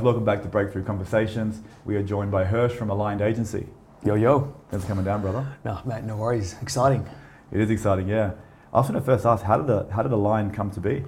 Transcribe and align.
Welcome 0.00 0.24
back 0.24 0.42
to 0.42 0.48
Breakthrough 0.48 0.84
Conversations. 0.84 1.60
We 1.84 1.96
are 1.96 2.04
joined 2.04 2.30
by 2.30 2.44
Hursh 2.44 2.70
from 2.70 2.88
Aligned 2.88 3.20
Agency. 3.20 3.66
Yo, 4.04 4.14
yo. 4.14 4.54
Thanks 4.70 4.84
for 4.84 4.90
coming 4.90 5.04
down, 5.04 5.22
brother. 5.22 5.44
No, 5.64 5.80
Matt, 5.84 6.04
no 6.04 6.16
worries. 6.16 6.54
Exciting. 6.62 7.04
It 7.50 7.60
is 7.60 7.68
exciting, 7.68 8.06
yeah. 8.06 8.30
I 8.72 8.78
was 8.78 8.86
going 8.88 9.00
to 9.00 9.04
first 9.04 9.26
ask, 9.26 9.42
how 9.42 9.56
did, 9.56 9.66
the, 9.66 9.88
how 9.92 10.04
did 10.04 10.12
Aligned 10.12 10.54
come 10.54 10.70
to 10.70 10.78
be? 10.78 11.04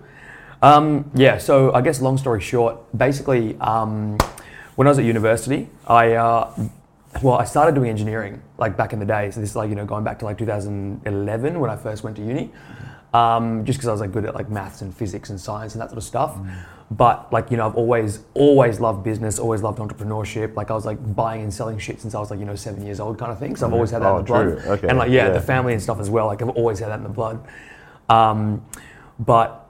Um, 0.61 1.09
yeah, 1.15 1.39
so 1.39 1.73
I 1.73 1.83
guess 1.83 2.01
long 2.01 2.19
story 2.19 2.41
short, 2.41 2.79
basically, 2.99 3.57
um, 3.61 4.19
when 4.75 4.89
I 4.89 4.91
was 4.91 4.99
at 4.99 5.05
university, 5.05 5.69
I, 5.87 6.15
uh, 6.15 6.53
well, 7.23 7.37
I 7.37 7.45
started 7.45 7.77
doing 7.77 7.91
engineering 7.91 8.43
like 8.59 8.77
back 8.77 8.93
in 8.93 8.99
the 8.99 9.07
day. 9.07 9.31
So 9.31 9.39
this 9.39 9.51
is 9.51 9.57
like, 9.57 9.69
you 9.69 9.77
know, 9.77 9.87
going 9.87 10.03
back 10.03 10.19
to 10.19 10.25
like 10.25 10.37
2011 10.37 11.61
when 11.61 11.71
I 11.71 11.77
first 11.77 12.03
went 12.03 12.17
to 12.17 12.25
uni. 12.25 12.51
Um, 13.15 13.65
just 13.65 13.79
because 13.79 13.87
I 13.87 13.93
was 13.93 14.01
like 14.01 14.11
good 14.11 14.25
at 14.25 14.35
like 14.35 14.51
maths 14.51 14.83
and 14.83 14.93
physics 14.93 15.31
and 15.31 15.41
science 15.41 15.75
and 15.75 15.81
that 15.81 15.91
sort 15.91 15.99
of 15.99 16.05
stuff. 16.05 16.37
But 16.93 17.33
like 17.33 17.53
you 17.53 17.57
know, 17.57 17.67
I've 17.67 17.77
always 17.77 18.21
always 18.35 18.81
loved 18.81 19.05
business, 19.05 19.39
always 19.39 19.63
loved 19.63 19.79
entrepreneurship. 19.79 20.57
Like 20.57 20.73
I 20.73 20.75
was 20.75 20.85
like 20.85 20.99
buying 21.15 21.43
and 21.43 21.55
selling 21.55 21.79
shit 21.79 22.01
since 22.01 22.17
I 22.17 22.19
was 22.19 22.31
like 22.31 22.41
you 22.41 22.45
know 22.45 22.57
seven 22.57 22.85
years 22.85 22.99
old, 22.99 23.17
kind 23.17 23.31
of 23.31 23.39
thing. 23.39 23.55
So 23.55 23.67
I've 23.69 23.73
always 23.73 23.91
had 23.93 24.03
that 24.03 24.09
Oh, 24.09 24.19
in 24.19 24.25
the 24.25 24.27
blood, 24.27 24.43
true. 24.63 24.73
Okay, 24.73 24.89
and 24.89 24.99
like 24.99 25.11
yeah, 25.11 25.27
yeah. 25.27 25.31
the 25.33 25.41
family 25.41 25.73
and 25.73 25.81
stuff 25.81 26.01
as 26.01 26.11
well. 26.11 26.27
Like 26.27 26.43
I've 26.43 26.49
always 26.51 26.81
had 26.81 26.89
that 26.89 26.99
in 26.99 27.05
the 27.05 27.09
blood. 27.09 27.47
Um, 28.09 28.65
but 29.21 29.69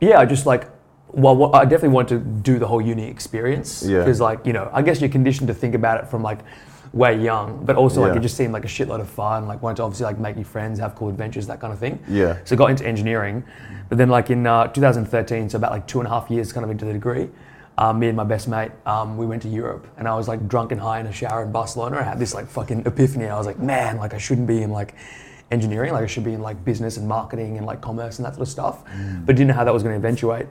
yeah, 0.00 0.20
I 0.20 0.26
just 0.26 0.44
like 0.44 0.68
well, 1.08 1.34
what, 1.34 1.54
I 1.54 1.64
definitely 1.64 1.90
want 1.94 2.08
to 2.10 2.18
do 2.18 2.58
the 2.58 2.66
whole 2.66 2.82
uni 2.82 3.06
experience 3.08 3.82
Yeah. 3.82 4.00
because 4.00 4.20
like 4.20 4.44
you 4.44 4.52
know, 4.52 4.68
I 4.74 4.82
guess 4.82 5.00
you're 5.00 5.08
conditioned 5.08 5.48
to 5.48 5.54
think 5.54 5.74
about 5.74 6.04
it 6.04 6.10
from 6.10 6.22
like 6.22 6.40
way 6.92 7.20
young, 7.20 7.64
but 7.64 7.76
also 7.76 8.00
like 8.00 8.16
it 8.16 8.20
just 8.20 8.36
seemed 8.36 8.52
like 8.52 8.64
a 8.64 8.68
shitload 8.68 9.00
of 9.00 9.08
fun. 9.08 9.46
Like 9.46 9.62
wanted 9.62 9.76
to 9.76 9.82
obviously 9.82 10.04
like 10.04 10.18
make 10.18 10.36
new 10.36 10.44
friends, 10.44 10.78
have 10.78 10.94
cool 10.94 11.08
adventures, 11.08 11.46
that 11.46 11.60
kind 11.60 11.72
of 11.72 11.78
thing. 11.78 12.02
Yeah. 12.08 12.38
So 12.44 12.56
got 12.56 12.70
into 12.70 12.86
engineering, 12.86 13.44
but 13.88 13.98
then 13.98 14.08
like 14.08 14.30
in 14.30 14.46
uh, 14.46 14.68
2013, 14.68 15.50
so 15.50 15.56
about 15.56 15.72
like 15.72 15.86
two 15.86 15.98
and 15.98 16.06
a 16.06 16.10
half 16.10 16.30
years 16.30 16.52
kind 16.52 16.64
of 16.64 16.70
into 16.70 16.84
the 16.84 16.92
degree, 16.92 17.28
um, 17.78 17.98
me 17.98 18.08
and 18.08 18.16
my 18.16 18.24
best 18.24 18.48
mate, 18.48 18.72
um, 18.86 19.16
we 19.16 19.26
went 19.26 19.42
to 19.42 19.48
Europe, 19.48 19.86
and 19.98 20.08
I 20.08 20.14
was 20.14 20.28
like 20.28 20.48
drunk 20.48 20.72
and 20.72 20.80
high 20.80 21.00
in 21.00 21.06
a 21.06 21.12
shower 21.12 21.42
in 21.42 21.52
Barcelona. 21.52 21.98
I 21.98 22.02
had 22.02 22.18
this 22.18 22.34
like 22.34 22.48
fucking 22.48 22.86
epiphany. 22.86 23.26
I 23.26 23.36
was 23.36 23.46
like, 23.46 23.58
man, 23.58 23.98
like 23.98 24.14
I 24.14 24.18
shouldn't 24.18 24.46
be 24.46 24.62
in 24.62 24.70
like 24.70 24.94
engineering, 25.50 25.92
like 25.92 26.02
I 26.02 26.06
should 26.06 26.24
be 26.24 26.32
in 26.32 26.42
like 26.42 26.64
business 26.64 26.96
and 26.96 27.06
marketing 27.06 27.56
and 27.56 27.66
like 27.66 27.80
commerce 27.80 28.18
and 28.18 28.26
that 28.26 28.34
sort 28.34 28.46
of 28.46 28.50
stuff, 28.50 28.82
but 29.24 29.36
didn't 29.36 29.48
know 29.48 29.54
how 29.54 29.64
that 29.64 29.74
was 29.74 29.82
going 29.82 29.92
to 29.92 29.98
eventuate. 29.98 30.46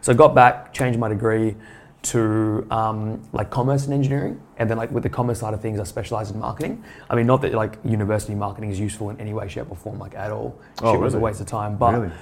So 0.00 0.12
I 0.12 0.14
got 0.14 0.34
back, 0.34 0.72
changed 0.72 0.98
my 0.98 1.08
degree 1.08 1.56
to 2.00 2.66
um, 2.70 3.20
like 3.32 3.50
commerce 3.50 3.84
and 3.84 3.92
engineering, 3.94 4.40
and 4.58 4.70
then 4.70 4.76
like 4.76 4.90
with 4.90 5.02
the 5.02 5.08
commerce 5.10 5.40
side 5.40 5.54
of 5.54 5.60
things, 5.60 5.80
I 5.80 5.84
specialize 5.84 6.30
in 6.30 6.38
marketing. 6.38 6.82
I 7.10 7.16
mean, 7.16 7.26
not 7.26 7.42
that 7.42 7.52
like 7.54 7.78
university 7.84 8.34
marketing 8.34 8.70
is 8.70 8.78
useful 8.78 9.10
in 9.10 9.20
any 9.20 9.34
way, 9.34 9.48
shape, 9.48 9.70
or 9.70 9.76
form, 9.76 9.98
like 9.98 10.14
at 10.14 10.30
all. 10.30 10.58
Oh, 10.82 10.92
Shit 10.92 11.00
was 11.00 11.14
a 11.14 11.18
waste 11.18 11.40
of 11.40 11.46
time, 11.46 11.76
but 11.76 11.92
Really? 11.94 12.12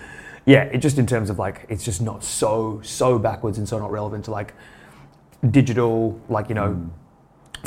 yeah, 0.47 0.63
it 0.65 0.79
just 0.79 0.99
in 0.99 1.07
terms 1.07 1.31
of 1.31 1.39
like 1.39 1.67
it's 1.69 1.85
just 1.85 2.01
not 2.01 2.25
so 2.25 2.81
so 2.83 3.19
backwards 3.19 3.59
and 3.59 3.69
so 3.69 3.79
not 3.79 3.93
relevant 3.93 4.25
to 4.27 4.31
like 4.31 4.55
digital, 5.51 6.19
like 6.29 6.49
you 6.49 6.55
know. 6.55 6.69
Mm. 6.69 6.89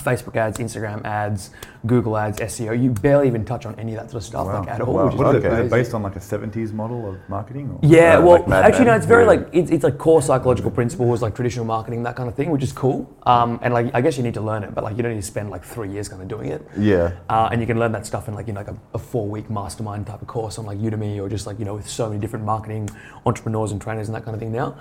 Facebook 0.02 0.36
ads, 0.36 0.58
Instagram 0.58 1.03
ads, 1.05 1.52
Google 1.86 2.17
ads, 2.17 2.39
SEO. 2.39 2.80
You 2.81 2.92
barely 2.92 3.28
even 3.28 3.45
touch 3.45 3.66
on 3.66 3.75
any 3.80 3.94
of 3.94 4.00
that 4.02 4.11
sort 4.11 4.22
of 4.23 4.28
stuff 4.28 4.47
Wow. 4.47 4.59
like 4.59 4.69
at 4.69 4.81
all. 4.81 4.94
Wow. 4.94 5.05
Which 5.05 5.14
is 5.16 5.19
What 5.19 5.36
is, 5.36 5.44
crazy. 5.44 5.61
it 5.64 5.69
based 5.69 5.94
on 5.94 6.03
like 6.03 6.16
a 6.16 6.19
70s 6.19 6.73
model 6.73 7.09
of 7.09 7.17
marketing? 7.30 7.69
Or? 7.72 7.80
Yeah, 7.88 8.17
Uh, 8.17 8.22
well, 8.25 8.44
like 8.47 8.66
actually, 8.66 8.86
no, 8.86 8.94
it's 8.95 9.05
very 9.05 9.23
Yeah. 9.23 9.30
like 9.30 9.50
it's, 9.53 9.72
it's 9.72 9.83
like 9.83 9.97
core 9.97 10.22
psychological 10.22 10.72
principles, 10.72 11.22
like 11.22 11.36
traditional 11.36 11.66
marketing, 11.66 12.03
that 12.03 12.16
kind 12.16 12.27
of 12.27 12.36
thing, 12.36 12.50
which 12.52 12.64
is 12.64 12.72
cool. 12.72 13.09
Um, 13.25 13.59
and 13.61 13.73
like 13.73 13.92
I 13.94 14.02
guess 14.02 14.17
you 14.17 14.23
need 14.23 14.33
to 14.36 14.42
learn 14.42 14.64
it, 14.64 14.73
but 14.75 14.83
like 14.83 14.97
you 14.97 15.03
don't 15.03 15.14
need 15.14 15.22
to 15.22 15.27
spend 15.27 15.50
like 15.50 15.64
three 15.64 15.89
years 15.89 16.09
kind 16.09 16.22
of 16.22 16.27
doing 16.27 16.50
it. 16.50 16.67
Yeah. 16.77 17.11
Uh, 17.30 17.50
and 17.52 17.61
you 17.61 17.67
can 17.67 17.80
learn 17.80 17.92
that 17.94 18.05
stuff 18.05 18.27
in 18.27 18.33
like 18.33 18.47
you 18.47 18.53
know 18.53 18.59
like 18.61 18.70
a, 18.70 18.77
a 18.94 19.00
four 19.00 19.27
week 19.27 19.50
mastermind 19.50 20.08
type 20.08 20.22
of 20.22 20.27
course 20.27 20.58
on 20.59 20.66
like 20.66 20.80
Udemy 20.80 21.22
or 21.22 21.30
just 21.30 21.47
like 21.47 21.59
you 21.59 21.66
know 21.66 21.75
with 21.75 21.88
so 21.88 22.08
many 22.09 22.20
different 22.20 22.45
marketing 22.45 22.89
entrepreneurs 23.25 23.72
and 23.72 23.81
trainers 23.81 24.08
and 24.09 24.16
that 24.16 24.23
kind 24.25 24.36
of 24.36 24.39
thing 24.39 24.52
now. 24.52 24.75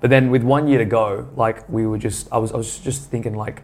But 0.00 0.10
then 0.10 0.30
with 0.30 0.42
one 0.42 0.68
year 0.68 0.78
to 0.78 0.84
go, 0.84 1.26
like 1.36 1.66
we 1.70 1.86
were 1.86 1.96
just 1.98 2.28
I 2.30 2.38
was 2.38 2.52
I 2.52 2.56
was 2.56 2.78
just 2.78 3.10
thinking 3.10 3.34
like, 3.34 3.62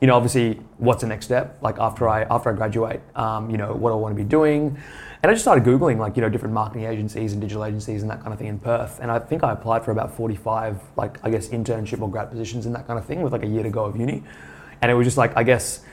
you 0.00 0.06
know, 0.06 0.14
obviously 0.16 0.60
what's 0.78 1.02
the 1.02 1.06
next 1.06 1.26
step? 1.26 1.58
Like 1.60 1.78
after 1.78 2.08
I 2.08 2.22
after 2.22 2.50
I 2.50 2.54
graduate, 2.54 3.00
um, 3.14 3.50
you 3.50 3.58
know, 3.58 3.74
what 3.74 3.90
do 3.90 3.94
I 3.94 3.96
want 3.96 4.16
to 4.16 4.22
be 4.22 4.28
doing? 4.28 4.78
And 5.22 5.30
I 5.30 5.34
just 5.34 5.44
started 5.44 5.64
googling 5.64 5.98
like 5.98 6.16
you 6.16 6.22
know 6.22 6.30
different 6.30 6.54
marketing 6.54 6.84
agencies 6.86 7.32
and 7.32 7.40
digital 7.42 7.64
agencies 7.64 8.00
and 8.02 8.10
that 8.10 8.20
kind 8.20 8.32
of 8.32 8.38
thing 8.38 8.48
in 8.48 8.58
Perth. 8.58 8.98
And 9.02 9.10
I 9.10 9.18
think 9.18 9.44
I 9.44 9.52
applied 9.52 9.84
for 9.84 9.90
about 9.90 10.14
forty 10.14 10.36
five 10.36 10.80
like 10.96 11.18
I 11.22 11.30
guess 11.30 11.48
internship 11.48 12.00
or 12.00 12.10
grad 12.10 12.30
positions 12.30 12.64
and 12.64 12.74
that 12.74 12.86
kind 12.86 12.98
of 12.98 13.04
thing 13.04 13.20
with 13.20 13.32
like 13.32 13.42
a 13.42 13.46
year 13.46 13.62
to 13.62 13.70
go 13.70 13.84
of 13.84 13.96
uni. 13.96 14.22
And 14.80 14.90
it 14.90 14.94
was 14.94 15.06
just 15.06 15.18
like 15.18 15.36
I 15.36 15.42
guess 15.42 15.84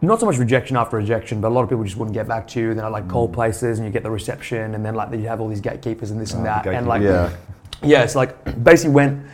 not 0.00 0.18
so 0.18 0.26
much 0.26 0.36
rejection 0.38 0.76
after 0.76 0.96
rejection, 0.96 1.40
but 1.40 1.48
a 1.48 1.54
lot 1.54 1.62
of 1.62 1.68
people 1.68 1.84
just 1.84 1.96
wouldn't 1.96 2.14
get 2.14 2.26
back 2.26 2.48
to 2.48 2.60
you. 2.60 2.74
Then 2.74 2.84
I 2.84 2.88
like 2.88 3.08
call 3.08 3.28
places 3.28 3.78
and 3.78 3.86
you 3.86 3.92
get 3.92 4.02
the 4.02 4.10
reception, 4.10 4.74
and 4.74 4.84
then 4.84 4.96
like 4.96 5.12
you 5.12 5.28
have 5.28 5.40
all 5.40 5.46
these 5.46 5.60
gatekeepers 5.60 6.10
and 6.10 6.20
this 6.20 6.32
and 6.32 6.40
Oh, 6.42 6.46
that, 6.46 6.66
and 6.66 6.88
like 6.88 7.02
yeah. 7.02 7.30
yeah, 7.84 8.02
it's 8.02 8.16
like 8.16 8.64
basically 8.64 8.92
went, 8.92 9.24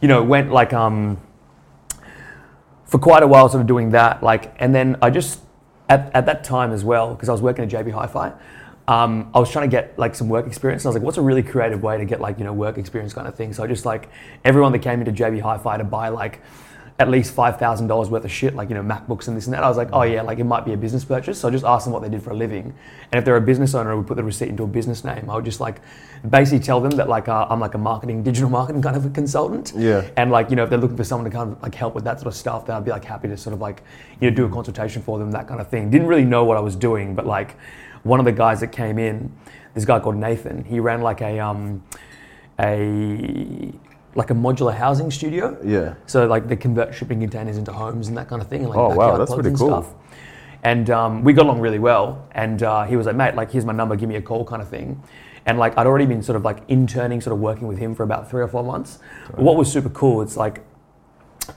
you 0.00 0.06
know, 0.06 0.22
went 0.22 0.52
like 0.52 0.72
um 0.72 1.18
for 2.94 3.00
quite 3.00 3.24
a 3.24 3.26
while, 3.26 3.48
sort 3.48 3.60
of 3.60 3.66
doing 3.66 3.90
that, 3.90 4.22
like, 4.22 4.54
and 4.60 4.72
then 4.72 4.96
I 5.02 5.10
just 5.10 5.40
at, 5.88 6.14
at 6.14 6.26
that 6.26 6.44
time 6.44 6.70
as 6.70 6.84
well 6.84 7.12
because 7.12 7.28
I 7.28 7.32
was 7.32 7.42
working 7.42 7.64
at 7.64 7.68
JB 7.68 7.90
Hi-Fi. 7.90 8.32
Um, 8.86 9.32
I 9.34 9.40
was 9.40 9.50
trying 9.50 9.68
to 9.68 9.76
get 9.76 9.98
like 9.98 10.14
some 10.14 10.28
work 10.28 10.46
experience. 10.46 10.84
And 10.84 10.86
I 10.86 10.90
was 10.90 10.94
like, 10.98 11.02
what's 11.02 11.18
a 11.18 11.22
really 11.22 11.42
creative 11.42 11.82
way 11.82 11.98
to 11.98 12.04
get 12.04 12.20
like 12.20 12.38
you 12.38 12.44
know 12.44 12.52
work 12.52 12.78
experience 12.78 13.12
kind 13.12 13.26
of 13.26 13.34
thing? 13.34 13.52
So 13.52 13.64
I 13.64 13.66
just 13.66 13.84
like 13.84 14.10
everyone 14.44 14.70
that 14.70 14.78
came 14.78 15.00
into 15.00 15.10
JB 15.10 15.40
Hi-Fi 15.40 15.76
to 15.78 15.82
buy 15.82 16.10
like 16.10 16.40
at 17.00 17.10
least 17.10 17.34
five 17.34 17.58
thousand 17.58 17.88
dollars 17.88 18.08
worth 18.08 18.24
of 18.24 18.30
shit, 18.30 18.54
like 18.54 18.68
you 18.68 18.74
know 18.74 18.82
MacBooks 18.82 19.26
and 19.26 19.36
this 19.36 19.46
and 19.46 19.54
that. 19.54 19.64
I 19.64 19.68
was 19.68 19.76
like, 19.76 19.88
oh 19.92 20.02
yeah, 20.02 20.22
like 20.22 20.38
it 20.38 20.44
might 20.44 20.64
be 20.64 20.74
a 20.74 20.76
business 20.76 21.04
purchase. 21.04 21.40
So 21.40 21.48
I 21.48 21.50
just 21.50 21.64
asked 21.64 21.86
them 21.86 21.92
what 21.92 22.02
they 22.02 22.08
did 22.08 22.22
for 22.22 22.30
a 22.30 22.34
living, 22.34 22.72
and 23.10 23.18
if 23.18 23.24
they're 23.24 23.36
a 23.36 23.40
business 23.40 23.74
owner, 23.74 23.90
I 23.90 23.94
would 23.94 24.06
put 24.06 24.16
the 24.16 24.22
receipt 24.22 24.48
into 24.48 24.62
a 24.62 24.68
business 24.68 25.02
name. 25.02 25.28
I 25.28 25.34
would 25.34 25.44
just 25.44 25.58
like 25.58 25.80
basically 26.28 26.64
tell 26.64 26.80
them 26.80 26.92
that 26.92 27.08
like 27.08 27.26
uh, 27.26 27.48
I'm 27.50 27.58
like 27.58 27.74
a 27.74 27.78
marketing, 27.78 28.22
digital 28.22 28.48
marketing 28.58 28.80
kind 28.80 28.96
of 28.96 29.04
a 29.04 29.10
consultant. 29.10 29.72
Yeah. 29.76 30.08
And 30.16 30.30
like 30.30 30.50
you 30.50 30.56
know 30.56 30.62
if 30.62 30.70
they're 30.70 30.78
looking 30.78 30.96
for 30.96 31.04
someone 31.04 31.28
to 31.28 31.36
kind 31.36 31.52
of 31.52 31.62
like 31.62 31.74
help 31.74 31.96
with 31.96 32.04
that 32.04 32.20
sort 32.20 32.28
of 32.28 32.36
stuff, 32.36 32.66
then 32.66 32.76
I'd 32.76 32.84
be 32.84 32.92
like 32.92 33.04
happy 33.04 33.26
to 33.26 33.36
sort 33.36 33.54
of 33.54 33.60
like 33.60 33.82
you 34.20 34.30
know 34.30 34.36
do 34.36 34.44
a 34.44 34.48
consultation 34.48 35.02
for 35.02 35.18
them, 35.18 35.32
that 35.32 35.48
kind 35.48 35.60
of 35.60 35.68
thing. 35.68 35.90
Didn't 35.90 36.06
really 36.06 36.24
know 36.24 36.44
what 36.44 36.56
I 36.56 36.60
was 36.60 36.76
doing, 36.76 37.16
but 37.16 37.26
like 37.26 37.56
one 38.04 38.20
of 38.20 38.24
the 38.24 38.32
guys 38.32 38.60
that 38.60 38.68
came 38.68 39.00
in, 39.00 39.32
this 39.74 39.84
guy 39.84 39.98
called 39.98 40.16
Nathan, 40.16 40.62
he 40.62 40.78
ran 40.78 41.00
like 41.00 41.20
a 41.22 41.40
um 41.40 41.82
a 42.60 43.72
like 44.14 44.30
a 44.30 44.34
modular 44.34 44.74
housing 44.74 45.10
studio. 45.10 45.56
Yeah. 45.64 45.94
So 46.06 46.26
like 46.26 46.48
they 46.48 46.56
convert 46.56 46.94
shipping 46.94 47.20
containers 47.20 47.56
into 47.56 47.72
homes 47.72 48.08
and 48.08 48.16
that 48.16 48.28
kind 48.28 48.40
of 48.40 48.48
thing, 48.48 48.60
and 48.60 48.70
like 48.70 48.78
Oh, 48.78 48.94
wow, 48.94 49.16
that's 49.16 49.30
pods 49.30 49.34
pretty 49.34 49.48
and 49.50 49.58
cool. 49.58 49.82
stuff. 49.82 49.94
And 50.62 50.88
um, 50.88 51.24
we 51.24 51.32
got 51.34 51.44
along 51.44 51.60
really 51.60 51.78
well. 51.78 52.26
And 52.32 52.62
uh, 52.62 52.84
he 52.84 52.96
was 52.96 53.06
like, 53.06 53.16
mate, 53.16 53.34
like 53.34 53.50
here's 53.50 53.64
my 53.66 53.72
number, 53.72 53.96
give 53.96 54.08
me 54.08 54.16
a 54.16 54.22
call, 54.22 54.44
kind 54.44 54.62
of 54.62 54.68
thing. 54.68 55.02
And 55.46 55.58
like 55.58 55.76
I'd 55.76 55.86
already 55.86 56.06
been 56.06 56.22
sort 56.22 56.36
of 56.36 56.42
like 56.44 56.62
interning, 56.68 57.20
sort 57.20 57.34
of 57.34 57.40
working 57.40 57.68
with 57.68 57.78
him 57.78 57.94
for 57.94 58.02
about 58.02 58.30
three 58.30 58.42
or 58.42 58.48
four 58.48 58.64
months. 58.64 58.98
What 59.34 59.56
was 59.56 59.70
super 59.70 59.90
cool, 59.90 60.22
it's 60.22 60.36
like 60.36 60.62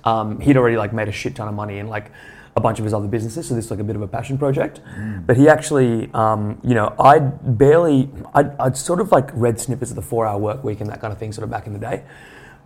um, 0.04 0.40
he'd 0.42 0.58
already 0.58 0.76
like 0.78 0.92
made 0.94 1.08
a 1.08 1.12
shit 1.12 1.36
ton 1.36 1.48
of 1.48 1.54
money 1.54 1.78
in 1.80 1.88
like 1.88 2.12
a 2.58 2.60
bunch 2.60 2.80
of 2.80 2.86
his 2.86 2.94
other 2.94 3.08
businesses. 3.08 3.48
So 3.48 3.56
this 3.56 3.66
is 3.66 3.72
like 3.72 3.80
a 3.80 3.84
bit 3.84 3.96
of 3.96 4.02
a 4.02 4.08
passion 4.08 4.38
project. 4.38 4.82
But 5.26 5.38
he 5.38 5.48
actually, 5.48 6.10
um, 6.14 6.60
you 6.64 6.74
know, 6.74 6.94
I'd 7.00 7.58
barely, 7.58 8.10
I'd, 8.34 8.60
I'd 8.60 8.76
sort 8.76 9.00
of 9.00 9.12
like 9.12 9.30
read 9.34 9.60
snippets 9.60 9.92
of 9.92 9.96
the 9.96 10.02
four 10.02 10.26
hour 10.26 10.40
work 10.40 10.64
week 10.64 10.82
and 10.82 10.90
that 10.90 11.00
kind 11.00 11.14
of 11.14 11.20
thing 11.20 11.32
sort 11.32 11.44
of 11.44 11.50
back 11.52 11.68
in 11.68 11.74
the 11.74 11.80
day. 11.80 12.04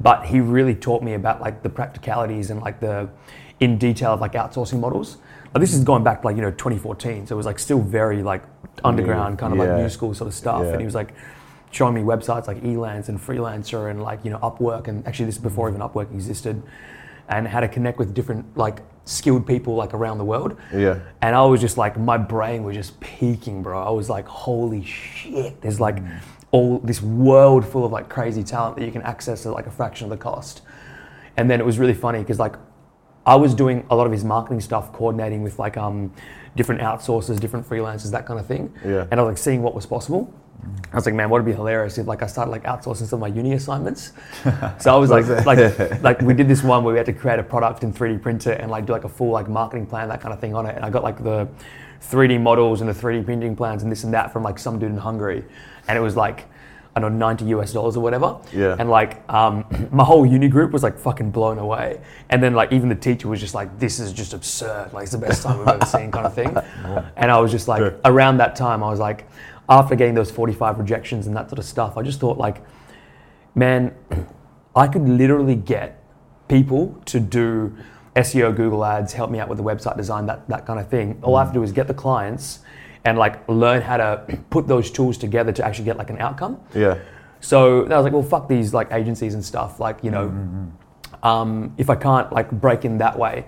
But 0.01 0.25
he 0.25 0.39
really 0.39 0.75
taught 0.75 1.03
me 1.03 1.13
about 1.13 1.41
like 1.41 1.63
the 1.63 1.69
practicalities 1.69 2.49
and 2.49 2.61
like 2.61 2.79
the 2.79 3.09
in 3.59 3.77
detail 3.77 4.13
of 4.13 4.21
like 4.21 4.33
outsourcing 4.33 4.79
models. 4.79 5.17
Like, 5.53 5.61
this 5.61 5.73
is 5.73 5.83
going 5.83 6.03
back 6.03 6.21
to 6.21 6.27
like, 6.27 6.35
you 6.37 6.41
know, 6.41 6.51
2014. 6.51 7.27
So 7.27 7.35
it 7.35 7.37
was 7.37 7.45
like 7.45 7.59
still 7.59 7.79
very 7.81 8.23
like 8.23 8.43
underground 8.83 9.37
kind 9.37 9.53
of 9.53 9.59
Yeah. 9.59 9.73
like 9.73 9.81
new 9.83 9.89
school 9.89 10.13
sort 10.13 10.29
of 10.29 10.33
stuff. 10.33 10.63
Yeah. 10.63 10.71
And 10.71 10.79
he 10.79 10.85
was 10.85 10.95
like, 10.95 11.13
showing 11.71 11.93
me 11.93 12.01
websites 12.01 12.47
like 12.47 12.61
Elance 12.63 13.09
and 13.09 13.19
Freelancer 13.19 13.89
and 13.89 14.03
like 14.03 14.23
you 14.23 14.29
know 14.31 14.37
Upwork 14.39 14.87
and 14.87 15.05
actually 15.07 15.25
this 15.25 15.35
is 15.35 15.41
before 15.41 15.67
mm. 15.69 15.75
even 15.75 15.81
Upwork 15.81 16.11
existed, 16.11 16.61
and 17.29 17.47
how 17.47 17.61
to 17.61 17.67
connect 17.67 17.97
with 17.97 18.13
different 18.13 18.45
like 18.57 18.81
skilled 19.05 19.47
people 19.47 19.75
like 19.75 19.93
around 19.93 20.17
the 20.17 20.25
world. 20.25 20.57
Yeah. 20.73 20.99
And 21.21 21.35
I 21.35 21.43
was 21.45 21.61
just 21.61 21.77
like 21.77 21.97
my 21.97 22.17
brain 22.17 22.63
was 22.63 22.75
just 22.75 22.99
peaking, 22.99 23.63
bro. 23.63 23.81
I 23.81 23.89
was 23.89 24.09
like, 24.09 24.27
holy 24.27 24.83
shit! 24.83 25.61
There's 25.61 25.79
like 25.79 25.97
mm. 25.97 26.19
All 26.51 26.79
this 26.79 27.01
world 27.01 27.65
full 27.65 27.85
of 27.85 27.91
like 27.91 28.09
crazy 28.09 28.43
talent 28.43 28.75
that 28.77 28.85
you 28.85 28.91
can 28.91 29.01
access 29.03 29.45
at 29.45 29.53
like 29.53 29.67
a 29.67 29.71
fraction 29.71 30.05
of 30.05 30.09
the 30.09 30.17
cost. 30.17 30.61
And 31.37 31.49
then 31.49 31.59
it 31.59 31.65
was 31.65 31.79
really 31.79 31.93
funny 31.93 32.19
because 32.19 32.39
like 32.39 32.55
I 33.25 33.35
was 33.35 33.53
doing 33.53 33.85
a 33.89 33.95
lot 33.95 34.05
of 34.05 34.11
his 34.11 34.23
marketing 34.23 34.61
stuff, 34.61 34.91
coordinating 34.91 35.43
with 35.43 35.59
like 35.59 35.77
um, 35.77 36.11
different 36.55 36.81
outsourcers, 36.81 37.39
different 37.39 37.67
freelancers, 37.67 38.11
that 38.11 38.25
kind 38.25 38.39
of 38.39 38.45
thing. 38.45 38.73
Yeah. 38.83 39.07
And 39.11 39.19
I 39.19 39.23
was 39.23 39.31
like 39.31 39.37
seeing 39.37 39.61
what 39.61 39.73
was 39.73 39.85
possible. 39.85 40.33
I 40.91 40.95
was 40.95 41.05
like, 41.05 41.15
man, 41.15 41.29
what 41.29 41.39
would 41.39 41.49
be 41.49 41.55
hilarious 41.55 41.97
if 41.97 42.05
like 42.05 42.21
I 42.21 42.27
started 42.27 42.51
like 42.51 42.63
outsourcing 42.63 43.07
some 43.07 43.21
of 43.23 43.29
my 43.29 43.35
uni 43.35 43.53
assignments. 43.53 44.11
so 44.79 44.93
I 44.93 44.97
was 44.97 45.09
like, 45.09 45.27
like, 45.45 46.03
like 46.03 46.21
we 46.21 46.33
did 46.33 46.47
this 46.47 46.63
one 46.63 46.83
where 46.83 46.93
we 46.93 46.97
had 46.97 47.05
to 47.07 47.13
create 47.13 47.39
a 47.39 47.43
product 47.43 47.83
and 47.83 47.95
3D 47.95 48.21
print 48.21 48.45
it 48.47 48.59
and 48.59 48.69
like 48.69 48.85
do 48.85 48.91
like 48.91 49.05
a 49.05 49.09
full 49.09 49.29
like 49.29 49.47
marketing 49.47 49.85
plan, 49.85 50.09
that 50.09 50.21
kind 50.21 50.33
of 50.33 50.39
thing 50.39 50.53
on 50.53 50.65
it. 50.65 50.75
And 50.75 50.83
I 50.83 50.89
got 50.89 51.03
like 51.03 51.23
the 51.23 51.47
3D 52.01 52.41
models 52.41 52.81
and 52.81 52.89
the 52.89 52.93
3D 52.93 53.25
printing 53.25 53.55
plans 53.55 53.83
and 53.83 53.91
this 53.91 54.03
and 54.03 54.13
that 54.13 54.33
from 54.33 54.43
like 54.43 54.59
some 54.59 54.79
dude 54.79 54.91
in 54.91 54.97
Hungary, 54.97 55.43
and 55.87 55.97
it 55.97 56.01
was 56.01 56.15
like. 56.15 56.47
I 56.93 56.99
don't 56.99 57.17
know, 57.17 57.25
90 57.27 57.45
US 57.55 57.71
dollars 57.71 57.95
or 57.95 58.01
whatever. 58.01 58.37
Yeah. 58.51 58.75
And 58.77 58.89
like, 58.89 59.23
um, 59.31 59.63
my 59.93 60.03
whole 60.03 60.25
uni 60.25 60.49
group 60.49 60.73
was 60.73 60.83
like 60.83 60.99
fucking 60.99 61.31
blown 61.31 61.57
away. 61.57 62.01
And 62.29 62.43
then 62.43 62.53
like, 62.53 62.73
even 62.73 62.89
the 62.89 62.95
teacher 62.95 63.29
was 63.29 63.39
just 63.39 63.55
like, 63.55 63.79
this 63.79 63.97
is 63.97 64.11
just 64.11 64.33
absurd. 64.33 64.91
Like, 64.91 65.03
it's 65.03 65.13
the 65.13 65.17
best 65.17 65.41
time 65.41 65.59
we've 65.59 65.69
ever 65.69 65.85
seen 65.85 66.11
kind 66.11 66.25
of 66.25 66.33
thing. 66.33 66.53
And 67.15 67.31
I 67.31 67.39
was 67.39 67.49
just 67.49 67.69
like, 67.69 67.79
Sure. 67.79 67.95
around 68.03 68.39
that 68.39 68.57
time, 68.57 68.83
I 68.83 68.89
was 68.89 68.99
like, 68.99 69.25
after 69.69 69.95
getting 69.95 70.15
those 70.15 70.29
45 70.31 70.79
rejections 70.79 71.27
and 71.27 71.35
that 71.37 71.49
sort 71.49 71.59
of 71.59 71.65
stuff, 71.65 71.95
I 71.95 72.01
just 72.01 72.19
thought 72.19 72.37
like, 72.37 72.57
man, 73.55 73.95
I 74.75 74.87
could 74.87 75.07
literally 75.07 75.55
get 75.55 76.03
people 76.49 77.01
to 77.05 77.21
do 77.21 77.73
SEO, 78.17 78.53
Google 78.53 78.83
Ads, 78.83 79.13
help 79.13 79.31
me 79.31 79.39
out 79.39 79.47
with 79.47 79.57
the 79.59 79.63
website 79.63 79.95
design, 79.95 80.25
that 80.25 80.45
that 80.49 80.65
kind 80.65 80.77
of 80.77 80.89
thing. 80.89 81.19
All 81.23 81.37
I 81.37 81.43
have 81.45 81.53
to 81.53 81.59
do 81.59 81.63
is 81.63 81.71
get 81.71 81.87
the 81.87 81.93
clients 81.93 82.59
and 83.05 83.17
like 83.17 83.47
learn 83.47 83.81
how 83.81 83.97
to 83.97 84.39
put 84.49 84.67
those 84.67 84.91
tools 84.91 85.17
together 85.17 85.51
to 85.51 85.65
actually 85.65 85.85
get 85.85 85.97
like 85.97 86.09
an 86.09 86.19
outcome. 86.19 86.59
Yeah. 86.75 86.97
So 87.39 87.85
I 87.85 87.95
was 87.97 88.03
like, 88.03 88.13
well, 88.13 88.23
fuck 88.23 88.47
these 88.47 88.73
like 88.73 88.91
agencies 88.91 89.33
and 89.33 89.43
stuff. 89.43 89.79
Like, 89.79 90.03
you 90.03 90.11
know, 90.11 90.31
um, 91.23 91.73
if 91.77 91.89
I 91.89 91.95
can't 91.95 92.31
like 92.31 92.51
break 92.51 92.85
in 92.85 92.99
that 92.99 93.17
way, 93.17 93.45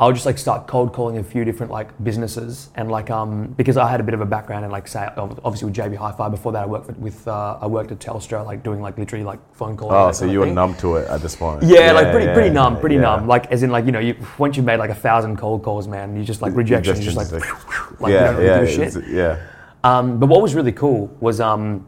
I'll 0.00 0.12
just 0.12 0.26
like 0.26 0.38
start 0.38 0.68
cold 0.68 0.92
calling 0.92 1.18
a 1.18 1.24
few 1.24 1.44
different 1.44 1.72
like 1.72 1.88
businesses 2.04 2.70
and 2.76 2.88
like 2.88 3.10
um 3.10 3.48
because 3.56 3.76
I 3.76 3.90
had 3.90 3.98
a 3.98 4.04
bit 4.04 4.14
of 4.14 4.20
a 4.20 4.26
background 4.26 4.64
in 4.64 4.70
like 4.70 4.86
say 4.86 5.08
obviously 5.16 5.66
with 5.66 5.74
JB 5.74 5.96
Hi-Fi 5.96 6.28
before 6.28 6.52
that 6.52 6.62
I 6.62 6.66
worked 6.66 6.86
with, 6.86 6.98
with 6.98 7.26
uh, 7.26 7.58
I 7.60 7.66
worked 7.66 7.90
at 7.90 7.98
Telstra 7.98 8.46
like 8.46 8.62
doing 8.62 8.80
like 8.80 8.96
literally 8.96 9.24
like 9.24 9.40
phone 9.56 9.76
calls. 9.76 9.92
Oh, 9.92 10.12
so 10.12 10.30
you 10.30 10.38
were 10.38 10.46
numb 10.46 10.76
to 10.76 10.96
it 10.96 11.08
at 11.08 11.20
this 11.20 11.34
point. 11.34 11.64
Yeah, 11.64 11.90
like 11.92 12.12
pretty 12.12 12.32
pretty 12.32 12.50
numb, 12.50 12.78
pretty 12.78 12.94
yeah. 12.94 13.02
numb. 13.02 13.26
Like 13.26 13.50
as 13.50 13.64
in 13.64 13.70
like 13.70 13.86
you 13.86 13.92
know 13.92 13.98
you 13.98 14.16
once 14.38 14.56
you've 14.56 14.66
made 14.66 14.76
like 14.76 14.90
a 14.90 14.94
thousand 14.94 15.36
cold 15.36 15.64
calls, 15.64 15.88
man, 15.88 16.16
you 16.16 16.22
just 16.22 16.42
like 16.42 16.54
rejection, 16.54 16.96
you 16.96 17.02
just 17.02 17.16
like, 17.16 17.32
like 18.00 18.12
yeah, 18.12 18.36
really 18.36 18.46
yeah, 18.46 18.90
shit. 18.90 19.08
yeah. 19.08 19.40
Um, 19.82 20.20
but 20.20 20.28
what 20.28 20.42
was 20.42 20.54
really 20.54 20.72
cool 20.72 21.08
was 21.18 21.40
um, 21.40 21.86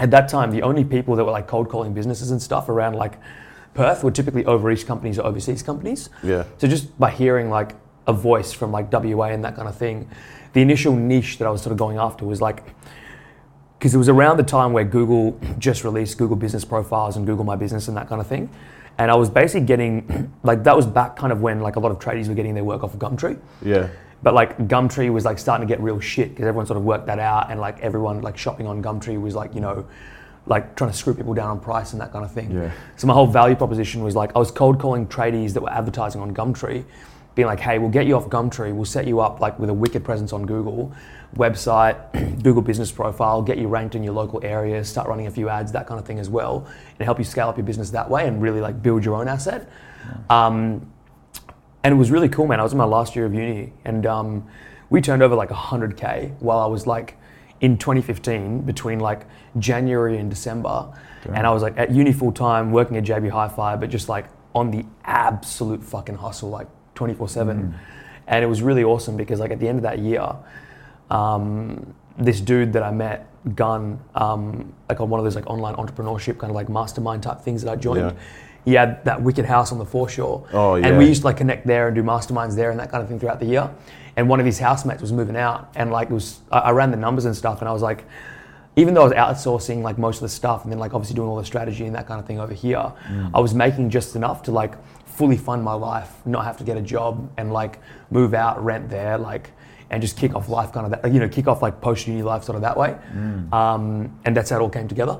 at 0.00 0.10
that 0.10 0.28
time 0.28 0.50
the 0.50 0.62
only 0.62 0.84
people 0.84 1.14
that 1.14 1.24
were 1.24 1.30
like 1.30 1.46
cold 1.46 1.68
calling 1.68 1.94
businesses 1.94 2.32
and 2.32 2.42
stuff 2.42 2.68
around 2.68 2.94
like 2.94 3.20
Perth 3.74 4.04
were 4.04 4.10
typically 4.10 4.44
over 4.46 4.70
east 4.70 4.86
companies 4.86 5.18
or 5.18 5.26
overseas 5.26 5.62
companies. 5.62 6.08
Yeah. 6.22 6.44
So 6.58 6.68
just 6.68 6.98
by 6.98 7.10
hearing 7.10 7.50
like 7.50 7.74
a 8.06 8.12
voice 8.12 8.52
from 8.52 8.72
like 8.72 8.92
WA 8.92 9.26
and 9.26 9.44
that 9.44 9.56
kind 9.56 9.68
of 9.68 9.76
thing, 9.76 10.08
the 10.52 10.62
initial 10.62 10.94
niche 10.94 11.38
that 11.38 11.46
I 11.46 11.50
was 11.50 11.62
sort 11.62 11.72
of 11.72 11.78
going 11.78 11.98
after 11.98 12.24
was 12.24 12.40
like 12.40 12.62
because 13.78 13.94
it 13.94 13.98
was 13.98 14.08
around 14.08 14.38
the 14.38 14.44
time 14.44 14.72
where 14.72 14.84
Google 14.84 15.38
just 15.58 15.84
released 15.84 16.16
Google 16.16 16.36
Business 16.36 16.64
Profiles 16.64 17.16
and 17.16 17.26
Google 17.26 17.44
My 17.44 17.56
Business 17.56 17.88
and 17.88 17.96
that 17.98 18.08
kind 18.08 18.20
of 18.20 18.26
thing. 18.26 18.48
And 18.96 19.10
I 19.10 19.14
was 19.14 19.28
basically 19.28 19.66
getting 19.66 20.32
like 20.42 20.64
that 20.64 20.74
was 20.74 20.86
back 20.86 21.16
kind 21.16 21.32
of 21.32 21.42
when 21.42 21.60
like 21.60 21.76
a 21.76 21.80
lot 21.80 21.90
of 21.90 21.98
tradies 21.98 22.28
were 22.28 22.34
getting 22.34 22.54
their 22.54 22.64
work 22.64 22.82
off 22.82 22.94
of 22.94 23.00
Gumtree. 23.00 23.38
Yeah. 23.62 23.88
But 24.22 24.32
like 24.32 24.56
Gumtree 24.68 25.12
was 25.12 25.26
like 25.26 25.38
starting 25.38 25.68
to 25.68 25.70
get 25.70 25.82
real 25.82 26.00
shit 26.00 26.30
because 26.30 26.46
everyone 26.46 26.64
sort 26.64 26.78
of 26.78 26.84
worked 26.84 27.06
that 27.08 27.18
out, 27.18 27.50
and 27.50 27.60
like 27.60 27.78
everyone 27.80 28.22
like 28.22 28.38
shopping 28.38 28.66
on 28.66 28.82
Gumtree 28.82 29.20
was 29.20 29.34
like 29.34 29.54
you 29.54 29.60
know, 29.60 29.86
like 30.46 30.76
trying 30.76 30.90
to 30.90 30.96
screw 30.96 31.14
people 31.14 31.34
down 31.34 31.50
on 31.50 31.60
price 31.60 31.92
and 31.92 32.00
that 32.00 32.12
kind 32.12 32.24
of 32.24 32.32
thing. 32.32 32.50
Yeah. 32.50 32.70
So 32.96 33.06
my 33.06 33.14
whole 33.14 33.26
value 33.26 33.56
proposition 33.56 34.02
was 34.02 34.14
like 34.14 34.34
I 34.36 34.38
was 34.38 34.50
cold 34.50 34.78
calling 34.78 35.06
tradies 35.06 35.54
that 35.54 35.62
were 35.62 35.72
advertising 35.72 36.20
on 36.20 36.34
Gumtree, 36.34 36.84
being 37.34 37.46
like, 37.46 37.60
hey, 37.60 37.78
we'll 37.78 37.90
get 37.90 38.06
you 38.06 38.16
off 38.16 38.28
Gumtree, 38.28 38.74
we'll 38.74 38.84
set 38.84 39.06
you 39.06 39.20
up 39.20 39.40
like 39.40 39.58
with 39.58 39.70
a 39.70 39.74
wicked 39.74 40.04
presence 40.04 40.32
on 40.32 40.44
Google, 40.44 40.92
website, 41.36 41.96
Google 42.42 42.62
Business 42.62 42.92
Profile, 42.92 43.42
get 43.42 43.58
you 43.58 43.68
ranked 43.68 43.94
in 43.94 44.04
your 44.04 44.12
local 44.12 44.40
area, 44.44 44.84
start 44.84 45.08
running 45.08 45.26
a 45.26 45.30
few 45.30 45.48
ads, 45.48 45.72
that 45.72 45.86
kind 45.86 45.98
of 45.98 46.06
thing 46.06 46.18
as 46.18 46.28
well, 46.28 46.66
and 46.98 47.04
help 47.04 47.18
you 47.18 47.24
scale 47.24 47.48
up 47.48 47.56
your 47.56 47.66
business 47.66 47.90
that 47.90 48.08
way 48.08 48.26
and 48.26 48.42
really 48.42 48.60
like 48.60 48.82
build 48.82 49.04
your 49.04 49.14
own 49.14 49.28
asset. 49.28 49.68
Um, 50.30 50.90
and 51.82 51.92
it 51.92 51.96
was 51.96 52.10
really 52.10 52.28
cool, 52.28 52.46
man. 52.46 52.60
I 52.60 52.62
was 52.62 52.72
in 52.72 52.78
my 52.78 52.84
last 52.84 53.16
year 53.16 53.26
of 53.26 53.34
uni, 53.34 53.72
and 53.84 54.06
um, 54.06 54.46
we 54.90 55.00
turned 55.00 55.22
over 55.22 55.34
like 55.34 55.50
100k 55.50 56.40
while 56.40 56.58
I 56.58 56.66
was 56.66 56.86
like 56.86 57.16
in 57.60 57.78
2015 57.78 58.62
between 58.62 59.00
like 59.00 59.26
January 59.58 60.18
and 60.18 60.30
December, 60.30 60.92
and 61.24 61.46
I 61.46 61.50
was 61.50 61.62
like 61.62 61.78
at 61.78 61.90
uni 61.90 62.12
full 62.12 62.32
time, 62.32 62.72
working 62.72 62.96
at 62.96 63.04
JB 63.04 63.30
Hi-Fi, 63.30 63.76
but 63.76 63.90
just 63.90 64.08
like 64.08 64.26
on 64.54 64.70
the 64.70 64.84
absolute 65.04 65.82
fucking 65.82 66.16
hustle, 66.16 66.50
like 66.50 66.68
24 66.94 67.28
seven, 67.28 67.74
and 68.26 68.44
it 68.44 68.48
was 68.48 68.62
really 68.62 68.84
awesome 68.84 69.16
because 69.16 69.40
like 69.40 69.50
at 69.50 69.60
the 69.60 69.68
end 69.68 69.78
of 69.78 69.82
that 69.82 69.98
year, 69.98 70.34
um, 71.10 71.94
this 72.18 72.40
dude 72.40 72.72
that 72.72 72.82
I 72.82 72.90
met, 72.90 73.30
Gun, 73.54 74.00
um, 74.14 74.72
like 74.88 75.00
on 75.00 75.10
one 75.10 75.20
of 75.20 75.24
those 75.24 75.36
like 75.36 75.46
online 75.48 75.74
entrepreneurship 75.74 76.38
kind 76.38 76.50
of 76.50 76.54
like 76.54 76.70
mastermind 76.70 77.22
type 77.22 77.40
things 77.40 77.62
that 77.62 77.70
I 77.70 77.76
joined. 77.76 78.00
Yeah. 78.00 78.22
He 78.64 78.72
had 78.72 79.04
that 79.04 79.20
wicked 79.20 79.44
house 79.44 79.70
on 79.70 79.78
the 79.78 79.84
foreshore. 79.84 80.48
Oh, 80.54 80.76
yeah. 80.76 80.86
And 80.86 80.96
we 80.96 81.06
used 81.06 81.20
to 81.20 81.26
like 81.26 81.36
connect 81.36 81.66
there 81.66 81.86
and 81.88 81.94
do 81.94 82.02
masterminds 82.02 82.56
there 82.56 82.70
and 82.70 82.80
that 82.80 82.90
kind 82.90 83.02
of 83.02 83.08
thing 83.10 83.20
throughout 83.20 83.40
the 83.40 83.46
year. 83.46 83.70
And 84.16 84.30
one 84.30 84.40
of 84.40 84.46
his 84.46 84.58
housemates 84.58 85.02
was 85.02 85.12
moving 85.12 85.36
out, 85.36 85.70
and 85.74 85.90
like 85.90 86.08
it 86.08 86.14
was, 86.14 86.40
I, 86.50 86.60
I 86.60 86.70
ran 86.70 86.90
the 86.90 86.96
numbers 86.96 87.26
and 87.26 87.36
stuff, 87.36 87.60
and 87.60 87.68
I 87.68 87.72
was 87.72 87.82
like, 87.82 88.06
even 88.76 88.94
though 88.94 89.02
I 89.02 89.04
was 89.04 89.12
outsourcing 89.12 89.82
like 89.82 89.98
most 89.98 90.16
of 90.16 90.22
the 90.22 90.28
stuff, 90.28 90.64
and 90.64 90.72
then 90.72 90.78
like 90.78 90.94
obviously 90.94 91.14
doing 91.16 91.28
all 91.28 91.36
the 91.36 91.44
strategy 91.44 91.84
and 91.86 91.94
that 91.94 92.06
kind 92.06 92.20
of 92.20 92.26
thing 92.26 92.40
over 92.40 92.54
here, 92.54 92.92
I 93.32 93.40
was 93.40 93.54
making 93.54 93.90
just 93.90 94.16
enough 94.16 94.42
to 94.44 94.50
like 94.52 94.74
fully 95.06 95.36
fund 95.36 95.62
my 95.62 95.74
life, 95.74 96.10
not 96.26 96.44
have 96.44 96.56
to 96.58 96.64
get 96.64 96.76
a 96.76 96.82
job, 96.82 97.30
and 97.36 97.52
like 97.52 97.78
move 98.10 98.34
out, 98.34 98.62
rent 98.64 98.88
there, 98.90 99.18
like. 99.18 99.50
And 99.90 100.02
just 100.02 100.16
kick 100.16 100.34
off 100.34 100.48
life, 100.48 100.72
kind 100.72 100.86
of 100.92 101.02
that, 101.02 101.12
you 101.12 101.20
know, 101.20 101.28
kick 101.28 101.46
off 101.46 101.62
like 101.62 101.80
post 101.80 102.08
uni 102.08 102.22
life, 102.22 102.42
sort 102.42 102.56
of 102.56 102.62
that 102.62 102.76
way. 102.76 102.96
Um, 103.52 104.18
and 104.24 104.36
that's 104.36 104.50
how 104.50 104.56
it 104.56 104.60
all 104.62 104.70
came 104.70 104.88
together 104.88 105.18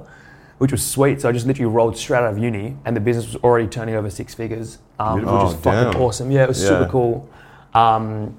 which 0.59 0.71
was 0.73 0.85
sweet. 0.85 1.21
So 1.21 1.29
I 1.29 1.33
just 1.33 1.47
literally 1.47 1.71
rolled 1.73 1.97
straight 1.97 2.19
out 2.19 2.33
of 2.33 2.39
uni, 2.39 2.77
and 2.85 2.97
the 2.97 3.01
business 3.01 3.27
was 3.27 3.37
already 3.43 3.67
turning 3.67 3.97
over 3.97 4.09
six 4.09 4.35
figures, 4.35 4.79
um, 5.01 5.17
which 5.17 5.25
was 5.27 5.55
Oh, 5.55 5.56
fucking 5.59 5.93
damn. 5.93 6.01
awesome. 6.03 6.31
Yeah, 6.31 6.45
it 6.45 6.49
was 6.49 6.59
super 6.59 6.87
cool. 6.91 7.29
Um, 7.75 8.37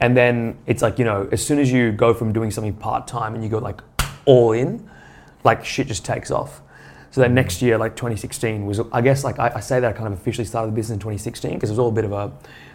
and 0.00 0.16
then 0.16 0.58
it's 0.66 0.82
like 0.82 0.98
you 0.98 1.04
know, 1.04 1.28
as 1.32 1.44
soon 1.44 1.58
as 1.60 1.70
you 1.72 1.92
go 1.92 2.14
from 2.14 2.32
doing 2.32 2.50
something 2.50 2.74
part 2.74 3.06
time 3.06 3.34
and 3.34 3.42
you 3.44 3.48
go 3.48 3.58
like 3.58 3.80
all 4.24 4.52
in, 4.52 4.88
like 5.44 5.64
shit 5.64 5.86
just 5.88 6.04
takes 6.04 6.30
off. 6.30 6.60
So 7.10 7.20
that 7.20 7.30
next 7.30 7.60
year, 7.60 7.76
like 7.76 7.94
2016, 7.94 8.64
was 8.64 8.80
I 8.92 9.02
guess 9.02 9.22
like 9.24 9.38
I, 9.38 9.52
I 9.56 9.60
say 9.60 9.80
that 9.80 9.88
I 9.88 9.92
kind 9.92 10.06
of 10.12 10.18
officially 10.18 10.46
started 10.46 10.72
the 10.72 10.76
business 10.76 10.94
in 10.96 11.00
2016 11.00 11.54
because 11.54 11.68
it 11.68 11.72
was 11.74 11.78
all 11.78 11.88
a 11.88 11.92
bit 11.92 12.04
of 12.06 12.12
a 12.12 12.32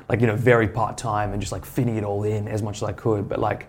like 0.09 0.21
you 0.21 0.27
know 0.27 0.35
very 0.35 0.67
part 0.67 0.97
time 0.97 1.33
and 1.33 1.41
just 1.41 1.51
like 1.51 1.65
fitting 1.65 1.97
it 1.97 2.03
all 2.03 2.23
in 2.23 2.47
as 2.47 2.61
much 2.61 2.77
as 2.77 2.83
I 2.83 2.91
could, 2.93 3.27
but 3.27 3.39
like 3.39 3.67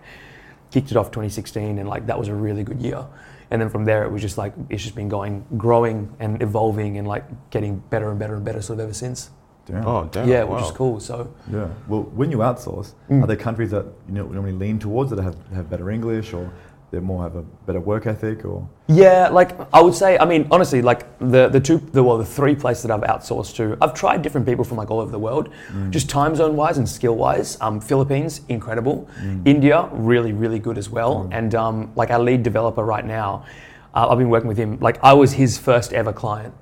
kicked 0.71 0.91
it 0.91 0.97
off 0.97 1.07
2016 1.07 1.79
and 1.79 1.89
like 1.89 2.05
that 2.05 2.19
was 2.19 2.27
a 2.27 2.35
really 2.35 2.63
good 2.63 2.79
year 2.79 3.03
and 3.49 3.59
then 3.59 3.69
from 3.69 3.85
there 3.85 4.03
it 4.03 4.11
was 4.11 4.21
just 4.21 4.37
like 4.37 4.53
it's 4.69 4.83
just 4.83 4.93
been 4.93 5.09
going 5.09 5.43
growing 5.57 6.15
and 6.19 6.39
evolving 6.43 6.99
and 6.99 7.07
like 7.07 7.23
getting 7.49 7.79
better 7.89 8.11
and 8.11 8.19
better 8.19 8.35
and 8.35 8.45
better 8.45 8.61
sort 8.61 8.77
of 8.77 8.83
ever 8.83 8.93
since 8.93 9.31
Damn. 9.65 9.87
Oh, 9.87 10.07
damn. 10.11 10.27
yeah 10.29 10.43
wow. 10.43 10.57
which 10.57 10.65
is 10.65 10.71
cool 10.71 10.99
so 10.99 11.33
Yeah. 11.51 11.69
Well, 11.87 12.03
when 12.03 12.29
you 12.29 12.37
outsource, 12.39 12.93
Mm. 13.09 13.23
are 13.23 13.27
there 13.27 13.35
countries 13.35 13.71
that 13.71 13.85
you 14.07 14.13
know 14.13 14.27
normally 14.27 14.51
lean 14.51 14.77
towards 14.77 15.09
that 15.09 15.17
have, 15.23 15.35
have 15.55 15.71
better 15.71 15.89
English 15.89 16.33
or 16.33 16.51
they 16.91 16.99
more 16.99 17.21
have 17.23 17.35
a 17.35 17.41
better 17.67 17.79
work 17.79 18.07
ethic 18.07 18.43
or? 18.45 18.67
yeah 18.87 19.29
like 19.29 19.51
i 19.73 19.79
would 19.81 19.93
say 19.93 20.17
i 20.17 20.25
mean 20.25 20.47
honestly 20.49 20.81
like 20.81 21.05
the 21.19 21.47
the 21.49 21.59
two 21.59 21.77
the 21.93 22.03
well 22.03 22.17
the 22.17 22.25
three 22.25 22.55
places 22.55 22.83
that 22.83 22.91
i've 22.91 23.01
outsourced 23.13 23.55
to 23.55 23.77
i've 23.81 23.93
tried 23.93 24.21
different 24.23 24.47
people 24.47 24.63
from 24.65 24.77
like 24.77 24.89
all 24.89 24.99
over 24.99 25.11
the 25.11 25.19
world 25.19 25.49
just 25.91 26.09
time 26.09 26.35
zone 26.35 26.55
wise 26.55 26.77
and 26.79 26.89
skill 26.89 27.15
wise 27.15 27.57
um, 27.61 27.79
philippines 27.79 28.41
incredible 28.49 29.07
india 29.45 29.87
really 29.93 30.33
really 30.33 30.57
good 30.59 30.77
as 30.77 30.89
well 30.89 31.29
and 31.31 31.53
um, 31.53 31.91
like 31.95 32.09
our 32.09 32.19
lead 32.19 32.41
developer 32.41 32.83
right 32.83 33.05
now 33.05 33.45
uh, 33.93 34.07
i've 34.09 34.17
been 34.17 34.29
working 34.29 34.47
with 34.47 34.57
him 34.57 34.79
like 34.79 34.97
i 35.03 35.13
was 35.13 35.33
his 35.33 35.57
first 35.57 35.93
ever 35.93 36.13
client 36.13 36.53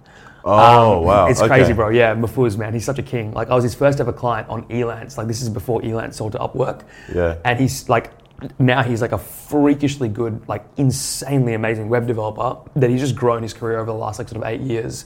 Oh, 0.49 0.99
Um, 0.99 1.03
wow. 1.03 1.27
It's 1.27 1.41
okay. 1.41 1.49
crazy, 1.49 1.73
bro. 1.73 1.89
Yeah, 1.89 2.15
Mafuz, 2.15 2.57
man. 2.57 2.71
He's 2.73 2.85
such 2.85 2.99
a 2.99 3.03
king. 3.03 3.33
Like, 3.33 3.49
I 3.49 3.55
was 3.55 3.63
his 3.65 3.75
first 3.75 3.99
ever 3.99 4.13
client 4.13 4.47
on 4.47 4.63
Elance. 4.69 5.17
Like, 5.17 5.27
this 5.27 5.41
is 5.41 5.49
before 5.49 5.81
Elance 5.81 6.13
sold 6.13 6.31
to 6.33 6.37
Upwork. 6.39 6.83
Yeah. 7.13 7.35
And 7.43 7.59
he's 7.59 7.89
like, 7.89 8.13
now 8.59 8.83
he's 8.83 9.01
like 9.01 9.11
a 9.13 9.17
freakishly 9.17 10.09
good, 10.09 10.47
like, 10.47 10.65
insanely 10.77 11.53
amazing 11.53 11.89
web 11.89 12.05
developer 12.07 12.57
that 12.75 12.89
he's 12.89 13.01
just 13.01 13.15
grown 13.15 13.41
his 13.43 13.53
career 13.53 13.77
over 13.79 13.87
the 13.91 13.97
last, 13.97 14.19
like, 14.19 14.29
sort 14.29 14.41
of 14.43 14.47
eight 14.47 14.61
years. 14.61 15.05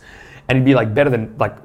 And 0.49 0.57
he'd 0.57 0.65
be 0.65 0.75
like 0.75 0.93
better 0.93 1.09
than, 1.09 1.35
like, 1.37 1.55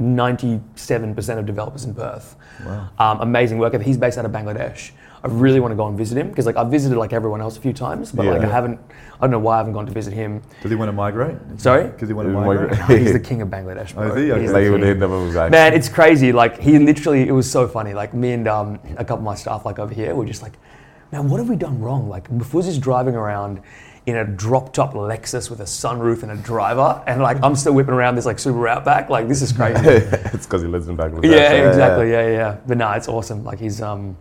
97% 0.00 1.38
of 1.38 1.46
developers 1.46 1.84
in 1.84 1.94
Perth. 1.94 2.36
Wow. 2.64 2.88
Um, 2.98 3.20
amazing 3.20 3.58
work. 3.58 3.74
ethic. 3.74 3.86
He's 3.86 3.96
based 3.98 4.18
out 4.18 4.24
of 4.24 4.30
Bangladesh. 4.32 4.92
I 5.24 5.26
really 5.26 5.58
want 5.58 5.72
to 5.72 5.76
go 5.76 5.88
and 5.88 5.98
visit 5.98 6.16
him 6.16 6.28
because, 6.28 6.46
like, 6.46 6.56
I've 6.56 6.68
visited 6.70 6.96
like 6.96 7.12
everyone 7.12 7.40
else 7.40 7.56
a 7.56 7.60
few 7.60 7.72
times, 7.72 8.12
but 8.12 8.24
like, 8.24 8.42
I 8.42 8.46
haven't. 8.48 8.78
I 9.16 9.20
don't 9.22 9.32
know 9.32 9.40
why 9.40 9.54
I 9.56 9.58
haven't 9.58 9.72
gone 9.72 9.84
to 9.86 9.92
visit 9.92 10.12
him. 10.12 10.40
Does 10.62 10.70
he 10.70 10.76
want 10.76 10.90
to 10.90 10.92
migrate? 10.92 11.36
Sorry? 11.56 11.88
Because 11.88 12.08
he 12.08 12.14
want 12.14 12.26
to 12.28 12.30
He 12.30 12.36
migrate. 12.38 12.78
migrate. 12.78 13.00
He's 13.02 13.12
the 13.12 13.18
king 13.30 13.42
of 13.42 13.48
Bangladesh, 13.48 13.94
bro. 13.94 14.12
Oh, 14.12 14.14
is 14.14 14.16
he? 14.24 14.30
Okay. 14.30 14.42
He's 14.42 14.52
Like 14.52 14.60
the 14.60 14.64
you 14.66 14.70
would 14.70 14.80
king. 14.82 14.88
hit 14.90 15.00
them. 15.00 15.50
Man, 15.50 15.74
it's 15.74 15.88
crazy. 15.88 16.30
Like 16.30 16.60
he 16.60 16.78
literally, 16.78 17.26
it 17.26 17.32
was 17.32 17.50
so 17.50 17.66
funny. 17.66 17.94
Like 17.94 18.14
me 18.14 18.30
and 18.30 18.46
um, 18.46 18.78
a 18.96 19.04
couple 19.04 19.16
of 19.18 19.22
my 19.24 19.34
staff, 19.34 19.64
like 19.66 19.80
over 19.80 19.92
here, 19.92 20.14
were 20.14 20.24
just 20.24 20.40
like, 20.40 20.52
"Man, 21.12 21.28
what 21.28 21.38
have 21.38 21.48
we 21.48 21.56
done 21.56 21.80
wrong?" 21.80 22.08
Like 22.08 22.28
Mafuz 22.30 22.66
is 22.66 22.78
driving 22.78 23.14
around 23.14 23.60
in 24.06 24.16
a 24.16 24.24
drop-top 24.24 24.94
Lexus 24.94 25.50
with 25.50 25.60
a 25.60 25.64
sunroof 25.64 26.22
and 26.22 26.32
a 26.32 26.36
driver, 26.36 27.02
and 27.06 27.20
like 27.20 27.42
I'm 27.42 27.54
still 27.54 27.74
whipping 27.74 27.92
around 27.94 28.14
this 28.14 28.24
like 28.24 28.38
Subaru 28.38 28.68
Outback. 28.70 29.10
Like 29.10 29.28
this 29.28 29.42
is 29.42 29.52
crazy. 29.52 29.80
it's 29.86 30.46
because 30.46 30.62
he 30.62 30.68
lives 30.68 30.88
in 30.88 30.96
Bangladesh. 30.96 31.30
yeah, 31.30 31.68
exactly. 31.68 32.10
Yeah, 32.10 32.26
yeah, 32.26 32.32
yeah. 32.32 32.56
But 32.66 32.78
no, 32.78 32.90
it's 32.92 33.08
awesome. 33.08 33.44
Like 33.44 33.58
he's 33.58 33.82
um, 33.82 34.16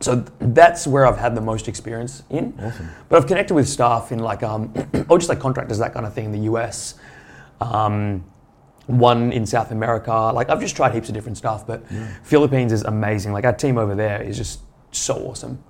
so 0.00 0.16
th- 0.20 0.28
that's 0.40 0.86
where 0.86 1.06
I've 1.06 1.16
had 1.16 1.34
the 1.34 1.40
most 1.40 1.68
experience 1.68 2.22
in. 2.28 2.54
Awesome. 2.62 2.90
But 3.08 3.16
I've 3.16 3.26
connected 3.26 3.54
with 3.54 3.68
staff 3.68 4.12
in 4.12 4.18
like 4.18 4.42
um, 4.42 4.72
or 5.08 5.18
just 5.18 5.30
like 5.30 5.40
contractors, 5.40 5.78
that 5.78 5.94
kind 5.94 6.04
of 6.04 6.12
thing 6.12 6.26
in 6.26 6.32
the 6.32 6.50
US. 6.52 6.96
Um, 7.60 8.24
one 8.86 9.32
in 9.32 9.46
South 9.46 9.70
America. 9.70 10.12
Like 10.12 10.50
I've 10.50 10.60
just 10.60 10.76
tried 10.76 10.92
heaps 10.92 11.08
of 11.08 11.14
different 11.14 11.38
stuff, 11.38 11.66
but 11.66 11.82
Philippines 12.22 12.72
is 12.72 12.82
amazing. 12.82 13.32
Like 13.32 13.44
our 13.44 13.54
team 13.54 13.78
over 13.78 13.94
there 13.94 14.20
is 14.20 14.36
just 14.36 14.60
so 14.90 15.14
awesome. 15.26 15.62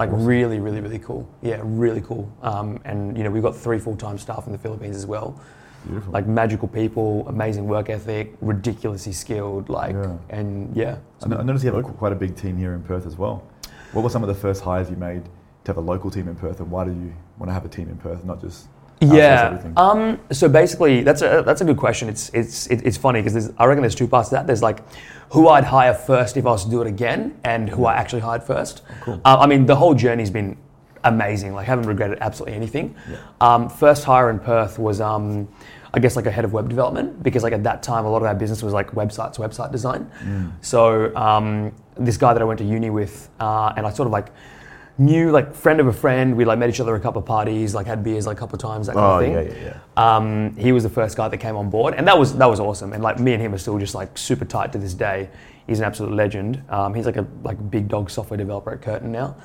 Like 0.00 0.08
really, 0.12 0.60
really, 0.60 0.80
really 0.80 0.98
cool. 0.98 1.28
Yeah, 1.42 1.60
really 1.62 2.00
cool. 2.00 2.32
Um, 2.40 2.80
and 2.86 3.18
you 3.18 3.22
know 3.22 3.30
we've 3.30 3.42
got 3.42 3.54
three 3.54 3.78
full-time 3.78 4.16
staff 4.16 4.46
in 4.46 4.52
the 4.52 4.58
Philippines 4.58 4.96
as 4.96 5.04
well. 5.04 5.38
Beautiful. 5.86 6.10
Like 6.10 6.26
magical 6.26 6.68
people, 6.68 7.28
amazing 7.28 7.66
work 7.68 7.90
ethic, 7.90 8.34
ridiculously 8.40 9.12
skilled. 9.12 9.68
Like 9.68 9.94
Yeah. 9.94 10.16
and 10.30 10.74
yeah, 10.74 10.96
I 11.22 11.34
I 11.34 11.42
noticed 11.42 11.66
you 11.66 11.72
have 11.72 11.84
a, 11.84 11.86
quite 11.86 12.12
a 12.12 12.16
big 12.16 12.34
team 12.34 12.56
here 12.56 12.72
in 12.72 12.82
Perth 12.82 13.06
as 13.06 13.18
well. 13.18 13.42
What 13.92 14.02
were 14.02 14.08
some 14.08 14.22
of 14.22 14.28
the 14.28 14.34
first 14.34 14.62
hires 14.62 14.88
you 14.88 14.96
made 14.96 15.24
to 15.64 15.66
have 15.70 15.76
a 15.76 15.82
local 15.82 16.10
team 16.10 16.28
in 16.28 16.34
Perth, 16.34 16.60
and 16.60 16.70
why 16.70 16.84
do 16.86 16.92
you 16.92 17.12
want 17.38 17.50
to 17.50 17.52
have 17.52 17.66
a 17.66 17.68
team 17.68 17.90
in 17.90 17.98
Perth, 17.98 18.24
not 18.24 18.40
just 18.40 18.68
Yeah. 19.00 19.62
Um, 19.76 20.20
so 20.30 20.48
basically, 20.48 21.02
that's 21.02 21.22
a 21.22 21.42
that's 21.44 21.60
a 21.60 21.64
good 21.64 21.76
question. 21.76 22.08
It's 22.08 22.28
it's 22.34 22.66
it's 22.66 22.96
funny 22.96 23.22
because 23.22 23.50
I 23.56 23.64
reckon 23.64 23.82
there's 23.82 23.94
two 23.94 24.08
parts 24.08 24.28
to 24.28 24.36
that. 24.36 24.46
There's 24.46 24.62
like 24.62 24.80
who 25.30 25.48
I'd 25.48 25.64
hire 25.64 25.94
first 25.94 26.36
if 26.36 26.44
I 26.46 26.50
was 26.50 26.64
to 26.64 26.70
do 26.70 26.82
it 26.82 26.86
again, 26.86 27.38
and 27.44 27.68
who 27.68 27.86
I 27.86 27.94
actually 27.94 28.20
hired 28.20 28.42
first. 28.42 28.82
Oh, 28.88 28.94
cool. 29.00 29.20
Uh, 29.24 29.38
I 29.40 29.46
mean, 29.46 29.66
the 29.66 29.76
whole 29.76 29.94
journey's 29.94 30.30
been 30.30 30.56
amazing. 31.04 31.54
Like, 31.54 31.66
haven't 31.66 31.86
regretted 31.86 32.18
absolutely 32.20 32.56
anything. 32.56 32.94
Um, 33.40 33.68
first 33.68 34.04
hire 34.04 34.30
in 34.30 34.38
Perth 34.38 34.78
was. 34.78 35.00
Um, 35.00 35.48
I 35.92 35.98
guess 35.98 36.14
like 36.14 36.26
a 36.26 36.30
head 36.30 36.44
of 36.44 36.52
web 36.52 36.68
development 36.68 37.20
because 37.20 37.42
like 37.42 37.52
at 37.52 37.64
that 37.64 37.82
time 37.82 38.04
a 38.04 38.10
lot 38.10 38.18
of 38.18 38.28
our 38.28 38.34
business 38.34 38.62
was 38.62 38.72
like 38.72 38.92
websites, 38.92 39.38
website 39.38 39.72
design. 39.72 40.08
Mm. 40.22 40.52
So 40.60 41.14
um, 41.16 41.72
this 41.96 42.16
guy 42.16 42.32
that 42.32 42.40
I 42.40 42.44
went 42.44 42.58
to 42.58 42.64
uni 42.64 42.90
with, 42.90 43.28
uh, 43.40 43.72
and 43.76 43.84
I 43.84 43.90
sort 43.90 44.06
of 44.06 44.12
like 44.12 44.28
knew 45.00 45.30
like 45.30 45.54
friend 45.54 45.80
of 45.80 45.86
a 45.86 45.92
friend. 45.92 46.36
We 46.36 46.44
like 46.44 46.58
met 46.58 46.68
each 46.68 46.78
other 46.80 46.94
at 46.94 47.00
a 47.00 47.02
couple 47.02 47.20
of 47.20 47.26
parties, 47.26 47.74
like 47.74 47.86
had 47.86 48.04
beers 48.04 48.26
like 48.26 48.36
a 48.36 48.40
couple 48.40 48.54
of 48.56 48.60
times, 48.62 48.86
that 48.86 48.94
kind 48.94 49.04
Oh, 49.04 49.14
of 49.18 49.20
thing. 49.22 49.32
yeah, 49.32 49.62
yeah, 49.64 49.74
yeah. 49.96 50.16
Um, 50.16 50.54
he 50.56 50.72
was 50.72 50.82
the 50.82 50.90
first 50.90 51.16
guy 51.16 51.26
that 51.28 51.38
came 51.38 51.56
on 51.56 51.70
board, 51.70 51.94
and 51.94 52.06
that 52.06 52.18
was 52.18 52.36
that 52.36 52.46
was 52.48 52.60
awesome. 52.60 52.92
And 52.92 53.02
like 53.02 53.18
me 53.18 53.32
and 53.32 53.42
him 53.42 53.54
are 53.54 53.58
still 53.58 53.78
just 53.78 53.94
like 53.94 54.16
super 54.18 54.44
tight 54.44 54.72
to 54.72 54.78
this 54.78 54.94
day. 54.94 55.30
He's 55.66 55.78
an 55.80 55.84
absolute 55.86 56.12
legend. 56.12 56.62
Um, 56.68 56.94
he's 56.94 57.06
like 57.06 57.16
a 57.16 57.26
like 57.42 57.70
big 57.70 57.88
dog 57.88 58.10
software 58.10 58.36
developer 58.36 58.70
at 58.72 58.82
Curtin 58.82 59.10
now. 59.10 59.36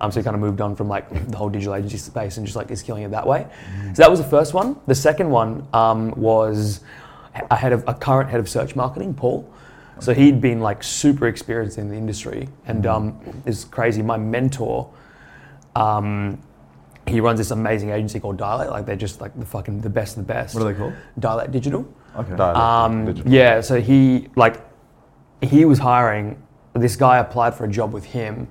Um, 0.00 0.10
so 0.10 0.18
he 0.20 0.24
kind 0.24 0.34
of 0.34 0.40
moved 0.40 0.60
on 0.60 0.74
from 0.74 0.88
like 0.88 1.08
the 1.30 1.36
whole 1.36 1.48
digital 1.48 1.74
agency 1.74 1.98
space 1.98 2.36
and 2.36 2.44
just 2.44 2.56
like 2.56 2.70
is 2.70 2.82
killing 2.82 3.04
it 3.04 3.10
that 3.12 3.26
way. 3.26 3.46
So 3.94 4.02
that 4.02 4.10
was 4.10 4.18
the 4.20 4.26
first 4.28 4.52
one. 4.52 4.76
The 4.86 4.94
second 4.94 5.30
one 5.30 5.66
um, 5.72 6.10
was 6.16 6.80
a 7.50 7.56
head 7.56 7.72
of 7.72 7.84
a 7.86 7.94
current 7.94 8.28
head 8.30 8.40
of 8.40 8.48
search 8.48 8.74
marketing, 8.76 9.14
Paul. 9.14 9.48
So 10.00 10.12
he'd 10.12 10.40
been 10.40 10.60
like 10.60 10.82
super 10.82 11.28
experienced 11.28 11.78
in 11.78 11.88
the 11.88 11.94
industry, 11.94 12.48
and 12.66 12.84
um, 12.84 13.20
it's 13.46 13.62
crazy. 13.64 14.02
My 14.02 14.16
mentor, 14.16 14.90
um, 15.76 16.38
he 17.06 17.20
runs 17.20 17.38
this 17.38 17.50
amazing 17.50 17.90
agency 17.90 18.18
called 18.20 18.36
Dialect. 18.38 18.70
Like 18.70 18.86
they're 18.86 18.96
just 18.96 19.20
like 19.20 19.38
the 19.38 19.44
fucking 19.46 19.80
the 19.80 19.90
best 19.90 20.16
of 20.16 20.26
the 20.26 20.32
best. 20.32 20.54
What 20.54 20.62
are 20.64 20.72
they 20.72 20.78
called? 20.78 20.94
Dialect 21.18 21.52
Digital. 21.52 21.86
Okay. 22.16 22.36
Dialect, 22.36 22.58
Um, 22.58 23.04
digital. 23.06 23.32
yeah, 23.32 23.60
so 23.60 23.80
he 23.80 24.28
like 24.36 24.60
he 25.42 25.64
was 25.64 25.78
hiring 25.78 26.40
this 26.74 26.96
guy 26.96 27.18
applied 27.18 27.54
for 27.54 27.64
a 27.64 27.68
job 27.68 27.92
with 27.92 28.04
him, 28.04 28.48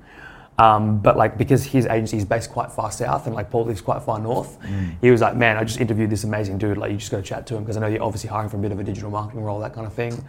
um, 0.59 0.99
but 0.99 1.17
like 1.17 1.37
because 1.37 1.63
his 1.63 1.85
agency 1.87 2.17
is 2.17 2.25
based 2.25 2.51
quite 2.51 2.71
far 2.71 2.91
south 2.91 3.25
and 3.25 3.35
like 3.35 3.49
Paul 3.49 3.65
lives 3.65 3.81
quite 3.81 4.01
far 4.03 4.19
north, 4.19 4.57
he 5.01 5.09
was 5.11 5.19
like, 5.21 5.35
man, 5.35 5.57
I 5.57 5.63
just 5.63 5.79
interviewed 5.79 6.09
this 6.09 6.23
amazing 6.23 6.57
dude. 6.57 6.77
Like 6.77 6.91
you 6.91 6.97
just 6.97 7.09
got 7.11 7.17
to 7.17 7.23
chat 7.23 7.47
to 7.47 7.55
him 7.55 7.63
because 7.63 7.75
I 7.77 7.79
know 7.79 7.87
you're 7.87 8.03
obviously 8.03 8.29
hiring 8.29 8.49
for 8.49 8.57
a 8.57 8.59
bit 8.59 8.71
of 8.71 8.79
a 8.79 8.83
digital 8.83 9.09
marketing 9.09 9.43
role, 9.43 9.59
that 9.61 9.73
kind 9.73 9.87
of 9.87 9.93
thing. 9.93 10.23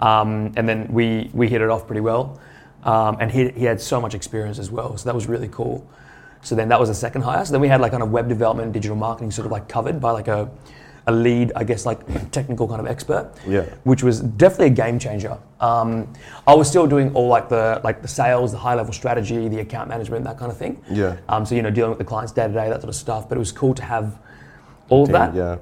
Um, 0.00 0.52
and 0.56 0.68
then 0.68 0.86
we 0.90 1.30
we 1.32 1.48
hit 1.48 1.60
it 1.62 1.68
off 1.70 1.86
pretty 1.86 2.00
well, 2.00 2.40
um, 2.84 3.16
and 3.20 3.30
he 3.30 3.50
he 3.50 3.64
had 3.64 3.80
so 3.80 4.00
much 4.00 4.14
experience 4.14 4.58
as 4.58 4.70
well, 4.70 4.96
so 4.96 5.04
that 5.08 5.14
was 5.14 5.26
really 5.28 5.48
cool. 5.48 5.86
So 6.46 6.54
then 6.54 6.68
that 6.68 6.78
was 6.78 6.88
the 6.88 6.94
second 6.94 7.22
hire. 7.22 7.44
So 7.44 7.50
then 7.50 7.60
we 7.60 7.66
had 7.66 7.80
like 7.80 7.90
kind 7.90 8.04
of 8.04 8.12
web 8.12 8.28
development 8.28 8.72
digital 8.72 8.96
marketing 8.96 9.32
sort 9.32 9.46
of 9.46 9.52
like 9.52 9.68
covered 9.68 10.00
by 10.00 10.12
like 10.12 10.28
a, 10.28 10.48
a 11.08 11.12
lead, 11.12 11.50
I 11.56 11.64
guess 11.64 11.84
like 11.84 12.30
technical 12.30 12.68
kind 12.68 12.80
of 12.80 12.86
expert. 12.86 13.32
Yeah. 13.44 13.62
Which 13.82 14.04
was 14.04 14.20
definitely 14.20 14.68
a 14.68 14.70
game 14.70 15.00
changer. 15.00 15.38
Um, 15.58 16.06
I 16.46 16.54
was 16.54 16.68
still 16.68 16.86
doing 16.86 17.12
all 17.14 17.26
like 17.26 17.48
the 17.48 17.80
like 17.82 18.00
the 18.00 18.06
sales, 18.06 18.52
the 18.52 18.58
high 18.58 18.76
level 18.76 18.92
strategy, 18.92 19.48
the 19.48 19.58
account 19.58 19.88
management, 19.88 20.24
that 20.24 20.38
kind 20.38 20.52
of 20.52 20.56
thing. 20.56 20.80
Yeah. 20.88 21.16
Um, 21.28 21.44
so 21.44 21.56
you 21.56 21.62
know 21.62 21.70
dealing 21.70 21.90
with 21.90 21.98
the 21.98 22.04
clients 22.04 22.30
day 22.30 22.46
to 22.46 22.52
day, 22.52 22.68
that 22.68 22.80
sort 22.80 22.90
of 22.90 22.94
stuff. 22.94 23.28
But 23.28 23.38
it 23.38 23.40
was 23.40 23.50
cool 23.50 23.74
to 23.74 23.82
have 23.82 24.16
all 24.88 25.02
of 25.02 25.10
that. 25.10 25.34
Yeah. 25.34 25.56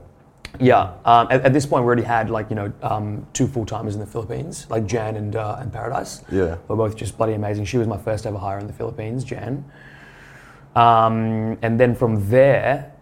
Yeah. 0.60 0.92
Um, 1.06 1.28
at, 1.30 1.46
at 1.46 1.52
this 1.54 1.64
point, 1.64 1.84
we 1.84 1.86
already 1.86 2.02
had 2.02 2.28
like 2.28 2.50
you 2.50 2.56
know 2.56 2.70
um, 2.82 3.26
two 3.32 3.46
full 3.46 3.64
timers 3.64 3.94
in 3.94 4.00
the 4.00 4.06
Philippines, 4.06 4.66
like 4.68 4.84
Jan 4.84 5.16
and 5.16 5.34
uh, 5.34 5.56
and 5.60 5.72
Paradise. 5.72 6.22
Yeah. 6.30 6.58
Were 6.68 6.76
both 6.76 6.94
just 6.94 7.16
bloody 7.16 7.32
amazing. 7.32 7.64
She 7.64 7.78
was 7.78 7.88
my 7.88 7.96
first 7.96 8.26
ever 8.26 8.36
hire 8.36 8.58
in 8.58 8.66
the 8.66 8.74
Philippines, 8.74 9.24
Jan. 9.24 9.64
Um, 10.76 11.58
and 11.62 11.78
then 11.78 11.94
from 11.94 12.28
there, 12.28 12.92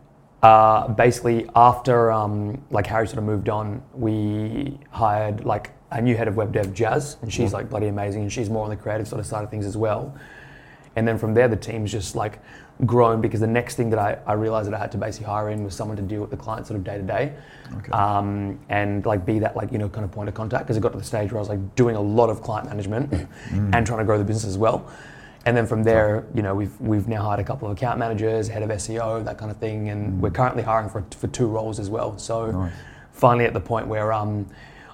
uh, 0.43 0.89
basically 0.89 1.49
after 1.55 2.11
um, 2.11 2.63
like 2.71 2.87
Harry 2.87 3.07
sort 3.07 3.19
of 3.19 3.25
moved 3.25 3.49
on, 3.49 3.83
we 3.95 4.79
hired 4.91 5.45
like 5.45 5.71
a 5.91 6.01
new 6.01 6.17
head 6.17 6.29
of 6.29 6.37
web 6.37 6.53
dev, 6.53 6.75
Jazz, 6.75 7.17
and 7.23 7.33
she's 7.33 7.53
like 7.53 7.71
bloody 7.71 7.89
amazing, 7.89 8.23
and 8.23 8.33
she's 8.33 8.51
more 8.51 8.65
on 8.65 8.71
the 8.71 8.77
creative 8.77 9.07
sort 9.07 9.21
of 9.21 9.27
side 9.27 9.45
of 9.45 9.51
things 9.51 9.67
as 9.67 9.77
well. 9.77 10.15
And 10.97 11.09
then 11.09 11.17
from 11.17 11.33
there, 11.33 11.49
the 11.49 11.57
team's 11.57 11.91
just 11.91 12.15
like 12.17 12.39
grown 12.85 13.21
because 13.21 13.41
the 13.41 13.47
next 13.47 13.77
thing 13.77 13.91
that 13.91 13.99
I, 13.99 14.19
I 14.27 14.35
realized 14.35 14.67
that 14.69 14.75
I 14.75 14.79
had 14.79 14.93
to 14.93 14.99
basically 14.99 15.27
hire 15.27 15.51
in 15.51 15.65
was 15.65 15.75
someone 15.75 15.97
to 15.97 16.03
deal 16.03 16.21
with 16.21 16.31
the 16.31 16.37
client 16.37 16.67
sort 16.67 16.79
of 16.79 16.85
day 16.85 16.97
to 16.99 17.03
day. 17.03 17.33
Um, 17.93 18.59
and 18.69 19.07
like 19.07 19.25
be 19.25 19.39
that 19.39 19.57
like, 19.57 19.73
you 19.73 19.79
know, 19.79 19.89
kind 19.89 20.05
of 20.05 20.11
point 20.11 20.29
of 20.29 20.35
contact 20.35 20.65
because 20.65 20.77
it 20.77 20.81
got 20.81 20.93
to 20.93 20.99
the 20.99 21.05
stage 21.05 21.31
where 21.33 21.39
I 21.39 21.41
was 21.41 21.49
like 21.49 21.75
doing 21.77 21.97
a 21.97 22.01
lot 22.01 22.29
of 22.29 22.43
client 22.43 22.69
management 22.69 23.13
and 23.75 23.87
trying 23.87 24.01
to 24.01 24.05
grow 24.05 24.19
the 24.19 24.25
business 24.25 24.45
as 24.45 24.59
well. 24.59 24.91
And 25.45 25.57
then 25.57 25.67
from 25.67 25.83
there, 25.83 26.25
you 26.35 26.43
know, 26.43 26.55
we've 26.55 26.81
we've 26.81 27.09
now 27.09 27.23
hired 27.23 27.41
a 27.41 27.45
couple 27.45 27.69
of 27.69 27.77
account 27.77 27.99
managers, 27.99 28.49
head 28.49 28.63
of 28.63 28.71
SEO, 28.71 29.25
that 29.25 29.39
kind 29.39 29.51
of 29.51 29.57
thing, 29.57 29.89
and 29.89 30.21
we're 30.21 30.31
currently 30.31 30.63
hiring 30.63 30.89
for 30.89 31.05
for 31.19 31.27
two 31.29 31.47
roles 31.47 31.81
as 31.81 31.91
well. 31.91 32.17
So 32.19 32.51
Nice. 32.51 32.73
finally 33.13 33.45
at 33.45 33.53
the 33.53 33.61
point 33.61 33.89
where 33.89 34.13
um, 34.13 34.47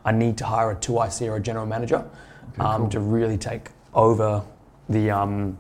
I 0.05 0.12
need 0.12 0.38
to 0.38 0.47
hire 0.47 0.71
a 0.71 0.76
two 0.76 1.00
IC 1.02 1.23
or 1.23 1.37
a 1.37 1.40
general 1.40 1.67
manager 1.67 2.05
um, 2.59 2.83
cool. 2.83 2.90
to 2.90 3.00
really 3.00 3.37
take 3.37 3.69
over 3.93 4.43
the 4.88 5.11
um, 5.11 5.59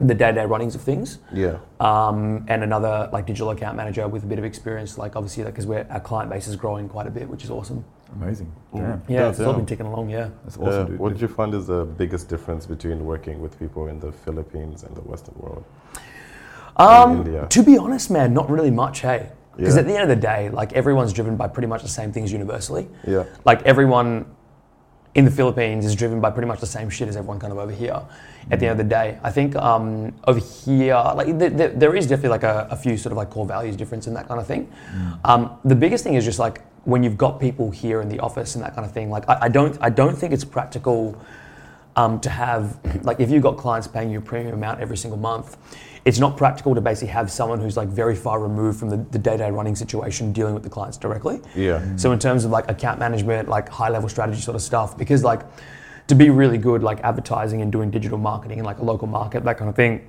the 0.00 0.14
day-to-day 0.14 0.46
runnings 0.46 0.74
of 0.74 0.80
things. 0.82 1.18
Yeah. 1.32 1.58
Um, 1.78 2.44
and 2.48 2.64
another 2.64 3.08
like 3.12 3.26
digital 3.26 3.50
account 3.50 3.76
manager 3.76 4.08
with 4.08 4.24
a 4.24 4.26
bit 4.26 4.38
of 4.38 4.44
experience, 4.44 4.98
like 4.98 5.14
obviously 5.14 5.44
because 5.44 5.66
we're 5.66 5.86
our 5.90 6.00
client 6.00 6.30
base 6.30 6.48
is 6.48 6.56
growing 6.56 6.88
quite 6.88 7.06
a 7.06 7.10
bit, 7.10 7.28
which 7.28 7.44
is 7.44 7.50
awesome. 7.50 7.84
Amazing. 8.12 8.52
Damn. 8.72 8.82
Yeah, 8.82 8.96
Yeah, 9.08 9.28
it's 9.30 9.40
all 9.40 9.54
been 9.54 9.66
taken 9.66 9.86
along. 9.86 10.08
Yeah. 10.10 10.28
That's 10.44 10.56
Yeah. 10.56 10.64
awesome, 10.68 10.86
dude. 10.86 10.98
What 10.98 11.12
did 11.12 11.20
you 11.20 11.28
find 11.28 11.52
is 11.54 11.66
the 11.66 11.84
biggest 11.84 12.28
difference 12.28 12.66
between 12.66 13.04
working 13.04 13.40
with 13.40 13.58
people 13.58 13.86
in 13.88 13.98
the 14.00 14.12
Philippines 14.12 14.84
and 14.84 14.94
the 14.96 15.00
Western 15.02 15.34
world? 15.38 15.64
Um, 16.76 17.18
India. 17.18 17.46
to 17.48 17.62
be 17.62 17.78
honest, 17.78 18.10
man, 18.10 18.34
not 18.34 18.50
really 18.50 18.70
much. 18.70 19.00
Hey, 19.00 19.28
because 19.56 19.74
Yeah. 19.74 19.80
at 19.82 19.86
the 19.86 19.94
end 19.94 20.02
of 20.02 20.08
the 20.08 20.16
day, 20.26 20.50
like 20.50 20.72
everyone's 20.72 21.12
driven 21.12 21.36
by 21.36 21.46
pretty 21.48 21.68
much 21.68 21.82
the 21.82 21.88
same 21.88 22.10
things 22.12 22.32
universally. 22.32 22.88
Yeah. 23.06 23.24
Like 23.44 23.62
everyone 23.62 24.26
in 25.14 25.24
the 25.24 25.30
Philippines 25.30 25.84
is 25.86 25.94
driven 25.94 26.20
by 26.20 26.30
pretty 26.30 26.48
much 26.48 26.58
the 26.60 26.66
same 26.66 26.90
shit 26.90 27.06
as 27.08 27.16
everyone 27.16 27.38
kind 27.38 27.52
of 27.52 27.58
over 27.58 27.70
here. 27.70 28.00
At 28.50 28.58
the 28.58 28.66
end 28.66 28.72
of 28.80 28.86
the 28.86 28.90
day, 28.90 29.18
I 29.22 29.30
think 29.30 29.54
um, 29.54 30.12
over 30.26 30.40
here, 30.40 30.94
like 31.14 31.38
th- 31.38 31.56
th- 31.56 31.72
there 31.76 31.94
is 31.94 32.08
definitely 32.08 32.30
like 32.30 32.42
a, 32.42 32.66
a 32.70 32.76
few 32.76 32.96
sort 32.96 33.12
of 33.12 33.16
like 33.18 33.30
core 33.30 33.46
values 33.46 33.76
difference 33.76 34.08
and 34.08 34.16
that 34.16 34.26
kind 34.26 34.40
of 34.40 34.46
thing. 34.48 34.68
Um, 35.24 35.50
the 35.64 35.76
biggest 35.76 36.02
thing 36.02 36.14
is 36.14 36.24
just 36.24 36.40
like 36.40 36.60
when 36.84 37.02
you've 37.02 37.16
got 37.18 37.40
people 37.40 37.70
here 37.70 38.00
in 38.00 38.08
the 38.08 38.20
office 38.20 38.54
and 38.54 38.64
that 38.64 38.74
kind 38.74 38.84
of 38.86 38.92
thing. 38.92 39.10
Like 39.10 39.28
I, 39.28 39.38
I 39.42 39.48
don't, 39.48 39.76
I 39.80 39.90
don't 39.90 40.16
think 40.16 40.32
it's 40.32 40.44
practical 40.44 41.18
um, 41.96 42.20
to 42.20 42.30
have 42.30 42.78
like 43.04 43.20
if 43.20 43.30
you've 43.30 43.42
got 43.42 43.56
clients 43.56 43.86
paying 43.86 44.10
you 44.10 44.18
a 44.18 44.22
premium 44.22 44.54
amount 44.54 44.80
every 44.80 44.96
single 44.96 45.18
month 45.18 45.56
it's 46.04 46.18
not 46.18 46.36
practical 46.36 46.74
to 46.74 46.80
basically 46.80 47.08
have 47.08 47.30
someone 47.30 47.60
who's 47.60 47.76
like 47.76 47.88
very 47.88 48.14
far 48.14 48.38
removed 48.40 48.78
from 48.78 48.90
the, 48.90 48.96
the 49.10 49.18
day-to-day 49.18 49.50
running 49.50 49.74
situation 49.74 50.32
dealing 50.32 50.52
with 50.54 50.62
the 50.62 50.68
clients 50.68 50.96
directly 50.98 51.40
Yeah. 51.54 51.96
so 51.96 52.12
in 52.12 52.18
terms 52.18 52.44
of 52.44 52.50
like 52.50 52.68
account 52.68 52.98
management 52.98 53.48
like 53.48 53.68
high 53.68 53.88
level 53.90 54.08
strategy 54.08 54.40
sort 54.40 54.56
of 54.56 54.62
stuff 54.62 54.98
because 54.98 55.22
like 55.22 55.42
to 56.08 56.14
be 56.14 56.30
really 56.30 56.58
good 56.58 56.82
like 56.82 57.00
advertising 57.00 57.62
and 57.62 57.70
doing 57.70 57.90
digital 57.90 58.18
marketing 58.18 58.58
in 58.58 58.64
like 58.64 58.78
a 58.78 58.84
local 58.84 59.06
market 59.06 59.44
that 59.44 59.56
kind 59.56 59.68
of 59.68 59.76
thing 59.76 60.06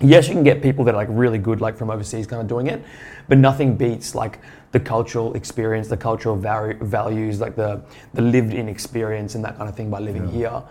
yes, 0.00 0.28
you 0.28 0.34
can 0.34 0.44
get 0.44 0.62
people 0.62 0.84
that 0.84 0.94
are 0.94 0.98
like 0.98 1.08
really 1.10 1.38
good, 1.38 1.60
like 1.60 1.76
from 1.76 1.90
overseas, 1.90 2.26
kind 2.26 2.40
of 2.42 2.48
doing 2.48 2.66
it, 2.66 2.82
but 3.28 3.38
nothing 3.38 3.76
beats 3.76 4.14
like 4.14 4.38
the 4.72 4.80
cultural 4.80 5.34
experience, 5.34 5.88
the 5.88 5.96
cultural 5.96 6.36
val- 6.36 6.74
values, 6.80 7.40
like 7.40 7.56
the 7.56 7.80
the 8.14 8.22
lived-in 8.22 8.68
experience 8.68 9.34
and 9.34 9.44
that 9.44 9.56
kind 9.56 9.68
of 9.68 9.76
thing 9.76 9.90
by 9.90 9.98
living 10.00 10.28
here. 10.28 10.62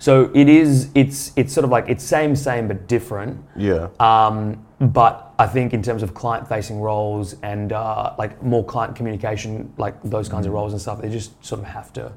So 0.00 0.30
it 0.32 0.48
is, 0.48 0.90
it's 0.94 1.32
it's 1.36 1.52
sort 1.52 1.64
of 1.64 1.70
like 1.70 1.88
it's 1.88 2.04
same 2.04 2.36
same 2.36 2.68
but 2.68 2.86
different. 2.86 3.36
Yeah. 3.56 3.88
Um, 3.98 4.64
but 4.80 5.34
I 5.40 5.48
think 5.48 5.74
in 5.74 5.82
terms 5.82 6.04
of 6.04 6.14
client-facing 6.14 6.78
roles 6.80 7.34
and 7.42 7.72
uh, 7.72 8.14
like 8.16 8.40
more 8.44 8.64
client 8.64 8.94
communication, 8.94 9.72
like 9.76 10.00
those 10.04 10.28
kinds 10.28 10.46
of 10.46 10.52
roles 10.52 10.72
and 10.72 10.80
stuff, 10.80 11.02
they 11.02 11.08
just 11.10 11.32
sort 11.44 11.60
of 11.60 11.66
have 11.66 11.92
to 11.94 12.12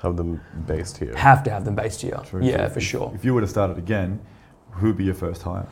Have 0.00 0.16
them 0.16 0.40
based 0.66 0.96
here. 0.96 1.14
have 1.14 1.42
to 1.44 1.50
have 1.50 1.66
them 1.66 1.74
based 1.74 2.00
here. 2.00 2.18
Yeah, 2.40 2.68
So 2.68 2.74
for 2.74 2.80
sure. 2.80 3.12
If 3.14 3.22
you 3.22 3.34
were 3.34 3.42
to 3.42 3.46
start 3.46 3.70
it 3.70 3.76
again, 3.76 4.18
who 4.72 4.88
would 4.88 4.96
be 4.96 5.04
your 5.04 5.14
first 5.14 5.42
hire? 5.42 5.66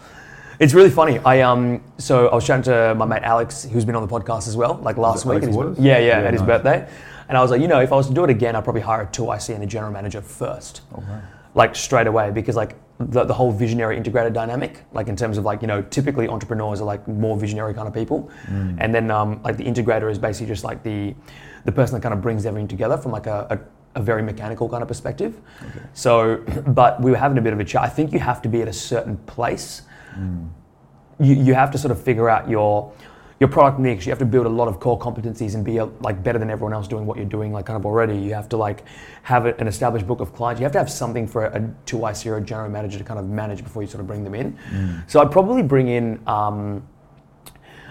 It's 0.58 0.74
really 0.74 0.90
funny. 0.90 1.18
I 1.20 1.42
um 1.42 1.82
so 1.98 2.28
I 2.28 2.34
was 2.34 2.46
chatting 2.46 2.64
to 2.64 2.94
my 2.96 3.04
mate 3.04 3.22
Alex, 3.22 3.64
who's 3.64 3.84
been 3.84 3.94
on 3.94 4.06
the 4.06 4.12
podcast 4.12 4.48
as 4.48 4.56
well, 4.56 4.74
like 4.82 4.96
last 4.96 5.24
week. 5.24 5.42
His, 5.42 5.56
yeah, 5.56 5.98
yeah, 5.98 6.20
Yeah, 6.20 6.26
at 6.26 6.32
his 6.32 6.42
birthday. 6.42 6.88
And 7.28 7.36
I 7.36 7.42
was 7.42 7.50
like, 7.50 7.60
you 7.60 7.68
know, 7.68 7.80
if 7.80 7.92
I 7.92 7.96
was 7.96 8.08
to 8.08 8.14
do 8.14 8.24
it 8.24 8.30
again, 8.30 8.56
I'd 8.56 8.64
probably 8.64 8.80
hire 8.80 9.02
a 9.02 9.06
two 9.06 9.30
IC 9.30 9.50
and 9.50 9.62
a 9.62 9.66
general 9.66 9.92
manager 9.92 10.22
first. 10.22 10.80
Oh, 10.94 11.00
wow. 11.00 11.20
Like 11.54 11.76
straight 11.76 12.06
away, 12.06 12.30
because 12.30 12.56
like 12.56 12.76
the, 12.98 13.24
the 13.24 13.34
whole 13.34 13.52
visionary 13.52 13.98
integrator 14.00 14.32
dynamic, 14.32 14.82
like 14.92 15.08
in 15.08 15.16
terms 15.16 15.38
of 15.38 15.44
like, 15.44 15.60
you 15.60 15.68
know, 15.68 15.82
typically 15.82 16.26
entrepreneurs 16.28 16.80
are 16.80 16.84
like 16.84 17.06
more 17.06 17.36
visionary 17.36 17.74
kind 17.74 17.86
of 17.86 17.94
people. 17.94 18.30
And 18.78 18.94
then 18.94 19.10
um, 19.10 19.40
like 19.42 19.56
the 19.56 19.64
integrator 19.64 20.10
is 20.10 20.18
basically 20.18 20.48
just 20.48 20.64
like 20.64 20.82
the 20.82 21.14
the 21.64 21.72
person 21.72 21.94
that 21.94 22.02
kind 22.02 22.14
of 22.14 22.22
brings 22.22 22.46
everything 22.46 22.68
together 22.68 22.96
from 22.96 23.12
like 23.12 23.26
a, 23.26 23.46
a, 23.50 23.58
a 23.94 24.02
very 24.02 24.22
mechanical 24.22 24.68
kind 24.68 24.82
of 24.82 24.88
perspective. 24.88 25.40
So, 25.94 26.44
but 26.66 27.00
we 27.02 27.10
were 27.10 27.16
having 27.16 27.38
a 27.38 27.42
bit 27.42 27.52
of 27.52 27.60
a 27.60 27.64
chat. 27.64 27.82
I 27.82 27.88
think 27.88 28.12
you 28.12 28.18
have 28.20 28.42
to 28.42 28.48
be 28.48 28.62
at 28.62 28.68
a 28.68 28.72
certain 28.72 29.16
place 29.18 29.82
you, 31.20 31.34
you 31.34 31.54
have 31.54 31.70
to 31.72 31.78
sort 31.78 31.90
of 31.92 32.00
figure 32.00 32.28
out 32.28 32.48
your 32.48 32.92
your 33.40 33.48
product 33.48 33.78
mix. 33.78 34.04
You 34.04 34.10
have 34.10 34.18
to 34.18 34.24
build 34.24 34.46
a 34.46 34.48
lot 34.48 34.66
of 34.66 34.80
core 34.80 34.98
competencies 34.98 35.54
and 35.54 35.64
be 35.64 35.78
uh 35.78 35.86
like 36.00 36.22
better 36.22 36.38
than 36.38 36.50
everyone 36.50 36.72
else 36.72 36.88
doing 36.88 37.06
what 37.06 37.16
you're 37.16 37.26
doing, 37.26 37.52
like 37.52 37.66
kind 37.66 37.76
of 37.76 37.86
already. 37.86 38.16
You 38.16 38.34
have 38.34 38.48
to 38.50 38.56
like 38.56 38.84
have 39.22 39.46
a- 39.46 39.56
an 39.60 39.68
established 39.68 40.06
book 40.06 40.20
of 40.20 40.32
clients. 40.34 40.60
You 40.60 40.64
have 40.64 40.72
to 40.72 40.78
have 40.78 40.90
something 40.90 41.26
for 41.26 41.46
a 41.46 41.74
two 41.86 42.04
IC 42.06 42.26
or 42.26 42.36
a 42.36 42.40
general 42.40 42.70
manager 42.70 42.98
to 42.98 43.04
kind 43.04 43.20
of 43.20 43.28
manage 43.28 43.62
before 43.62 43.82
you 43.82 43.88
sort 43.88 44.00
of 44.00 44.06
bring 44.06 44.24
them 44.24 44.34
in. 44.34 44.58
So 45.06 45.20
I'd 45.20 45.30
probably 45.30 45.62
bring 45.62 45.88
in. 45.88 46.20
Um, 46.26 46.86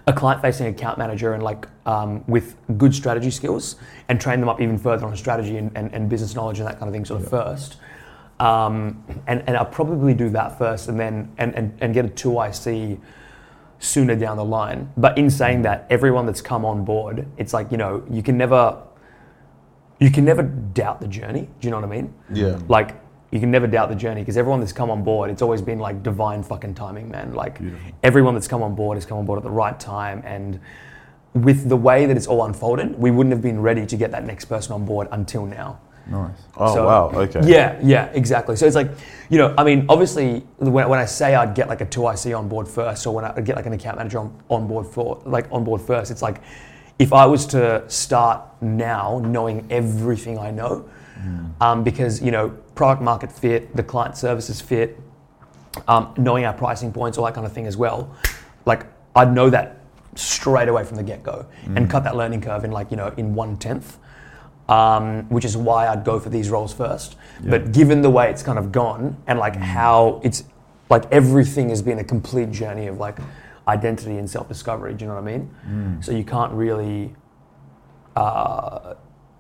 a 0.08 0.14
client-facing 0.14 0.68
account 0.68 0.98
manager 0.98 1.34
and 1.34 1.44
like 1.44 1.68
um, 1.86 2.24
with 2.28 2.56
good 2.78 2.96
strategy 2.96 3.30
skills 3.30 3.76
and 4.08 4.20
train 4.20 4.40
them 4.40 4.48
up 4.48 4.62
even 4.62 4.78
further 4.78 5.06
on 5.06 5.16
strategy 5.18 5.58
and, 5.58 5.70
and, 5.76 5.94
and 5.94 6.10
business 6.10 6.34
knowledge 6.34 6.60
and 6.60 6.68
that 6.68 6.80
kind 6.80 6.88
of 6.88 6.94
thing 6.94 7.04
sort 7.04 7.22
of 7.22 7.30
first. 7.30 7.78
Um, 8.40 9.04
and, 9.28 9.44
and 9.48 9.58
I'll 9.58 9.66
probably 9.66 10.14
do 10.14 10.30
that 10.30 10.58
first 10.58 10.88
and 10.88 10.98
then 10.98 11.34
and, 11.38 11.54
and, 11.56 11.78
and 11.82 11.94
get 11.94 12.06
a 12.06 12.10
2IC 12.10 13.00
sooner 13.80 14.16
down 14.16 14.38
the 14.38 14.46
line. 14.46 14.92
But 14.96 15.18
in 15.18 15.30
saying 15.30 15.64
that, 15.64 15.86
everyone 15.90 16.26
that's 16.26 16.42
come 16.42 16.64
on 16.64 16.86
board, 16.86 17.28
it's 17.38 17.54
like, 17.54 17.70
you 17.72 17.78
know, 17.78 18.04
you 18.10 18.24
can 18.24 18.38
never 18.38 18.82
you 20.00 20.12
can 20.12 20.26
never 20.26 20.44
doubt 20.44 21.02
the 21.02 21.08
journey. 21.08 21.50
Do 21.60 21.68
you 21.68 21.72
know 21.72 21.78
what 21.78 21.86
I 21.86 21.90
mean? 21.90 22.14
Yeah. 22.32 22.60
Like 22.68 22.96
you 23.32 23.40
can 23.40 23.52
never 23.52 23.68
doubt 23.68 23.90
the 23.90 23.96
journey 23.96 24.22
because 24.22 24.38
everyone 24.38 24.60
that's 24.60 24.72
come 24.74 24.90
on 24.90 25.04
board, 25.04 25.30
it's 25.30 25.42
always 25.42 25.62
been 25.62 25.80
like 25.80 26.02
divine 26.04 26.44
fucking 26.44 26.74
timing, 26.76 27.10
man. 27.10 27.34
Like 27.34 27.60
Beautiful. 27.60 27.92
everyone 28.04 28.34
that's 28.34 28.48
come 28.48 28.64
on 28.64 28.74
board 28.76 28.96
has 28.98 29.06
come 29.06 29.18
on 29.18 29.26
board 29.26 29.38
at 29.38 29.44
the 29.44 29.52
right 29.52 29.78
time 29.80 30.22
and 30.26 30.60
with 31.34 31.68
the 31.70 31.76
way 31.78 32.06
that 32.06 32.16
it's 32.18 32.26
all 32.28 32.46
unfolded, 32.46 32.98
we 32.98 33.12
wouldn't 33.12 33.32
have 33.34 33.42
been 33.42 33.62
ready 33.62 33.86
to 33.86 33.98
get 33.98 34.12
that 34.12 34.26
next 34.26 34.46
person 34.46 34.74
on 34.74 34.86
board 34.86 35.08
until 35.12 35.46
now. 35.46 35.80
Nice. 36.10 36.32
Oh 36.56 36.74
So- 36.74 36.86
wow. 36.86 37.12
Okay. 37.14 37.42
Yeah, 37.44 37.78
yeah, 37.84 38.06
exactly. 38.14 38.56
So 38.56 38.66
it's 38.66 38.76
like, 38.78 38.90
you 39.30 39.38
know, 39.38 39.54
I 39.58 39.64
mean, 39.66 39.86
obviously, 39.90 40.40
when, 40.58 40.88
when 40.88 40.98
I 41.00 41.06
say 41.06 41.36
I'd 41.36 41.54
get 41.54 41.68
like 41.68 41.82
a 41.82 41.86
2IC 41.86 42.36
on 42.38 42.48
board 42.48 42.66
first, 42.68 43.06
or 43.06 43.14
when 43.14 43.26
I'd 43.26 43.44
get 43.44 43.58
like 43.58 43.66
an 43.66 43.74
account 43.74 43.98
manager 43.98 44.20
on, 44.20 44.34
on 44.50 44.68
board 44.68 44.88
for, 44.88 45.22
like 45.26 45.48
on 45.52 45.66
board 45.66 45.82
first, 45.82 46.12
it's 46.12 46.22
like, 46.22 46.42
if 46.98 47.12
I 47.14 47.26
was 47.26 47.46
to 47.48 47.84
start 47.90 48.42
now 48.62 49.20
knowing 49.24 49.68
everything 49.70 50.40
I 50.40 50.50
know, 50.50 50.90
um, 51.62 51.84
because, 51.84 52.22
you 52.22 52.32
know, 52.32 52.50
product 52.76 53.02
market 53.02 53.32
fit, 53.32 53.76
the 53.76 53.84
client 53.84 54.18
services 54.18 54.62
fit, 54.62 55.00
um, 55.88 56.14
knowing 56.18 56.46
our 56.46 56.54
pricing 56.54 56.92
points, 56.92 57.18
all 57.18 57.26
that 57.26 57.34
kind 57.34 57.46
of 57.46 57.54
thing 57.54 57.68
as 57.68 57.78
well, 57.78 58.16
like 58.66 58.86
I'd 59.16 59.34
know 59.34 59.50
that 59.50 59.82
straight 60.16 60.68
away 60.68 60.84
from 60.84 60.98
the 60.98 61.04
get 61.04 61.22
go 61.24 61.46
and 61.76 61.90
cut 61.90 62.04
that 62.04 62.16
learning 62.16 62.42
curve 62.42 62.64
in 62.64 62.72
like, 62.72 62.90
you 62.92 62.98
know, 62.98 63.14
in 63.18 63.36
one 63.36 63.58
tenth. 63.58 63.98
Um, 64.70 65.30
which 65.30 65.46
is 65.46 65.56
why 65.56 65.88
I'd 65.88 66.04
go 66.04 66.20
for 66.20 66.28
these 66.28 66.50
roles 66.50 66.74
first. 66.74 67.16
But 67.42 67.72
given 67.72 68.02
the 68.02 68.10
way 68.10 68.30
it's 68.30 68.44
kind 68.44 68.60
of 68.60 68.74
gone 68.74 69.16
and 69.26 69.40
like 69.40 69.56
how 69.56 70.20
it's 70.26 70.44
like 70.90 71.06
everything 71.10 71.70
has 71.70 71.82
been 71.82 72.00
a 72.00 72.04
complete 72.04 72.52
journey 72.52 72.88
of 72.88 72.98
like 72.98 73.18
identity 73.66 74.18
and 74.18 74.30
self 74.30 74.50
discovery, 74.50 74.94
do 74.94 75.06
you 75.06 75.08
know 75.08 75.16
what 75.16 75.24
I 75.24 75.38
mean? 75.38 75.50
So 76.02 76.12
you 76.12 76.26
can't 76.26 76.52
really, 76.52 77.16
uh, 78.18 78.96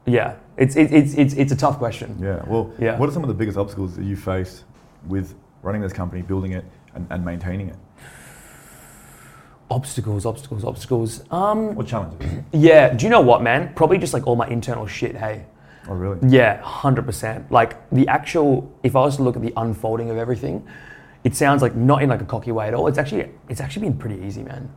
yeah, 0.07 0.35
it's, 0.57 0.75
it, 0.75 0.91
it's, 0.93 1.13
it's, 1.13 1.33
it's 1.35 1.51
a 1.51 1.55
tough 1.55 1.77
question. 1.77 2.17
Yeah. 2.19 2.41
Well, 2.47 2.71
Yeah. 2.79 2.97
what 2.97 3.07
are 3.09 3.11
some 3.11 3.23
of 3.23 3.27
the 3.27 3.33
biggest 3.35 3.57
obstacles 3.57 3.95
that 3.95 4.03
you 4.05 4.15
faced 4.15 4.63
with 5.07 5.35
running 5.61 5.81
this 5.81 5.93
company, 5.93 6.21
building 6.21 6.53
it, 6.53 6.65
and, 6.95 7.05
and 7.11 7.23
maintaining 7.23 7.67
it? 7.69 7.75
Obstacles, 9.69 10.25
obstacles, 10.25 10.63
obstacles. 10.63 11.23
Um, 11.29 11.75
What 11.75 11.87
challenges? 11.87 12.43
yeah, 12.53 12.93
do 12.93 13.05
you 13.05 13.09
know 13.09 13.19
what, 13.21 13.41
man? 13.43 13.73
Probably 13.75 13.97
just 13.97 14.13
like 14.13 14.25
all 14.25 14.37
my 14.37 14.47
internal 14.47 14.87
shit, 14.87 15.15
hey. 15.15 15.45
oh, 15.89 15.93
really? 15.93 16.17
Yeah, 16.27 16.61
hundred 16.61 17.05
percent. 17.05 17.51
Like 17.51 17.77
the 17.91 18.07
actual, 18.07 18.73
if 18.83 18.95
I 18.95 19.01
was 19.01 19.17
to 19.17 19.23
look 19.23 19.35
at 19.35 19.41
the 19.41 19.51
unfolding 19.57 20.09
of 20.09 20.17
everything, 20.17 20.65
it 21.25 21.35
sounds 21.35 21.61
like 21.61 21.75
not 21.75 22.01
in 22.01 22.09
like 22.09 22.21
a 22.21 22.25
cocky 22.25 22.53
way 22.53 22.69
at 22.69 22.73
all. 22.73 22.87
It's 22.87 22.97
actually, 22.97 23.29
it's 23.49 23.59
actually 23.59 23.89
been 23.89 23.97
pretty 23.97 24.23
easy, 24.25 24.41
man. 24.43 24.73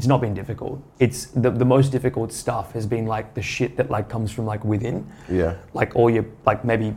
It's 0.00 0.06
not 0.06 0.22
been 0.22 0.32
difficult. 0.32 0.82
It's 0.98 1.26
the, 1.26 1.50
the 1.50 1.66
most 1.66 1.92
difficult 1.92 2.32
stuff 2.32 2.72
has 2.72 2.86
been 2.86 3.04
like 3.04 3.34
the 3.34 3.42
shit 3.42 3.76
that 3.76 3.90
like 3.90 4.08
comes 4.08 4.32
from 4.32 4.46
like 4.46 4.64
within, 4.64 5.06
Yeah. 5.28 5.56
like 5.74 5.94
all 5.94 6.08
your 6.08 6.24
like 6.46 6.64
maybe 6.64 6.94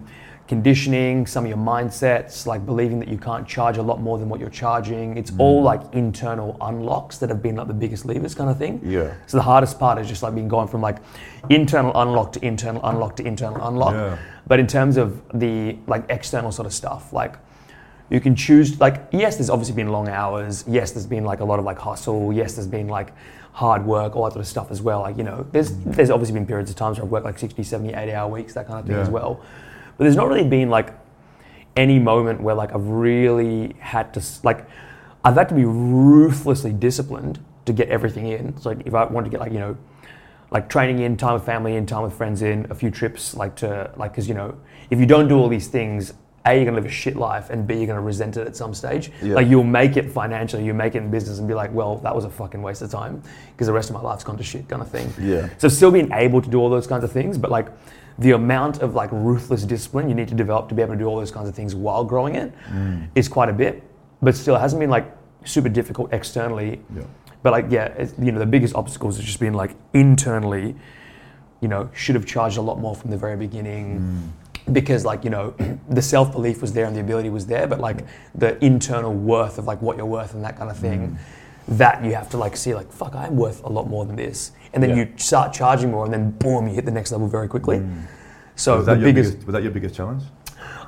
conditioning, 0.47 1.27
some 1.27 1.43
of 1.43 1.49
your 1.49 1.57
mindsets, 1.57 2.47
like 2.47 2.65
believing 2.65 2.99
that 2.99 3.09
you 3.09 3.17
can't 3.17 3.45
charge 3.45 3.75
a 3.75 3.81
lot 3.81 3.99
more 3.99 4.17
than 4.17 4.29
what 4.29 4.39
you're 4.39 4.49
charging. 4.49 5.17
It's 5.17 5.31
mm. 5.31 5.41
all 5.41 5.61
like 5.61 5.81
internal 5.91 6.55
unlocks 6.61 7.17
that 7.17 7.27
have 7.27 7.41
been 7.43 7.57
like 7.57 7.67
the 7.67 7.73
biggest 7.73 8.05
levers, 8.05 8.35
kind 8.35 8.49
of 8.49 8.57
thing. 8.57 8.79
Yeah. 8.85 9.13
So 9.27 9.35
the 9.35 9.43
hardest 9.43 9.77
part 9.77 9.99
is 9.99 10.07
just 10.07 10.23
like 10.23 10.33
being 10.33 10.47
going 10.47 10.69
from 10.69 10.79
like 10.79 10.99
internal 11.49 11.91
unlock 11.95 12.31
to 12.33 12.45
internal 12.45 12.79
unlock 12.85 13.17
to 13.17 13.27
internal 13.27 13.67
unlock. 13.67 13.95
Yeah. 13.95 14.17
But 14.47 14.61
in 14.61 14.67
terms 14.67 14.95
of 14.95 15.21
the 15.33 15.77
like 15.87 16.05
external 16.07 16.53
sort 16.53 16.67
of 16.67 16.73
stuff, 16.73 17.11
like 17.11 17.35
you 18.09 18.19
can 18.19 18.35
choose 18.35 18.79
like 18.79 19.07
yes, 19.11 19.37
there's 19.37 19.49
obviously 19.49 19.75
been 19.75 19.89
long 19.89 20.07
hours. 20.09 20.63
Yes, 20.67 20.91
there's 20.91 21.05
been 21.07 21.23
like 21.25 21.39
a 21.39 21.45
lot 21.45 21.59
of 21.59 21.65
like 21.65 21.79
hustle. 21.79 22.31
Yes, 22.33 22.55
there's 22.55 22.67
been 22.67 22.87
like 22.87 23.13
hard 23.53 23.85
work, 23.85 24.15
all 24.15 24.23
that 24.25 24.31
sort 24.33 24.41
of 24.41 24.47
stuff 24.47 24.71
as 24.71 24.81
well. 24.81 25.01
Like, 25.01 25.17
you 25.17 25.23
know, 25.23 25.45
there's 25.51 25.71
there's 25.77 26.09
obviously 26.09 26.33
been 26.33 26.45
periods 26.45 26.69
of 26.69 26.75
times 26.75 26.97
where 26.97 27.05
I've 27.05 27.11
worked 27.11 27.25
like 27.25 27.39
60, 27.39 27.63
70, 27.63 27.93
80 27.93 28.11
hour 28.13 28.29
weeks, 28.29 28.53
that 28.55 28.67
kind 28.67 28.79
of 28.79 28.85
thing 28.85 28.95
Yeah. 28.95 29.01
as 29.01 29.09
well. 29.09 29.41
But 29.97 30.05
there's 30.05 30.15
not 30.15 30.27
really 30.27 30.47
been 30.47 30.69
like 30.69 30.93
any 31.75 31.99
moment 31.99 32.41
where 32.41 32.55
like 32.55 32.73
I've 32.73 32.87
really 32.87 33.75
had 33.79 34.13
to 34.15 34.21
like 34.43 34.67
I've 35.23 35.35
had 35.35 35.49
to 35.49 35.55
be 35.55 35.65
ruthlessly 35.65 36.73
disciplined 36.73 37.39
to 37.65 37.73
get 37.73 37.89
everything 37.89 38.27
in. 38.27 38.57
So 38.57 38.69
like 38.69 38.85
if 38.85 38.93
I 38.93 39.05
want 39.05 39.25
to 39.25 39.29
get 39.31 39.39
like 39.39 39.51
you 39.53 39.59
know 39.59 39.77
like 40.51 40.69
training 40.69 40.99
in, 40.99 41.17
time 41.17 41.33
with 41.35 41.45
family 41.45 41.75
in, 41.77 41.85
time 41.85 42.03
with 42.03 42.13
friends 42.13 42.41
in, 42.43 42.67
a 42.69 42.75
few 42.75 42.91
trips 42.91 43.33
like 43.35 43.55
to 43.57 43.91
like 43.97 44.11
because 44.11 44.27
you 44.27 44.33
know 44.35 44.55
if 44.89 44.99
you 44.99 45.05
don't 45.05 45.27
do 45.27 45.37
all 45.37 45.47
these 45.49 45.67
things. 45.67 46.13
A, 46.45 46.55
you're 46.55 46.65
gonna 46.65 46.75
live 46.75 46.85
a 46.85 46.89
shit 46.89 47.15
life, 47.15 47.49
and 47.49 47.65
B, 47.65 47.75
you're 47.75 47.87
gonna 47.87 48.01
resent 48.01 48.35
it 48.37 48.45
at 48.45 48.55
some 48.55 48.73
stage. 48.73 49.11
Yeah. 49.21 49.35
Like 49.35 49.47
you'll 49.47 49.63
make 49.63 49.95
it 49.95 50.11
financially, 50.11 50.65
you 50.65 50.73
make 50.73 50.95
it 50.95 50.99
in 50.99 51.09
business, 51.09 51.39
and 51.39 51.47
be 51.47 51.53
like, 51.53 51.73
"Well, 51.73 51.97
that 51.97 52.13
was 52.13 52.25
a 52.25 52.29
fucking 52.29 52.61
waste 52.61 52.81
of 52.81 52.91
time," 52.91 53.21
because 53.53 53.67
the 53.67 53.73
rest 53.73 53.89
of 53.89 53.95
my 53.95 54.01
life's 54.01 54.23
gone 54.23 54.37
to 54.37 54.43
shit, 54.43 54.67
kind 54.67 54.81
of 54.81 54.89
thing. 54.89 55.13
Yeah. 55.21 55.49
So 55.57 55.69
still 55.69 55.91
being 55.91 56.11
able 56.11 56.41
to 56.41 56.49
do 56.49 56.59
all 56.59 56.69
those 56.69 56.87
kinds 56.87 57.03
of 57.03 57.11
things, 57.11 57.37
but 57.37 57.49
like 57.49 57.67
the 58.19 58.31
amount 58.31 58.81
of 58.81 58.93
like 58.93 59.09
ruthless 59.11 59.63
discipline 59.63 60.07
you 60.07 60.15
need 60.15 60.27
to 60.27 60.35
develop 60.35 60.69
to 60.69 60.75
be 60.75 60.81
able 60.81 60.93
to 60.93 60.99
do 60.99 61.05
all 61.05 61.17
those 61.17 61.31
kinds 61.31 61.49
of 61.49 61.55
things 61.55 61.73
while 61.75 62.03
growing 62.03 62.35
it 62.35 62.53
mm. 62.69 63.07
is 63.15 63.27
quite 63.27 63.49
a 63.49 63.53
bit. 63.53 63.81
But 64.21 64.35
still, 64.35 64.55
it 64.55 64.59
hasn't 64.59 64.79
been 64.79 64.89
like 64.89 65.05
super 65.45 65.69
difficult 65.69 66.13
externally. 66.13 66.81
Yeah. 66.95 67.03
But 67.41 67.51
like, 67.51 67.65
yeah, 67.69 67.85
it's, 67.97 68.13
you 68.19 68.31
know, 68.31 68.39
the 68.39 68.45
biggest 68.45 68.75
obstacles 68.75 69.17
has 69.17 69.25
just 69.25 69.39
been 69.39 69.53
like 69.53 69.75
internally. 69.93 70.75
You 71.59 71.67
know, 71.69 71.89
should 71.93 72.15
have 72.15 72.25
charged 72.25 72.57
a 72.57 72.61
lot 72.61 72.79
more 72.79 72.95
from 72.95 73.09
the 73.09 73.17
very 73.17 73.37
beginning. 73.37 73.99
Mm. 73.99 74.42
Because 74.71 75.05
like 75.05 75.23
you 75.23 75.29
know, 75.29 75.53
the 75.89 76.01
self 76.01 76.31
belief 76.31 76.61
was 76.61 76.73
there 76.73 76.85
and 76.85 76.95
the 76.95 77.01
ability 77.01 77.29
was 77.29 77.45
there, 77.45 77.67
but 77.67 77.79
like 77.79 78.05
the 78.35 78.63
internal 78.63 79.13
worth 79.13 79.57
of 79.57 79.65
like 79.65 79.81
what 79.81 79.97
you're 79.97 80.05
worth 80.05 80.33
and 80.33 80.43
that 80.43 80.57
kind 80.57 80.71
of 80.71 80.77
thing, 80.77 81.17
that 81.67 82.03
you 82.03 82.13
have 82.15 82.29
to 82.29 82.37
like 82.37 82.55
see 82.57 82.73
like 82.73 82.91
fuck, 82.91 83.15
I'm 83.15 83.35
worth 83.35 83.63
a 83.63 83.69
lot 83.69 83.87
more 83.89 84.05
than 84.05 84.15
this, 84.15 84.51
and 84.73 84.81
then 84.81 84.91
Yeah. 84.91 84.95
you 84.95 85.13
start 85.17 85.53
charging 85.53 85.91
more, 85.91 86.05
and 86.05 86.13
then 86.13 86.31
boom, 86.31 86.67
you 86.67 86.73
hit 86.75 86.85
the 86.85 86.91
next 86.91 87.11
level 87.11 87.27
very 87.27 87.47
quickly. 87.47 87.81
So 88.55 88.77
was 88.77 88.85
that 88.85 88.99
your 88.99 89.05
biggest, 89.05 89.31
biggest, 89.31 89.47
was 89.47 89.53
that 89.53 89.63
your 89.63 89.71
biggest 89.71 89.95
challenge? 89.95 90.23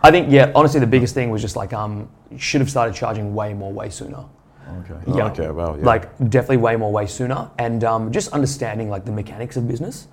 I 0.04 0.12
think, 0.12 0.32
yeah, 0.32 0.52
honestly, 0.54 0.80
the 0.80 0.88
biggest 0.88 1.16
thing 1.16 1.32
was 1.32 1.42
just 1.42 1.56
like 1.56 1.74
um, 1.74 2.08
should 2.38 2.62
have 2.62 2.70
started 2.70 2.94
charging 2.94 3.34
way 3.34 3.54
more, 3.54 3.74
way 3.74 3.90
sooner. 3.90 4.24
Okay. 4.80 5.18
Yeah. 5.18 5.26
Okay. 5.28 5.50
Wow. 5.50 5.76
Yeah. 5.76 5.86
Like 5.86 6.16
definitely 6.30 6.58
way 6.58 6.76
more 6.76 6.92
way 6.92 7.08
sooner, 7.08 7.50
and 7.58 7.84
um, 7.84 8.12
just 8.12 8.32
understanding 8.32 8.90
like 8.90 9.06
the 9.06 9.12
mechanics 9.12 9.58
of 9.58 9.68
business, 9.68 10.08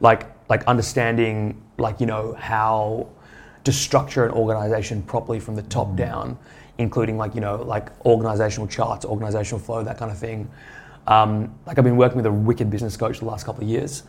like 0.00 0.26
like 0.48 0.64
understanding 0.64 1.60
like 1.78 2.00
you 2.00 2.06
know 2.06 2.34
how 2.34 3.08
to 3.64 3.72
structure 3.72 4.24
an 4.24 4.30
organization 4.32 5.02
properly 5.02 5.40
from 5.40 5.56
the 5.56 5.62
top 5.62 5.96
down, 5.96 6.38
including 6.78 7.16
like 7.16 7.34
you 7.34 7.40
know 7.40 7.56
like 7.56 7.88
organizational 8.04 8.66
charts, 8.66 9.04
organizational 9.04 9.58
flow, 9.58 9.82
that 9.82 9.98
kind 9.98 10.10
of 10.10 10.18
thing. 10.18 10.50
Um, 11.06 11.54
like 11.66 11.78
I've 11.78 11.84
been 11.84 11.96
working 11.96 12.16
with 12.16 12.26
a 12.26 12.32
wicked 12.32 12.70
business 12.70 12.96
coach 12.96 13.18
the 13.18 13.26
last 13.26 13.44
couple 13.44 13.62
of 13.64 13.68
years, 13.68 14.04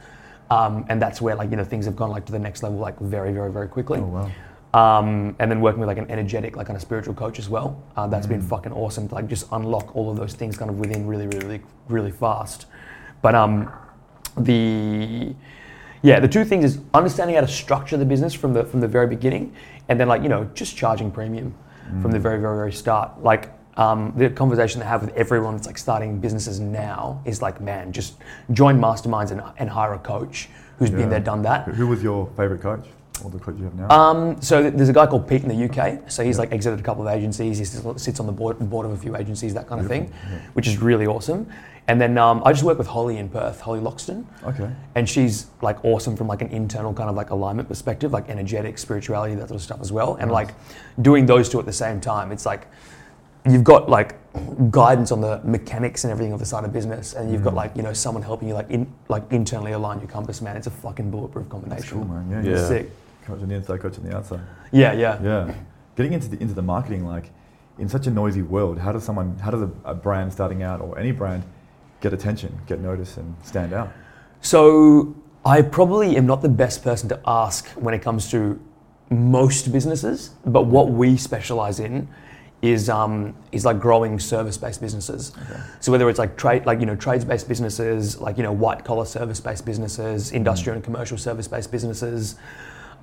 um, 0.50 0.86
and 0.90 1.02
that's 1.02 1.22
where 1.22 1.36
like 1.36 1.50
you 1.50 1.58
know 1.58 1.64
things 1.64 1.86
have 1.86 1.96
gone 1.96 2.10
like 2.10 2.26
to 2.26 2.32
the 2.32 2.40
next 2.40 2.64
level 2.64 2.78
like 2.78 3.00
very 3.00 3.32
very 3.32 3.52
very 3.52 3.68
quickly. 3.68 4.00
Oh 4.00 4.06
wow. 4.06 4.32
Um, 4.74 5.38
and 5.40 5.50
then 5.50 5.62
working 5.62 5.80
with 5.80 5.88
like 5.88 6.00
an 6.00 6.12
energetic, 6.12 6.58
like 6.58 6.68
kind 6.68 6.76
of 6.76 6.82
spiritual 6.82 7.14
coach 7.14 7.40
as 7.40 7.48
well. 7.48 7.82
Uh, 7.96 8.08
that's 8.08 8.28
been 8.28 8.42
fucking 8.42 8.74
awesome 8.74 9.08
to 9.08 9.16
like 9.16 9.28
just 9.30 9.48
unlock 9.54 9.96
all 9.96 10.12
of 10.12 10.18
those 10.18 10.34
things 10.34 10.58
kind 10.58 10.70
of 10.70 10.78
within 10.78 11.08
really, 11.08 11.28
really, 11.28 11.46
really, 11.46 11.62
really 11.88 12.12
fast. 12.12 12.66
But 13.22 13.36
um, 13.36 13.72
the 14.36 15.34
yeah, 16.06 16.20
the 16.20 16.28
two 16.28 16.46
things 16.46 16.64
is 16.64 16.80
understanding 16.94 17.36
how 17.36 17.42
to 17.42 17.48
structure 17.48 17.98
the 17.98 18.06
business 18.06 18.32
from 18.32 18.54
the 18.54 18.64
from 18.64 18.80
the 18.80 18.88
very 18.88 19.08
beginning, 19.08 19.56
and 19.90 20.00
then 20.00 20.08
like 20.08 20.22
you 20.22 20.30
know 20.30 20.48
just 20.54 20.78
charging 20.78 21.10
premium 21.10 21.54
from 22.02 22.12
the 22.12 22.20
very, 22.20 22.40
very, 22.40 22.56
very 22.56 22.72
start. 22.72 23.22
Like 23.24 23.52
um, 23.78 24.14
the 24.16 24.30
conversation 24.30 24.82
I 24.82 24.86
have 24.86 25.02
with 25.02 25.16
everyone 25.16 25.56
that's 25.56 25.68
like 25.68 25.78
starting 25.78 26.20
businesses 26.20 26.60
now 26.60 27.22
is 27.26 27.42
like, 27.42 27.60
man, 27.62 27.92
just 27.92 28.16
join 28.54 28.80
masterminds 28.80 29.32
and, 29.32 29.42
and 29.58 29.70
hire 29.70 29.94
a 29.94 30.00
coach 30.00 30.50
who's 30.78 30.90
Yeah. 30.90 30.98
been 30.98 31.10
there, 31.10 31.20
done 31.20 31.42
that. 31.44 31.68
Who 31.68 31.88
was 31.88 32.02
your 32.02 32.28
favorite 32.38 32.62
coach? 32.62 32.86
Or 33.24 33.30
the 33.30 33.38
coach 33.38 33.56
you 33.60 33.66
have 33.66 33.76
now? 33.76 33.90
Um, 33.90 34.42
so 34.42 34.70
there's 34.70 34.90
a 34.90 34.94
guy 34.94 35.06
called 35.06 35.28
Pete 35.28 35.44
in 35.44 35.50
the 35.50 35.66
UK. 35.70 36.10
So 36.12 36.24
he's 36.24 36.40
like 36.40 36.52
exited 36.52 36.80
a 36.80 36.84
couple 36.84 37.08
of 37.08 37.14
agencies. 37.16 37.60
He 37.60 37.66
sits 37.66 38.04
sits 38.04 38.20
on 38.20 38.26
the 38.26 38.32
board, 38.32 38.58
board 38.60 38.86
of 38.88 38.92
a 38.92 38.98
few 38.98 39.16
agencies, 39.16 39.54
that 39.54 39.68
kind 39.68 39.80
of 39.80 39.88
thing, 39.88 40.12
which 40.54 40.68
is 40.68 40.80
really 40.82 41.06
awesome. 41.06 41.48
And 41.88 42.02
then 42.02 42.18
um, 42.18 42.42
I 42.44 42.52
just 42.52 42.64
work 42.64 42.80
with 42.80 42.88
Holly 42.88 43.18
in 43.18 43.30
Perth, 43.30 43.62
Holly 43.62 43.80
Loxton, 43.80 44.26
okay. 44.44 44.72
and 44.96 45.08
she's 45.08 45.48
like 45.62 45.86
awesome 45.86 46.18
from 46.18 46.28
like 46.28 46.42
an 46.42 46.48
internal 46.50 46.92
kind 46.94 47.10
of 47.12 47.16
like 47.16 47.30
alignment 47.30 47.68
perspective, 47.68 48.12
like 48.12 48.28
energetic, 48.28 48.80
spirituality, 48.80 49.36
that 49.36 49.50
sort 49.50 49.58
of 49.58 49.62
stuff 49.62 49.82
as 49.82 49.92
well. 49.92 50.16
And 50.16 50.32
like 50.32 50.56
doing 51.04 51.28
those 51.28 51.48
two 51.48 51.60
at 51.60 51.66
the 51.68 51.74
same 51.74 52.02
time, 52.02 52.32
it's 52.32 52.44
like 52.46 52.68
you've 53.48 53.64
got 53.64 53.88
like 53.88 54.16
guidance 54.72 55.12
on 55.12 55.22
the 55.22 55.40
mechanics 55.44 56.04
and 56.06 56.12
everything 56.12 56.34
of 56.34 56.40
the 56.40 56.46
side 56.48 56.64
of 56.64 56.74
business, 56.74 57.14
and 57.14 57.32
you've 57.32 57.44
got 57.44 57.54
Mm. 57.54 57.58
like 57.58 57.76
you 57.78 57.84
know 57.84 57.94
someone 57.94 58.24
helping 58.24 58.48
you 58.48 58.56
like 58.56 58.72
in 58.72 58.92
like 59.08 59.24
internally 59.32 59.74
align 59.74 60.00
your 60.00 60.10
compass. 60.10 60.42
Man, 60.42 60.58
it's 60.58 60.66
a 60.68 60.72
fucking 60.72 61.12
bulletproof 61.12 61.48
combination. 61.50 61.82
That's 61.82 61.92
cool, 61.92 62.06
man. 62.06 62.32
Yeah. 62.32 62.42
Yeah. 62.52 62.58
yeah. 62.62 62.68
Sick. 62.68 62.92
Coach 63.28 63.42
on 63.42 63.48
the 63.48 63.56
inside, 63.56 63.80
coach 63.80 63.98
on 64.00 64.04
the 64.10 64.18
outside. 64.18 64.40
Yeah, 64.72 64.94
yeah. 64.94 65.22
Yeah. 65.22 65.54
Getting 65.96 66.14
into 66.14 66.30
the 66.30 66.42
into 66.42 66.56
the 66.56 66.64
marketing, 66.64 67.06
like 67.06 67.30
in 67.78 67.88
such 67.90 68.08
a 68.08 68.12
noisy 68.12 68.42
world, 68.42 68.80
how 68.80 68.92
does 68.92 69.04
someone, 69.04 69.38
how 69.38 69.52
does 69.52 69.62
a, 69.62 69.70
a 69.84 69.94
brand 69.94 70.34
starting 70.34 70.64
out 70.64 70.82
or 70.82 70.98
any 70.98 71.12
brand 71.12 71.44
get 72.06 72.14
attention, 72.14 72.56
get 72.68 72.80
noticed, 72.80 73.18
and 73.18 73.36
stand 73.44 73.74
out? 73.74 73.92
So 74.42 75.16
I 75.44 75.64
probably 75.64 76.18
am 76.18 76.28
not 76.28 76.42
the 76.42 76.50
best 76.50 76.84
person 76.84 77.10
to 77.10 77.20
ask 77.26 77.68
when 77.70 77.94
it 77.94 78.02
comes 78.04 78.30
to 78.32 78.60
most 79.10 79.72
businesses, 79.72 80.32
but 80.46 80.64
what 80.64 80.90
we 80.90 81.18
specialize 81.18 81.80
in 81.80 82.08
is 82.62 82.90
um, 82.90 83.36
is 83.52 83.66
like 83.66 83.80
growing 83.80 84.20
service-based 84.20 84.82
businesses. 84.82 85.32
So 85.80 85.92
whether 85.92 86.10
it's 86.10 86.20
like 86.20 86.38
trade, 86.38 86.66
like 86.66 86.80
you 86.80 86.86
know, 86.86 86.96
trades-based 86.96 87.48
businesses, 87.48 88.20
like 88.20 88.38
you 88.38 88.44
know, 88.44 88.52
white-collar 88.52 89.06
service-based 89.06 89.66
businesses, 89.66 90.32
industrial 90.32 90.76
and 90.76 90.84
commercial 90.84 91.18
service-based 91.18 91.72
businesses. 91.72 92.36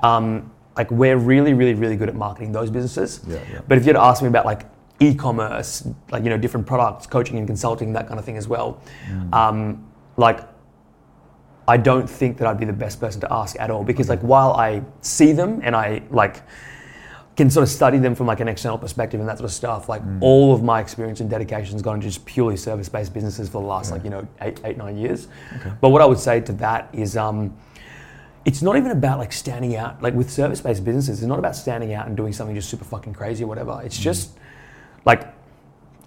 Um, 0.03 0.51
like 0.77 0.91
we're 0.91 1.19
really, 1.19 1.55
really, 1.55 1.75
really 1.75 1.97
good 1.97 2.09
at 2.09 2.15
marketing 2.15 2.53
those 2.53 2.71
businesses. 2.71 3.21
Yeah, 3.27 3.38
yeah. 3.53 3.61
But 3.69 3.79
if 3.79 3.85
you 3.85 3.88
had 3.88 4.01
to 4.01 4.07
ask 4.11 4.23
me 4.23 4.29
about 4.29 4.47
like 4.47 4.62
e-commerce, 5.03 5.87
like 6.11 6.23
you 6.25 6.31
know, 6.31 6.38
different 6.38 6.67
products, 6.67 7.07
coaching 7.07 7.38
and 7.38 7.47
consulting, 7.47 7.93
that 7.93 8.07
kind 8.07 8.19
of 8.19 8.25
thing 8.25 8.37
as 8.37 8.49
well, 8.49 8.81
um, 9.33 9.85
like 10.17 10.41
I 11.69 11.77
don't 11.77 12.09
think 12.09 12.38
that 12.38 12.47
I'd 12.47 12.59
be 12.59 12.65
the 12.65 12.73
best 12.73 13.01
person 13.01 13.21
to 13.21 13.33
ask 13.33 13.59
at 13.59 13.71
all 13.71 13.85
because 13.85 14.09
like 14.09 14.21
while 14.21 14.53
I 14.53 14.83
see 15.01 15.33
them 15.33 15.61
and 15.62 15.77
I 15.77 16.03
like 16.11 16.43
can 17.37 17.49
sort 17.49 17.62
of 17.62 17.71
study 17.71 17.99
them 17.99 18.15
from 18.15 18.27
like 18.27 18.41
an 18.41 18.49
external 18.49 18.77
perspective 18.77 19.19
and 19.19 19.29
that 19.29 19.38
sort 19.38 19.49
of 19.49 19.55
stuff, 19.55 19.88
like 19.88 20.03
all 20.21 20.53
of 20.55 20.62
my 20.62 20.81
experience 20.81 21.21
and 21.21 21.31
dedication 21.31 21.73
has 21.73 21.81
gone 21.81 21.95
into 21.95 22.09
just 22.09 22.27
purely 22.27 22.57
service-based 22.57 23.15
businesses 23.15 23.49
for 23.49 23.62
the 23.62 23.67
last 23.67 23.91
like 23.91 24.05
you 24.05 24.11
know 24.11 24.27
eight, 24.43 24.61
eight 24.65 24.77
nine 24.77 24.97
years. 24.97 25.29
But 25.81 25.91
what 25.91 26.03
I 26.03 26.07
would 26.07 26.19
say 26.19 26.41
to 26.41 26.53
that 26.55 26.88
is. 26.93 27.17
Um, 27.17 27.57
it's 28.45 28.61
not 28.61 28.77
even 28.77 28.91
about 28.91 29.21
like 29.21 29.33
standing 29.33 29.77
out. 29.77 30.03
Like 30.03 30.15
with 30.15 30.29
service-based 30.29 30.85
businesses 30.85 31.21
it's 31.21 31.29
not 31.29 31.38
about 31.38 31.55
standing 31.55 31.95
out 31.95 32.09
and 32.09 32.17
doing 32.17 32.33
something 32.33 32.57
just 32.57 32.69
super 32.69 32.85
fucking 32.85 33.15
crazy 33.15 33.45
or 33.45 33.47
whatever. 33.47 33.81
It's 33.85 33.97
just 33.97 34.37
like 35.05 35.33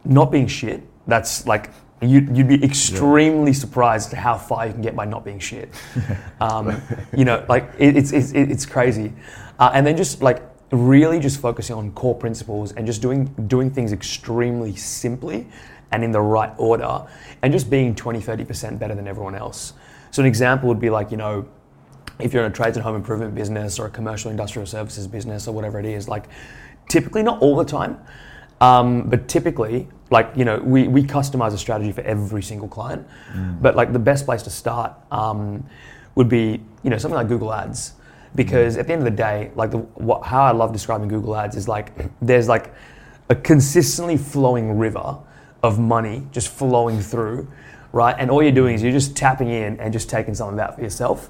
not 0.04 0.32
being 0.32 0.48
shit 0.48 0.84
that's 1.08 1.46
like 1.48 1.72
you, 2.02 2.28
you'd 2.34 2.48
be 2.48 2.64
extremely 2.64 3.54
surprised 3.54 4.14
at 4.14 4.20
how 4.20 4.38
far 4.38 4.68
you 4.68 4.74
can 4.74 4.82
get 4.82 4.96
by 4.96 5.06
not 5.06 5.24
being 5.24 5.40
shit. 5.40 5.70
Um, 6.42 6.82
you 7.16 7.24
know 7.24 7.46
like 7.48 7.72
it, 7.80 7.96
it's, 7.96 8.12
it's, 8.12 8.34
it's 8.34 8.66
crazy. 8.66 9.14
Uh, 9.58 9.72
and 9.74 9.88
then 9.88 9.96
just 9.96 10.22
like 10.22 10.44
really 10.72 11.20
just 11.20 11.40
focusing 11.40 11.76
on 11.76 11.92
core 11.92 12.14
principles 12.14 12.74
and 12.74 12.86
just 12.86 13.02
doing 13.02 13.26
doing 13.48 13.72
things 13.72 13.94
extremely 13.94 14.76
simply 14.76 15.48
and 15.92 16.04
in 16.04 16.12
the 16.12 16.22
right 16.22 16.52
order 16.58 17.08
and 17.42 17.54
just 17.54 17.70
being 17.70 17.96
20 17.96 18.20
30% 18.20 18.78
better 18.78 18.94
than 18.94 19.08
everyone 19.08 19.34
else. 19.34 19.74
So 20.12 20.22
an 20.22 20.28
example 20.28 20.68
would 20.68 20.80
be 20.80 20.90
like 20.90 21.10
you 21.10 21.18
know 21.18 21.48
if 22.20 22.34
you're 22.34 22.46
in 22.46 22.52
a 22.52 22.54
trades 22.54 22.78
and 22.78 22.84
home 22.84 22.96
improvement 22.96 23.36
business 23.36 23.80
or 23.80 23.88
a 23.88 23.90
commercial 23.90 24.32
industrial 24.32 24.66
services 24.66 25.08
business 25.08 25.48
or 25.48 25.54
whatever 25.54 25.80
it 25.80 25.86
is, 25.86 26.08
like 26.08 26.26
typically 26.90 27.24
not 27.24 27.42
all 27.42 27.56
the 27.56 27.66
time, 27.66 28.00
um, 28.62 29.10
but 29.10 29.28
typically, 29.28 29.88
like 30.12 30.32
you 30.36 30.46
know, 30.46 30.58
we, 30.60 30.88
we 30.88 31.04
customize 31.04 31.54
a 31.54 31.58
strategy 31.58 31.92
for 31.92 32.02
every 32.02 32.42
single 32.42 32.68
client. 32.68 33.08
But 33.62 33.76
like 33.76 33.94
the 33.94 34.00
best 34.00 34.26
place 34.26 34.44
to 34.44 34.50
start 34.50 34.94
um, 35.12 35.66
would 36.16 36.30
be 36.30 36.62
you 36.84 36.90
know 36.90 36.98
something 36.98 37.16
like 37.16 37.28
Google 37.28 37.54
Ads, 37.54 37.94
because 38.36 38.78
at 38.78 38.88
the 38.88 38.94
end 38.94 39.02
of 39.02 39.06
the 39.06 39.18
day, 39.18 39.52
like 39.56 39.72
the, 39.72 39.80
what, 39.80 40.24
how 40.24 40.44
I 40.44 40.52
love 40.52 40.72
describing 40.72 41.08
Google 41.08 41.36
Ads 41.36 41.56
is 41.56 41.68
like 41.68 41.92
there's 42.22 42.48
like 42.48 42.74
a 43.30 43.36
consistently 43.36 44.18
flowing 44.18 44.78
river 44.78 45.18
of 45.64 45.80
money 45.80 46.28
just 46.32 46.50
flowing 46.50 47.02
through, 47.02 47.48
right? 47.92 48.16
And 48.18 48.30
all 48.30 48.44
you're 48.44 48.52
doing 48.52 48.76
is 48.76 48.84
you're 48.84 48.92
just 48.92 49.16
tapping 49.18 49.50
in 49.50 49.80
and 49.80 49.92
just 49.92 50.10
taking 50.10 50.36
some 50.36 50.50
of 50.50 50.56
that 50.58 50.76
for 50.76 50.82
yourself. 50.82 51.30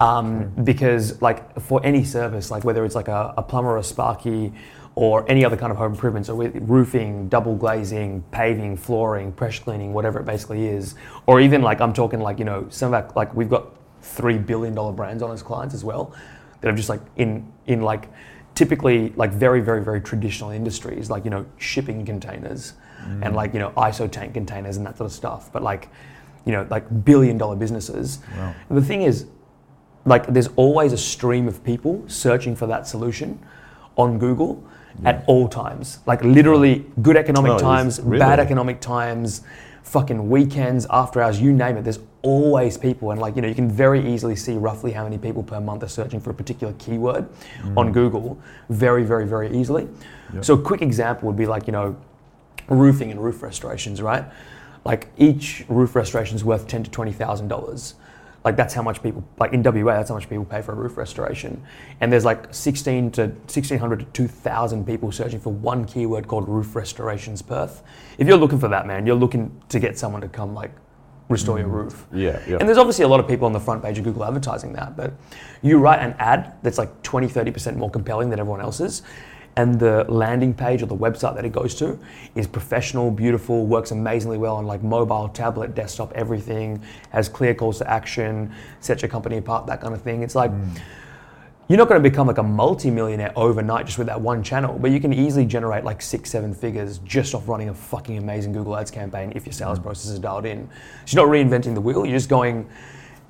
Um, 0.00 0.52
because 0.64 1.20
like 1.22 1.60
for 1.60 1.84
any 1.84 2.04
service, 2.04 2.50
like 2.50 2.64
whether 2.64 2.84
it's 2.84 2.94
like 2.94 3.08
a, 3.08 3.34
a 3.36 3.42
plumber 3.42 3.70
or 3.70 3.78
a 3.78 3.82
sparky 3.84 4.52
or 4.96 5.28
any 5.28 5.44
other 5.44 5.56
kind 5.56 5.72
of 5.72 5.76
home 5.76 5.92
improvements 5.92 6.28
so 6.28 6.34
with 6.34 6.54
roofing, 6.62 7.28
double 7.28 7.56
glazing, 7.56 8.22
paving, 8.30 8.76
flooring, 8.76 9.32
pressure 9.32 9.62
cleaning, 9.62 9.92
whatever 9.92 10.20
it 10.20 10.24
basically 10.24 10.66
is, 10.66 10.94
or 11.26 11.40
even 11.40 11.62
like 11.62 11.80
I'm 11.80 11.92
talking 11.92 12.20
like, 12.20 12.38
you 12.38 12.44
know, 12.44 12.66
some 12.70 12.94
of 12.94 13.04
our, 13.04 13.12
like 13.16 13.34
we've 13.34 13.50
got 13.50 13.74
three 14.02 14.38
billion 14.38 14.74
dollar 14.74 14.92
brands 14.92 15.22
on 15.22 15.32
as 15.32 15.42
clients 15.42 15.74
as 15.74 15.82
well 15.82 16.14
that 16.60 16.68
have 16.68 16.76
just 16.76 16.88
like 16.88 17.00
in, 17.16 17.50
in 17.66 17.82
like 17.82 18.08
typically 18.54 19.10
like 19.16 19.32
very, 19.32 19.60
very, 19.60 19.82
very 19.82 20.00
traditional 20.00 20.50
industries, 20.50 21.10
like, 21.10 21.24
you 21.24 21.30
know, 21.30 21.44
shipping 21.58 22.06
containers 22.06 22.74
and 23.04 23.22
mm. 23.22 23.34
like, 23.34 23.52
you 23.52 23.58
know, 23.58 23.70
ISO 23.76 24.10
tank 24.10 24.32
containers 24.32 24.76
and 24.76 24.86
that 24.86 24.96
sort 24.96 25.06
of 25.06 25.12
stuff. 25.12 25.52
But 25.52 25.62
like, 25.62 25.88
you 26.44 26.52
know, 26.52 26.66
like 26.70 27.04
billion 27.04 27.36
dollar 27.36 27.56
businesses. 27.56 28.20
Wow. 28.36 28.54
The 28.70 28.82
thing 28.82 29.02
is, 29.02 29.26
like 30.06 30.26
there's 30.26 30.48
always 30.56 30.92
a 30.92 30.98
stream 30.98 31.48
of 31.48 31.64
people 31.64 32.04
searching 32.06 32.54
for 32.54 32.66
that 32.66 32.86
solution 32.86 33.38
on 33.96 34.18
Google 34.18 34.62
at 35.04 35.24
all 35.26 35.48
times. 35.48 35.98
Like 36.06 36.22
literally 36.22 36.86
good 37.02 37.16
economic 37.16 37.52
Oh, 37.52 37.58
times, 37.58 38.00
really? 38.00 38.18
bad 38.18 38.38
economic 38.38 38.80
times, 38.80 39.42
fucking 39.82 40.28
weekends, 40.28 40.86
after 40.90 41.20
hours, 41.20 41.40
you 41.40 41.52
name 41.52 41.76
it. 41.76 41.82
There's 41.82 42.00
always 42.22 42.78
people 42.78 43.10
and 43.10 43.20
like 43.20 43.36
you 43.36 43.42
know 43.42 43.48
you 43.48 43.54
can 43.54 43.70
very 43.70 44.00
easily 44.12 44.34
see 44.34 44.54
roughly 44.54 44.92
how 44.92 45.04
many 45.04 45.18
people 45.18 45.42
per 45.42 45.60
month 45.60 45.82
are 45.82 45.88
searching 45.88 46.18
for 46.20 46.30
a 46.30 46.34
particular 46.34 46.72
keyword 46.78 47.28
mm. 47.60 47.76
on 47.76 47.92
Google 47.92 48.38
very 48.70 49.04
very 49.04 49.26
very 49.26 49.54
easily. 49.54 49.86
So 50.40 50.54
a 50.54 50.60
quick 50.60 50.82
example 50.82 51.28
would 51.28 51.36
be 51.36 51.46
like 51.46 51.66
you 51.66 51.72
know 51.72 51.96
roofing 52.68 53.10
and 53.10 53.22
roof 53.22 53.42
restorations, 53.42 54.00
right? 54.00 54.24
Like 54.84 55.08
each 55.16 55.64
roof 55.68 55.94
restoration 55.94 56.34
is 56.34 56.44
worth 56.44 56.66
ten 56.66 56.82
to 56.82 56.90
twenty 56.90 57.12
thousand 57.12 57.48
dollars. 57.48 57.94
Like 58.44 58.56
that's 58.56 58.74
how 58.74 58.82
much 58.82 59.02
people 59.02 59.24
like 59.38 59.52
in 59.52 59.62
WA. 59.62 59.94
That's 59.94 60.10
how 60.10 60.14
much 60.14 60.28
people 60.28 60.44
pay 60.44 60.60
for 60.60 60.72
a 60.72 60.74
roof 60.74 60.98
restoration. 60.98 61.62
And 62.00 62.12
there's 62.12 62.26
like 62.26 62.52
sixteen 62.52 63.10
to 63.12 63.32
sixteen 63.46 63.78
hundred 63.78 64.00
to 64.00 64.04
two 64.06 64.28
thousand 64.28 64.86
people 64.86 65.10
searching 65.10 65.40
for 65.40 65.52
one 65.52 65.86
keyword 65.86 66.28
called 66.28 66.48
roof 66.48 66.76
restorations 66.76 67.40
Perth. 67.40 67.82
If 68.18 68.28
you're 68.28 68.36
looking 68.36 68.60
for 68.60 68.68
that, 68.68 68.86
man, 68.86 69.06
you're 69.06 69.16
looking 69.16 69.62
to 69.70 69.80
get 69.80 69.98
someone 69.98 70.20
to 70.20 70.28
come 70.28 70.54
like 70.54 70.72
restore 71.28 71.58
your 71.58 71.68
mm-hmm. 71.68 71.76
roof. 71.76 72.06
Yeah, 72.12 72.40
yeah. 72.46 72.58
And 72.60 72.68
there's 72.68 72.78
obviously 72.78 73.04
a 73.04 73.08
lot 73.08 73.20
of 73.20 73.26
people 73.26 73.46
on 73.46 73.52
the 73.52 73.60
front 73.60 73.82
page 73.82 73.98
of 73.98 74.04
Google 74.04 74.24
advertising 74.24 74.72
that, 74.74 74.96
but 74.96 75.14
you 75.62 75.78
write 75.78 76.00
an 76.00 76.14
ad 76.18 76.54
that's 76.62 76.78
like 76.78 77.02
20, 77.02 77.28
30% 77.28 77.76
more 77.76 77.90
compelling 77.90 78.30
than 78.30 78.38
everyone 78.38 78.60
else's. 78.60 79.02
And 79.56 79.78
the 79.78 80.04
landing 80.08 80.52
page 80.52 80.82
or 80.82 80.86
the 80.86 80.96
website 80.96 81.36
that 81.36 81.44
it 81.44 81.52
goes 81.52 81.76
to 81.76 81.98
is 82.34 82.46
professional, 82.46 83.10
beautiful, 83.10 83.66
works 83.66 83.92
amazingly 83.92 84.36
well 84.36 84.56
on 84.56 84.66
like 84.66 84.82
mobile, 84.82 85.28
tablet, 85.28 85.76
desktop, 85.76 86.12
everything, 86.14 86.82
has 87.10 87.28
clear 87.28 87.54
calls 87.54 87.78
to 87.78 87.88
action, 87.88 88.52
sets 88.80 89.02
your 89.02 89.08
company 89.08 89.36
apart, 89.36 89.66
that 89.66 89.80
kind 89.80 89.94
of 89.94 90.02
thing. 90.02 90.24
It's 90.24 90.34
like, 90.34 90.50
mm. 90.50 90.80
you're 91.68 91.78
not 91.78 91.88
going 91.88 92.02
to 92.02 92.08
become 92.08 92.26
like 92.26 92.38
a 92.38 92.42
multi-millionaire 92.42 93.32
overnight 93.36 93.86
just 93.86 93.96
with 93.96 94.08
that 94.08 94.20
one 94.20 94.42
channel, 94.42 94.76
but 94.76 94.90
you 94.90 94.98
can 94.98 95.12
easily 95.12 95.46
generate 95.46 95.84
like 95.84 96.02
six, 96.02 96.30
seven 96.30 96.52
figures 96.52 96.98
just 96.98 97.32
off 97.32 97.48
running 97.48 97.68
a 97.68 97.74
fucking 97.74 98.18
amazing 98.18 98.52
Google 98.52 98.76
Ads 98.76 98.90
campaign 98.90 99.32
if 99.36 99.46
your 99.46 99.52
sales 99.52 99.78
mm. 99.78 99.84
process 99.84 100.10
is 100.10 100.18
dialed 100.18 100.46
in. 100.46 100.68
So 101.06 101.16
you're 101.16 101.26
not 101.26 101.32
reinventing 101.32 101.74
the 101.74 101.80
wheel. 101.80 102.04
You're 102.04 102.18
just 102.18 102.28
going. 102.28 102.68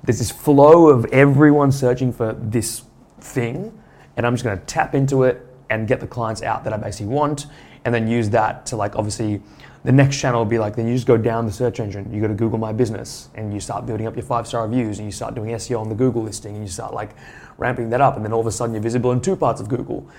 There's 0.03 0.19
this 0.19 0.31
flow 0.31 0.87
of 0.87 1.05
everyone 1.05 1.71
searching 1.71 2.11
for 2.11 2.33
this 2.33 2.83
thing, 3.19 3.75
and 4.17 4.25
I'm 4.25 4.33
just 4.33 4.43
going 4.43 4.57
to 4.57 4.65
tap 4.65 4.93
into 4.93 5.23
it 5.23 5.45
and 5.69 5.87
get 5.87 5.99
the 5.99 6.07
clients 6.07 6.41
out 6.41 6.63
that 6.63 6.73
I 6.73 6.77
basically 6.77 7.13
want, 7.13 7.47
and 7.83 7.93
then 7.93 8.07
use 8.07 8.29
that 8.31 8.65
to 8.67 8.75
like 8.75 8.95
obviously. 8.95 9.41
The 9.83 9.91
next 9.91 10.17
channel 10.17 10.39
will 10.39 10.49
be 10.49 10.57
like, 10.57 10.75
then 10.75 10.87
you 10.87 10.95
just 10.95 11.05
go 11.05 11.15
down 11.15 11.45
the 11.45 11.51
search 11.51 11.79
engine. 11.79 12.11
You 12.11 12.19
go 12.19 12.27
to 12.27 12.33
Google 12.33 12.57
My 12.57 12.73
Business 12.73 13.29
and 13.35 13.53
you 13.53 13.59
start 13.59 13.85
building 13.85 14.07
up 14.07 14.15
your 14.15 14.25
five 14.25 14.47
star 14.47 14.67
reviews 14.67 14.97
and 14.97 15.07
you 15.07 15.11
start 15.11 15.35
doing 15.35 15.51
SEO 15.51 15.79
on 15.79 15.89
the 15.89 15.93
Google 15.93 16.23
listing 16.23 16.55
and 16.55 16.63
you 16.63 16.71
start 16.71 16.91
like 16.91 17.11
ramping 17.59 17.91
that 17.91 18.01
up. 18.01 18.15
And 18.15 18.25
then 18.25 18.33
all 18.33 18.39
of 18.39 18.47
a 18.47 18.51
sudden 18.51 18.73
you're 18.73 18.81
visible 18.81 19.11
in 19.11 19.21
two 19.21 19.35
parts 19.35 19.61
of 19.61 19.69
Google. 19.69 20.09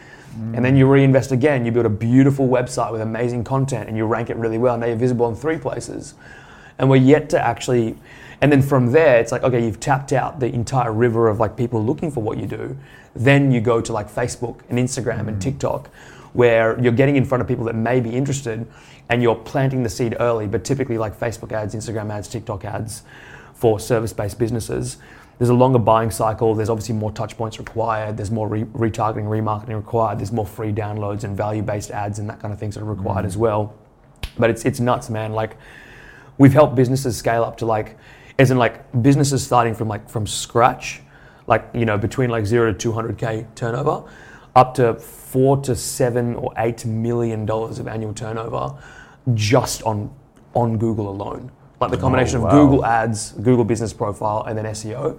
And 0.55 0.65
then 0.65 0.77
you 0.77 0.87
reinvest 0.87 1.33
again. 1.33 1.65
You 1.65 1.73
build 1.73 1.87
a 1.87 1.91
beautiful 1.91 2.47
website 2.47 2.93
with 2.93 3.01
amazing 3.01 3.43
content 3.43 3.89
and 3.89 3.97
you 3.97 4.05
rank 4.05 4.29
it 4.29 4.37
really 4.37 4.59
well. 4.59 4.77
Now 4.77 4.87
you're 4.87 4.95
visible 4.95 5.29
in 5.29 5.35
three 5.35 5.59
places. 5.59 6.15
And 6.79 6.91
we're 6.91 6.97
yet 6.97 7.31
to 7.31 7.45
actually, 7.45 7.97
and 8.40 8.53
then 8.53 8.62
from 8.62 8.92
there, 8.92 9.18
it's 9.18 9.33
like, 9.33 9.42
okay, 9.42 9.64
you've 9.64 9.81
tapped 9.81 10.12
out 10.12 10.40
the 10.40 10.46
entire 10.46 10.92
river 10.92 11.29
of 11.29 11.40
like 11.40 11.57
people 11.57 11.83
looking 11.83 12.11
for 12.11 12.22
what 12.22 12.38
you 12.38 12.46
do. 12.46 12.77
Then 13.14 13.51
you 13.51 13.61
go 13.61 13.81
to 13.81 13.92
like 13.92 14.11
Facebook 14.11 14.61
and 14.68 14.79
Instagram 14.79 15.29
and 15.29 15.38
mm. 15.38 15.40
TikTok, 15.40 15.88
where 16.35 16.79
you're 16.81 16.92
getting 16.92 17.16
in 17.16 17.25
front 17.25 17.40
of 17.40 17.49
people 17.49 17.64
that 17.64 17.75
may 17.75 18.01
be 18.01 18.11
interested 18.11 18.66
and 19.09 19.22
you're 19.22 19.37
planting 19.37 19.83
the 19.83 19.88
seed 19.88 20.16
early, 20.20 20.46
but 20.46 20.64
typically 20.64 20.99
like 20.99 21.18
Facebook 21.18 21.53
ads, 21.53 21.75
Instagram 21.75 22.12
ads, 22.12 22.29
TikTok 22.29 22.64
ads 22.64 23.03
for 23.55 23.81
service 23.81 24.12
based 24.12 24.38
businesses. 24.38 24.99
There's 25.38 25.51
a 25.51 25.55
longer 25.55 25.79
buying 25.79 26.11
cycle. 26.11 26.55
There's 26.55 26.70
obviously 26.70 26.94
more 26.94 27.12
touch 27.12 27.37
points 27.37 27.59
required. 27.59 28.16
There's 28.16 28.31
more 28.31 28.49
re- 28.49 28.64
retargeting, 28.64 29.25
remarketing 29.25 29.77
required. 29.77 30.18
There's 30.18 30.33
more 30.33 30.46
free 30.46 30.72
downloads 30.72 31.25
and 31.25 31.37
value 31.37 31.62
based 31.62 31.90
ads 31.90 32.18
and 32.18 32.29
that 32.29 32.40
kind 32.40 32.53
of 32.53 32.61
things 32.61 32.75
that 32.75 32.83
are 32.83 32.87
required 32.87 33.25
mm. 33.25 33.29
as 33.29 33.37
well. 33.37 33.75
But 34.38 34.51
it's, 34.51 34.64
it's 34.64 34.81
nuts, 34.81 35.09
man. 35.09 35.33
Like, 35.33 35.57
we've 36.38 36.53
helped 36.53 36.75
businesses 36.75 37.16
scale 37.16 37.44
up 37.44 37.57
to 37.59 37.66
like 37.66 37.96
as 38.38 38.51
in 38.51 38.59
like 38.59 38.90
businesses 39.03 39.44
starting 39.44 39.75
from 39.75 39.88
like 39.88 40.09
from 40.09 40.27
scratch 40.27 41.01
like 41.46 41.68
you 41.75 41.85
know 41.85 41.96
between 41.96 42.31
like 42.31 42.46
0 42.46 42.72
to 42.72 42.92
200k 42.92 43.55
turnover 43.55 44.05
up 44.55 44.75
to 44.75 44.94
4 44.94 45.59
to 45.62 45.77
7 45.77 46.35
or 46.35 46.53
8 46.57 46.87
million 46.87 47.46
dollars 47.46 47.79
of 47.79 47.88
annual 47.88 48.12
turnover 48.14 48.77
just 49.35 49.83
on 49.83 50.11
on 50.55 50.79
Google 50.79 51.09
alone 51.09 51.51
like 51.81 51.90
the 51.90 51.96
combination 51.96 52.40
oh, 52.40 52.44
wow. 52.44 52.49
of 52.49 52.53
Google 52.53 52.85
ads 52.85 53.33
Google 53.33 53.64
business 53.64 53.92
profile 53.92 54.44
and 54.44 54.57
then 54.57 54.64
SEO 54.66 55.18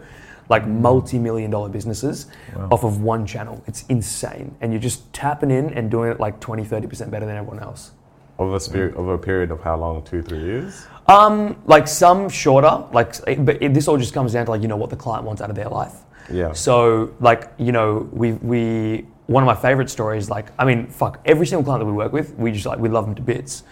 like 0.49 0.65
multi-million 0.65 1.51
dollar 1.51 1.67
businesses 1.69 2.27
off 2.71 2.83
of 2.83 3.01
one 3.01 3.25
channel 3.25 3.63
it's 3.67 3.85
insane 3.89 4.55
and 4.61 4.71
you're 4.71 4.81
just 4.81 5.11
tapping 5.13 5.51
in 5.51 5.73
and 5.73 5.91
doing 5.91 6.11
it 6.11 6.19
like 6.19 6.39
20 6.39 6.63
30% 6.63 7.11
better 7.11 7.25
than 7.25 7.35
everyone 7.35 7.59
else 7.59 7.91
Over 8.39 8.57
a, 8.57 8.95
over 8.95 9.15
a 9.15 9.17
period 9.17 9.49
of 9.49 9.61
how 9.61 9.77
long? 9.77 10.03
Two, 10.03 10.21
three 10.21 10.43
years? 10.43 10.85
Um, 11.07 11.61
like 11.65 11.87
some 11.87 12.27
shorter, 12.27 12.83
like, 12.91 13.15
but 13.45 13.61
it, 13.61 13.73
this 13.73 13.87
all 13.87 13.97
just 13.97 14.13
comes 14.13 14.33
down 14.33 14.45
to 14.45 14.51
like 14.51 14.61
you 14.61 14.67
know 14.67 14.75
what 14.75 14.89
the 14.89 14.97
client 14.97 15.25
wants 15.25 15.41
out 15.41 15.49
of 15.49 15.55
their 15.55 15.69
life. 15.69 15.93
Yeah. 16.31 16.51
So 16.51 17.13
like 17.19 17.51
you 17.57 17.71
know 17.71 18.09
we 18.11 18.33
we 18.33 19.05
one 19.27 19.43
of 19.43 19.47
my 19.47 19.55
favorite 19.55 19.89
stories 19.89 20.29
like 20.29 20.51
I 20.57 20.65
mean 20.65 20.87
fuck 20.87 21.19
every 21.25 21.45
single 21.47 21.63
client 21.63 21.81
that 21.81 21.85
we 21.85 21.91
work 21.93 22.13
with 22.13 22.33
we 22.35 22.51
just 22.51 22.65
like 22.65 22.79
we 22.79 22.89
love 22.89 23.05
them 23.05 23.15
to 23.15 23.21
bits. 23.21 23.63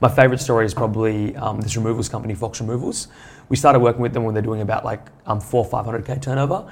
My 0.00 0.08
favorite 0.08 0.40
story 0.40 0.66
is 0.66 0.74
probably 0.74 1.34
um, 1.36 1.60
this 1.60 1.76
removals 1.76 2.08
company 2.08 2.34
Fox 2.34 2.60
Removals. 2.60 3.08
We 3.48 3.56
started 3.56 3.78
working 3.78 4.02
with 4.02 4.12
them 4.12 4.24
when 4.24 4.34
they're 4.34 4.42
doing 4.42 4.60
about 4.60 4.84
like 4.84 5.00
um, 5.26 5.40
four 5.40 5.64
five 5.64 5.84
hundred 5.84 6.04
k 6.04 6.18
turnover, 6.18 6.70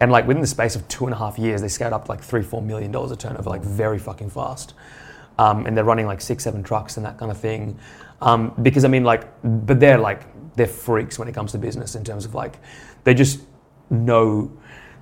and 0.00 0.12
like 0.12 0.26
within 0.26 0.40
the 0.40 0.46
space 0.46 0.76
of 0.76 0.86
two 0.88 1.06
and 1.06 1.14
a 1.14 1.18
half 1.18 1.38
years 1.38 1.60
they 1.62 1.68
scaled 1.68 1.92
up 1.92 2.04
to 2.04 2.10
like 2.10 2.22
three 2.22 2.42
four 2.42 2.62
million 2.62 2.92
dollars 2.92 3.10
of 3.10 3.18
turnover 3.18 3.50
like 3.50 3.62
very 3.62 3.98
fucking 3.98 4.30
fast. 4.30 4.74
Um, 5.36 5.66
and 5.66 5.76
they're 5.76 5.84
running 5.84 6.06
like 6.06 6.20
six 6.20 6.44
seven 6.44 6.62
trucks 6.62 6.96
and 6.96 7.04
that 7.06 7.18
kind 7.18 7.30
of 7.30 7.38
thing. 7.38 7.76
Um, 8.20 8.52
because 8.62 8.84
I 8.84 8.88
mean 8.88 9.04
like 9.04 9.28
but 9.42 9.80
they're 9.80 9.98
like 9.98 10.22
they're 10.56 10.66
freaks 10.66 11.18
when 11.18 11.28
it 11.28 11.34
comes 11.34 11.52
to 11.52 11.58
business 11.58 11.94
in 11.94 12.04
terms 12.04 12.24
of 12.24 12.34
like 12.34 12.58
they 13.04 13.12
just 13.14 13.40
know 13.90 14.50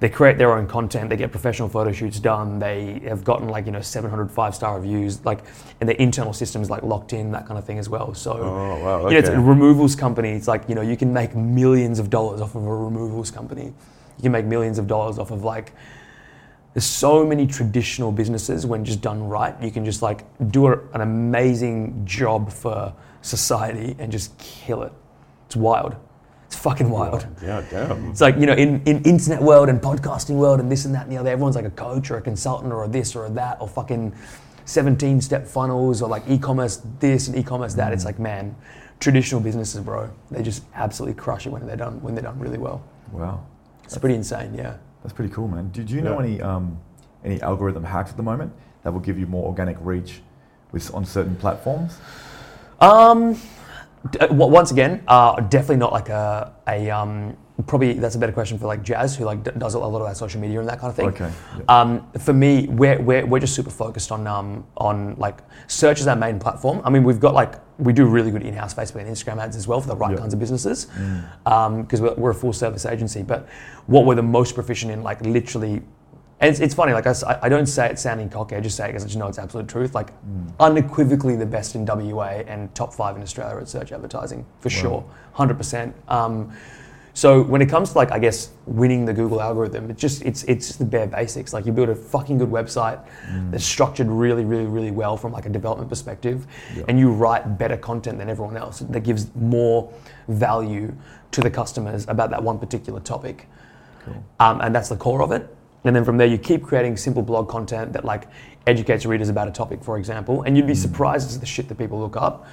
they 0.01 0.09
create 0.09 0.37
their 0.37 0.53
own 0.57 0.67
content 0.67 1.09
they 1.09 1.17
get 1.17 1.31
professional 1.31 1.69
photo 1.69 1.93
shoots 1.93 2.19
done 2.19 2.59
they 2.59 3.01
have 3.07 3.23
gotten 3.23 3.49
like 3.49 3.67
you 3.67 3.71
know 3.71 3.81
700 3.81 4.29
five 4.31 4.55
star 4.55 4.77
reviews 4.77 5.25
like 5.25 5.45
and 5.81 5.89
their 5.89 5.97
internal 5.97 6.33
systems 6.33 6.69
like 6.71 6.83
locked 6.83 7.13
in 7.13 7.31
that 7.33 7.47
kind 7.47 7.59
of 7.59 7.65
thing 7.65 7.79
as 7.79 7.89
well. 7.89 8.13
So 8.15 8.33
Oh, 8.33 8.85
wow, 8.85 9.05
you 9.07 9.13
know, 9.13 9.19
it's 9.19 9.29
a 9.29 9.39
removals 9.39 9.95
company. 9.95 10.31
It's 10.31 10.49
like 10.49 10.69
you 10.69 10.75
know 10.75 10.81
you 10.81 10.97
can 10.97 11.13
make 11.13 11.37
millions 11.37 11.99
of 12.01 12.11
dollars 12.11 12.41
off 12.41 12.55
of 12.57 12.67
a 12.67 12.75
removals 12.75 13.31
company. 13.31 13.67
You 14.17 14.23
can 14.23 14.33
make 14.33 14.47
millions 14.47 14.79
of 14.79 14.87
dollars 14.87 15.19
off 15.19 15.31
of 15.31 15.45
like 15.45 15.73
there's 16.75 16.85
so 16.85 17.25
many 17.27 17.47
traditional 17.47 18.11
businesses 18.13 18.65
when 18.65 18.85
just 18.85 19.03
done 19.03 19.23
right 19.29 19.61
you 19.63 19.71
can 19.71 19.85
just 19.85 20.01
like 20.01 20.25
do 20.51 20.67
a, 20.67 20.79
an 20.95 21.03
amazing 21.03 22.05
job 22.07 22.51
for 22.51 22.95
society 23.23 23.97
and 23.99 24.13
just 24.13 24.37
kill 24.39 24.83
it. 24.83 24.93
It's 25.47 25.57
wild. 25.57 25.97
It's 26.47 26.57
fucking 26.57 26.91
wild. 26.91 27.27
Yeah, 27.43 27.65
damn. 27.71 28.11
it's 28.11 28.21
like 28.21 28.37
you 28.37 28.47
know 28.47 28.53
in, 28.53 28.83
in 28.85 29.03
internet 29.05 29.41
world 29.41 29.69
and 29.69 29.81
podcasting 29.81 30.37
world 30.37 30.61
and 30.61 30.71
this 30.71 30.85
and 30.85 30.95
that 30.95 31.05
and 31.05 31.13
the 31.13 31.17
other 31.17 31.31
everyone's 31.31 31.57
like 31.57 31.65
a 31.65 31.71
coach 31.71 32.11
or 32.11 32.19
a 32.19 32.21
consultant 32.21 32.73
or 32.73 32.85
a 32.85 32.89
this 32.89 33.17
or 33.17 33.25
a 33.25 33.31
that 33.31 33.59
or 33.61 33.69
fucking 33.69 34.15
17 34.65 35.21
step 35.21 35.47
funnels 35.47 36.03
or 36.03 36.09
like 36.09 36.23
e-commerce 36.29 36.83
this 37.01 37.29
and 37.29 37.37
e-commerce 37.39 37.75
that. 37.75 37.93
It's 37.93 38.03
mm. 38.03 38.07
like 38.07 38.19
man 38.19 38.55
traditional 39.01 39.41
businesses 39.41 39.81
bro 39.81 40.09
they 40.31 40.43
just 40.43 40.63
absolutely 40.75 41.21
crush 41.21 41.47
it 41.47 41.51
when 41.51 41.67
they're 41.67 41.77
done 41.77 42.01
when 42.03 42.15
they're 42.15 42.23
done 42.23 42.39
really 42.39 42.59
well. 42.59 42.85
Wow. 43.13 43.47
it's 43.85 43.99
pretty 43.99 44.15
insane 44.15 44.55
yeah 44.55 44.77
That's 45.03 45.13
pretty 45.13 45.33
cool, 45.33 45.49
man. 45.49 45.71
Did 45.73 45.91
you 45.91 46.01
know 46.01 46.19
Yeah. 46.21 46.25
any 46.27 46.41
um, 46.43 46.79
any 47.25 47.41
algorithm 47.43 47.85
hacks 47.85 48.11
at 48.11 48.17
the 48.17 48.23
moment 48.23 48.53
that 48.83 48.93
will 48.93 49.01
give 49.01 49.19
you 49.19 49.27
more 49.27 49.47
organic 49.47 49.77
reach 49.81 50.21
with 50.73 50.93
on 50.95 51.05
certain 51.05 51.37
platforms? 51.37 51.99
Um, 52.81 53.35
d- 54.11 54.19
once 54.31 54.71
again, 54.73 55.03
uh, 55.07 55.41
definitely 55.41 55.77
not 55.77 55.93
like 55.93 56.09
a, 56.09 56.53
a 56.67 56.91
um, 56.91 57.37
probably 57.67 57.95
that's 57.95 58.15
a 58.15 58.19
better 58.19 58.33
question 58.33 58.59
for 58.59 58.67
like 58.67 58.83
Jazz, 58.83 59.17
who 59.17 59.25
like 59.25 59.43
d- 59.45 59.51
does 59.59 59.75
a 59.75 59.79
lot 59.79 59.95
of 60.01 60.07
our 60.07 60.15
social 60.15 60.41
media 60.41 60.61
and 60.61 60.69
that 60.69 60.79
kind 60.81 60.91
of 60.91 60.97
thing. 60.97 61.09
Okay. 61.09 61.31
Um, 61.69 62.11
for 62.19 62.33
me, 62.33 62.67
we're, 62.69 63.01
we're, 63.01 63.25
we're 63.27 63.41
just 63.41 63.55
super 63.55 63.71
focused 63.71 64.13
on 64.13 64.27
um, 64.27 64.65
on 64.77 65.15
like 65.17 65.39
search 65.67 66.01
as 66.01 66.07
our 66.07 66.17
main 66.17 66.39
platform. 66.39 66.81
I 66.85 66.91
mean, 66.91 67.05
we've 67.05 67.21
got 67.21 67.35
like 67.35 67.55
we 67.79 67.93
do 67.93 68.05
really 68.07 68.31
good 68.31 68.43
in-house 68.43 68.75
Facebook 68.75 69.01
and 69.01 69.09
Instagram 69.11 69.39
ads 69.43 69.57
as 69.57 69.67
well 69.67 69.81
for 69.81 69.89
the 69.89 69.97
right 69.97 70.13
Yeah. 70.13 70.19
kinds 70.19 70.35
of 70.35 70.41
businesses 70.41 70.87
Mm. 71.45 71.83
because 71.83 72.01
we're, 72.01 72.15
we're 72.15 72.31
a 72.31 72.35
full 72.35 72.53
service 72.53 72.87
agency. 72.87 73.23
But 73.23 73.49
what 73.87 74.05
we're 74.05 74.15
the 74.15 74.23
most 74.23 74.55
proficient 74.55 74.93
in, 74.93 75.03
like 75.03 75.21
literally. 75.23 75.83
And 76.41 76.51
it's, 76.51 76.59
it's 76.59 76.75
funny, 76.75 76.93
like 76.93 77.07
I, 77.07 77.15
I 77.41 77.49
don't 77.49 77.67
say 77.67 77.87
it 77.89 78.01
sounding 78.01 78.29
cocky, 78.29 78.57
I 78.57 78.61
just 78.61 78.77
say 78.77 78.87
it 78.87 78.89
because 78.89 79.05
I 79.05 79.07
just 79.07 79.17
know 79.17 79.29
it's 79.29 79.39
absolute 79.39 79.69
truth. 79.69 79.95
Like 79.95 80.11
Mm. 80.25 80.53
unequivocally 80.59 81.37
the 81.37 81.47
best 81.47 81.77
in 81.77 81.85
WA 81.87 82.43
and 82.49 82.75
top 82.75 82.93
five 82.93 83.15
in 83.17 83.23
Australia 83.23 83.57
at 83.61 83.69
search 83.69 83.93
advertising, 83.93 84.45
for 84.59 84.69
sure, 84.69 85.05
100%. 85.37 85.93
So 87.15 87.43
when 87.43 87.61
it 87.61 87.69
comes 87.69 87.93
to 87.93 87.99
like, 87.99 88.11
I 88.11 88.19
guess, 88.19 88.51
winning 88.67 89.05
the 89.05 89.13
Google 89.13 89.43
algorithm, 89.43 89.91
it's 89.91 90.01
just, 90.01 90.23
it's, 90.25 90.45
it's 90.45 90.67
just 90.69 90.79
the 90.79 90.85
bare 90.87 91.07
basics. 91.07 91.53
Like 91.53 91.67
you 91.67 91.73
build 91.73 91.91
a 91.91 91.95
fucking 91.95 92.39
good 92.39 92.51
website 92.51 93.01
Mm. 93.31 93.51
that's 93.51 93.65
structured 93.65 94.09
really, 94.09 94.45
really, 94.45 94.67
really 94.67 94.91
well 94.91 95.17
from 95.17 95.33
like 95.33 95.45
a 95.47 95.51
development 95.51 95.89
perspective, 95.91 96.47
Yeah. 96.75 96.85
and 96.89 96.99
you 96.99 97.13
write 97.13 97.59
better 97.59 97.77
content 97.77 98.19
than 98.19 98.29
everyone 98.31 98.57
else 98.57 98.81
that 98.81 99.01
gives 99.01 99.27
more 99.35 99.93
value 100.29 100.93
to 101.33 101.41
the 101.41 101.51
customers 101.51 102.07
about 102.09 102.31
that 102.31 102.43
one 102.43 102.59
particular 102.59 103.01
topic. 103.01 103.47
Cool. 104.05 104.25
Um, 104.41 104.61
and 104.63 104.75
that's 104.75 104.89
the 104.89 104.97
core 104.97 105.23
of 105.23 105.33
it. 105.33 105.55
And 105.85 105.95
then 105.95 106.05
from 106.05 106.17
there, 106.17 106.27
you 106.27 106.39
keep 106.39 106.63
creating 106.63 106.97
simple 106.97 107.23
blog 107.23 107.49
content 107.49 107.93
that 107.93 108.05
like 108.05 108.27
educates 108.67 109.05
readers 109.05 109.29
about 109.29 109.49
a 109.49 109.51
topic, 109.51 109.83
for 109.85 109.99
example. 109.99 110.43
And 110.43 110.57
you'd 110.57 110.67
be 110.67 110.75
surprised 110.75 111.35
at 111.35 111.41
the 111.41 111.47
shit 111.47 111.69
that 111.69 111.77
people 111.77 111.99
look 112.01 112.17
up. 112.17 112.47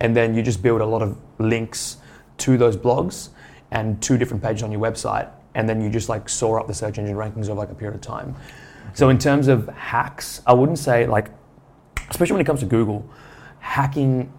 And 0.00 0.16
then 0.16 0.34
you 0.34 0.42
just 0.42 0.62
build 0.62 0.80
a 0.80 0.86
lot 0.86 1.02
of 1.02 1.16
links 1.38 1.98
to 2.38 2.56
those 2.56 2.76
blogs 2.76 3.28
and 3.70 4.00
two 4.02 4.18
different 4.18 4.42
pages 4.42 4.62
on 4.62 4.72
your 4.72 4.80
website. 4.80 5.30
And 5.54 5.68
then 5.68 5.80
you 5.80 5.90
just 5.90 6.08
like 6.08 6.28
soar 6.28 6.60
up 6.60 6.66
the 6.66 6.74
search 6.74 6.98
engine 6.98 7.16
rankings 7.16 7.48
over 7.48 7.54
like 7.54 7.70
a 7.70 7.74
period 7.74 7.94
of 7.94 8.00
time. 8.00 8.34
So 8.94 9.08
in 9.08 9.18
terms 9.18 9.48
of 9.48 9.68
hacks, 9.68 10.42
I 10.46 10.52
wouldn't 10.52 10.78
say 10.78 11.06
like, 11.06 11.30
especially 12.08 12.34
when 12.34 12.40
it 12.40 12.46
comes 12.46 12.60
to 12.60 12.66
Google, 12.66 13.08
hacking 13.60 14.32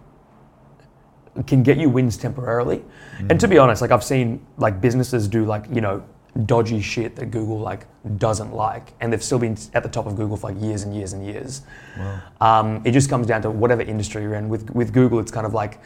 can 1.46 1.62
get 1.62 1.78
you 1.78 1.88
wins 1.88 2.16
temporarily. 2.16 2.84
And 3.30 3.40
to 3.40 3.48
be 3.48 3.56
honest, 3.56 3.80
like 3.80 3.90
I've 3.90 4.04
seen 4.04 4.44
like 4.58 4.80
businesses 4.80 5.28
do 5.28 5.46
like, 5.46 5.64
you 5.72 5.80
know, 5.80 6.04
dodgy 6.46 6.80
shit 6.80 7.14
that 7.16 7.26
Google 7.26 7.58
like 7.58 7.86
doesn't 8.16 8.54
like 8.54 8.92
and 9.00 9.12
they've 9.12 9.22
still 9.22 9.38
been 9.38 9.56
at 9.74 9.82
the 9.82 9.88
top 9.88 10.06
of 10.06 10.16
Google 10.16 10.36
for 10.36 10.50
like 10.50 10.62
years 10.62 10.82
and 10.82 10.94
years 10.94 11.12
and 11.12 11.24
years. 11.24 11.62
Wow. 11.98 12.20
Um, 12.40 12.82
it 12.84 12.92
just 12.92 13.10
comes 13.10 13.26
down 13.26 13.42
to 13.42 13.50
whatever 13.50 13.82
industry 13.82 14.22
you're 14.22 14.34
in. 14.34 14.48
With 14.48 14.70
with 14.70 14.92
Google, 14.92 15.20
it's 15.20 15.30
kind 15.30 15.46
of 15.46 15.54
like 15.54 15.80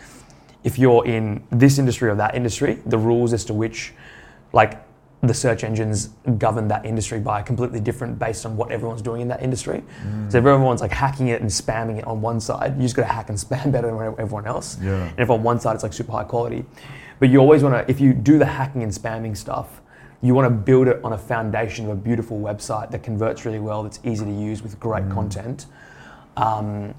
if 0.67 0.81
you're 0.81 1.07
in 1.07 1.47
this 1.51 1.79
industry 1.79 2.11
or 2.11 2.17
that 2.17 2.35
industry, 2.35 2.83
the 2.87 2.99
rules 2.99 3.33
as 3.33 3.45
to 3.45 3.55
which 3.55 3.95
like 4.53 4.83
the 5.23 5.33
search 5.33 5.63
engines 5.63 6.09
govern 6.39 6.67
that 6.67 6.85
industry 6.85 7.21
by 7.21 7.41
are 7.41 7.43
completely 7.45 7.79
different 7.79 8.19
based 8.19 8.45
on 8.45 8.57
what 8.57 8.73
everyone's 8.73 9.01
doing 9.01 9.21
in 9.21 9.29
that 9.29 9.43
industry. 9.43 9.83
So 10.29 10.39
if 10.39 10.45
everyone's 10.45 10.81
like 10.81 10.91
hacking 10.91 11.29
it 11.29 11.41
and 11.41 11.49
spamming 11.49 11.99
it 11.99 12.05
on 12.05 12.21
one 12.21 12.41
side, 12.41 12.77
you 12.77 12.83
just 12.83 12.97
got 12.97 13.03
to 13.03 13.13
hack 13.13 13.29
and 13.29 13.39
spam 13.39 13.71
better 13.73 13.93
than 13.93 14.15
everyone 14.19 14.47
else. 14.47 14.77
Yeah. 14.83 15.05
And 15.09 15.21
if 15.21 15.31
on 15.31 15.45
one 15.45 15.61
side 15.61 15.75
it's 15.75 15.85
like 15.85 15.93
super 15.93 16.11
high 16.11 16.25
quality, 16.25 16.65
but 17.21 17.29
you 17.29 17.39
always 17.39 17.63
want 17.63 17.75
to, 17.75 17.89
if 17.89 18.01
you 18.01 18.13
do 18.13 18.37
the 18.37 18.45
hacking 18.45 18.83
and 18.83 18.91
spamming 18.91 19.37
stuff, 19.37 19.81
you 20.21 20.35
want 20.35 20.47
to 20.47 20.51
build 20.51 20.89
it 20.89 21.01
on 21.05 21.13
a 21.13 21.19
foundation 21.19 21.85
of 21.85 21.93
a 21.93 21.95
beautiful 21.95 22.41
website 22.41 22.91
that 22.91 23.05
converts 23.05 23.45
really 23.45 23.61
well, 23.61 23.85
that's 23.85 24.01
easy 24.03 24.25
to 24.25 24.33
use 24.33 24.63
with 24.63 24.81
great 24.81 25.09
content. 25.11 25.67
Um, 26.37 26.93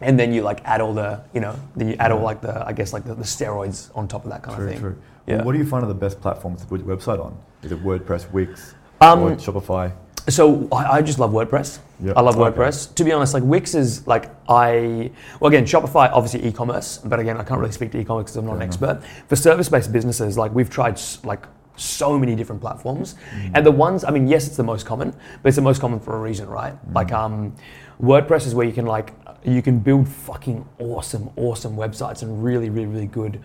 and 0.00 0.18
then 0.18 0.32
you 0.32 0.42
like 0.42 0.60
add 0.64 0.80
all 0.80 0.94
the, 0.94 1.20
you 1.34 1.40
know, 1.40 1.54
then 1.76 1.88
you 1.88 1.96
add 1.98 2.10
all 2.12 2.22
like 2.22 2.40
the, 2.40 2.66
I 2.66 2.72
guess 2.72 2.92
like 2.92 3.04
the, 3.04 3.14
the 3.14 3.24
steroids 3.24 3.90
on 3.96 4.08
top 4.08 4.24
of 4.24 4.30
that 4.30 4.42
kind 4.42 4.56
True, 4.56 4.66
of 4.66 4.70
thing. 4.72 4.80
true. 4.80 4.96
Yeah. 5.26 5.36
Well, 5.36 5.46
what 5.46 5.52
do 5.52 5.58
you 5.58 5.66
find 5.66 5.84
are 5.84 5.88
the 5.88 5.94
best 5.94 6.20
platforms 6.20 6.62
to 6.62 6.66
put 6.66 6.84
your 6.84 6.96
website 6.96 7.24
on? 7.24 7.36
Is 7.62 7.72
it 7.72 7.82
WordPress, 7.84 8.30
Wix, 8.32 8.74
Um, 9.00 9.20
or 9.22 9.30
Shopify? 9.36 9.92
So 10.28 10.68
I, 10.72 10.98
I 10.98 11.02
just 11.02 11.18
love 11.18 11.30
WordPress. 11.32 11.78
Yeah. 12.02 12.12
I 12.16 12.20
love 12.20 12.38
Okay. 12.38 12.56
WordPress. 12.58 12.94
To 12.94 13.04
be 13.04 13.12
honest, 13.12 13.34
like 13.34 13.42
Wix 13.42 13.74
is 13.74 14.06
like 14.06 14.30
I 14.48 15.10
well 15.40 15.48
again 15.48 15.64
Shopify 15.64 16.10
obviously 16.12 16.46
e-commerce, 16.46 16.98
but 16.98 17.18
again 17.20 17.36
I 17.38 17.42
can't 17.42 17.58
really 17.60 17.72
speak 17.72 17.90
to 17.92 17.98
e-commerce 17.98 18.24
because 18.24 18.36
I'm 18.36 18.46
not 18.46 18.56
an 18.56 18.62
expert. 18.62 19.02
For 19.28 19.36
service-based 19.36 19.92
businesses, 19.92 20.36
like 20.38 20.54
we've 20.54 20.68
tried 20.70 21.00
like 21.24 21.46
so 21.76 22.18
many 22.18 22.34
different 22.36 22.60
platforms, 22.60 23.14
Mm. 23.34 23.52
and 23.54 23.66
the 23.66 23.70
ones 23.72 24.04
I 24.04 24.10
mean 24.10 24.28
yes 24.28 24.46
it's 24.46 24.56
the 24.56 24.62
most 24.62 24.84
common, 24.84 25.10
but 25.42 25.48
it's 25.48 25.56
the 25.56 25.62
most 25.62 25.80
common 25.80 25.98
for 26.00 26.14
a 26.16 26.20
reason, 26.20 26.48
right? 26.48 26.74
Mm. 26.74 26.94
Like 26.94 27.12
um, 27.12 27.54
WordPress 28.02 28.46
is 28.46 28.54
where 28.54 28.66
you 28.66 28.72
can 28.74 28.86
like 28.86 29.14
you 29.44 29.62
can 29.62 29.78
build 29.78 30.08
fucking 30.08 30.66
awesome 30.78 31.30
awesome 31.36 31.76
websites 31.76 32.22
and 32.22 32.42
really 32.44 32.70
really 32.70 32.86
really 32.86 33.06
good. 33.06 33.40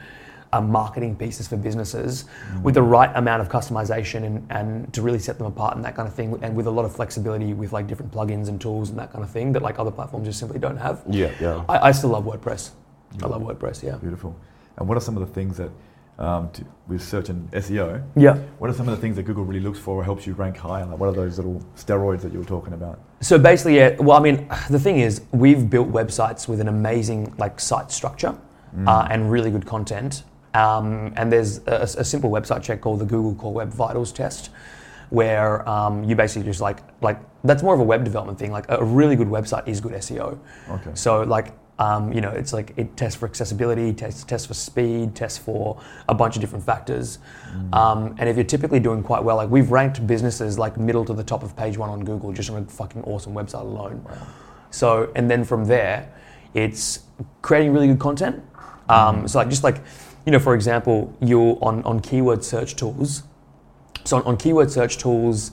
Uh, 0.54 0.62
marketing 0.62 1.18
pieces 1.18 1.50
for 1.50 1.58
businesses 1.58 2.26
with 2.64 2.76
the 2.76 2.82
right 2.82 3.12
amount 3.16 3.42
of 3.42 3.50
customization 3.50 4.24
and, 4.24 4.48
and 4.52 4.94
to 4.94 5.02
really 5.02 5.20
set 5.20 5.38
them 5.38 5.48
apart 5.48 5.76
and 5.76 5.84
that 5.84 5.98
kind 5.98 6.08
of 6.08 6.14
thing 6.14 6.40
and 6.44 6.56
with 6.56 6.66
a 6.66 6.72
lot 6.72 6.86
of 6.86 6.96
flexibility 6.96 7.54
with 7.54 7.74
like 7.74 7.88
different 7.88 8.10
plugins 8.10 8.48
and 8.48 8.62
tools 8.62 8.90
and 8.90 8.98
that 8.98 9.12
kind 9.12 9.22
of 9.22 9.30
thing 9.30 9.52
that 9.52 9.62
like 9.62 9.80
other 9.80 9.92
platforms 9.92 10.26
just 10.26 10.40
simply 10.40 10.58
don't 10.58 10.78
have 10.78 11.04
Yeah, 11.10 11.32
yeah. 11.42 11.66
I, 11.68 11.90
I 11.90 11.92
still 11.92 12.12
love 12.12 12.24
WordPress 12.24 12.70
I 13.22 13.26
love 13.26 13.42
WordPress 13.42 13.84
yeah 13.84 13.98
Beautiful. 13.98 14.34
And 14.78 14.88
what 14.88 14.98
are 14.98 15.02
some 15.02 15.18
of 15.18 15.28
the 15.28 15.34
things 15.34 15.58
that, 15.58 15.72
um, 16.18 16.50
to, 16.52 16.66
with 16.88 17.02
search 17.02 17.30
and 17.30 17.52
SEO, 17.52 18.04
yeah 18.16 18.40
what 18.66 18.70
are 18.70 18.74
some 18.74 18.88
of 18.88 18.96
the 18.96 19.02
things 19.02 19.16
that 19.16 19.24
Google 19.24 19.44
really 19.44 19.60
looks 19.60 19.78
for 19.78 19.98
or 19.98 20.04
helps 20.04 20.26
you 20.26 20.34
rank 20.34 20.58
higher? 20.58 20.86
Like 20.86 20.98
what 20.98 21.08
are 21.08 21.14
those 21.14 21.38
little 21.38 21.62
steroids 21.76 22.22
that 22.22 22.34
you 22.34 22.40
were 22.40 22.46
talking 22.46 22.74
about? 22.74 23.00
So 23.22 23.38
basically, 23.38 23.76
yeah. 23.78 23.96
Well, 24.00 24.18
I 24.18 24.22
mean, 24.22 24.48
the 24.70 24.80
thing 24.80 25.00
is, 25.00 25.22
we've 25.32 25.70
built 25.70 25.92
websites 25.92 26.48
with 26.48 26.60
an 26.62 26.68
amazing 26.68 27.34
like 27.38 27.60
site 27.60 27.92
structure 27.92 28.36
uh, 28.88 29.08
and 29.10 29.32
really 29.32 29.52
good 29.52 29.66
content. 29.66 30.24
Um, 30.54 31.14
and 31.18 31.32
there's 31.32 31.60
a, 31.68 31.82
a 31.98 32.04
simple 32.04 32.32
website 32.32 32.64
check 32.64 32.82
called 32.82 33.00
the 33.00 33.06
Google 33.06 33.36
Core 33.36 33.54
Web 33.54 33.70
Vitals 33.70 34.12
test, 34.12 34.50
where 35.10 35.68
um, 35.70 36.04
you 36.04 36.16
basically 36.16 36.48
just 36.50 36.62
like 36.62 36.80
like 37.02 37.20
that's 37.44 37.62
more 37.62 37.74
of 37.74 37.80
a 37.80 37.84
web 37.84 38.04
development 38.04 38.40
thing. 38.40 38.52
Like 38.52 38.66
a 38.70 38.84
really 38.84 39.16
good 39.16 39.28
website 39.28 39.68
is 39.68 39.82
good 39.82 39.94
SEO. 39.94 40.40
Okay. 40.70 40.92
So 40.94 41.24
like 41.24 41.54
um, 41.78 42.14
you 42.14 42.22
know, 42.22 42.30
it's 42.30 42.54
like 42.54 42.74
it 42.78 42.96
tests 42.96 43.20
for 43.20 43.28
accessibility, 43.28 43.94
tests 43.94 44.24
tests 44.24 44.48
for 44.48 44.54
speed, 44.54 45.16
tests 45.16 45.38
for 45.38 45.82
a 46.08 46.14
bunch 46.14 46.36
of 46.36 46.42
different 46.42 46.66
factors. 46.66 47.20
Um, 47.74 48.16
and 48.18 48.30
if 48.30 48.36
you're 48.38 48.46
typically 48.46 48.80
doing 48.80 49.04
quite 49.04 49.24
well, 49.24 49.36
like 49.36 49.50
we've 49.50 49.72
ranked 49.72 50.06
businesses 50.08 50.58
like 50.58 50.78
middle 50.78 51.04
to 51.06 51.14
the 51.14 51.24
top 51.24 51.44
of 51.44 51.56
page 51.56 51.78
one 51.78 51.90
on 51.90 52.04
Google 52.06 52.32
just 52.32 52.50
on 52.50 52.64
a 52.64 52.66
fucking 52.66 53.04
awesome 53.04 53.34
website 53.34 53.62
alone. 53.62 54.06
So 54.72 55.12
and 55.16 55.30
then 55.30 55.44
from 55.44 55.66
there, 55.66 56.10
It's 56.56 57.02
creating 57.42 57.74
really 57.74 57.88
good 57.88 58.00
content. 58.00 58.42
Um, 58.88 59.28
So 59.28 59.40
like 59.40 59.50
just 59.50 59.64
like 59.64 59.82
you 60.26 60.32
know, 60.32 60.40
for 60.40 60.56
example, 60.56 61.14
you're 61.20 61.58
on 61.62 61.84
on 61.84 62.00
keyword 62.00 62.44
search 62.44 62.76
tools. 62.76 63.24
So 64.06 64.18
on, 64.18 64.24
on 64.24 64.38
keyword 64.38 64.72
search 64.72 64.98
tools 64.98 65.52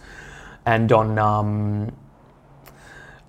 and 0.65 0.93
on 0.93 1.19
um, 1.19 1.91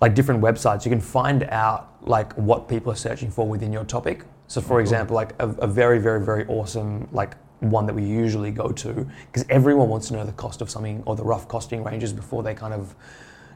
like 0.00 0.14
different 0.14 0.40
websites, 0.40 0.84
you 0.84 0.90
can 0.90 1.00
find 1.00 1.42
out 1.44 1.93
like 2.04 2.32
what 2.34 2.68
people 2.68 2.92
are 2.92 2.96
searching 2.96 3.30
for 3.30 3.46
within 3.46 3.72
your 3.72 3.84
topic. 3.84 4.24
So 4.46 4.60
for 4.60 4.80
example, 4.80 5.14
like 5.16 5.32
a, 5.38 5.48
a 5.48 5.66
very, 5.66 5.98
very, 5.98 6.24
very 6.24 6.46
awesome 6.46 7.08
like 7.12 7.36
one 7.60 7.86
that 7.86 7.94
we 7.94 8.04
usually 8.04 8.50
go 8.50 8.68
to 8.68 9.08
because 9.26 9.46
everyone 9.48 9.88
wants 9.88 10.08
to 10.08 10.14
know 10.14 10.24
the 10.24 10.32
cost 10.32 10.60
of 10.60 10.68
something 10.68 11.02
or 11.06 11.16
the 11.16 11.22
rough 11.22 11.48
costing 11.48 11.82
ranges 11.82 12.12
before 12.12 12.42
they 12.42 12.54
kind 12.54 12.74
of 12.74 12.94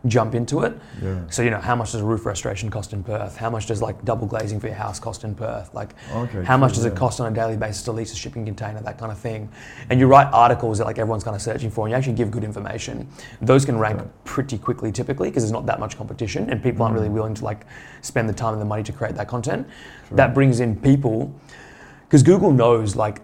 jump 0.06 0.34
into 0.34 0.60
it. 0.60 0.78
Yeah. 1.02 1.20
So 1.28 1.42
you 1.42 1.50
know, 1.50 1.58
how 1.58 1.74
much 1.74 1.92
does 1.92 2.00
a 2.00 2.04
roof 2.04 2.24
restoration 2.24 2.70
cost 2.70 2.92
in 2.92 3.02
Perth? 3.02 3.36
How 3.36 3.50
much 3.50 3.66
does 3.66 3.82
like 3.82 4.04
double 4.04 4.26
glazing 4.26 4.60
for 4.60 4.68
your 4.68 4.76
house 4.76 5.00
cost 5.00 5.24
in 5.24 5.34
Perth? 5.34 5.74
Like, 5.74 5.94
Okay, 6.14 6.44
how 6.44 6.56
much 6.56 6.74
true, 6.74 6.84
does 6.84 6.92
it 6.92 6.96
cost 6.96 7.20
on 7.20 7.32
a 7.32 7.34
daily 7.34 7.56
basis 7.56 7.82
to 7.84 7.92
lease 7.92 8.12
a 8.12 8.16
shipping 8.16 8.44
container? 8.44 8.80
That 8.80 8.98
kind 8.98 9.10
of 9.10 9.18
thing. 9.18 9.48
And 9.90 9.98
you 9.98 10.06
write 10.06 10.28
articles 10.32 10.78
that 10.78 10.84
like 10.84 10.98
everyone's 10.98 11.24
kind 11.24 11.34
of 11.34 11.42
searching 11.42 11.70
for, 11.70 11.86
and 11.86 11.90
you 11.92 11.96
actually 11.96 12.14
give 12.14 12.30
good 12.30 12.44
information. 12.44 13.08
Those 13.42 13.64
can 13.64 13.78
rank 13.78 13.98
Okay. 14.00 14.08
pretty 14.24 14.58
quickly, 14.58 14.92
typically, 14.92 15.30
because 15.30 15.42
there's 15.42 15.52
not 15.52 15.66
that 15.66 15.80
much 15.80 15.96
competition, 15.98 16.48
and 16.50 16.62
people 16.62 16.82
aren't 16.84 16.94
Mm. 16.94 16.98
really 17.00 17.10
willing 17.10 17.34
to 17.34 17.44
like 17.44 17.66
spend 18.00 18.28
the 18.28 18.32
time 18.34 18.52
and 18.52 18.62
the 18.62 18.66
money 18.66 18.82
to 18.84 18.92
create 18.92 19.16
that 19.16 19.26
content. 19.28 19.66
That 20.12 20.32
brings 20.34 20.60
in 20.60 20.76
people, 20.76 21.32
because 22.06 22.22
Google 22.22 22.52
knows 22.52 22.94
like 22.96 23.20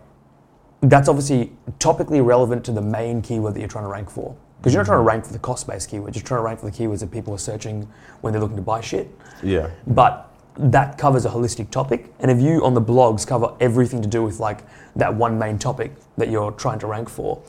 that's 0.81 1.09
obviously 1.09 1.51
topically 1.79 2.23
relevant 2.23 2.63
to 2.65 2.73
the 2.73 2.83
main 2.83 3.23
keyword 3.23 3.55
that 3.55 3.61
you're 3.61 3.69
trying 3.69 3.85
to 3.85 3.89
rank 3.91 4.11
for. 4.11 4.35
Because 4.65 4.73
you're 4.73 4.83
not 4.83 4.87
trying 4.87 5.01
to 5.01 5.03
rank 5.03 5.27
for 5.27 5.33
the 5.35 5.39
cost-based 5.39 5.91
keywords. 5.91 6.15
You're 6.15 6.25
trying 6.25 6.39
to 6.39 6.43
rank 6.43 6.61
for 6.61 6.65
the 6.65 6.73
keywords 6.73 7.01
that 7.01 7.11
people 7.11 7.35
are 7.35 7.39
searching 7.39 7.87
when 8.23 8.33
they're 8.33 8.41
looking 8.41 8.57
to 8.57 8.63
buy 8.63 8.81
shit. 8.81 9.11
Yeah. 9.43 9.69
But 9.87 10.35
that 10.57 10.97
covers 10.97 11.27
a 11.27 11.29
holistic 11.29 11.71
topic. 11.71 12.11
And 12.19 12.31
if 12.31 12.41
you 12.41 12.65
on 12.65 12.73
the 12.73 12.81
blogs 12.81 13.27
cover 13.27 13.55
everything 13.61 14.01
to 14.01 14.09
do 14.09 14.23
with 14.23 14.41
like 14.41 14.61
that 14.97 15.15
one 15.15 15.39
main 15.39 15.59
topic 15.59 15.93
that 16.17 16.31
you're 16.31 16.51
trying 16.53 16.79
to 16.79 16.87
rank 16.87 17.11
for, 17.11 17.43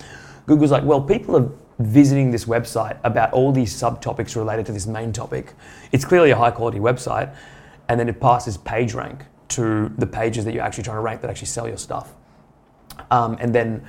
Google's 0.46 0.72
like, 0.72 0.84
well, 0.84 1.02
people 1.02 1.38
are 1.38 1.50
visiting 1.80 2.32
this 2.32 2.44
website 2.44 2.98
about 3.06 3.32
all 3.32 3.54
these 3.54 3.74
subtopics 3.74 4.36
related 4.36 4.66
to 4.66 4.74
this 4.74 4.86
main 4.86 5.14
topic. 5.14 5.54
It's 5.94 6.04
clearly 6.04 6.32
a 6.32 6.36
high 6.36 6.52
quality 6.52 6.80
website. 6.80 7.34
And 7.88 7.98
then 7.98 8.10
it 8.10 8.20
passes 8.20 8.58
page 8.58 8.94
rank 8.94 9.24
to 9.50 9.88
the 9.98 10.06
pages 10.06 10.44
that 10.44 10.54
you're 10.54 10.64
actually 10.64 10.84
trying 10.84 10.98
to 10.98 11.02
rank 11.02 11.22
that 11.22 11.30
actually 11.30 11.48
sell 11.48 11.66
your 11.66 11.78
stuff. 11.78 12.14
Um, 13.10 13.38
and 13.40 13.56
then 13.56 13.86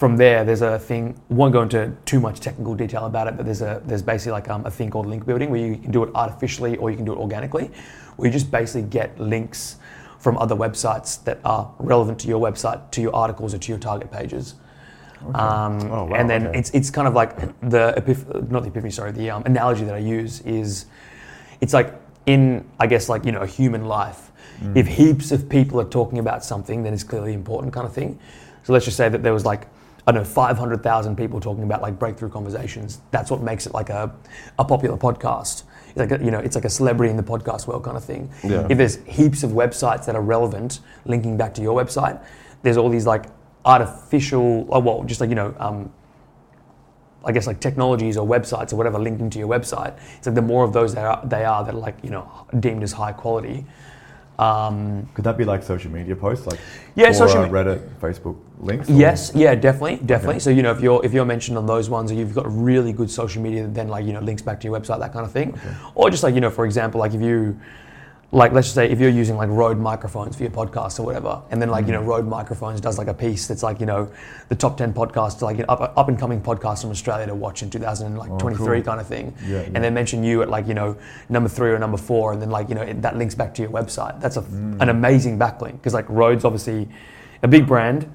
from 0.00 0.16
there, 0.16 0.44
there's 0.46 0.62
a 0.62 0.78
thing. 0.78 1.14
Won't 1.28 1.52
go 1.52 1.60
into 1.60 1.94
too 2.06 2.20
much 2.20 2.40
technical 2.40 2.74
detail 2.74 3.04
about 3.04 3.28
it, 3.28 3.36
but 3.36 3.44
there's 3.44 3.60
a 3.60 3.82
there's 3.84 4.00
basically 4.00 4.32
like 4.32 4.48
um, 4.48 4.64
a 4.64 4.70
thing 4.70 4.88
called 4.90 5.04
link 5.04 5.26
building 5.26 5.50
where 5.50 5.60
you 5.60 5.76
can 5.76 5.90
do 5.90 6.02
it 6.02 6.10
artificially 6.14 6.78
or 6.78 6.90
you 6.90 6.96
can 6.96 7.04
do 7.04 7.12
it 7.12 7.18
organically, 7.18 7.70
where 8.16 8.26
you 8.26 8.32
just 8.32 8.50
basically 8.50 8.88
get 8.88 9.20
links 9.20 9.76
from 10.18 10.38
other 10.38 10.56
websites 10.56 11.22
that 11.24 11.38
are 11.44 11.70
relevant 11.78 12.18
to 12.20 12.28
your 12.28 12.40
website, 12.40 12.90
to 12.92 13.02
your 13.02 13.14
articles, 13.14 13.52
or 13.52 13.58
to 13.58 13.68
your 13.70 13.78
target 13.78 14.10
pages. 14.10 14.54
Um, 15.34 15.78
Oh, 15.92 16.04
wow, 16.04 16.14
and 16.14 16.30
then 16.30 16.46
okay. 16.46 16.58
it's 16.58 16.70
it's 16.70 16.90
kind 16.90 17.06
of 17.06 17.12
like 17.12 17.36
the 17.68 17.92
epiph- 17.98 18.50
not 18.50 18.62
the 18.62 18.70
epiphany, 18.70 18.90
sorry, 18.90 19.12
the 19.12 19.28
um, 19.28 19.42
analogy 19.44 19.84
that 19.84 19.94
I 19.94 19.98
use 19.98 20.40
is 20.46 20.86
it's 21.60 21.74
like 21.74 21.92
in 22.24 22.64
I 22.78 22.86
guess 22.86 23.10
like 23.10 23.26
you 23.26 23.32
know 23.32 23.42
a 23.42 23.46
human 23.46 23.84
life. 23.84 24.32
If 24.74 24.88
heaps 24.88 25.32
of 25.32 25.48
people 25.48 25.80
are 25.80 25.88
talking 25.88 26.18
about 26.18 26.44
something, 26.44 26.82
then 26.82 26.92
it's 26.92 27.04
clearly 27.04 27.32
important, 27.32 27.72
kind 27.72 27.86
of 27.86 27.94
thing. 27.94 28.18
So 28.62 28.74
let's 28.74 28.84
just 28.84 28.96
say 28.96 29.08
that 29.08 29.22
there 29.22 29.32
was 29.32 29.46
like 29.46 29.66
I 30.10 30.12
don't 30.12 30.24
know 30.24 30.28
500,000 30.28 31.14
people 31.14 31.38
talking 31.38 31.62
about 31.62 31.82
like 31.82 31.96
breakthrough 31.96 32.30
conversations. 32.30 33.00
That's 33.12 33.30
what 33.30 33.42
makes 33.42 33.66
it 33.68 33.72
like 33.72 33.90
a, 33.90 34.12
a 34.58 34.64
popular 34.64 34.96
podcast. 34.96 35.62
It's 35.90 35.98
like 35.98 36.10
a, 36.10 36.24
you 36.24 36.32
know 36.32 36.40
it's 36.40 36.56
like 36.56 36.64
a 36.64 36.70
celebrity 36.70 37.12
in 37.12 37.16
the 37.16 37.22
podcast 37.22 37.68
world 37.68 37.84
kind 37.84 37.96
of 37.96 38.02
thing. 38.02 38.28
Yeah. 38.42 38.66
If 38.68 38.76
there's 38.76 38.96
heaps 39.04 39.44
of 39.44 39.52
websites 39.52 40.06
that 40.06 40.16
are 40.16 40.22
relevant, 40.22 40.80
linking 41.04 41.36
back 41.36 41.54
to 41.54 41.62
your 41.62 41.80
website, 41.80 42.20
there's 42.62 42.76
all 42.76 42.88
these 42.88 43.06
like 43.06 43.26
artificial, 43.64 44.66
oh, 44.70 44.80
well, 44.80 45.04
just 45.04 45.20
like 45.20 45.30
you 45.30 45.36
know. 45.36 45.54
Um, 45.60 45.92
I 47.22 47.32
guess 47.32 47.46
like 47.46 47.60
technologies 47.60 48.16
or 48.16 48.26
websites 48.26 48.72
or 48.72 48.76
whatever 48.76 48.98
linking 48.98 49.28
to 49.28 49.38
your 49.38 49.46
website. 49.46 49.94
It's 50.16 50.26
like 50.26 50.34
the 50.34 50.40
more 50.40 50.64
of 50.64 50.72
those 50.72 50.94
that 50.94 51.04
are, 51.04 51.20
they 51.22 51.44
are 51.44 51.62
that 51.62 51.74
are 51.74 51.78
like 51.78 51.98
you 52.02 52.08
know 52.08 52.46
deemed 52.58 52.82
as 52.82 52.92
high 52.92 53.12
quality. 53.12 53.66
Um, 54.40 55.06
Could 55.12 55.24
that 55.24 55.36
be 55.36 55.44
like 55.44 55.62
social 55.62 55.90
media 55.90 56.16
posts, 56.16 56.46
like 56.46 56.58
Yeah, 56.94 57.10
or, 57.10 57.12
social 57.12 57.42
uh, 57.42 57.48
Reddit, 57.48 57.86
Facebook 58.00 58.36
links? 58.58 58.88
or- 58.88 58.94
yes, 58.94 59.32
yeah, 59.34 59.54
definitely, 59.54 59.96
definitely. 60.06 60.36
Okay. 60.36 60.40
So 60.46 60.50
you 60.50 60.62
know 60.62 60.72
if 60.72 60.80
you're 60.80 61.04
if 61.04 61.12
you're 61.12 61.26
mentioned 61.26 61.58
on 61.58 61.66
those 61.66 61.90
ones, 61.90 62.10
or 62.10 62.14
you've 62.14 62.34
got 62.34 62.46
really 62.50 62.92
good 62.92 63.10
social 63.10 63.42
media, 63.42 63.66
then 63.66 63.88
like 63.88 64.06
you 64.06 64.14
know 64.14 64.20
links 64.20 64.40
back 64.40 64.58
to 64.60 64.64
your 64.66 64.80
website, 64.80 64.98
that 65.00 65.12
kind 65.12 65.26
of 65.26 65.32
thing. 65.32 65.58
Or 65.94 66.08
just 66.10 66.22
like 66.22 66.34
you 66.34 66.40
know, 66.40 66.50
for 66.50 66.64
example, 66.64 67.00
like 67.00 67.12
if 67.12 67.20
you 67.20 67.60
like 68.32 68.52
let's 68.52 68.68
just 68.68 68.76
say 68.76 68.88
if 68.88 69.00
you're 69.00 69.10
using 69.10 69.36
like 69.36 69.48
Rode 69.48 69.76
microphones 69.78 70.36
for 70.36 70.44
your 70.44 70.52
podcast 70.52 71.00
or 71.00 71.02
whatever, 71.02 71.42
and 71.50 71.60
then 71.60 71.68
like 71.68 71.86
you 71.86 71.92
know 71.92 72.00
Mm. 72.00 72.06
Rode 72.06 72.26
microphones 72.28 72.80
does 72.80 72.96
like 72.96 73.08
a 73.08 73.14
piece 73.14 73.48
that's 73.48 73.64
like 73.64 73.80
you 73.80 73.86
know 73.86 74.08
the 74.48 74.54
top 74.54 74.76
ten 74.76 74.92
podcasts 74.92 75.42
like 75.42 75.58
know, 75.58 75.64
up 75.68 75.92
up 75.96 76.08
and 76.08 76.16
coming 76.16 76.40
podcasts 76.40 76.82
from 76.82 76.90
Australia 76.90 77.26
to 77.26 77.34
watch 77.34 77.62
in 77.64 77.70
2023 77.70 78.54
Oh, 78.54 78.56
cool. 78.74 78.82
kind 78.84 79.00
of 79.00 79.06
thing, 79.08 79.34
Yeah, 79.44 79.58
and 79.58 79.74
yeah. 79.74 79.80
then 79.80 79.94
mention 79.94 80.22
you 80.22 80.42
at 80.42 80.48
like 80.48 80.68
you 80.68 80.74
know 80.74 80.96
number 81.28 81.48
three 81.48 81.70
or 81.70 81.78
number 81.80 81.96
four, 81.98 82.32
and 82.32 82.40
then 82.40 82.50
like 82.50 82.68
you 82.68 82.76
know 82.76 82.82
it, 82.82 83.02
that 83.02 83.16
links 83.16 83.34
back 83.34 83.52
to 83.54 83.62
your 83.62 83.70
website. 83.72 84.20
That's 84.20 84.36
a, 84.36 84.42
Mm. 84.42 84.80
an 84.80 84.88
amazing 84.90 85.36
backlink 85.36 85.72
because 85.72 85.94
like 85.94 86.08
Rode's 86.08 86.44
obviously 86.44 86.88
a 87.42 87.48
big 87.48 87.66
brand 87.66 88.08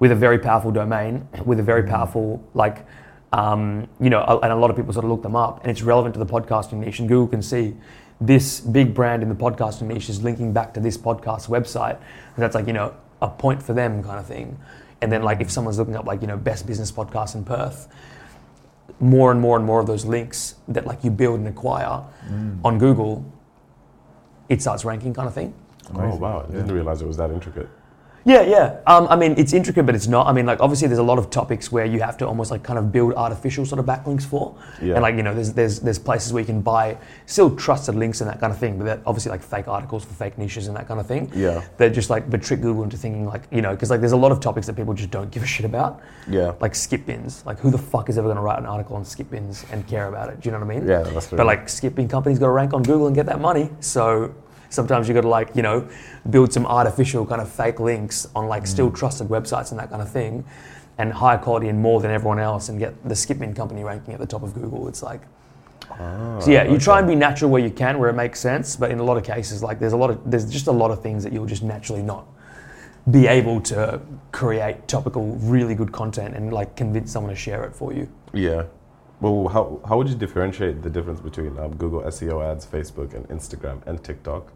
with 0.00 0.12
a 0.12 0.14
very 0.14 0.38
powerful 0.38 0.70
domain, 0.70 1.26
with 1.46 1.58
a 1.60 1.62
very 1.62 1.82
Mm. 1.84 1.88
powerful 1.88 2.42
like. 2.52 2.84
Um, 3.32 3.88
you 4.00 4.08
know, 4.08 4.22
and 4.42 4.52
a 4.52 4.56
lot 4.56 4.70
of 4.70 4.76
people 4.76 4.92
sort 4.92 5.04
of 5.04 5.10
look 5.10 5.22
them 5.22 5.34
up, 5.36 5.60
and 5.62 5.70
it's 5.70 5.82
relevant 5.82 6.14
to 6.14 6.18
the 6.18 6.26
podcasting 6.26 6.74
niche. 6.74 7.00
And 7.00 7.08
Google 7.08 7.26
can 7.26 7.42
see 7.42 7.74
this 8.20 8.60
big 8.60 8.94
brand 8.94 9.22
in 9.22 9.28
the 9.28 9.34
podcasting 9.34 9.82
niche 9.88 10.08
is 10.08 10.22
linking 10.22 10.52
back 10.52 10.72
to 10.74 10.80
this 10.80 10.96
podcast 10.96 11.48
website. 11.48 11.96
And 12.34 12.42
that's 12.42 12.54
like 12.54 12.66
you 12.66 12.72
know 12.72 12.94
a 13.22 13.28
point 13.28 13.62
for 13.62 13.72
them 13.74 14.02
kind 14.02 14.18
of 14.18 14.26
thing. 14.26 14.58
And 15.02 15.12
then 15.12 15.22
like 15.22 15.40
if 15.40 15.50
someone's 15.50 15.78
looking 15.78 15.96
up 15.96 16.06
like 16.06 16.20
you 16.22 16.26
know 16.26 16.36
best 16.36 16.66
business 16.66 16.90
podcast 16.92 17.34
in 17.34 17.44
Perth, 17.44 17.88
more 19.00 19.30
and 19.30 19.40
more 19.40 19.56
and 19.56 19.66
more 19.66 19.80
of 19.80 19.86
those 19.86 20.04
links 20.06 20.54
that 20.68 20.86
like 20.86 21.04
you 21.04 21.10
build 21.10 21.38
and 21.38 21.48
acquire 21.48 22.02
Mm. 22.30 22.58
on 22.64 22.78
Google, 22.78 23.24
it 24.48 24.60
starts 24.62 24.84
ranking 24.84 25.12
kind 25.14 25.28
of 25.28 25.34
thing. 25.34 25.52
Oh 25.94 25.98
Amazing. 26.00 26.20
wow! 26.20 26.40
I 26.48 26.50
didn't 26.50 26.66
Yeah. 26.68 26.72
realize 26.72 27.02
it 27.02 27.06
was 27.06 27.16
that 27.18 27.30
intricate. 27.30 27.68
Yeah, 28.26 28.42
yeah. 28.42 28.80
Um, 28.88 29.06
I 29.08 29.14
mean, 29.14 29.34
it's 29.38 29.52
intricate, 29.52 29.86
but 29.86 29.94
it's 29.94 30.08
not. 30.08 30.26
I 30.26 30.32
mean, 30.32 30.46
like 30.46 30.60
obviously, 30.60 30.88
there's 30.88 30.98
a 30.98 31.02
lot 31.04 31.18
of 31.18 31.30
topics 31.30 31.70
where 31.70 31.84
you 31.86 32.00
have 32.00 32.18
to 32.18 32.26
almost 32.26 32.50
like 32.50 32.64
kind 32.64 32.76
of 32.76 32.90
build 32.90 33.14
artificial 33.14 33.64
sort 33.64 33.78
of 33.78 33.86
backlinks 33.86 34.24
for. 34.24 34.58
Yeah. 34.82 34.94
And 34.94 35.02
like 35.02 35.14
you 35.14 35.22
know, 35.22 35.32
there's 35.32 35.52
there's 35.52 35.78
there's 35.78 35.98
places 36.00 36.32
where 36.32 36.40
you 36.40 36.46
can 36.46 36.60
buy 36.60 36.98
still 37.26 37.54
trusted 37.54 37.94
links 37.94 38.20
and 38.20 38.28
that 38.28 38.40
kind 38.40 38.52
of 38.52 38.58
thing, 38.58 38.78
but 38.78 38.84
they're 38.84 39.00
obviously 39.06 39.30
like 39.30 39.44
fake 39.44 39.68
articles 39.68 40.04
for 40.04 40.12
fake 40.14 40.38
niches 40.38 40.66
and 40.66 40.76
that 40.76 40.88
kind 40.88 40.98
of 40.98 41.06
thing. 41.06 41.30
Yeah. 41.36 41.62
They're 41.76 41.88
just 41.88 42.10
like 42.10 42.28
but 42.28 42.42
trick 42.42 42.60
Google 42.60 42.82
into 42.82 42.96
thinking 42.96 43.26
like 43.26 43.44
you 43.52 43.62
know 43.62 43.70
because 43.70 43.90
like 43.90 44.00
there's 44.00 44.10
a 44.10 44.16
lot 44.16 44.32
of 44.32 44.40
topics 44.40 44.66
that 44.66 44.74
people 44.74 44.92
just 44.92 45.12
don't 45.12 45.30
give 45.30 45.44
a 45.44 45.46
shit 45.46 45.64
about. 45.64 46.00
Yeah. 46.28 46.54
Like 46.58 46.74
skip 46.74 47.06
bins. 47.06 47.46
Like 47.46 47.60
who 47.60 47.70
the 47.70 47.78
fuck 47.78 48.08
is 48.08 48.18
ever 48.18 48.26
going 48.26 48.36
to 48.36 48.42
write 48.42 48.58
an 48.58 48.66
article 48.66 48.96
on 48.96 49.04
skip 49.04 49.30
bins 49.30 49.64
and 49.70 49.86
care 49.86 50.08
about 50.08 50.30
it? 50.30 50.40
Do 50.40 50.48
you 50.48 50.52
know 50.52 50.58
what 50.58 50.74
I 50.74 50.78
mean? 50.80 50.88
Yeah, 50.88 51.02
that's 51.02 51.28
true. 51.28 51.38
But 51.38 51.46
like 51.46 51.68
skip 51.68 51.94
bin 51.94 52.08
companies 52.08 52.40
got 52.40 52.46
to 52.46 52.52
rank 52.52 52.74
on 52.74 52.82
Google 52.82 53.06
and 53.06 53.14
get 53.14 53.26
that 53.26 53.40
money. 53.40 53.70
So 53.78 54.34
sometimes 54.68 55.08
you 55.08 55.14
got 55.14 55.22
to 55.22 55.28
like 55.28 55.54
you 55.54 55.62
know 55.62 55.88
build 56.30 56.52
some 56.52 56.66
artificial 56.66 57.24
kind 57.26 57.40
of 57.40 57.50
fake 57.50 57.80
links 57.80 58.26
on 58.34 58.48
like 58.48 58.66
still 58.66 58.90
trusted 58.90 59.28
websites 59.28 59.70
and 59.70 59.80
that 59.80 59.90
kind 59.90 60.02
of 60.02 60.10
thing, 60.10 60.44
and 60.98 61.12
higher 61.12 61.38
quality 61.38 61.68
and 61.68 61.80
more 61.80 62.00
than 62.00 62.10
everyone 62.10 62.38
else, 62.38 62.68
and 62.68 62.78
get 62.78 62.92
the 63.08 63.16
skip 63.16 63.38
bin 63.38 63.54
company 63.54 63.84
ranking 63.84 64.14
at 64.14 64.20
the 64.20 64.26
top 64.26 64.42
of 64.42 64.54
Google. 64.54 64.88
It's 64.88 65.02
like. 65.02 65.22
Ah, 65.88 66.38
So 66.40 66.50
yeah, 66.50 66.64
you 66.64 66.78
try 66.78 66.98
and 66.98 67.06
be 67.06 67.14
natural 67.14 67.50
where 67.50 67.62
you 67.62 67.70
can, 67.70 67.98
where 67.98 68.10
it 68.10 68.14
makes 68.14 68.40
sense. 68.40 68.76
But 68.76 68.90
in 68.90 68.98
a 68.98 69.04
lot 69.04 69.16
of 69.16 69.24
cases, 69.24 69.62
like 69.62 69.78
there's 69.78 69.92
a 69.92 69.96
lot 69.96 70.10
of 70.10 70.18
there's 70.30 70.50
just 70.50 70.66
a 70.66 70.72
lot 70.72 70.90
of 70.90 71.00
things 71.00 71.22
that 71.22 71.32
you'll 71.32 71.46
just 71.46 71.62
naturally 71.62 72.02
not 72.02 72.26
be 73.10 73.26
able 73.28 73.60
to 73.60 74.00
create 74.32 74.88
topical, 74.88 75.36
really 75.36 75.74
good 75.74 75.92
content 75.92 76.34
and 76.34 76.52
like 76.52 76.74
convince 76.76 77.12
someone 77.12 77.30
to 77.30 77.36
share 77.38 77.64
it 77.64 77.74
for 77.74 77.92
you. 77.92 78.08
Yeah. 78.32 78.64
Well, 79.18 79.48
how, 79.48 79.80
how 79.88 79.96
would 79.96 80.08
you 80.10 80.14
differentiate 80.14 80.82
the 80.82 80.90
difference 80.90 81.20
between 81.20 81.58
um, 81.58 81.74
Google 81.76 82.02
SEO 82.02 82.44
ads, 82.44 82.66
Facebook, 82.66 83.14
and 83.14 83.26
Instagram 83.28 83.86
and 83.86 84.02
TikTok? 84.04 84.52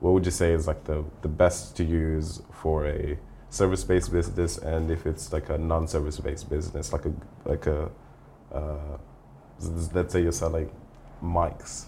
What 0.00 0.12
would 0.12 0.26
you 0.26 0.30
say 0.30 0.52
is 0.52 0.66
like 0.66 0.84
the, 0.84 1.04
the 1.22 1.28
best 1.28 1.76
to 1.76 1.84
use 1.84 2.42
for 2.52 2.86
a 2.86 3.18
service-based 3.48 4.12
business, 4.12 4.58
and 4.58 4.90
if 4.90 5.06
it's 5.06 5.32
like 5.32 5.48
a 5.48 5.56
non-service-based 5.56 6.50
business, 6.50 6.92
like 6.92 7.06
a 7.06 7.12
like 7.44 7.66
a 7.66 7.90
uh, 8.52 8.98
let's 9.94 10.12
say 10.12 10.22
you're 10.22 10.32
selling 10.32 10.70
mics, 11.22 11.86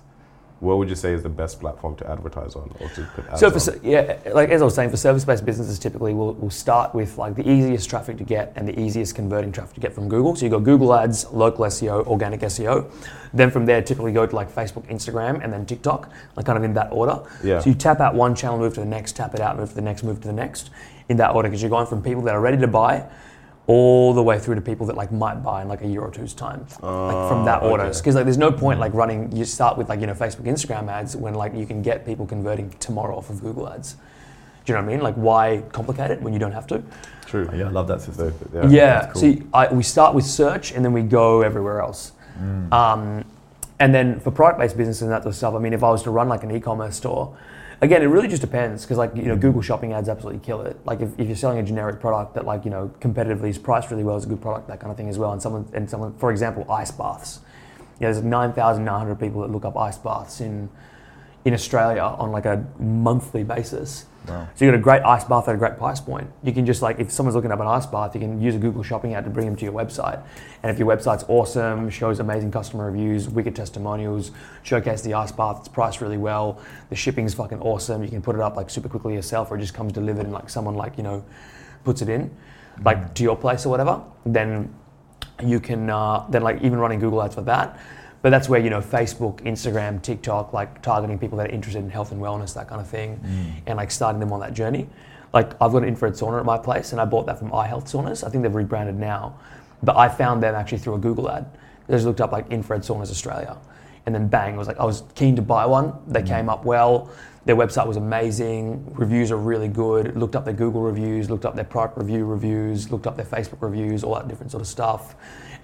what 0.64 0.78
would 0.78 0.88
you 0.88 0.94
say 0.96 1.12
is 1.12 1.22
the 1.22 1.28
best 1.28 1.60
platform 1.60 1.94
to 1.96 2.10
advertise 2.10 2.56
on 2.56 2.74
or 2.80 2.88
to 2.90 3.04
put 3.14 3.28
ads 3.28 3.40
So 3.40 3.50
for, 3.50 3.72
on? 3.72 3.80
yeah, 3.82 4.18
like 4.32 4.48
as 4.48 4.62
I 4.62 4.64
was 4.64 4.74
saying, 4.74 4.90
for 4.90 4.96
service-based 4.96 5.44
businesses, 5.44 5.78
typically 5.78 6.14
we'll, 6.14 6.32
we'll 6.34 6.50
start 6.50 6.94
with 6.94 7.18
like 7.18 7.34
the 7.36 7.48
easiest 7.48 7.88
traffic 7.88 8.16
to 8.18 8.24
get 8.24 8.52
and 8.56 8.66
the 8.66 8.78
easiest 8.78 9.14
converting 9.14 9.52
traffic 9.52 9.74
to 9.74 9.80
get 9.80 9.92
from 9.92 10.08
Google. 10.08 10.34
So 10.34 10.46
you've 10.46 10.52
got 10.52 10.64
Google 10.64 10.94
Ads, 10.94 11.30
local 11.32 11.64
SEO, 11.66 12.06
organic 12.06 12.40
SEO. 12.40 12.90
Then 13.32 13.50
from 13.50 13.66
there, 13.66 13.82
typically 13.82 14.12
go 14.12 14.26
to 14.26 14.34
like 14.34 14.50
Facebook, 14.50 14.88
Instagram, 14.90 15.42
and 15.44 15.52
then 15.52 15.66
TikTok, 15.66 16.10
like 16.36 16.46
kind 16.46 16.56
of 16.58 16.64
in 16.64 16.74
that 16.74 16.90
order. 16.92 17.20
Yeah. 17.42 17.60
So 17.60 17.70
you 17.70 17.74
tap 17.76 18.00
out 18.00 18.14
one 18.14 18.34
channel, 18.34 18.58
move 18.58 18.74
to 18.74 18.80
the 18.80 18.86
next, 18.86 19.16
tap 19.16 19.34
it 19.34 19.40
out, 19.40 19.56
move 19.58 19.70
to 19.70 19.74
the 19.74 19.82
next, 19.82 20.02
move 20.02 20.20
to 20.22 20.26
the 20.28 20.32
next, 20.32 20.70
in 21.08 21.16
that 21.18 21.34
order, 21.34 21.48
because 21.48 21.60
you're 21.62 21.70
going 21.70 21.86
from 21.86 22.02
people 22.02 22.22
that 22.22 22.34
are 22.34 22.40
ready 22.40 22.58
to 22.58 22.68
buy 22.68 23.04
all 23.66 24.12
the 24.12 24.22
way 24.22 24.38
through 24.38 24.54
to 24.56 24.60
people 24.60 24.86
that 24.86 24.96
like 24.96 25.10
might 25.10 25.42
buy 25.42 25.62
in 25.62 25.68
like 25.68 25.82
a 25.82 25.86
year 25.86 26.02
or 26.02 26.10
two's 26.10 26.34
time, 26.34 26.60
like 26.82 27.28
from 27.28 27.44
that 27.46 27.62
order. 27.62 27.84
okay. 27.84 27.98
Because 27.98 28.14
like 28.14 28.24
there's 28.24 28.38
no 28.38 28.52
point 28.52 28.78
like 28.78 28.92
running. 28.92 29.34
You 29.34 29.44
start 29.44 29.78
with 29.78 29.88
like 29.88 30.00
you 30.00 30.06
know 30.06 30.14
Facebook, 30.14 30.44
Instagram 30.44 30.88
ads 30.88 31.16
when 31.16 31.34
like 31.34 31.54
you 31.54 31.66
can 31.66 31.80
get 31.82 32.04
people 32.04 32.26
converting 32.26 32.70
tomorrow 32.78 33.16
off 33.16 33.30
of 33.30 33.40
Google 33.40 33.68
ads. 33.68 33.94
Do 34.64 34.72
you 34.72 34.74
know 34.74 34.82
what 34.82 34.90
I 34.90 34.92
mean? 34.92 35.02
Like 35.02 35.14
why 35.14 35.62
complicate 35.72 36.10
it 36.10 36.20
when 36.20 36.32
you 36.32 36.38
don't 36.38 36.52
have 36.52 36.66
to? 36.68 36.82
True. 37.26 37.48
Yeah, 37.54 37.66
I 37.66 37.70
love 37.70 37.88
that 37.88 38.00
system. 38.00 38.34
Yeah. 38.52 38.68
yeah. 38.68 39.06
cool. 39.12 39.20
See, 39.20 39.42
I, 39.52 39.72
we 39.72 39.82
start 39.82 40.14
with 40.14 40.24
search 40.24 40.72
and 40.72 40.84
then 40.84 40.92
we 40.92 41.02
go 41.02 41.42
everywhere 41.42 41.80
else. 41.80 42.12
Mm. 42.38 42.72
Um, 42.72 43.24
and 43.80 43.94
then 43.94 44.20
for 44.20 44.30
product-based 44.30 44.76
businesses 44.76 45.02
and 45.02 45.10
that 45.10 45.22
sort 45.22 45.32
of 45.32 45.36
stuff, 45.36 45.54
I 45.54 45.58
mean, 45.58 45.72
if 45.72 45.82
I 45.82 45.90
was 45.90 46.02
to 46.04 46.10
run 46.10 46.28
like 46.28 46.44
an 46.44 46.54
e-commerce 46.54 46.96
store, 46.96 47.36
again, 47.80 48.02
it 48.02 48.06
really 48.06 48.28
just 48.28 48.40
depends 48.40 48.82
because 48.82 48.98
like 48.98 49.14
you 49.14 49.22
know, 49.22 49.36
Google 49.36 49.62
Shopping 49.62 49.92
ads 49.92 50.08
absolutely 50.08 50.40
kill 50.40 50.62
it. 50.62 50.78
Like 50.84 51.00
if, 51.00 51.10
if 51.18 51.26
you're 51.26 51.36
selling 51.36 51.58
a 51.58 51.62
generic 51.62 52.00
product 52.00 52.34
that 52.34 52.44
like 52.44 52.64
you 52.64 52.70
know 52.70 52.90
competitively 53.00 53.48
is 53.48 53.58
priced 53.58 53.90
really 53.90 54.04
well, 54.04 54.16
is 54.16 54.24
a 54.24 54.28
good 54.28 54.42
product, 54.42 54.68
that 54.68 54.80
kind 54.80 54.90
of 54.90 54.96
thing 54.96 55.08
as 55.08 55.18
well. 55.18 55.32
And 55.32 55.40
someone 55.40 55.68
and 55.72 55.88
someone, 55.88 56.14
for 56.14 56.30
example, 56.30 56.70
ice 56.70 56.90
baths. 56.90 57.40
Yeah, 58.00 58.10
there's 58.10 58.24
9,900 58.24 59.20
people 59.20 59.42
that 59.42 59.50
look 59.50 59.64
up 59.64 59.76
ice 59.76 59.98
baths 59.98 60.40
in 60.40 60.68
in 61.44 61.54
Australia 61.54 62.02
on 62.02 62.32
like 62.32 62.46
a 62.46 62.64
monthly 62.78 63.44
basis. 63.44 64.06
Wow. 64.26 64.48
So 64.54 64.64
you 64.64 64.70
got 64.70 64.78
a 64.78 64.82
great 64.82 65.02
ice 65.02 65.24
bath 65.24 65.48
at 65.48 65.54
a 65.54 65.58
great 65.58 65.76
price 65.76 66.00
point. 66.00 66.30
You 66.42 66.52
can 66.52 66.64
just 66.64 66.80
like 66.80 66.98
if 66.98 67.10
someone's 67.10 67.36
looking 67.36 67.52
up 67.52 67.60
an 67.60 67.66
ice 67.66 67.84
bath, 67.84 68.14
you 68.14 68.20
can 68.20 68.40
use 68.40 68.54
a 68.54 68.58
Google 68.58 68.82
Shopping 68.82 69.14
ad 69.14 69.24
to 69.24 69.30
bring 69.30 69.46
them 69.46 69.56
to 69.56 69.64
your 69.64 69.74
website. 69.74 70.22
And 70.62 70.72
if 70.72 70.78
your 70.78 70.88
website's 70.88 71.24
awesome, 71.28 71.90
shows 71.90 72.20
amazing 72.20 72.50
customer 72.50 72.86
reviews, 72.86 73.28
wicked 73.28 73.54
testimonials, 73.54 74.30
showcase 74.62 75.02
the 75.02 75.14
ice 75.14 75.30
bath, 75.30 75.58
it's 75.60 75.68
priced 75.68 76.00
really 76.00 76.16
well, 76.16 76.60
the 76.88 76.96
shipping's 76.96 77.34
fucking 77.34 77.60
awesome. 77.60 78.02
You 78.02 78.08
can 78.08 78.22
put 78.22 78.34
it 78.34 78.40
up 78.40 78.56
like 78.56 78.70
super 78.70 78.88
quickly 78.88 79.14
yourself, 79.14 79.50
or 79.50 79.56
it 79.56 79.60
just 79.60 79.74
comes 79.74 79.92
delivered 79.92 80.24
and 80.24 80.32
like 80.32 80.48
someone 80.48 80.74
like 80.74 80.96
you 80.96 81.02
know 81.02 81.24
puts 81.84 82.00
it 82.00 82.08
in, 82.08 82.34
like 82.82 83.14
to 83.14 83.22
your 83.22 83.36
place 83.36 83.66
or 83.66 83.68
whatever. 83.68 84.02
Then 84.24 84.74
you 85.44 85.60
can 85.60 85.90
uh, 85.90 86.24
then 86.30 86.42
like 86.42 86.62
even 86.62 86.78
running 86.78 86.98
Google 86.98 87.22
ads 87.22 87.34
for 87.34 87.42
that. 87.42 87.78
But 88.24 88.30
that's 88.30 88.48
where 88.48 88.58
you 88.58 88.70
know 88.70 88.80
Facebook, 88.80 89.42
Instagram, 89.42 90.00
TikTok, 90.00 90.54
like 90.54 90.80
targeting 90.80 91.18
people 91.18 91.36
that 91.36 91.48
are 91.48 91.50
interested 91.50 91.80
in 91.80 91.90
health 91.90 92.10
and 92.10 92.22
wellness, 92.22 92.54
that 92.54 92.68
kind 92.68 92.80
of 92.80 92.88
thing, 92.88 93.20
mm. 93.22 93.62
and 93.66 93.76
like 93.76 93.90
starting 93.90 94.18
them 94.18 94.32
on 94.32 94.40
that 94.40 94.54
journey. 94.54 94.88
Like 95.34 95.50
I've 95.60 95.72
got 95.72 95.82
an 95.82 95.84
infrared 95.84 96.14
sauna 96.14 96.38
at 96.38 96.46
my 96.46 96.56
place, 96.56 96.92
and 96.92 97.02
I 97.02 97.04
bought 97.04 97.26
that 97.26 97.38
from 97.38 97.50
iHealth 97.50 97.84
Saunas. 97.84 98.26
I 98.26 98.30
think 98.30 98.42
they've 98.42 98.54
rebranded 98.54 98.94
now, 98.94 99.38
but 99.82 99.98
I 99.98 100.08
found 100.08 100.42
them 100.42 100.54
actually 100.54 100.78
through 100.78 100.94
a 100.94 100.98
Google 100.98 101.30
ad. 101.30 101.44
I 101.86 101.92
just 101.92 102.06
looked 102.06 102.22
up 102.22 102.32
like 102.32 102.50
infrared 102.50 102.80
saunas 102.80 103.10
Australia, 103.10 103.58
and 104.06 104.14
then 104.14 104.28
bang, 104.28 104.54
I 104.54 104.56
was 104.56 104.68
like 104.68 104.80
I 104.80 104.84
was 104.84 105.02
keen 105.14 105.36
to 105.36 105.42
buy 105.42 105.66
one. 105.66 105.92
They 106.06 106.22
mm. 106.22 106.26
came 106.26 106.48
up 106.48 106.64
well. 106.64 107.10
Their 107.44 107.56
website 107.56 107.86
was 107.86 107.98
amazing. 107.98 108.90
Reviews 108.94 109.32
are 109.32 109.36
really 109.36 109.68
good. 109.68 110.16
Looked 110.16 110.34
up 110.34 110.46
their 110.46 110.54
Google 110.54 110.80
reviews, 110.80 111.28
looked 111.28 111.44
up 111.44 111.56
their 111.56 111.64
product 111.64 111.98
review 111.98 112.24
reviews, 112.24 112.90
looked 112.90 113.06
up 113.06 113.16
their 113.16 113.26
Facebook 113.26 113.60
reviews, 113.60 114.02
all 114.02 114.14
that 114.14 114.28
different 114.28 114.50
sort 114.50 114.62
of 114.62 114.66
stuff. 114.66 115.14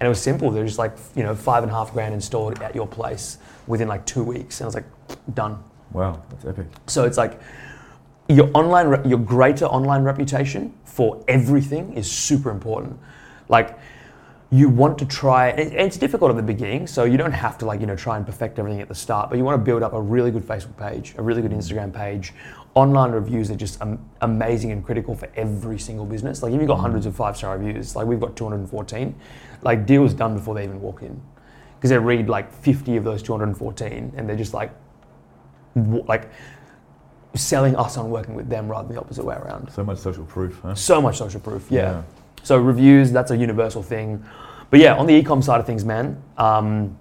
And 0.01 0.07
it 0.07 0.09
was 0.09 0.19
simple. 0.19 0.49
They're 0.49 0.65
just 0.65 0.79
like, 0.79 0.97
you 1.15 1.21
know, 1.21 1.35
five 1.35 1.61
and 1.61 1.71
a 1.71 1.75
half 1.75 1.93
grand 1.93 2.15
installed 2.15 2.59
at 2.63 2.73
your 2.73 2.87
place 2.87 3.37
within 3.67 3.87
like 3.87 4.03
two 4.03 4.23
weeks. 4.23 4.59
And 4.59 4.65
I 4.65 4.67
was 4.67 4.73
like, 4.73 4.87
done. 5.35 5.63
Wow, 5.93 6.23
that's 6.31 6.43
epic. 6.43 6.65
So 6.87 7.03
it's 7.03 7.19
like 7.19 7.39
your 8.27 8.49
online, 8.55 9.07
your 9.07 9.19
greater 9.19 9.65
online 9.65 10.01
reputation 10.01 10.73
for 10.85 11.23
everything 11.27 11.93
is 11.93 12.11
super 12.11 12.49
important. 12.49 12.99
Like 13.47 13.77
you 14.49 14.69
want 14.69 14.97
to 14.97 15.05
try, 15.05 15.49
and 15.49 15.71
it's 15.71 15.97
difficult 15.97 16.31
at 16.31 16.35
the 16.35 16.41
beginning, 16.41 16.87
so 16.87 17.03
you 17.03 17.17
don't 17.17 17.31
have 17.31 17.59
to 17.59 17.67
like 17.67 17.79
you 17.79 17.85
know 17.85 17.95
try 17.95 18.17
and 18.17 18.25
perfect 18.25 18.57
everything 18.57 18.81
at 18.81 18.87
the 18.87 18.95
start, 18.95 19.29
but 19.29 19.37
you 19.37 19.43
want 19.43 19.59
to 19.59 19.63
build 19.63 19.83
up 19.83 19.93
a 19.93 20.01
really 20.01 20.31
good 20.31 20.43
Facebook 20.43 20.75
page, 20.77 21.13
a 21.19 21.21
really 21.21 21.43
good 21.43 21.51
mm. 21.51 21.57
Instagram 21.57 21.93
page. 21.93 22.33
Online 22.73 23.11
reviews 23.11 23.51
are 23.51 23.55
just 23.55 23.81
amazing 24.21 24.71
and 24.71 24.83
critical 24.83 25.13
for 25.13 25.29
every 25.35 25.77
single 25.77 26.05
business. 26.05 26.41
Like 26.41 26.53
if 26.53 26.59
you've 26.59 26.67
got 26.67 26.79
mm. 26.79 26.81
hundreds 26.81 27.05
of 27.05 27.15
five 27.15 27.37
star 27.37 27.55
reviews, 27.55 27.95
like 27.95 28.07
we've 28.07 28.19
got 28.19 28.35
214, 28.35 29.13
like 29.63 29.85
deals 29.85 30.13
done 30.13 30.35
before 30.35 30.55
they 30.55 30.63
even 30.63 30.81
walk 30.81 31.01
in, 31.01 31.19
because 31.77 31.89
they 31.89 31.97
read 31.97 32.29
like 32.29 32.51
50 32.51 32.97
of 32.97 33.03
those 33.03 33.21
214, 33.23 34.13
and 34.15 34.27
they're 34.29 34.35
just 34.35 34.53
like, 34.53 34.71
w- 35.75 36.03
like 36.07 36.29
selling 37.35 37.75
us 37.75 37.97
on 37.97 38.09
working 38.09 38.35
with 38.35 38.49
them 38.49 38.67
rather 38.67 38.87
than 38.87 38.95
the 38.95 39.01
opposite 39.01 39.23
way 39.23 39.35
around. 39.35 39.69
So 39.71 39.83
much 39.83 39.99
social 39.99 40.25
proof, 40.25 40.59
huh? 40.61 40.75
So 40.75 41.01
much 41.01 41.17
social 41.17 41.39
proof, 41.39 41.67
yeah. 41.71 41.81
Yeah. 41.81 42.01
So 42.43 42.57
reviews, 42.57 43.11
that's 43.11 43.31
a 43.31 43.37
universal 43.37 43.83
thing. 43.83 44.23
But 44.69 44.79
yeah, 44.79 44.95
on 44.95 45.05
the 45.05 45.13
e-com 45.13 45.41
side 45.41 45.59
of 45.59 45.65
things, 45.65 45.85
man, 45.85 46.21
um, 46.37 46.97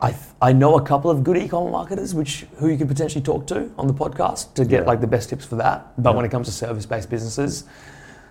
I, 0.00 0.10
th- 0.10 0.22
I 0.42 0.52
know 0.52 0.76
a 0.76 0.82
couple 0.82 1.10
of 1.10 1.24
good 1.24 1.36
e-com 1.38 1.70
marketers, 1.70 2.14
which 2.14 2.46
who 2.56 2.68
you 2.68 2.76
could 2.76 2.88
potentially 2.88 3.22
talk 3.22 3.46
to 3.46 3.70
on 3.78 3.86
the 3.86 3.94
podcast 3.94 4.52
to 4.54 4.64
get 4.64 4.82
Yeah. 4.82 4.86
like 4.88 5.00
the 5.00 5.06
best 5.06 5.30
tips 5.30 5.44
for 5.46 5.56
that. 5.56 5.92
But 5.96 6.10
Yeah. 6.10 6.16
when 6.16 6.24
it 6.26 6.30
comes 6.30 6.46
to 6.48 6.52
service-based 6.52 7.08
businesses, 7.08 7.64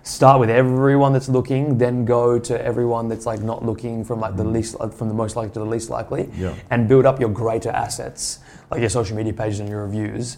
start 0.04 0.38
with 0.38 0.50
everyone 0.50 1.12
that's 1.14 1.28
looking, 1.28 1.76
then 1.78 2.04
go 2.04 2.38
to 2.38 2.62
everyone 2.64 3.08
that's 3.08 3.24
like 3.26 3.40
not 3.40 3.64
looking 3.64 4.04
from 4.04 4.20
like 4.20 4.36
the 4.36 4.44
least 4.44 4.76
uh, 4.78 4.88
from 4.88 5.08
the 5.08 5.14
most 5.14 5.34
likely 5.34 5.52
to 5.54 5.58
the 5.60 5.64
least 5.64 5.90
likely, 5.90 6.30
Yeah. 6.36 6.54
and 6.70 6.86
build 6.86 7.06
up 7.06 7.18
your 7.18 7.30
greater 7.30 7.70
assets 7.70 8.38
like 8.70 8.80
your 8.80 8.90
social 8.90 9.16
media 9.16 9.32
pages 9.32 9.60
and 9.60 9.68
your 9.68 9.84
reviews 9.86 10.36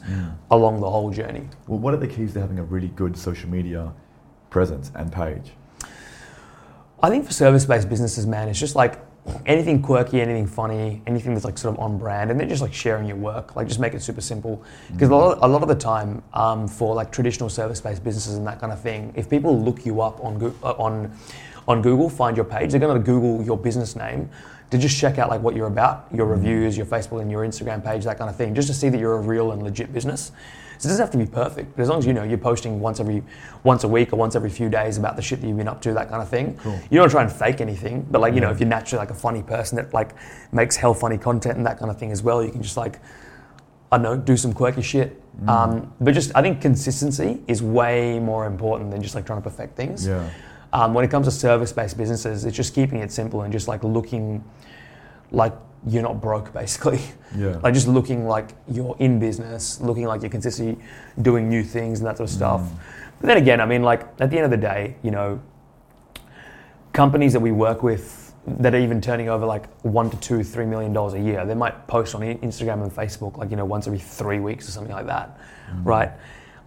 along 0.50 0.80
the 0.80 0.88
whole 0.90 1.10
journey. 1.10 1.48
Well, 1.66 1.78
what 1.78 1.94
are 1.94 1.98
the 1.98 2.08
keys 2.08 2.32
to 2.34 2.40
having 2.40 2.58
a 2.58 2.64
really 2.64 2.88
good 2.88 3.16
social 3.18 3.48
media 3.50 3.92
presence 4.50 4.90
and 4.94 5.12
page? 5.12 5.52
I 7.02 7.10
think 7.10 7.26
for 7.26 7.32
service-based 7.32 7.88
businesses, 7.88 8.26
man, 8.26 8.48
it's 8.48 8.58
just 8.58 8.74
like 8.74 8.98
anything 9.44 9.82
quirky, 9.82 10.20
anything 10.20 10.46
funny, 10.46 11.02
anything 11.06 11.34
that's 11.34 11.44
like 11.44 11.58
sort 11.58 11.74
of 11.74 11.80
on 11.80 11.98
brand, 11.98 12.30
and 12.30 12.38
then 12.38 12.48
just 12.48 12.62
like 12.62 12.74
sharing 12.74 13.06
your 13.06 13.16
work. 13.16 13.56
Like 13.56 13.68
just 13.68 13.80
make 13.80 13.94
it 13.94 14.02
super 14.02 14.20
simple. 14.20 14.62
Because 14.92 15.08
a, 15.08 15.14
lot, 15.14 15.38
a 15.42 15.48
lot 15.48 15.62
of 15.62 15.68
the 15.68 15.74
time, 15.74 16.22
um, 16.32 16.68
for 16.68 16.94
like 16.94 17.12
traditional 17.12 17.48
service-based 17.48 18.02
businesses 18.04 18.36
and 18.36 18.46
that 18.46 18.60
kind 18.60 18.72
of 18.72 18.80
thing, 18.80 19.12
if 19.16 19.28
people 19.28 19.60
look 19.60 19.84
you 19.86 20.00
up 20.00 20.22
on 20.24 20.54
uh, 20.62 20.72
on 20.72 21.12
on 21.68 21.82
Google, 21.82 22.08
find 22.08 22.36
your 22.36 22.44
page, 22.44 22.70
they're 22.70 22.80
going 22.80 22.96
to 22.96 23.02
Google 23.02 23.44
your 23.44 23.56
business 23.58 23.96
name 23.96 24.30
to 24.70 24.78
just 24.78 24.96
check 24.98 25.18
out 25.18 25.30
like 25.30 25.40
what 25.42 25.54
you're 25.54 25.66
about, 25.66 26.06
your 26.12 26.26
reviews, 26.26 26.76
your 26.76 26.86
Facebook 26.86 27.20
and 27.20 27.30
your 27.30 27.44
Instagram 27.46 27.84
page, 27.84 28.04
that 28.04 28.18
kind 28.18 28.30
of 28.30 28.36
thing, 28.36 28.54
just 28.54 28.68
to 28.68 28.74
see 28.74 28.88
that 28.88 28.98
you're 28.98 29.14
a 29.14 29.20
real 29.20 29.52
and 29.52 29.62
legit 29.62 29.92
business. 29.92 30.32
So 30.78 30.86
it 30.86 30.90
doesn't 30.90 31.02
have 31.02 31.10
to 31.12 31.18
be 31.18 31.26
perfect, 31.26 31.76
but 31.76 31.82
as 31.82 31.88
long 31.88 31.98
as 31.98 32.06
you 32.06 32.12
know 32.12 32.22
you're 32.22 32.38
posting 32.38 32.80
once 32.80 33.00
every 33.00 33.22
once 33.64 33.84
a 33.84 33.88
week 33.88 34.12
or 34.12 34.16
once 34.16 34.36
every 34.36 34.50
few 34.50 34.68
days 34.68 34.98
about 34.98 35.16
the 35.16 35.22
shit 35.22 35.40
that 35.40 35.46
you've 35.46 35.56
been 35.56 35.68
up 35.68 35.80
to, 35.82 35.94
that 35.94 36.08
kind 36.08 36.22
of 36.22 36.28
thing. 36.28 36.56
Cool. 36.58 36.78
You 36.90 36.98
don't 36.98 37.10
try 37.10 37.22
and 37.22 37.32
fake 37.32 37.60
anything, 37.60 38.06
but 38.10 38.20
like 38.20 38.34
you 38.34 38.40
know, 38.40 38.50
if 38.50 38.60
you're 38.60 38.68
naturally 38.68 39.00
like 39.00 39.10
a 39.10 39.14
funny 39.14 39.42
person 39.42 39.76
that 39.76 39.92
like 39.94 40.10
makes 40.52 40.76
hell 40.76 40.94
funny 40.94 41.18
content 41.18 41.56
and 41.56 41.66
that 41.66 41.78
kind 41.78 41.90
of 41.90 41.98
thing 41.98 42.12
as 42.12 42.22
well, 42.22 42.42
you 42.42 42.50
can 42.50 42.62
just 42.62 42.76
like 42.76 43.00
I 43.90 43.98
don't 43.98 44.02
know, 44.02 44.16
do 44.16 44.36
some 44.36 44.52
quirky 44.52 44.82
shit. 44.82 45.22
Um, 45.46 45.92
but 46.00 46.14
just 46.14 46.32
I 46.34 46.42
think 46.42 46.60
consistency 46.60 47.42
is 47.46 47.62
way 47.62 48.18
more 48.18 48.46
important 48.46 48.90
than 48.90 49.02
just 49.02 49.14
like 49.14 49.26
trying 49.26 49.38
to 49.38 49.42
perfect 49.42 49.76
things. 49.76 50.06
Yeah. 50.06 50.28
Um, 50.72 50.94
when 50.94 51.04
it 51.04 51.10
comes 51.10 51.26
to 51.26 51.30
service-based 51.30 51.96
businesses, 51.96 52.44
it's 52.44 52.56
just 52.56 52.74
keeping 52.74 52.98
it 52.98 53.12
simple 53.12 53.42
and 53.42 53.52
just 53.52 53.68
like 53.68 53.84
looking 53.84 54.44
like 55.30 55.52
you're 55.86 56.02
not 56.02 56.20
broke, 56.20 56.52
basically. 56.52 57.00
Yeah. 57.36 57.58
Like 57.62 57.74
just 57.74 57.86
looking 57.88 58.26
like 58.26 58.50
you're 58.66 58.96
in 58.98 59.18
business, 59.18 59.78
looking 59.82 60.06
like 60.06 60.22
you're 60.22 60.30
consistently 60.30 60.82
doing 61.20 61.50
new 61.50 61.62
things 61.62 61.98
and 61.98 62.06
that 62.06 62.16
sort 62.16 62.30
of 62.30 62.34
stuff. 62.34 62.62
But 63.20 63.26
then 63.26 63.36
again, 63.36 63.60
I 63.60 63.66
mean, 63.66 63.82
like 63.82 64.02
at 64.20 64.30
the 64.30 64.36
end 64.36 64.46
of 64.46 64.50
the 64.50 64.56
day, 64.56 64.96
you 65.02 65.10
know, 65.10 65.42
companies 66.94 67.34
that 67.34 67.40
we 67.40 67.52
work 67.52 67.82
with 67.82 68.32
that 68.46 68.74
are 68.74 68.78
even 68.78 69.00
turning 69.02 69.28
over 69.28 69.44
like 69.44 69.68
one 69.82 70.08
to 70.08 70.16
two, 70.18 70.42
three 70.42 70.64
million 70.64 70.92
dollars 70.94 71.12
a 71.14 71.20
year, 71.20 71.44
they 71.44 71.54
might 71.54 71.86
post 71.88 72.14
on 72.14 72.22
Instagram 72.22 72.82
and 72.82 72.92
Facebook 72.92 73.36
like 73.36 73.50
you 73.50 73.56
know 73.56 73.64
once 73.66 73.86
every 73.86 73.98
three 73.98 74.38
weeks 74.40 74.68
or 74.68 74.70
something 74.70 74.94
like 74.94 75.06
that, 75.06 75.38
right? 75.82 76.12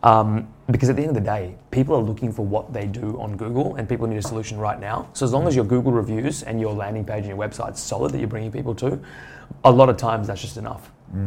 Um, 0.03 0.53
because 0.71 0.89
at 0.89 0.95
the 0.95 1.01
end 1.01 1.09
of 1.09 1.23
the 1.23 1.29
day, 1.29 1.55
people 1.71 1.95
are 1.95 2.01
looking 2.01 2.31
for 2.31 2.45
what 2.45 2.73
they 2.73 2.85
do 2.85 3.19
on 3.19 3.35
Google, 3.37 3.75
and 3.75 3.87
people 3.89 4.07
need 4.07 4.17
a 4.17 4.21
solution 4.21 4.57
right 4.57 4.79
now. 4.79 5.07
So 5.13 5.25
as 5.25 5.33
long 5.33 5.47
as 5.47 5.55
your 5.55 5.65
Google 5.65 5.91
reviews 5.91 6.43
and 6.43 6.59
your 6.61 6.73
landing 6.73 7.03
page 7.05 7.25
and 7.25 7.27
your 7.27 7.37
website's 7.37 7.81
solid 7.81 8.11
that 8.11 8.19
you're 8.19 8.27
bringing 8.27 8.51
people 8.51 8.75
to, 8.75 8.99
a 9.63 9.71
lot 9.71 9.89
of 9.89 9.97
times 9.97 10.27
that's 10.27 10.41
just 10.41 10.57
enough. 10.57 10.91
do, 11.11 11.17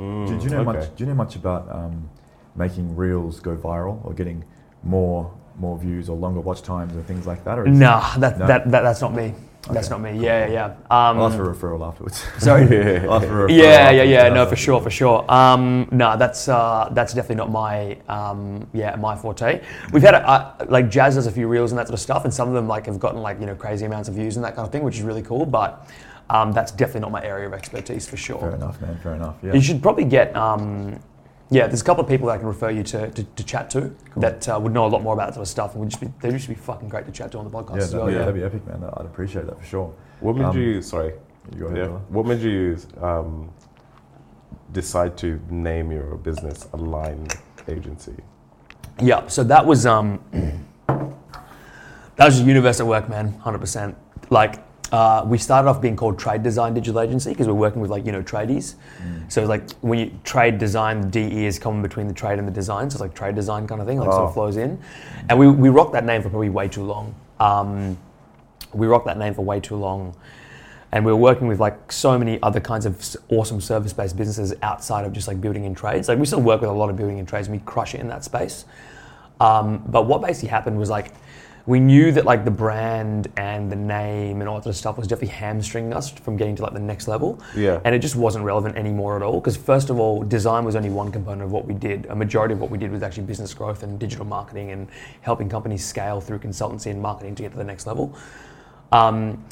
Mm, 0.00 0.26
do 0.40 0.44
you 0.44 0.50
know 0.50 0.60
okay. 0.68 0.78
much? 0.78 0.96
Do 0.96 1.04
you 1.04 1.06
know 1.06 1.14
much 1.14 1.36
about 1.36 1.70
um, 1.70 2.08
making 2.56 2.96
reels 2.96 3.38
go 3.38 3.54
viral 3.54 4.04
or 4.04 4.12
getting 4.14 4.44
more 4.82 5.30
more 5.56 5.78
views 5.78 6.08
or 6.08 6.16
longer 6.16 6.40
watch 6.40 6.62
times 6.62 6.96
or 6.96 7.02
things 7.02 7.28
like 7.28 7.44
that? 7.44 7.58
Or 7.60 7.64
Nah, 7.66 8.16
that, 8.16 8.38
No. 8.40 8.46
that, 8.48 8.70
that 8.72 8.82
that's 8.82 9.00
not 9.00 9.14
me. 9.14 9.34
That's 9.70 9.88
not 9.88 10.00
me. 10.00 10.18
Yeah, 10.18 10.46
yeah, 10.46 10.52
yeah. 10.52 10.64
Um, 10.90 11.18
I'll 11.18 11.26
ask 11.26 11.36
for 11.36 11.50
a 11.50 11.54
referral 11.54 11.86
afterwards. 11.86 12.24
sorry. 12.38 12.64
I'll 13.06 13.14
ask 13.14 13.26
for 13.26 13.48
Yeah, 13.50 13.90
yeah, 13.90 14.02
yeah. 14.02 14.28
No, 14.28 14.46
for 14.46 14.56
sure, 14.56 14.80
for 14.80 14.90
sure. 14.90 15.24
Um, 15.32 15.88
no, 15.90 16.16
that's 16.16 16.48
uh, 16.48 16.90
that's 16.92 17.14
definitely 17.14 17.36
not 17.36 17.50
my 17.50 17.96
um, 18.08 18.68
yeah 18.72 18.94
my 18.96 19.16
forte. 19.16 19.62
We've 19.92 20.02
had 20.02 20.14
a, 20.14 20.28
uh, 20.28 20.66
like 20.68 20.90
Jazz 20.90 21.14
does 21.14 21.26
a 21.26 21.32
few 21.32 21.48
reels 21.48 21.72
and 21.72 21.78
that 21.78 21.88
sort 21.88 21.94
of 21.94 22.00
stuff, 22.00 22.24
and 22.24 22.34
some 22.34 22.48
of 22.48 22.54
them 22.54 22.68
like 22.68 22.86
have 22.86 23.00
gotten 23.00 23.22
like 23.22 23.40
you 23.40 23.46
know 23.46 23.54
crazy 23.54 23.86
amounts 23.86 24.08
of 24.08 24.14
views 24.14 24.36
and 24.36 24.44
that 24.44 24.54
kind 24.54 24.66
of 24.66 24.72
thing, 24.72 24.82
which 24.82 24.96
is 24.96 25.02
really 25.02 25.22
cool. 25.22 25.46
But 25.46 25.88
um, 26.30 26.52
that's 26.52 26.72
definitely 26.72 27.00
not 27.00 27.12
my 27.12 27.24
area 27.24 27.46
of 27.46 27.54
expertise 27.54 28.06
for 28.06 28.16
sure. 28.16 28.40
Fair 28.40 28.54
enough, 28.54 28.80
man. 28.80 28.98
Fair 29.02 29.14
enough. 29.14 29.36
Yeah. 29.42 29.54
You 29.54 29.60
should 29.60 29.82
probably 29.82 30.04
get. 30.04 30.34
Um, 30.36 31.00
yeah, 31.50 31.66
there's 31.66 31.82
a 31.82 31.84
couple 31.84 32.02
of 32.02 32.08
people 32.08 32.26
that 32.28 32.34
I 32.34 32.38
can 32.38 32.46
refer 32.46 32.70
you 32.70 32.82
to 32.84 33.10
to, 33.10 33.22
to 33.24 33.44
chat 33.44 33.70
to 33.70 33.94
that 34.16 34.48
uh, 34.48 34.58
would 34.60 34.72
know 34.72 34.86
a 34.86 34.88
lot 34.88 35.02
more 35.02 35.14
about 35.14 35.26
that 35.28 35.34
sort 35.34 35.42
of 35.42 35.48
stuff, 35.48 35.72
and 35.72 35.80
would 35.80 35.90
just 35.90 36.00
be 36.00 36.08
they 36.20 36.28
would 36.28 36.36
just 36.38 36.48
be 36.48 36.54
fucking 36.54 36.88
great 36.88 37.06
to 37.06 37.12
chat 37.12 37.32
to 37.32 37.38
on 37.38 37.44
the 37.44 37.50
podcast 37.50 37.76
yeah, 37.76 37.82
as 37.82 37.94
well. 37.94 38.06
be, 38.06 38.12
Yeah. 38.12 38.18
that'd 38.20 38.34
be 38.34 38.42
epic, 38.42 38.66
man. 38.66 38.84
I'd 38.96 39.06
appreciate 39.06 39.46
that 39.46 39.58
for 39.58 39.66
sure. 39.66 39.94
What 40.20 40.36
made 40.36 40.44
Um, 40.46 40.58
you? 40.58 40.82
Sorry. 40.82 41.12
You 41.52 41.58
go 41.60 41.66
ahead. 41.66 41.78
Yeah. 41.78 41.98
What 42.08 42.24
made 42.26 42.40
you 42.40 42.76
um, 43.02 43.50
decide 44.72 45.16
to 45.18 45.38
name 45.50 45.92
your 45.92 46.16
business 46.16 46.66
Aligned 46.72 47.36
Agency? 47.68 48.14
Yeah, 49.02 49.26
so 49.26 49.44
that 49.44 49.66
was 49.66 49.84
um, 49.86 50.20
That 52.16 52.26
was 52.26 52.34
just 52.36 52.46
universe 52.46 52.78
at 52.80 52.86
work, 52.86 53.08
man. 53.08 53.32
Hundred 53.40 53.58
percent. 53.58 53.96
Like 54.30 54.62
uh, 54.94 55.24
we 55.26 55.38
started 55.38 55.68
off 55.68 55.80
being 55.82 55.96
called 55.96 56.16
Trade 56.16 56.44
Design 56.44 56.72
Digital 56.72 57.00
Agency 57.00 57.30
because 57.30 57.48
we're 57.48 57.52
working 57.66 57.80
with 57.82 57.90
like 57.90 58.06
you 58.06 58.12
know 58.12 58.22
tradies. 58.22 58.76
So 59.26 59.40
it's 59.40 59.48
like 59.48 59.68
when 59.80 59.98
you 59.98 60.12
trade 60.22 60.58
design, 60.58 61.00
the 61.00 61.08
DE 61.08 61.46
is 61.46 61.58
common 61.58 61.82
between 61.82 62.06
the 62.06 62.14
trade 62.14 62.38
and 62.38 62.46
the 62.46 62.52
design. 62.52 62.88
So 62.90 62.94
it's 62.94 63.00
like 63.00 63.12
trade 63.12 63.34
design 63.34 63.66
kind 63.66 63.80
of 63.80 63.88
thing, 63.88 63.98
like 63.98 64.12
sort 64.12 64.22
Oh. 64.22 64.26
of 64.28 64.34
flows 64.34 64.56
in. 64.56 64.78
And 65.28 65.36
we 65.36 65.48
we 65.48 65.68
rocked 65.68 65.94
that 65.94 66.04
name 66.04 66.22
for 66.22 66.30
probably 66.30 66.48
way 66.48 66.68
too 66.68 66.84
long. 66.84 67.12
Um, 67.40 67.98
we 68.72 68.86
rocked 68.86 69.06
that 69.06 69.18
name 69.18 69.34
for 69.34 69.42
way 69.42 69.58
too 69.58 69.74
long. 69.74 70.14
And 70.92 71.04
we 71.04 71.10
were 71.10 71.18
working 71.18 71.48
with 71.48 71.58
like 71.58 71.90
so 71.90 72.16
many 72.16 72.40
other 72.40 72.60
kinds 72.60 72.86
of 72.86 72.92
awesome 73.30 73.60
service-based 73.60 74.16
businesses 74.16 74.54
outside 74.62 75.04
of 75.04 75.12
just 75.12 75.26
like 75.26 75.40
building 75.40 75.66
and 75.66 75.76
trades. 75.76 76.06
Like 76.08 76.20
we 76.20 76.26
still 76.26 76.40
work 76.40 76.60
with 76.60 76.70
a 76.70 76.72
lot 76.72 76.88
of 76.88 76.94
building 76.96 77.18
and 77.18 77.26
trades, 77.26 77.48
and 77.48 77.56
we 77.56 77.62
crush 77.66 77.96
it 77.96 78.00
in 78.00 78.06
that 78.08 78.22
space. 78.22 78.64
Um, 79.40 79.82
but 79.88 80.06
what 80.06 80.22
basically 80.22 80.50
happened 80.50 80.78
was 80.78 80.88
like 80.88 81.10
we 81.66 81.80
knew 81.80 82.12
that 82.12 82.26
like 82.26 82.44
the 82.44 82.50
brand 82.50 83.28
and 83.38 83.72
the 83.72 83.76
name 83.76 84.40
and 84.40 84.48
all 84.48 84.56
that 84.56 84.64
sort 84.64 84.74
of 84.74 84.76
stuff 84.76 84.98
was 84.98 85.06
definitely 85.06 85.34
hamstringing 85.34 85.94
us 85.94 86.10
from 86.10 86.36
getting 86.36 86.54
to 86.56 86.62
like 86.62 86.74
the 86.74 86.80
next 86.80 87.08
level. 87.08 87.40
Yeah. 87.56 87.80
And 87.84 87.94
it 87.94 88.00
just 88.00 88.16
wasn't 88.16 88.44
relevant 88.44 88.76
anymore 88.76 89.16
at 89.16 89.22
all. 89.22 89.40
Because 89.40 89.56
first 89.56 89.88
of 89.88 89.98
all, 89.98 90.22
design 90.22 90.64
was 90.64 90.76
only 90.76 90.90
one 90.90 91.10
component 91.10 91.42
of 91.42 91.52
what 91.52 91.64
we 91.66 91.72
did. 91.72 92.04
A 92.06 92.14
majority 92.14 92.52
of 92.52 92.60
what 92.60 92.70
we 92.70 92.76
did 92.76 92.90
was 92.90 93.02
actually 93.02 93.24
business 93.24 93.54
growth 93.54 93.82
and 93.82 93.98
digital 93.98 94.26
marketing 94.26 94.72
and 94.72 94.88
helping 95.22 95.48
companies 95.48 95.82
scale 95.82 96.20
through 96.20 96.40
consultancy 96.40 96.90
and 96.90 97.00
marketing 97.00 97.34
to 97.36 97.42
get 97.42 97.52
to 97.52 97.58
the 97.58 97.64
next 97.64 97.86
level. 97.86 98.14
Um, 98.92 99.42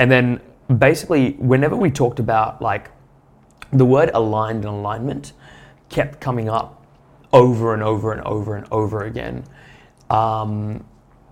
and 0.00 0.10
then 0.10 0.40
basically, 0.78 1.34
whenever 1.34 1.76
we 1.76 1.92
talked 1.92 2.18
about 2.18 2.60
like 2.60 2.90
the 3.72 3.84
word 3.84 4.10
aligned 4.14 4.64
and 4.64 4.74
alignment 4.74 5.32
kept 5.88 6.20
coming 6.20 6.48
up 6.48 6.84
over 7.32 7.72
and 7.72 7.82
over 7.82 8.12
and 8.12 8.20
over 8.22 8.56
and 8.56 8.66
over 8.70 9.04
again 9.04 9.44
um, 10.10 10.84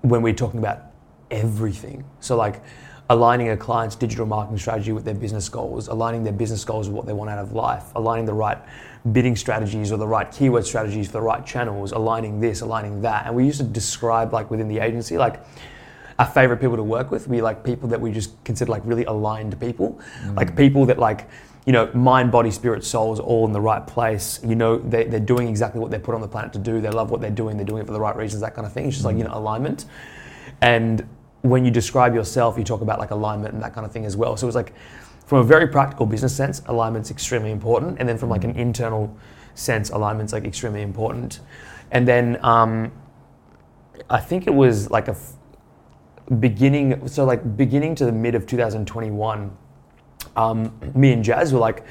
when 0.03 0.23
we're 0.23 0.35
talking 0.35 0.61
about 0.61 0.83
everything. 1.31 2.05
So, 2.21 2.37
like 2.37 2.63
aligning 3.09 3.51
a 3.51 3.57
client's 3.57 3.97
digital 3.97 4.25
marketing 4.25 4.59
strategy 4.59 4.93
with 4.93 5.05
their 5.05 5.15
business 5.15 5.49
goals, 5.49 5.89
aligning 5.89 6.23
their 6.23 6.33
business 6.33 6.65
goals 6.65 6.89
with 6.89 6.97
what 6.97 7.07
they 7.07 7.13
want 7.13 7.29
out 7.31 7.39
of 7.39 7.53
life, 7.53 7.85
aligning 7.97 8.25
the 8.25 8.33
right 8.33 8.59
bidding 9.13 9.35
strategies 9.35 9.91
or 9.91 9.97
the 9.97 10.07
right 10.07 10.31
keyword 10.31 10.65
strategies 10.65 11.07
for 11.07 11.15
the 11.15 11.21
right 11.21 11.45
channels, 11.45 11.93
aligning 11.93 12.39
this, 12.39 12.61
aligning 12.61 13.01
that. 13.03 13.27
And 13.27 13.35
we 13.35 13.45
used 13.45 13.59
to 13.59 13.67
describe, 13.67 14.33
like 14.33 14.51
within 14.51 14.69
the 14.69 14.79
agency, 14.79 15.19
like 15.19 15.41
our 16.21 16.27
favorite 16.27 16.59
people 16.59 16.77
to 16.77 16.83
work 16.83 17.11
with 17.11 17.27
we 17.29 17.41
like 17.41 17.65
people 17.65 17.89
that 17.89 17.99
we 17.99 18.13
just 18.13 18.33
consider 18.45 18.71
like 18.71 18.83
really 18.85 19.05
aligned 19.05 19.59
people 19.59 19.99
mm. 20.23 20.37
like 20.37 20.55
people 20.55 20.85
that 20.85 20.99
like 20.99 21.27
you 21.67 21.73
know 21.73 21.91
mind 21.93 22.33
body 22.33 22.51
spirit 22.51 22.85
souls 22.85 23.21
all 23.21 23.47
in 23.47 23.53
the 23.53 23.61
right 23.61 23.87
place. 23.87 24.41
You 24.45 24.55
know 24.55 24.79
they, 24.79 25.05
they're 25.05 25.21
doing 25.21 25.49
exactly 25.49 25.81
what 25.81 25.91
they're 25.91 26.01
put 26.01 26.15
on 26.15 26.21
the 26.21 26.29
planet 26.29 26.53
to 26.55 26.59
do. 26.59 26.81
They 26.81 26.91
love 26.91 27.11
what 27.11 27.21
they're 27.21 27.31
doing. 27.31 27.57
They're 27.57 27.67
doing 27.67 27.83
it 27.83 27.87
for 27.87 27.93
the 27.93 28.01
right 28.01 28.17
reasons 28.17 28.41
that 28.43 28.55
kind 28.55 28.67
of 28.67 28.73
thing. 28.73 28.87
It's 28.87 28.97
just 28.97 29.05
like 29.05 29.17
you 29.17 29.25
know 29.25 29.35
alignment. 29.35 29.87
And 30.61 31.07
when 31.43 31.65
you 31.65 31.71
describe 31.71 32.15
yourself 32.15 32.59
you 32.59 32.65
talk 32.65 32.81
about 32.83 32.99
like 32.99 33.11
alignment 33.11 33.55
and 33.55 33.63
that 33.63 33.75
kind 33.75 33.87
of 33.87 33.93
thing 33.93 34.05
as 34.05 34.17
well. 34.17 34.37
So 34.37 34.47
it's 34.47 34.57
like 34.57 34.75
from 35.27 35.39
a 35.39 35.45
very 35.45 35.69
practical 35.69 36.07
business 36.07 36.35
sense 36.35 36.63
alignment's 36.67 37.11
extremely 37.11 37.51
important. 37.51 37.99
And 37.99 38.09
then 38.09 38.19
from 38.19 38.29
like 38.29 38.45
an 38.45 38.57
internal 38.57 39.15
sense 39.55 39.91
alignment's 39.91 40.33
like 40.33 40.45
extremely 40.45 40.83
important. 40.83 41.41
And 41.93 42.07
then 42.07 42.39
um, 42.45 42.93
i 44.09 44.19
think 44.21 44.47
it 44.47 44.55
was 44.55 44.91
like 44.91 45.09
a 45.09 45.13
f- 45.13 45.35
beginning 46.39 47.07
so 47.09 47.25
like 47.25 47.57
beginning 47.57 47.95
to 47.95 48.05
the 48.05 48.13
mid 48.13 48.35
of 48.35 48.47
2021 48.47 49.57
um, 50.37 50.73
me 50.95 51.13
and 51.13 51.25
jazz 51.25 51.53
were 51.53 51.59
like 51.59 51.85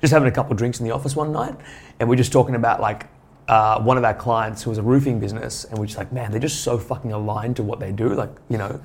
just 0.00 0.12
having 0.12 0.28
a 0.28 0.32
couple 0.32 0.54
drinks 0.54 0.80
in 0.80 0.86
the 0.86 0.92
office 0.92 1.16
one 1.16 1.32
night 1.32 1.54
and 2.00 2.08
we're 2.08 2.16
just 2.16 2.32
talking 2.32 2.54
about 2.54 2.80
like 2.80 3.06
uh, 3.48 3.80
one 3.80 3.96
of 3.96 4.04
our 4.04 4.14
clients 4.14 4.62
who 4.62 4.70
was 4.70 4.78
a 4.78 4.82
roofing 4.82 5.20
business 5.20 5.64
and 5.64 5.78
we're 5.78 5.86
just 5.86 5.98
like 5.98 6.12
man 6.12 6.30
they're 6.30 6.40
just 6.40 6.62
so 6.62 6.78
fucking 6.78 7.12
aligned 7.12 7.56
to 7.56 7.62
what 7.62 7.80
they 7.80 7.92
do 7.92 8.14
like 8.14 8.30
you 8.48 8.58
know 8.58 8.80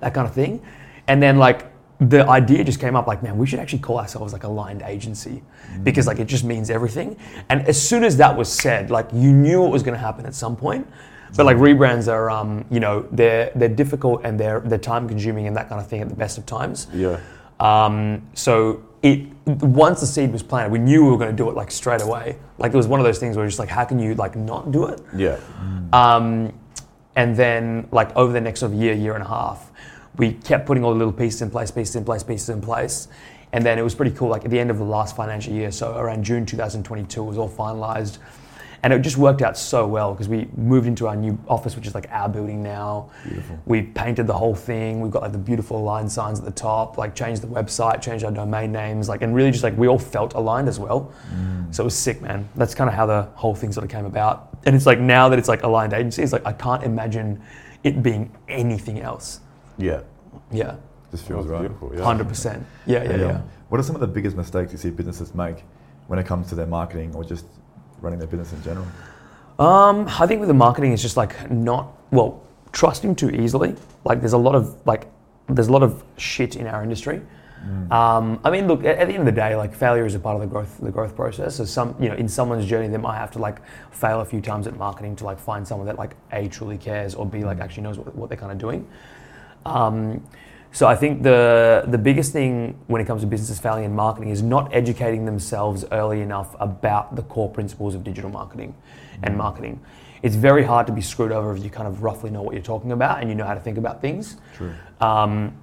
that 0.00 0.14
kind 0.14 0.26
of 0.26 0.34
thing 0.34 0.62
and 1.06 1.22
then 1.22 1.38
like 1.38 1.70
the 2.00 2.24
idea 2.28 2.62
just 2.62 2.80
came 2.80 2.94
up 2.94 3.06
like 3.06 3.22
man 3.22 3.36
we 3.36 3.46
should 3.46 3.58
actually 3.58 3.78
call 3.78 3.98
ourselves 3.98 4.32
like 4.32 4.44
aligned 4.44 4.82
agency 4.82 5.42
because 5.82 6.06
like 6.06 6.18
it 6.18 6.26
just 6.26 6.44
means 6.44 6.70
everything 6.70 7.16
and 7.48 7.62
as 7.62 7.80
soon 7.80 8.04
as 8.04 8.16
that 8.16 8.36
was 8.36 8.50
said 8.50 8.90
like 8.90 9.08
you 9.12 9.32
knew 9.32 9.64
it 9.64 9.68
was 9.68 9.82
going 9.82 9.94
to 9.94 10.00
happen 10.00 10.24
at 10.24 10.34
some 10.34 10.56
point 10.56 10.86
but 11.36 11.46
like 11.46 11.56
rebrands 11.56 12.10
are, 12.10 12.30
um, 12.30 12.64
you 12.70 12.80
know, 12.80 13.06
they're 13.12 13.52
they're 13.54 13.68
difficult 13.68 14.22
and 14.24 14.38
they're 14.38 14.60
they're 14.60 14.78
time 14.78 15.08
consuming 15.08 15.46
and 15.46 15.56
that 15.56 15.68
kind 15.68 15.80
of 15.80 15.86
thing 15.86 16.00
at 16.00 16.08
the 16.08 16.16
best 16.16 16.38
of 16.38 16.46
times. 16.46 16.86
Yeah. 16.92 17.20
Um, 17.60 18.28
so 18.34 18.82
it 19.02 19.26
once 19.46 20.00
the 20.00 20.06
seed 20.06 20.32
was 20.32 20.42
planted, 20.42 20.70
we 20.70 20.78
knew 20.78 21.04
we 21.04 21.10
were 21.10 21.16
going 21.16 21.30
to 21.30 21.36
do 21.36 21.48
it 21.48 21.56
like 21.56 21.70
straight 21.70 22.02
away. 22.02 22.36
Like 22.58 22.72
it 22.72 22.76
was 22.76 22.86
one 22.86 23.00
of 23.00 23.04
those 23.04 23.18
things 23.18 23.36
where 23.36 23.46
just 23.46 23.58
like, 23.58 23.68
how 23.68 23.84
can 23.84 23.98
you 23.98 24.14
like 24.14 24.36
not 24.36 24.70
do 24.70 24.86
it? 24.86 25.00
Yeah. 25.16 25.38
Um, 25.92 26.52
and 27.16 27.34
then 27.34 27.88
like 27.90 28.14
over 28.14 28.32
the 28.32 28.40
next 28.40 28.60
sort 28.60 28.72
of 28.72 28.78
year, 28.78 28.92
year 28.92 29.14
and 29.14 29.22
a 29.22 29.28
half, 29.28 29.72
we 30.16 30.32
kept 30.32 30.66
putting 30.66 30.84
all 30.84 30.92
the 30.92 30.98
little 30.98 31.12
pieces 31.12 31.42
in 31.42 31.50
place, 31.50 31.70
pieces 31.70 31.96
in 31.96 32.04
place, 32.04 32.22
pieces 32.22 32.50
in 32.50 32.60
place. 32.60 33.08
And 33.52 33.64
then 33.64 33.78
it 33.78 33.82
was 33.82 33.94
pretty 33.94 34.14
cool. 34.14 34.28
Like 34.28 34.44
at 34.44 34.50
the 34.50 34.58
end 34.58 34.70
of 34.70 34.78
the 34.78 34.84
last 34.84 35.16
financial 35.16 35.54
year, 35.54 35.70
so 35.70 35.96
around 35.96 36.24
June 36.24 36.44
2022, 36.44 37.22
it 37.22 37.24
was 37.24 37.38
all 37.38 37.48
finalized. 37.48 38.18
And 38.82 38.92
it 38.92 39.00
just 39.02 39.16
worked 39.16 39.42
out 39.42 39.58
so 39.58 39.86
well 39.86 40.12
because 40.12 40.28
we 40.28 40.48
moved 40.56 40.86
into 40.86 41.08
our 41.08 41.16
new 41.16 41.36
office, 41.48 41.74
which 41.74 41.86
is 41.86 41.94
like 41.94 42.06
our 42.10 42.28
building 42.28 42.62
now. 42.62 43.10
Beautiful. 43.24 43.58
We 43.66 43.82
painted 43.82 44.26
the 44.28 44.34
whole 44.34 44.54
thing. 44.54 45.00
We've 45.00 45.10
got 45.10 45.22
like 45.22 45.32
the 45.32 45.38
beautiful 45.38 45.82
line 45.82 46.08
signs 46.08 46.38
at 46.38 46.44
the 46.44 46.52
top, 46.52 46.96
like 46.96 47.14
changed 47.14 47.42
the 47.42 47.48
website, 47.48 48.00
changed 48.00 48.24
our 48.24 48.30
domain 48.30 48.70
names, 48.70 49.08
like, 49.08 49.22
and 49.22 49.34
really 49.34 49.50
just 49.50 49.64
like 49.64 49.76
we 49.76 49.88
all 49.88 49.98
felt 49.98 50.34
aligned 50.34 50.68
as 50.68 50.78
well. 50.78 51.12
So 51.70 51.82
it 51.82 51.84
was 51.84 51.94
sick, 51.96 52.22
man. 52.22 52.48
That's 52.54 52.74
kind 52.74 52.88
of 52.88 52.94
how 52.94 53.04
the 53.06 53.22
whole 53.34 53.54
thing 53.54 53.72
sort 53.72 53.84
of 53.84 53.90
came 53.90 54.06
about. 54.06 54.56
And 54.64 54.74
it's 54.76 54.86
like 54.86 55.00
now 55.00 55.28
that 55.28 55.38
it's 55.38 55.48
like 55.48 55.64
aligned 55.64 55.92
agency, 55.92 56.22
it's 56.22 56.32
like 56.32 56.46
I 56.46 56.52
can't 56.52 56.82
imagine 56.84 57.42
it 57.84 58.02
being 58.02 58.32
anything 58.48 59.00
else. 59.00 59.40
Yeah. 59.76 60.00
Yeah, 60.50 60.76
Just 61.10 61.26
That 61.26 61.34
feels 61.34 61.46
right. 61.46 61.60
beautiful. 61.60 61.92
Yeah. 61.94 62.04
hundred 62.04 62.28
percent. 62.28 62.64
Yeah, 62.86 63.02
yeah, 63.02 63.10
And, 63.10 63.22
um, 63.22 63.28
yeah. 63.28 63.40
What 63.68 63.78
are 63.78 63.82
some 63.82 63.94
of 63.96 64.00
the 64.00 64.06
biggest 64.06 64.36
mistakes 64.36 64.72
you 64.72 64.78
see 64.78 64.90
businesses 64.90 65.34
make 65.34 65.62
when 66.06 66.18
it 66.18 66.26
comes 66.26 66.48
to 66.48 66.54
their 66.54 66.66
marketing 66.66 67.14
or 67.14 67.22
just 67.22 67.44
running 68.00 68.18
their 68.18 68.28
business 68.28 68.52
in 68.52 68.62
general? 68.62 68.86
Um, 69.58 70.06
I 70.08 70.26
think 70.26 70.40
with 70.40 70.48
the 70.48 70.54
marketing, 70.54 70.92
it's 70.92 71.02
just 71.02 71.16
like 71.16 71.50
not 71.50 71.92
well 72.10 72.42
trusting 72.72 73.16
too 73.16 73.30
easily. 73.30 73.74
Like 74.04 74.20
there's 74.20 74.34
a 74.34 74.38
lot 74.38 74.54
of 74.54 74.86
like 74.86 75.08
there's 75.48 75.68
a 75.68 75.72
lot 75.72 75.82
of 75.82 76.04
shit 76.16 76.56
in 76.56 76.66
our 76.66 76.82
industry. 76.82 77.20
Um, 77.90 78.38
I 78.44 78.50
mean, 78.50 78.68
look 78.68 78.84
at, 78.84 78.98
at 78.98 79.08
the 79.08 79.14
end 79.14 79.20
of 79.20 79.26
the 79.26 79.40
day, 79.40 79.56
like 79.56 79.74
failure 79.74 80.06
is 80.06 80.14
a 80.14 80.20
part 80.20 80.36
of 80.36 80.40
the 80.40 80.46
growth 80.46 80.78
the 80.80 80.90
growth 80.90 81.16
process. 81.16 81.56
So 81.56 81.64
some 81.64 81.96
you 82.00 82.08
know 82.08 82.14
in 82.14 82.28
someone's 82.28 82.66
journey, 82.66 82.88
they 82.88 82.98
might 82.98 83.16
have 83.16 83.30
to 83.32 83.38
like 83.38 83.60
fail 83.90 84.20
a 84.20 84.24
few 84.24 84.40
times 84.40 84.66
at 84.66 84.76
marketing 84.76 85.16
to 85.16 85.24
like 85.24 85.38
find 85.38 85.66
someone 85.66 85.86
that 85.86 85.98
like 85.98 86.14
a 86.32 86.48
truly 86.48 86.78
cares 86.78 87.14
or 87.14 87.26
b 87.26 87.44
like 87.44 87.60
actually 87.60 87.82
knows 87.82 87.98
what, 87.98 88.14
what 88.14 88.28
they're 88.28 88.38
kind 88.38 88.52
of 88.52 88.58
doing. 88.58 88.86
Um, 89.66 90.22
so 90.78 90.86
I 90.86 90.94
think 90.94 91.24
the 91.24 91.82
the 91.88 91.98
biggest 91.98 92.32
thing 92.32 92.78
when 92.86 93.02
it 93.02 93.04
comes 93.04 93.22
to 93.22 93.26
businesses 93.26 93.58
failing 93.58 93.82
in 93.82 93.96
marketing 93.96 94.30
is 94.30 94.42
not 94.44 94.72
educating 94.72 95.24
themselves 95.24 95.84
early 95.90 96.20
enough 96.20 96.54
about 96.60 97.16
the 97.16 97.22
core 97.22 97.50
principles 97.50 97.96
of 97.96 98.04
digital 98.04 98.30
marketing 98.30 98.76
and 99.24 99.36
marketing. 99.36 99.80
It's 100.22 100.36
very 100.36 100.62
hard 100.62 100.86
to 100.86 100.92
be 100.92 101.00
screwed 101.00 101.32
over 101.32 101.56
if 101.56 101.64
you 101.64 101.70
kind 101.70 101.88
of 101.88 102.04
roughly 102.04 102.30
know 102.30 102.42
what 102.42 102.54
you're 102.54 102.62
talking 102.62 102.92
about 102.92 103.20
and 103.20 103.28
you 103.28 103.34
know 103.34 103.44
how 103.44 103.54
to 103.54 103.60
think 103.60 103.76
about 103.76 104.00
things. 104.00 104.36
True. 104.54 104.72
Um, 105.00 105.56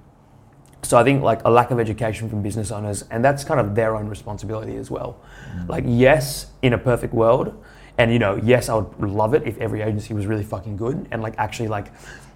so 0.82 0.98
I 0.98 1.02
think 1.02 1.22
like 1.22 1.42
a 1.46 1.50
lack 1.50 1.70
of 1.70 1.80
education 1.80 2.28
from 2.28 2.42
business 2.42 2.70
owners, 2.70 3.04
and 3.10 3.24
that's 3.24 3.42
kind 3.42 3.58
of 3.58 3.74
their 3.74 3.96
own 3.96 4.08
responsibility 4.08 4.76
as 4.76 4.90
well. 4.90 5.18
Like 5.66 5.84
yes, 5.86 6.48
in 6.60 6.74
a 6.74 6.78
perfect 6.78 7.14
world, 7.14 7.54
and 7.96 8.12
you 8.12 8.18
know, 8.18 8.36
yes, 8.36 8.68
I 8.68 8.74
would 8.74 9.10
love 9.10 9.32
it 9.32 9.44
if 9.46 9.56
every 9.56 9.80
agency 9.80 10.12
was 10.12 10.26
really 10.26 10.44
fucking 10.44 10.76
good 10.76 11.08
and 11.10 11.22
like 11.22 11.36
actually 11.38 11.68
like 11.68 11.86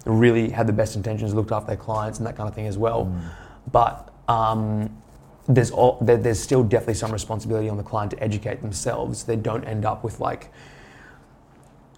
really 0.05 0.49
had 0.49 0.67
the 0.67 0.73
best 0.73 0.95
intentions, 0.95 1.33
looked 1.33 1.51
after 1.51 1.67
their 1.67 1.77
clients 1.77 2.17
and 2.17 2.27
that 2.27 2.35
kind 2.35 2.49
of 2.49 2.55
thing 2.55 2.67
as 2.67 2.77
well. 2.77 3.13
But 3.71 4.13
um, 4.27 5.01
there's 5.47 5.71
all, 5.71 5.97
there, 6.01 6.17
there's 6.17 6.39
still 6.39 6.63
definitely 6.63 6.95
some 6.95 7.11
responsibility 7.11 7.69
on 7.69 7.77
the 7.77 7.83
client 7.83 8.11
to 8.11 8.23
educate 8.23 8.61
themselves. 8.61 9.23
They 9.23 9.35
don't 9.35 9.63
end 9.65 9.85
up 9.85 10.03
with 10.03 10.19
like 10.19 10.51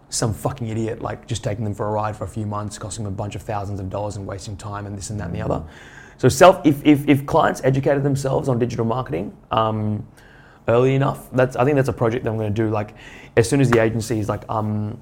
some 0.09 0.31
fucking 0.33 0.67
idiot 0.67 1.01
like 1.01 1.25
just 1.25 1.43
taking 1.43 1.63
them 1.63 1.73
for 1.73 1.87
a 1.87 1.91
ride 1.91 2.15
for 2.15 2.23
a 2.23 2.27
few 2.27 2.45
months, 2.45 2.77
costing 2.77 3.03
them 3.03 3.13
a 3.13 3.15
bunch 3.15 3.35
of 3.35 3.41
thousands 3.41 3.79
of 3.79 3.89
dollars 3.89 4.15
and 4.15 4.27
wasting 4.27 4.55
time 4.55 4.85
and 4.85 4.97
this 4.97 5.09
and 5.09 5.19
that 5.19 5.27
and 5.27 5.35
the 5.35 5.41
other. 5.41 5.63
So 6.17 6.29
self, 6.29 6.65
if, 6.65 6.85
if, 6.85 7.07
if 7.07 7.25
clients 7.25 7.61
educated 7.63 8.03
themselves 8.03 8.47
on 8.47 8.59
digital 8.59 8.85
marketing 8.85 9.35
um, 9.51 10.05
early 10.67 10.93
enough, 10.95 11.29
that's 11.31 11.55
I 11.55 11.65
think 11.65 11.75
that's 11.75 11.89
a 11.89 11.93
project 11.93 12.23
that 12.23 12.29
I'm 12.29 12.37
going 12.37 12.53
to 12.53 12.61
do. 12.63 12.69
Like 12.69 12.93
as 13.35 13.49
soon 13.49 13.59
as 13.59 13.71
the 13.71 13.81
agency 13.81 14.19
is 14.19 14.29
like 14.29 14.43
um, 14.49 14.99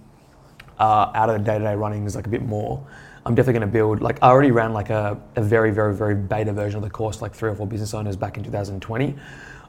uh, 0.81 1.11
out 1.13 1.29
of 1.29 1.37
the 1.37 1.45
day-to-day 1.45 1.75
runnings 1.75 2.15
like 2.15 2.25
a 2.25 2.29
bit 2.29 2.41
more, 2.41 2.83
I'm 3.23 3.35
definitely 3.35 3.59
going 3.59 3.69
to 3.69 3.73
build. 3.73 4.01
Like 4.01 4.17
I 4.23 4.29
already 4.29 4.49
ran 4.49 4.73
like 4.73 4.89
a, 4.89 5.21
a 5.35 5.41
very 5.41 5.71
very 5.71 5.93
very 5.95 6.15
beta 6.15 6.51
version 6.51 6.77
of 6.77 6.83
the 6.83 6.89
course, 6.89 7.21
like 7.21 7.33
three 7.33 7.51
or 7.51 7.55
four 7.55 7.67
business 7.67 7.93
owners 7.93 8.15
back 8.15 8.35
in 8.37 8.43
2020. 8.43 9.15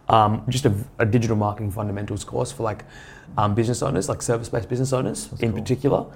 Um, 0.08 0.42
just 0.48 0.64
a, 0.64 0.74
a 0.98 1.06
digital 1.06 1.36
marketing 1.36 1.70
fundamentals 1.70 2.24
course 2.24 2.50
for 2.50 2.62
like 2.62 2.84
um, 3.36 3.54
business 3.54 3.82
owners, 3.82 4.08
like 4.08 4.22
service-based 4.22 4.68
business 4.68 4.92
owners 4.92 5.28
in 5.40 5.52
cool. 5.52 5.60
particular, 5.60 6.06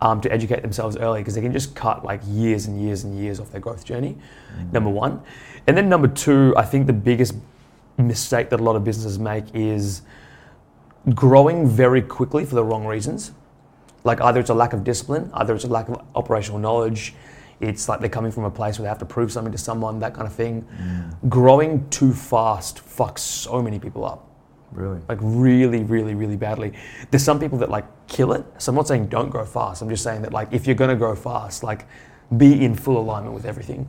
um, 0.00 0.20
to 0.22 0.32
educate 0.32 0.62
themselves 0.62 0.96
early 0.96 1.20
because 1.20 1.34
they 1.34 1.42
can 1.42 1.52
just 1.52 1.74
cut 1.76 2.04
like 2.04 2.20
years 2.26 2.66
and 2.66 2.80
years 2.82 3.04
and 3.04 3.18
years 3.18 3.38
off 3.38 3.52
their 3.52 3.60
growth 3.60 3.84
journey. 3.84 4.16
Number 4.72 4.90
one, 4.90 5.22
and 5.66 5.76
then 5.76 5.90
number 5.90 6.08
two, 6.08 6.54
I 6.56 6.64
think 6.64 6.86
the 6.86 6.92
biggest 6.94 7.34
mistake 7.98 8.48
that 8.48 8.60
a 8.60 8.62
lot 8.62 8.76
of 8.76 8.84
businesses 8.84 9.18
make 9.18 9.44
is 9.54 10.02
growing 11.14 11.68
very 11.68 12.00
quickly 12.00 12.46
for 12.46 12.54
the 12.54 12.64
wrong 12.64 12.86
reasons. 12.86 13.32
Like 14.08 14.22
either 14.22 14.40
it's 14.40 14.48
a 14.48 14.54
lack 14.54 14.72
of 14.72 14.82
discipline, 14.84 15.30
either 15.34 15.54
it's 15.54 15.64
a 15.64 15.68
lack 15.68 15.88
of 15.90 16.00
operational 16.14 16.58
knowledge. 16.58 17.14
It's 17.60 17.88
like 17.90 18.00
they're 18.00 18.08
coming 18.08 18.32
from 18.32 18.44
a 18.44 18.50
place 18.50 18.78
where 18.78 18.84
they 18.84 18.88
have 18.88 18.98
to 19.00 19.04
prove 19.04 19.30
something 19.30 19.52
to 19.52 19.58
someone, 19.58 19.98
that 20.00 20.14
kind 20.14 20.26
of 20.26 20.32
thing. 20.32 20.64
Growing 21.28 21.88
too 21.90 22.12
fast 22.14 22.78
fucks 22.78 23.18
so 23.18 23.60
many 23.60 23.78
people 23.78 24.04
up 24.04 24.24
Really? 24.72 25.00
like 25.08 25.18
really, 25.20 25.82
really, 25.84 26.14
really 26.14 26.36
badly. 26.36 26.72
There's 27.10 27.22
some 27.22 27.38
people 27.38 27.58
that 27.58 27.68
like 27.70 27.84
kill 28.06 28.32
it. 28.32 28.44
So 28.58 28.70
I'm 28.70 28.76
not 28.76 28.88
saying 28.88 29.08
don't 29.08 29.28
grow 29.28 29.44
fast. 29.44 29.82
I'm 29.82 29.90
just 29.90 30.02
saying 30.02 30.22
that 30.22 30.32
like 30.32 30.48
if 30.52 30.66
you're 30.66 30.76
gonna 30.82 30.96
grow 30.96 31.14
fast, 31.14 31.62
like 31.62 31.86
be 32.38 32.64
in 32.64 32.74
full 32.74 32.98
alignment 32.98 33.34
with 33.34 33.44
everything, 33.44 33.88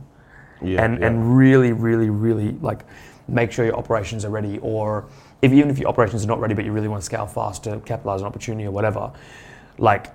Yeah, 0.62 0.84
and 0.84 0.98
yeah. 0.98 1.06
and 1.06 1.36
really, 1.36 1.72
really, 1.72 2.10
really 2.10 2.52
like 2.60 2.84
make 3.28 3.52
sure 3.52 3.64
your 3.64 3.76
operations 3.76 4.24
are 4.26 4.30
ready. 4.30 4.58
Or 4.58 5.06
if 5.42 5.52
even 5.52 5.70
if 5.70 5.78
your 5.78 5.88
operations 5.88 6.24
are 6.24 6.28
not 6.28 6.40
ready, 6.40 6.54
but 6.54 6.64
you 6.66 6.72
really 6.72 6.88
want 6.88 7.00
to 7.02 7.06
scale 7.06 7.26
fast 7.26 7.64
to 7.64 7.80
capitalize 7.80 8.20
on 8.22 8.26
opportunity 8.26 8.66
or 8.66 8.72
whatever, 8.72 9.12
like 9.80 10.06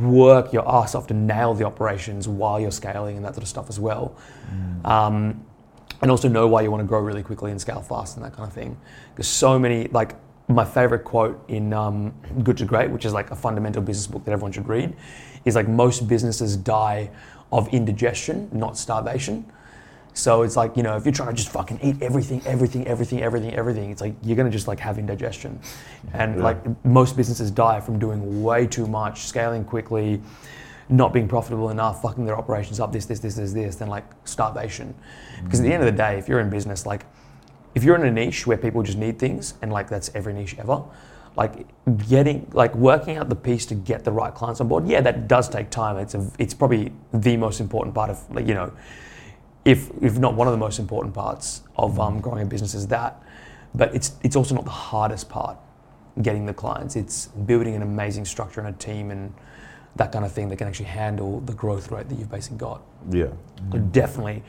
work 0.00 0.52
your 0.52 0.68
ass 0.68 0.94
off 0.94 1.08
to 1.08 1.14
nail 1.14 1.52
the 1.54 1.64
operations 1.64 2.28
while 2.28 2.60
you're 2.60 2.70
scaling 2.70 3.16
and 3.16 3.24
that 3.24 3.34
sort 3.34 3.42
of 3.42 3.48
stuff 3.48 3.68
as 3.68 3.80
well. 3.80 4.16
Um, 4.84 5.44
and 6.00 6.10
also 6.10 6.28
know 6.28 6.46
why 6.46 6.62
you 6.62 6.70
want 6.70 6.82
to 6.82 6.86
grow 6.86 7.00
really 7.00 7.22
quickly 7.22 7.50
and 7.50 7.60
scale 7.60 7.80
fast 7.80 8.16
and 8.16 8.24
that 8.24 8.34
kind 8.34 8.46
of 8.46 8.52
thing. 8.52 8.76
Because 9.10 9.26
so 9.26 9.58
many, 9.58 9.88
like 9.88 10.16
my 10.48 10.64
favorite 10.64 11.04
quote 11.04 11.42
in 11.48 11.72
um, 11.72 12.14
Good 12.42 12.58
to 12.58 12.64
Great, 12.64 12.90
which 12.90 13.04
is 13.04 13.12
like 13.12 13.30
a 13.30 13.36
fundamental 13.36 13.82
business 13.82 14.06
book 14.06 14.24
that 14.26 14.32
everyone 14.32 14.52
should 14.52 14.68
read, 14.68 14.94
is 15.44 15.54
like 15.54 15.68
most 15.68 16.06
businesses 16.06 16.56
die 16.56 17.10
of 17.52 17.72
indigestion, 17.72 18.48
not 18.52 18.76
starvation. 18.76 19.50
So 20.14 20.42
it's 20.42 20.56
like, 20.56 20.76
you 20.76 20.84
know, 20.84 20.96
if 20.96 21.04
you're 21.04 21.12
trying 21.12 21.28
to 21.28 21.34
just 21.34 21.48
fucking 21.48 21.80
eat 21.82 22.00
everything, 22.00 22.40
everything, 22.46 22.86
everything, 22.86 23.22
everything, 23.22 23.52
everything, 23.54 23.90
it's 23.90 24.00
like 24.00 24.14
you're 24.22 24.36
gonna 24.36 24.48
just 24.48 24.68
like 24.68 24.78
have 24.78 24.96
indigestion. 24.96 25.58
And 26.12 26.36
Yeah. 26.36 26.44
like 26.44 26.84
most 26.84 27.16
businesses 27.16 27.50
die 27.50 27.80
from 27.80 27.98
doing 27.98 28.42
way 28.42 28.66
too 28.66 28.86
much, 28.86 29.26
scaling 29.26 29.64
quickly, 29.64 30.22
not 30.88 31.12
being 31.12 31.26
profitable 31.26 31.70
enough, 31.70 32.00
fucking 32.00 32.24
their 32.26 32.38
operations 32.38 32.78
up, 32.78 32.92
this, 32.92 33.06
this, 33.06 33.18
this, 33.18 33.34
this, 33.34 33.52
this, 33.52 33.76
then 33.76 33.88
like 33.88 34.04
starvation. 34.24 34.94
Because 35.42 35.60
at 35.60 35.64
the 35.64 35.70
mm. 35.70 35.74
end 35.74 35.82
of 35.82 35.86
the 35.86 35.96
day, 35.96 36.16
if 36.16 36.28
you're 36.28 36.40
in 36.40 36.48
business, 36.48 36.86
like 36.86 37.06
if 37.74 37.82
you're 37.82 37.96
in 37.96 38.04
a 38.04 38.10
niche 38.10 38.46
where 38.46 38.56
people 38.56 38.84
just 38.84 38.98
need 38.98 39.18
things 39.18 39.54
and 39.62 39.72
like 39.72 39.88
that's 39.88 40.14
every 40.14 40.32
niche 40.32 40.54
ever, 40.58 40.84
like 41.36 41.66
getting 42.08 42.48
like 42.52 42.72
working 42.76 43.16
out 43.16 43.28
the 43.28 43.34
piece 43.34 43.66
to 43.66 43.74
get 43.74 44.04
the 44.04 44.12
right 44.12 44.32
clients 44.32 44.60
on 44.60 44.68
board, 44.68 44.86
yeah, 44.86 45.00
that 45.00 45.26
does 45.26 45.48
take 45.48 45.70
time. 45.70 45.96
It's 45.96 46.14
a, 46.14 46.30
it's 46.38 46.54
probably 46.54 46.92
the 47.12 47.36
most 47.36 47.60
important 47.60 47.96
part 47.96 48.10
of 48.10 48.30
like, 48.32 48.46
you 48.46 48.54
know, 48.54 48.72
if 49.64 49.90
if 50.02 50.18
not 50.18 50.34
one 50.34 50.46
of 50.46 50.52
the 50.52 50.58
most 50.58 50.78
important 50.78 51.14
parts 51.14 51.62
of 51.76 51.98
um, 51.98 52.20
growing 52.20 52.42
a 52.42 52.46
business 52.46 52.74
is 52.74 52.86
that. 52.88 53.22
But 53.74 53.94
it's 53.94 54.12
it's 54.22 54.36
also 54.36 54.54
not 54.54 54.64
the 54.64 54.70
hardest 54.70 55.28
part, 55.28 55.58
getting 56.22 56.46
the 56.46 56.54
clients. 56.54 56.96
It's 56.96 57.26
building 57.26 57.74
an 57.74 57.82
amazing 57.82 58.24
structure 58.24 58.60
and 58.60 58.74
a 58.74 58.78
team 58.78 59.10
and 59.10 59.32
that 59.96 60.12
kind 60.12 60.24
of 60.24 60.32
thing 60.32 60.48
that 60.48 60.56
can 60.56 60.66
actually 60.66 60.86
handle 60.86 61.40
the 61.40 61.52
growth 61.52 61.90
rate 61.90 62.08
that 62.08 62.18
you've 62.18 62.30
basically 62.30 62.58
got. 62.58 62.82
yeah. 63.10 63.28
But 63.70 63.92
definitely 63.92 64.42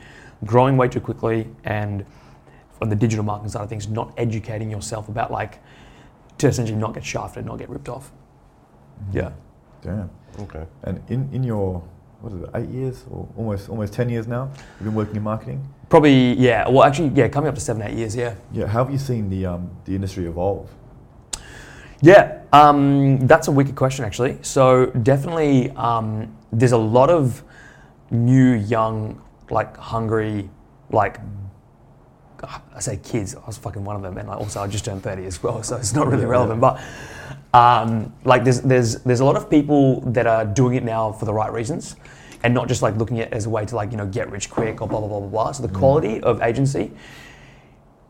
growing 0.44 0.76
way 0.76 0.88
too 0.88 1.00
quickly 1.00 1.48
and 1.64 2.04
on 2.82 2.88
the 2.88 2.96
digital 2.96 3.24
marketing 3.24 3.50
side 3.50 3.62
of 3.62 3.68
things, 3.68 3.88
not 3.88 4.12
educating 4.16 4.70
yourself 4.70 5.08
about 5.08 5.30
like 5.30 5.60
to 6.38 6.48
essentially 6.48 6.78
not 6.78 6.94
get 6.94 7.04
shafted, 7.04 7.46
not 7.46 7.58
get 7.58 7.70
ripped 7.70 7.88
off. 7.88 8.12
Yeah. 9.12 9.32
Damn. 9.82 10.10
Okay. 10.40 10.66
And 10.82 11.02
in, 11.08 11.28
in 11.32 11.42
your, 11.42 11.82
what 12.20 12.32
is 12.32 12.42
it, 12.42 12.50
eight 12.54 12.68
years 12.68 13.04
or 13.10 13.28
almost 13.36 13.68
almost 13.68 13.92
10 13.92 14.08
years 14.08 14.26
now, 14.26 14.50
you've 14.78 14.84
been 14.84 14.94
working 14.94 15.16
in 15.16 15.22
marketing? 15.22 15.68
Probably, 15.88 16.34
yeah. 16.34 16.68
Well, 16.68 16.82
actually, 16.82 17.08
yeah, 17.08 17.28
coming 17.28 17.48
up 17.48 17.54
to 17.54 17.60
seven, 17.60 17.82
eight 17.82 17.96
years, 17.96 18.16
yeah. 18.16 18.34
Yeah, 18.52 18.66
how 18.66 18.84
have 18.84 18.92
you 18.92 18.98
seen 18.98 19.28
the, 19.30 19.46
um, 19.46 19.70
the 19.84 19.94
industry 19.94 20.26
evolve? 20.26 20.68
Yeah, 22.02 22.42
um, 22.52 23.26
that's 23.26 23.48
a 23.48 23.52
wicked 23.52 23.76
question, 23.76 24.04
actually. 24.04 24.38
So, 24.42 24.86
definitely, 24.86 25.70
um, 25.70 26.36
there's 26.52 26.72
a 26.72 26.78
lot 26.78 27.10
of 27.10 27.42
new, 28.10 28.52
young, 28.52 29.22
like 29.50 29.76
hungry, 29.76 30.50
like 30.90 31.20
I 32.74 32.80
say 32.80 32.98
kids. 32.98 33.34
I 33.34 33.46
was 33.46 33.56
fucking 33.56 33.84
one 33.84 33.96
of 33.96 34.02
them, 34.02 34.18
and 34.18 34.28
like, 34.28 34.38
also 34.38 34.60
I 34.60 34.66
just 34.66 34.84
turned 34.84 35.02
30 35.02 35.24
as 35.24 35.42
well, 35.42 35.62
so 35.62 35.76
it's 35.76 35.94
not 35.94 36.06
really 36.06 36.26
relevant. 36.26 36.60
But 36.60 36.80
um, 37.56 38.12
like, 38.24 38.44
there's 38.44 38.60
there's 38.60 39.02
there's 39.04 39.20
a 39.20 39.24
lot 39.24 39.36
of 39.36 39.48
people 39.48 40.02
that 40.02 40.26
are 40.26 40.44
doing 40.44 40.74
it 40.74 40.84
now 40.84 41.12
for 41.12 41.24
the 41.24 41.32
right 41.32 41.50
reasons, 41.50 41.96
and 42.42 42.52
not 42.52 42.68
just 42.68 42.82
like 42.82 42.96
looking 42.96 43.20
at 43.20 43.28
it 43.28 43.32
as 43.32 43.46
a 43.46 43.50
way 43.50 43.64
to 43.64 43.74
like 43.74 43.90
you 43.92 43.96
know 43.96 44.06
get 44.06 44.30
rich 44.30 44.50
quick 44.50 44.82
or 44.82 44.88
blah 44.88 45.00
blah 45.00 45.08
blah 45.08 45.20
blah 45.20 45.28
blah. 45.28 45.52
So 45.52 45.62
the 45.66 45.72
quality 45.72 46.20
of 46.20 46.42
agency, 46.42 46.92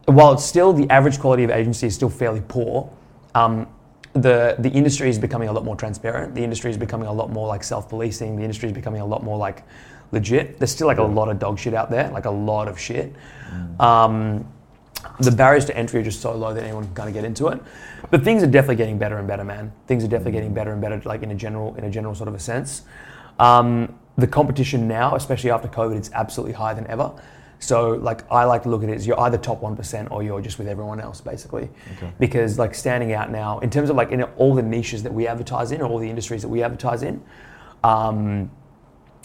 while 0.07 0.33
it's 0.33 0.45
still 0.45 0.73
the 0.73 0.91
average 0.91 1.21
quality 1.21 1.45
of 1.45 1.51
agency 1.51 1.87
is 1.87 1.95
still 1.95 2.11
fairly 2.11 2.43
poor. 2.49 2.91
Um, 3.37 3.69
the, 4.15 4.57
the 4.59 4.71
industry 4.71 5.11
is 5.11 5.19
becoming 5.19 5.49
a 5.49 5.53
lot 5.53 5.65
more 5.65 5.77
transparent. 5.77 6.35
The 6.35 6.43
industry 6.43 6.71
is 6.71 6.79
becoming 6.79 7.07
a 7.07 7.13
lot 7.13 7.31
more 7.31 7.47
like 7.47 7.63
self-policing. 7.63 8.37
The 8.37 8.43
industry 8.43 8.69
is 8.71 8.75
becoming 8.75 9.03
a 9.03 9.07
lot 9.07 9.23
more 9.23 9.37
like 9.37 9.63
legit. 10.11 10.59
There's 10.59 10.71
still 10.73 10.87
like 10.87 10.99
a 10.99 11.03
lot 11.03 11.29
of 11.29 11.39
dog 11.39 11.59
shit 11.59 11.75
out 11.75 11.91
there, 11.91 12.11
like 12.11 12.25
a 12.25 12.31
lot 12.31 12.67
of 12.67 12.81
shit. 12.81 13.13
Um, 13.79 14.49
the 15.21 15.31
barriers 15.31 15.65
to 15.67 15.77
entry 15.77 16.01
are 16.01 16.05
just 16.05 16.21
so 16.21 16.35
low 16.35 16.55
that 16.55 16.63
anyone 16.63 16.85
can 16.85 16.95
kind 16.95 17.09
of 17.09 17.15
get 17.15 17.25
into 17.25 17.49
it. 17.49 17.63
But 18.11 18.23
things 18.23 18.43
are 18.43 18.47
definitely 18.47 18.77
getting 18.77 18.99
better 18.99 19.19
and 19.19 19.27
better, 19.27 19.45
man. 19.45 19.73
Things 19.87 20.05
are 20.05 20.09
definitely 20.09 20.33
getting 20.33 20.55
better 20.55 20.73
and 20.73 20.81
better, 20.81 21.01
like 21.05 21.23
in 21.23 21.31
a 21.31 21.35
general, 21.35 21.75
in 21.77 21.85
a 21.85 21.91
general 21.91 22.15
sort 22.15 22.29
of 22.29 22.35
a 22.35 22.39
sense. 22.39 22.83
Um, 23.39 23.99
the 24.17 24.27
competition 24.27 24.89
now, 24.89 25.15
especially 25.15 25.51
after 25.51 25.69
COVID, 25.69 25.97
it's 25.97 26.11
absolutely 26.13 26.55
higher 26.55 26.75
than 26.75 26.87
ever. 26.87 27.13
So, 27.59 27.91
like, 27.93 28.31
I 28.31 28.45
like 28.45 28.65
to 28.65 28.69
look 28.69 28.83
at 28.83 28.91
it 28.91 28.95
as 28.95 29.07
you're 29.07 29.19
either 29.21 29.39
top 29.39 29.63
one 29.63 29.77
percent 29.77 30.11
or 30.11 30.23
you're 30.23 30.41
just 30.41 30.59
with 30.59 30.69
everyone 30.69 31.01
else, 31.01 31.21
basically. 31.21 31.71
Okay. 31.97 32.13
Because 32.19 32.59
like 32.59 32.75
standing 32.75 33.13
out 33.13 33.31
now, 33.31 33.59
in 33.61 33.71
terms 33.71 33.91
of 33.91 33.97
like 33.97 34.11
in 34.11 34.23
all 34.23 34.55
the 34.55 34.63
niches 34.63 35.03
that 35.03 35.13
we 35.13 35.27
advertise 35.27 35.73
in, 35.73 35.81
or 35.81 35.89
all 35.89 35.99
the 35.99 36.09
industries 36.09 36.43
that 36.43 36.49
we 36.49 36.63
advertise 36.63 37.03
in, 37.03 37.23
um, 37.83 38.51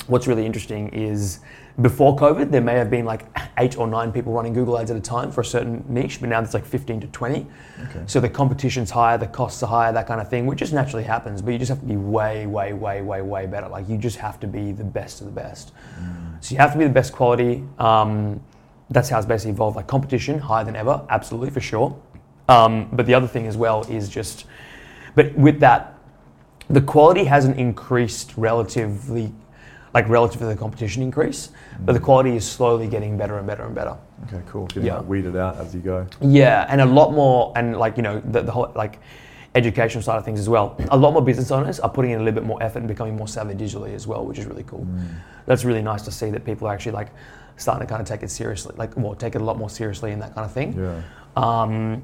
what's 0.08 0.28
really 0.28 0.46
interesting 0.46 0.90
is 0.90 1.40
before 1.80 2.16
COVID, 2.18 2.52
there 2.52 2.62
may 2.62 2.74
have 2.74 2.90
been 2.90 3.06
like 3.06 3.26
eight 3.58 3.78
or 3.78 3.88
nine 3.88 4.12
people 4.12 4.34
running 4.34 4.54
Google 4.54 4.78
Ads 4.78 4.92
at 4.92 4.98
a 4.98 5.02
time 5.02 5.32
for 5.32 5.42
a 5.42 5.46
certain 5.46 5.86
niche, 5.88 6.20
but 6.20 6.30
now 6.30 6.42
there's 6.42 6.54
like 6.54 6.66
15 6.66 7.02
to 7.02 7.08
20. 7.08 7.48
Okay. 7.84 8.04
So 8.08 8.20
the 8.20 8.30
competition's 8.30 8.92
higher, 8.92 9.18
the 9.18 9.28
costs 9.28 9.64
are 9.64 9.68
higher, 9.68 9.94
that 9.94 10.08
kind 10.08 10.20
of 10.20 10.30
thing, 10.30 10.46
which 10.46 10.60
just 10.60 10.74
naturally 10.74 11.04
happens, 11.04 11.42
but 11.42 11.52
you 11.52 11.60
just 11.60 11.70
have 11.70 11.80
to 11.80 11.86
be 11.86 11.96
way, 11.96 12.46
way, 12.46 12.74
way, 12.74 13.02
way, 13.02 13.22
way 13.22 13.46
better. 13.46 13.70
Like 13.70 13.88
you 13.88 13.98
just 13.98 14.18
have 14.18 14.40
to 14.42 14.48
be 14.48 14.74
the 14.74 14.84
best 14.84 15.22
of 15.22 15.28
the 15.28 15.34
best. 15.34 15.72
So 16.42 16.54
you 16.54 16.58
have 16.58 16.74
to 16.74 16.78
be 16.78 16.84
the 16.84 16.90
best 16.90 17.14
quality. 17.14 17.64
Um, 17.80 18.42
that's 18.90 19.08
how 19.08 19.18
it's 19.18 19.28
basically 19.28 19.52
evolved. 19.52 19.78
Like 19.78 19.88
competition, 19.88 20.40
higher 20.40 20.66
than 20.66 20.76
ever, 20.76 21.06
absolutely 21.10 21.52
for 21.52 21.62
sure. 21.62 21.98
Um, 22.50 22.90
but 22.92 23.06
the 23.06 23.14
other 23.14 23.28
thing 23.28 23.48
as 23.48 23.56
well 23.56 23.84
is 23.84 24.10
just, 24.10 24.46
but 25.16 25.34
with 25.36 25.60
that, 25.62 25.98
the 26.70 26.82
quality 26.82 27.24
hasn't 27.26 27.58
increased 27.58 28.34
relatively, 28.38 29.34
like 29.94 30.08
relative 30.08 30.40
to 30.40 30.46
the 30.46 30.56
competition 30.56 31.04
increase, 31.04 31.50
but 31.82 31.94
the 31.94 32.00
quality 32.00 32.36
is 32.36 32.50
slowly 32.50 32.88
getting 32.88 33.18
better 33.18 33.38
and 33.38 33.46
better 33.48 33.64
and 33.64 33.76
better. 33.76 33.98
Okay, 34.28 34.42
cool. 34.48 34.68
Getting 34.68 34.86
Yeah. 34.86 35.02
weeded 35.02 35.36
out 35.36 35.58
as 35.58 35.74
you 35.76 35.82
go. 35.82 36.08
Yeah, 36.22 36.66
and 36.70 36.80
a 36.82 36.86
lot 36.86 37.12
more, 37.14 37.52
and 37.56 37.78
like 37.78 37.98
you 37.98 38.04
know, 38.04 38.20
the, 38.22 38.42
the 38.42 38.52
whole 38.52 38.72
like 38.76 39.00
educational 39.54 40.02
side 40.02 40.18
of 40.18 40.24
things 40.24 40.40
as 40.40 40.48
well. 40.48 40.78
A 40.92 40.98
lot 40.98 41.12
more 41.12 41.22
business 41.22 41.52
owners 41.52 41.80
are 41.82 41.90
putting 41.90 42.12
in 42.12 42.22
a 42.22 42.24
little 42.24 42.40
bit 42.40 42.48
more 42.48 42.62
effort 42.64 42.80
and 42.80 42.88
becoming 42.88 43.18
more 43.18 43.28
savvy 43.28 43.54
digitally 43.54 43.94
as 43.94 44.08
well, 44.08 44.24
which 44.26 44.40
is 44.40 44.46
really 44.46 44.64
cool. 44.64 44.88
That's 45.46 45.66
really 45.66 45.82
nice 45.82 46.04
to 46.04 46.12
see 46.12 46.30
that 46.32 46.46
people 46.46 46.68
are 46.70 46.74
actually 46.74 46.94
like 46.94 47.10
starting 47.58 47.86
to 47.86 47.90
kind 47.92 48.02
of 48.02 48.08
take 48.08 48.24
it 48.24 48.32
seriously, 48.32 48.74
like 48.78 48.96
well, 48.96 49.14
take 49.14 49.36
it 49.36 49.42
a 49.42 49.44
lot 49.44 49.58
more 49.58 49.70
seriously 49.70 50.12
and 50.14 50.22
that 50.22 50.34
kind 50.36 50.46
of 50.46 50.54
thing. 50.54 50.74
Yeah. 50.80 51.02
Um, 51.36 52.02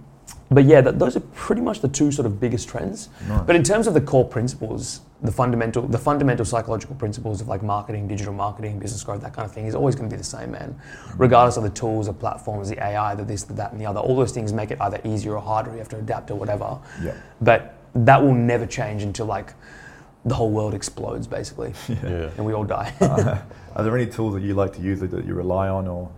but 0.51 0.65
yeah, 0.65 0.81
th- 0.81 0.95
those 0.95 1.15
are 1.15 1.21
pretty 1.21 1.61
much 1.61 1.79
the 1.79 1.87
two 1.87 2.11
sort 2.11 2.25
of 2.25 2.37
biggest 2.37 2.67
trends. 2.67 3.07
Nice. 3.29 3.41
But 3.47 3.55
in 3.55 3.63
terms 3.63 3.87
of 3.87 3.93
the 3.93 4.01
core 4.01 4.25
principles, 4.25 5.01
the 5.21 5.31
fundamental, 5.31 5.81
the 5.87 5.97
fundamental 5.97 6.45
psychological 6.45 6.95
principles 6.95 7.41
of 7.41 7.47
like 7.47 7.63
marketing, 7.63 8.07
digital 8.07 8.33
marketing, 8.33 8.77
business 8.77 9.03
growth, 9.03 9.21
that 9.21 9.33
kind 9.33 9.45
of 9.47 9.51
thing 9.53 9.65
is 9.65 9.73
always 9.73 9.95
going 9.95 10.07
to 10.09 10.13
be 10.13 10.17
the 10.17 10.23
same, 10.23 10.51
man. 10.51 10.79
Regardless 11.15 11.57
of 11.57 11.63
the 11.63 11.71
tools, 11.71 12.05
the 12.05 12.13
platforms, 12.13 12.69
the 12.69 12.83
AI, 12.83 13.15
the 13.15 13.23
this, 13.23 13.43
the 13.43 13.53
that, 13.53 13.71
and 13.71 13.81
the 13.81 13.85
other. 13.85 13.99
All 13.99 14.15
those 14.15 14.31
things 14.31 14.53
make 14.53 14.69
it 14.69 14.79
either 14.79 15.01
easier 15.03 15.33
or 15.35 15.41
harder. 15.41 15.71
You 15.71 15.79
have 15.79 15.89
to 15.89 15.97
adapt 15.97 16.29
or 16.29 16.35
whatever. 16.35 16.77
Yeah. 17.01 17.15
But 17.41 17.75
that 17.95 18.21
will 18.21 18.35
never 18.35 18.67
change 18.67 19.01
until 19.01 19.25
like 19.25 19.53
the 20.25 20.35
whole 20.35 20.51
world 20.51 20.73
explodes, 20.75 21.25
basically, 21.25 21.73
Yeah. 21.89 22.29
and 22.37 22.45
we 22.45 22.53
all 22.53 22.65
die. 22.65 22.93
Uh, 23.01 23.39
are 23.75 23.83
there 23.83 23.95
any 23.97 24.09
tools 24.09 24.33
that 24.33 24.41
you 24.41 24.53
like 24.55 24.73
to 24.73 24.81
use 24.81 24.99
that, 24.99 25.11
that 25.11 25.25
you 25.25 25.33
rely 25.35 25.67
on 25.69 25.87
or 25.87 26.09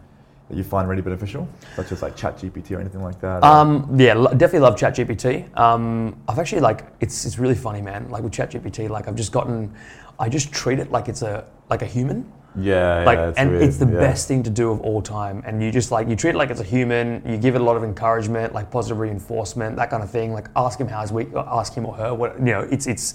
that 0.50 0.58
you 0.58 0.64
find 0.64 0.90
really 0.90 1.02
beneficial, 1.02 1.48
such 1.76 1.92
as 1.92 2.02
like 2.02 2.16
ChatGPT 2.18 2.72
or 2.76 2.80
anything 2.80 3.04
like 3.04 3.20
that? 3.22 3.44
Um, 3.44 3.88
yeah, 3.98 4.16
definitely 4.16 4.60
love 4.60 4.76
ChatGPT. 4.76 5.56
Um, 5.58 6.20
I've 6.28 6.40
actually 6.40 6.62
like 6.62 6.86
it's 7.00 7.26
it's 7.26 7.38
really 7.38 7.56
funny, 7.56 7.82
man. 7.82 8.10
Like 8.10 8.24
with 8.24 8.34
ChatGPT, 8.34 8.90
like 8.90 9.08
I've 9.08 9.16
just 9.16 9.32
gotten, 9.32 9.74
I 10.18 10.28
just 10.28 10.52
treat 10.52 10.80
it 10.80 10.92
like 10.92 11.08
it's 11.08 11.22
a 11.22 11.46
like 11.70 11.84
a 11.84 11.86
human. 11.86 12.32
Yeah, 12.56 13.04
Like, 13.06 13.18
yeah, 13.18 13.34
and 13.38 13.52
weird. 13.52 13.64
it's 13.64 13.78
the 13.78 13.86
yeah. 13.86 14.00
best 14.00 14.28
thing 14.28 14.44
to 14.44 14.50
do 14.50 14.72
of 14.72 14.82
all 14.82 15.02
time. 15.02 15.44
And 15.46 15.62
you 15.62 15.72
just 15.72 15.92
like 15.92 16.08
you 16.08 16.16
treat 16.16 16.32
it 16.32 16.36
like 16.36 16.50
it's 16.50 16.60
a 16.60 16.64
human. 16.64 17.22
You 17.26 17.38
give 17.38 17.56
it 17.56 17.62
a 17.62 17.64
lot 17.64 17.78
of 17.78 17.84
encouragement, 17.84 18.54
like 18.54 18.72
positive 18.72 19.00
reinforcement, 19.00 19.76
that 19.76 19.90
kind 19.90 20.04
of 20.04 20.10
thing. 20.10 20.34
Like 20.34 20.48
ask 20.56 20.80
him 20.80 20.88
how 20.88 21.02
his 21.02 21.12
week, 21.12 21.30
ask 21.36 21.74
him 21.74 21.86
or 21.86 21.94
her 21.96 22.14
what 22.14 22.38
you 22.40 22.46
know. 22.46 22.62
It's 22.72 22.88
it's 22.88 23.14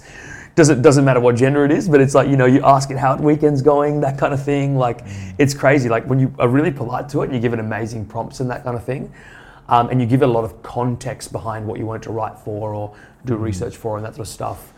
doesn't 0.55 0.81
doesn't 0.81 1.03
matter 1.03 1.19
what 1.19 1.35
gender 1.35 1.65
it 1.65 1.71
is, 1.71 1.89
but 1.89 1.99
it's 1.99 2.15
like 2.15 2.29
you 2.29 2.37
know 2.37 2.45
you 2.45 2.61
ask 2.63 2.89
it 2.91 2.97
how 2.97 3.15
the 3.15 3.23
weekend's 3.23 3.61
going, 3.61 3.99
that 4.01 4.17
kind 4.17 4.33
of 4.33 4.41
thing. 4.43 4.77
Like 4.77 5.01
it's 5.37 5.53
crazy. 5.53 5.89
Like 5.89 6.05
when 6.05 6.19
you 6.19 6.33
are 6.39 6.47
really 6.47 6.71
polite 6.71 7.09
to 7.09 7.21
it, 7.21 7.25
and 7.25 7.33
you 7.33 7.39
give 7.41 7.53
it 7.53 7.59
amazing 7.59 8.05
prompts 8.05 8.39
and 8.39 8.49
that 8.49 8.63
kind 8.63 8.77
of 8.77 8.83
thing. 8.83 9.11
Um, 9.67 9.89
and 9.89 9.99
you 9.99 10.05
give 10.05 10.21
it 10.21 10.25
a 10.25 10.31
lot 10.31 10.43
of 10.43 10.61
context 10.61 11.31
behind 11.31 11.65
what 11.65 11.79
you 11.79 11.87
want 11.87 12.03
it 12.03 12.05
to 12.05 12.11
write 12.11 12.37
for 12.37 12.75
or 12.75 12.95
do 13.25 13.35
research 13.35 13.75
for 13.75 13.97
and 13.97 14.05
that 14.05 14.13
sort 14.13 14.27
of 14.27 14.31
stuff. 14.31 14.73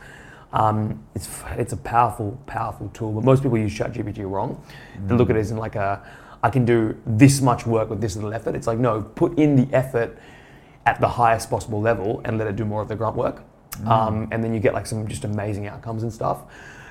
Um, 0.54 1.04
it's 1.14 1.43
it's 1.52 1.74
a 1.74 1.78
powerful 1.78 2.39
powerful 2.45 2.89
tool, 2.89 3.12
but 3.12 3.24
most 3.24 3.43
people 3.43 3.58
use 3.58 3.78
ChatGPT 3.78 4.30
wrong. 4.30 4.64
They 5.06 5.16
look 5.16 5.30
at 5.30 5.36
it 5.36 5.39
as 5.39 5.52
in 5.52 5.58
like 5.58 5.76
a 5.76 6.02
I 6.43 6.50
can 6.50 6.66
do 6.66 6.95
this 7.06 7.41
much 7.41 7.66
work 7.66 7.89
with 7.89 8.00
this 8.00 8.16
little 8.16 8.34
effort. 8.34 8.56
It's 8.56 8.68
like 8.68 8.80
no, 8.80 9.02
put 9.02 9.38
in 9.38 9.56
the 9.56 9.68
effort 9.76 10.18
at 10.86 11.02
the 11.02 11.08
highest 11.08 11.50
possible 11.50 11.82
level 11.82 12.22
and 12.24 12.38
let 12.38 12.48
it 12.48 12.56
do 12.56 12.64
more 12.64 12.82
of 12.82 12.88
the 12.88 12.95
grunt 12.95 13.18
work, 13.18 13.43
um, 13.86 14.30
and 14.32 14.43
then 14.43 14.54
you 14.54 14.60
get 14.60 14.74
like 14.74 14.88
some 14.88 15.08
just 15.08 15.26
amazing 15.26 15.68
outcomes 15.68 16.04
and 16.04 16.14
stuff. 16.14 16.43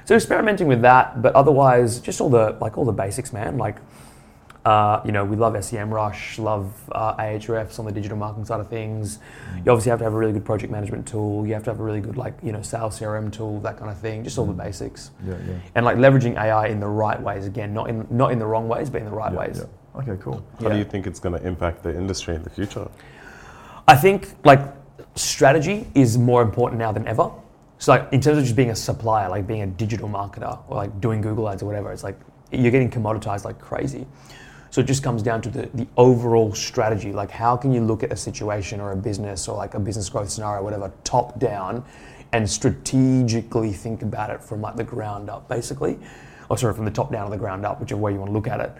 So 0.04 0.14
experimenting 0.14 0.68
with 0.68 0.82
that, 0.82 1.22
but 1.22 1.34
otherwise 1.34 1.98
just 1.98 2.20
all 2.20 2.28
the 2.28 2.56
like 2.60 2.76
all 2.76 2.84
the 2.84 2.92
basics, 2.92 3.32
man. 3.32 3.56
Like 3.56 3.76
uh, 4.66 5.00
you 5.04 5.12
know, 5.12 5.24
we 5.24 5.36
love 5.36 5.54
SEMrush, 5.54 6.40
love 6.40 6.72
uh, 6.90 7.14
Ahrefs 7.18 7.78
on 7.78 7.84
the 7.84 7.92
digital 7.92 8.18
marketing 8.18 8.44
side 8.44 8.58
of 8.58 8.68
things. 8.68 9.20
You 9.64 9.70
obviously 9.70 9.90
have 9.90 10.00
to 10.00 10.04
have 10.04 10.12
a 10.12 10.16
really 10.16 10.32
good 10.32 10.44
project 10.44 10.72
management 10.72 11.06
tool. 11.06 11.46
You 11.46 11.54
have 11.54 11.62
to 11.64 11.70
have 11.70 11.78
a 11.78 11.82
really 11.84 12.00
good 12.00 12.16
like 12.16 12.34
you 12.42 12.50
know 12.50 12.62
sales 12.62 12.98
CRM 12.98 13.32
tool, 13.32 13.60
that 13.60 13.78
kind 13.78 13.92
of 13.92 13.98
thing. 13.98 14.24
Just 14.24 14.38
all 14.38 14.44
the 14.44 14.52
basics, 14.52 15.12
Yeah, 15.24 15.34
yeah. 15.46 15.54
and 15.76 15.86
like 15.86 15.98
leveraging 15.98 16.36
AI 16.36 16.66
in 16.66 16.80
the 16.80 16.88
right 16.88 17.20
ways. 17.22 17.46
Again, 17.46 17.72
not 17.72 17.88
in 17.88 18.08
not 18.10 18.32
in 18.32 18.40
the 18.40 18.46
wrong 18.46 18.66
ways, 18.66 18.90
but 18.90 19.02
in 19.02 19.04
the 19.04 19.14
right 19.14 19.32
yeah, 19.32 19.38
ways. 19.38 19.60
yeah. 19.60 20.00
Okay, 20.00 20.20
cool. 20.20 20.44
How 20.60 20.70
do 20.70 20.78
you 20.78 20.84
think 20.84 21.06
it's 21.06 21.20
going 21.20 21.40
to 21.40 21.46
impact 21.46 21.84
the 21.84 21.96
industry 21.96 22.34
in 22.34 22.42
the 22.42 22.50
future? 22.50 22.88
I 23.86 23.94
think 23.94 24.34
like 24.44 24.60
strategy 25.14 25.86
is 25.94 26.18
more 26.18 26.42
important 26.42 26.80
now 26.80 26.90
than 26.90 27.06
ever. 27.06 27.30
So 27.78 27.92
like 27.92 28.12
in 28.12 28.20
terms 28.20 28.38
of 28.38 28.44
just 28.44 28.56
being 28.56 28.70
a 28.70 28.76
supplier, 28.76 29.28
like 29.28 29.46
being 29.46 29.62
a 29.62 29.66
digital 29.68 30.08
marketer 30.08 30.58
or 30.68 30.76
like 30.76 31.00
doing 31.00 31.20
Google 31.20 31.48
ads 31.48 31.62
or 31.62 31.66
whatever, 31.66 31.92
it's 31.92 32.02
like 32.02 32.18
you're 32.50 32.72
getting 32.72 32.90
commoditized 32.90 33.44
like 33.44 33.60
crazy. 33.60 34.06
So 34.76 34.82
it 34.82 34.86
just 34.86 35.02
comes 35.02 35.22
down 35.22 35.40
to 35.40 35.48
the, 35.48 35.70
the 35.72 35.86
overall 35.96 36.52
strategy. 36.52 37.10
Like 37.10 37.30
how 37.30 37.56
can 37.56 37.72
you 37.72 37.80
look 37.80 38.02
at 38.02 38.12
a 38.12 38.16
situation 38.16 38.78
or 38.78 38.92
a 38.92 38.96
business 38.96 39.48
or 39.48 39.56
like 39.56 39.72
a 39.72 39.80
business 39.80 40.10
growth 40.10 40.28
scenario, 40.28 40.62
whatever, 40.62 40.92
top 41.02 41.38
down 41.38 41.82
and 42.32 42.46
strategically 42.50 43.72
think 43.72 44.02
about 44.02 44.28
it 44.28 44.44
from 44.44 44.60
like 44.60 44.76
the 44.76 44.84
ground 44.84 45.30
up, 45.30 45.48
basically. 45.48 45.98
Or 46.50 46.58
sorry, 46.58 46.74
from 46.74 46.84
the 46.84 46.90
top 46.90 47.10
down 47.10 47.26
or 47.26 47.30
the 47.30 47.38
ground 47.38 47.64
up, 47.64 47.80
whichever 47.80 47.98
way 47.98 48.12
you 48.12 48.18
want 48.18 48.28
to 48.28 48.34
look 48.34 48.48
at 48.48 48.60
it. 48.60 48.70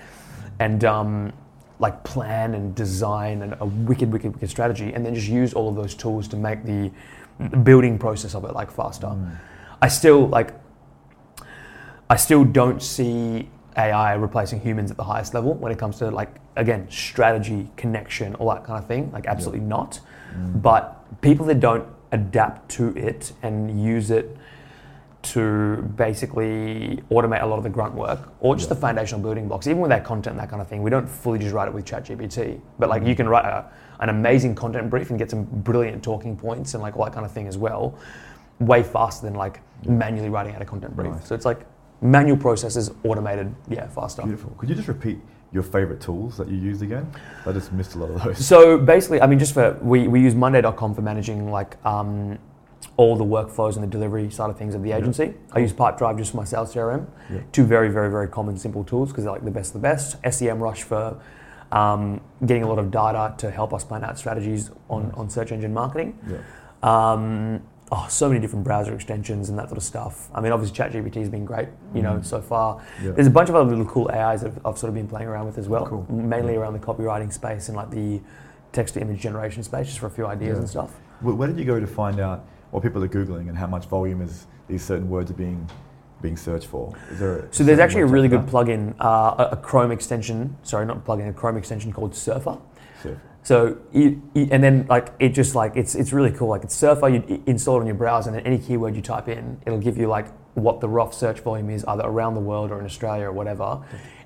And 0.59 0.85
um, 0.85 1.33
like 1.79 2.05
plan 2.05 2.53
and 2.53 2.75
design 2.75 3.41
and 3.41 3.57
a 3.61 3.65
wicked, 3.65 4.13
wicked, 4.13 4.35
wicked 4.35 4.51
strategy, 4.51 4.93
and 4.93 5.03
then 5.03 5.15
just 5.15 5.29
use 5.29 5.55
all 5.55 5.71
of 5.71 5.77
those 5.77 5.95
tools 5.95 6.29
to 6.29 6.37
make 6.37 6.63
the 6.63 6.91
the 7.39 7.57
building 7.57 7.99
process 7.99 8.35
of 8.35 8.45
it 8.45 8.53
like 8.53 8.71
faster. 8.71 9.17
I 9.81 9.89
still 9.89 10.29
like. 10.29 10.53
I 12.11 12.17
still 12.17 12.45
don't 12.45 12.83
see 12.83 13.49
AI 13.77 14.15
replacing 14.15 14.61
humans 14.61 14.91
at 14.91 14.97
the 14.97 15.05
highest 15.05 15.35
level 15.35 15.55
when 15.55 15.71
it 15.71 15.79
comes 15.79 15.99
to 15.99 16.11
like 16.11 16.37
again 16.57 16.87
strategy, 16.91 17.69
connection, 17.77 18.35
all 18.37 18.49
that 18.51 18.65
kind 18.65 18.79
of 18.79 18.87
thing. 18.87 19.11
Like 19.13 19.27
absolutely 19.27 19.65
not. 19.65 20.01
Mm. 20.35 20.63
But 20.63 21.21
people 21.21 21.47
that 21.47 21.61
don't 21.61 21.87
adapt 22.13 22.71
to 22.73 22.97
it 22.97 23.33
and 23.43 23.83
use 23.83 24.11
it 24.11 24.37
to 25.23 25.83
basically 25.97 27.03
automate 27.11 27.43
a 27.43 27.47
lot 27.47 27.57
of 27.57 27.65
the 27.65 27.71
grunt 27.71 27.95
work 27.95 28.29
or 28.41 28.55
just 28.55 28.69
the 28.69 28.77
foundational 28.77 29.21
building 29.21 29.49
blocks, 29.49 29.67
even 29.67 29.81
with 29.81 29.91
our 29.91 30.01
content 30.01 30.35
and 30.35 30.41
that 30.41 30.49
kind 30.49 30.63
of 30.63 30.69
thing. 30.69 30.83
We 30.83 30.91
don't 30.91 31.09
fully 31.09 31.41
just 31.41 31.53
write 31.53 31.67
it 31.67 31.75
with 31.75 31.85
ChatGPT, 31.85 32.61
but 32.79 32.89
like 32.89 33.03
you 33.03 33.09
mm-hmm. 33.09 33.17
can 33.17 33.29
write 33.29 33.45
a, 33.45 33.69
an 34.01 34.09
amazing 34.09 34.55
content 34.55 34.89
brief 34.89 35.11
and 35.11 35.19
get 35.19 35.31
some 35.31 35.45
brilliant 35.45 36.03
talking 36.03 36.37
points 36.37 36.75
and 36.75 36.83
like 36.83 36.97
all 36.97 37.05
that 37.05 37.13
kind 37.13 37.27
of 37.27 37.33
thing 37.33 37.49
as 37.49 37.59
well, 37.59 37.99
way 38.61 38.85
faster 38.85 39.27
than 39.27 39.35
like 39.35 39.61
manually 39.85 40.29
writing 40.29 40.55
out 40.55 40.63
a 40.63 40.65
content 40.65 40.95
brief. 40.95 41.13
Nice. 41.13 41.27
So 41.27 41.35
it's 41.35 41.45
like 41.45 41.67
manual 42.01 42.37
processes, 42.37 42.91
automated, 43.05 43.55
yeah, 43.69 43.89
faster. 43.89 44.23
Beautiful. 44.23 44.51
Could 44.59 44.69
you 44.69 44.75
just 44.75 44.89
repeat 44.89 45.19
your 45.53 45.63
favorite 45.63 46.01
tools 46.01 46.37
that 46.37 46.49
you 46.49 46.57
used 46.57 46.83
again? 46.83 47.11
I 47.47 47.53
just 47.53 47.73
missed 47.73 47.95
a 47.95 47.99
lot 47.99 48.11
of 48.11 48.23
those. 48.23 48.45
So 48.45 48.79
basically, 48.79 49.21
I 49.21 49.27
mean, 49.27 49.39
just 49.39 49.55
for 49.55 49.79
we, 49.83 50.09
we 50.09 50.21
use 50.21 50.35
Monday.com 50.35 50.95
for 50.95 51.03
managing 51.03 51.51
like 51.51 51.85
um, 51.85 52.39
all 52.97 53.17
the 53.17 53.25
workflows 53.25 53.75
and 53.75 53.83
the 53.83 53.89
delivery 53.89 54.31
side 54.31 54.51
of 54.51 54.59
things 54.59 54.75
of 54.75 54.83
the 54.83 54.93
agency. 54.93 55.35
I 55.53 55.61
use 55.61 55.73
Pipedrive 55.73 56.19
just 56.19 56.33
for 56.33 56.39
my 56.39 56.45
sales 56.45 56.75
CRM. 56.75 57.07
Yeah. 57.31 57.41
Two 57.53 57.65
very 57.65 57.89
very 57.89 58.11
very 58.11 58.29
common 58.29 58.57
simple 58.57 58.85
tools 58.85 59.11
because 59.11 59.25
they're 59.25 59.33
like 59.33 59.45
the 59.45 59.51
best 59.51 59.75
of 59.75 59.81
the 59.81 59.89
best. 59.89 60.21
SEMrush 60.23 60.83
for 60.83 61.21
um, 61.73 62.21
getting 62.45 62.63
a 62.63 62.69
lot 62.69 62.79
of 62.79 62.91
data 62.91 63.35
to 63.39 63.51
help 63.51 63.73
us 63.75 63.85
plan 63.85 64.05
out 64.05 64.19
strategies 64.19 64.71
on, 64.89 65.11
on 65.13 65.29
search 65.29 65.53
engine 65.53 65.75
marketing. 65.75 66.19
Yeah. 66.29 66.39
Um, 66.83 67.63
oh, 67.93 68.07
so 68.09 68.29
many 68.29 68.41
different 68.41 68.65
browser 68.65 68.95
extensions 68.95 69.49
and 69.49 69.59
that 69.59 69.69
sort 69.69 69.79
of 69.79 69.85
stuff. 69.85 70.29
I 70.35 70.41
mean, 70.41 70.53
obviously 70.53 70.77
ChatGPT 70.77 71.15
has 71.17 71.29
been 71.29 71.45
great, 71.45 71.69
you 71.95 72.03
know, 72.03 72.21
so 72.23 72.41
far. 72.41 72.83
Yeah. 73.03 73.13
There's 73.13 73.27
a 73.29 73.31
bunch 73.31 73.49
of 73.49 73.55
other 73.55 73.71
little 73.71 73.85
cool 73.85 74.11
AIs 74.13 74.41
that 74.43 74.49
I've, 74.49 74.67
I've 74.67 74.79
sort 74.79 74.89
of 74.89 74.95
been 74.95 75.07
playing 75.07 75.29
around 75.29 75.47
with 75.47 75.59
as 75.59 75.69
well, 75.69 75.87
Cool. 75.87 76.07
mainly 76.11 76.57
around 76.57 76.73
the 76.73 76.79
copywriting 76.81 77.33
space 77.33 77.69
and 77.69 77.77
like 77.77 77.91
the 77.91 78.21
text 78.73 78.95
to 78.95 79.01
image 79.01 79.21
generation 79.21 79.63
space, 79.63 79.87
just 79.87 79.99
for 80.01 80.07
a 80.07 80.11
few 80.11 80.27
ideas 80.27 80.55
Yeah. 80.57 80.61
and 80.61 80.69
stuff. 80.69 80.91
Where, 81.21 81.49
did 81.49 81.59
you 81.59 81.65
go 81.65 81.79
to 81.81 81.87
find 81.87 82.21
out 82.21 82.45
what 82.73 82.83
people 82.83 83.03
are 83.03 83.09
googling 83.09 83.49
and 83.49 83.57
how 83.57 83.67
much 83.67 83.87
volume 83.87 84.21
is 84.21 84.47
these 84.69 84.83
certain 84.85 85.09
words 85.09 85.31
are 85.31 85.35
being 85.35 85.69
being 86.23 86.37
searched 86.37 86.67
for? 86.67 86.93
Is 87.13 87.19
there 87.21 87.47
So 87.51 87.63
there's 87.63 87.79
actually 87.79 88.01
a 88.01 88.07
really 88.07 88.29
good 88.29 88.47
plugin, 88.47 88.95
uh, 88.99 89.49
a, 89.53 89.57
Chrome 89.57 89.91
extension. 89.93 90.57
Sorry, 90.63 90.87
not 90.87 91.05
plugin, 91.05 91.29
a 91.29 91.33
Chrome 91.33 91.57
extension 91.59 91.93
called 91.93 92.15
Surfer. 92.15 92.57
So- 93.03 93.17
So 93.47 93.79
you, 93.93 94.21
you- 94.35 94.49
and 94.51 94.61
then 94.61 94.87
like 94.89 95.13
it 95.21 95.29
just 95.29 95.55
like 95.55 95.77
it's 95.77 95.95
it's 95.95 96.13
really 96.13 96.33
cool. 96.33 96.49
Like 96.49 96.65
it's 96.65 96.75
Surfer, 96.75 97.09
you 97.09 97.41
install 97.47 97.77
it 97.77 97.81
on 97.83 97.87
your 97.87 97.95
browser, 97.95 98.29
and 98.31 98.37
then 98.37 98.45
any 98.45 98.59
keyword 98.59 98.97
you 98.97 99.03
type 99.03 99.29
in, 99.29 99.61
it'll 99.65 99.79
give 99.79 99.97
you 99.97 100.09
like 100.09 100.27
what 100.55 100.81
the 100.81 100.89
rough 100.89 101.15
search 101.15 101.39
volume 101.41 101.71
is, 101.71 101.85
either 101.85 102.03
around 102.03 102.35
the 102.35 102.41
world 102.41 102.73
or 102.73 102.81
in 102.81 102.85
Australia 102.85 103.27
or 103.27 103.33
whatever, 103.33 103.81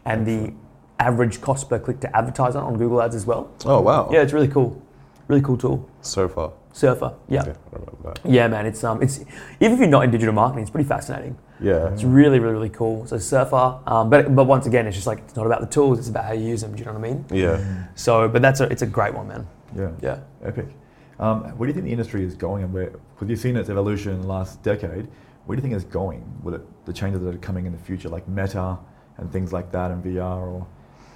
and 0.07 0.27
the 0.27 0.55
average 0.99 1.43
cost 1.43 1.69
per 1.69 1.79
click 1.79 2.01
to 2.01 2.17
advertise 2.17 2.57
on 2.57 2.79
Google 2.79 3.03
Ads 3.03 3.15
as 3.15 3.27
well. 3.27 3.51
Oh 3.67 3.83
wow. 3.83 4.09
Yeah, 4.11 4.23
it's 4.23 4.33
really 4.33 4.49
cool, 4.49 4.81
really 5.29 5.43
cool 5.43 5.59
tool. 5.59 5.87
So 6.01 6.27
far. 6.27 6.55
Surfer, 6.73 7.13
yeah, 7.29 7.43
Okay, 7.43 7.51
I 7.51 7.77
remember 7.77 8.15
that. 8.15 8.21
yeah, 8.25 8.49
man. 8.49 8.65
It's 8.65 8.83
um, 8.85 9.03
it's 9.03 9.19
even 9.61 9.73
if 9.75 9.81
you're 9.81 9.89
not 9.89 10.05
in 10.05 10.11
digital 10.11 10.33
marketing, 10.33 10.63
it's 10.63 10.71
pretty 10.71 10.89
fascinating. 10.89 11.37
Yeah. 11.61 11.93
It's 11.93 12.05
really, 12.05 12.39
really, 12.39 12.55
really 12.55 12.69
cool. 12.71 13.07
So 13.07 13.19
Surfer, 13.19 13.79
um, 13.87 14.09
but 14.11 14.35
but 14.35 14.45
once 14.45 14.67
again, 14.67 14.87
it's 14.87 14.97
just 14.97 15.07
like 15.07 15.19
it's 15.21 15.37
not 15.37 15.47
about 15.47 15.61
the 15.61 15.67
tools; 15.67 15.99
it's 15.99 16.09
about 16.09 16.25
how 16.25 16.33
you 16.33 16.47
use 16.47 16.63
them. 16.63 16.73
Do 16.73 16.79
you 16.79 16.85
know 16.87 16.93
what 16.93 17.05
I 17.05 17.13
mean? 17.13 17.25
Yeah. 17.31 17.87
So, 17.95 18.29
but 18.29 18.43
that's 18.43 18.61
a 18.61 18.65
it's 18.65 18.83
a 18.83 18.87
great 18.87 19.15
one, 19.15 19.29
man. 19.29 19.47
Yeah. 19.77 19.91
Yeah. 20.01 20.19
Epic. 20.43 20.67
Um, 21.19 21.43
where 21.59 21.67
do 21.67 21.71
you 21.71 21.75
think 21.75 21.85
the 21.85 21.93
industry 21.93 22.25
is 22.25 22.35
going, 22.35 22.65
and 22.65 22.73
where? 22.73 22.91
Because 23.15 23.29
you've 23.29 23.41
seen 23.41 23.57
its 23.57 23.69
evolution 23.69 24.13
in 24.13 24.23
the 24.23 24.27
last 24.27 24.63
decade. 24.63 25.07
Where 25.45 25.57
do 25.57 25.61
you 25.61 25.63
think 25.63 25.75
it's 25.75 25.93
going? 25.93 26.25
Will 26.43 26.55
it 26.55 26.87
the 26.87 26.93
changes 26.93 27.21
that 27.23 27.35
are 27.35 27.39
coming 27.39 27.67
in 27.67 27.73
the 27.73 27.79
future, 27.79 28.09
like 28.09 28.27
Meta 28.27 28.79
and 29.19 29.31
things 29.31 29.53
like 29.53 29.71
that, 29.73 29.91
and 29.91 30.03
VR, 30.03 30.41
or 30.41 30.67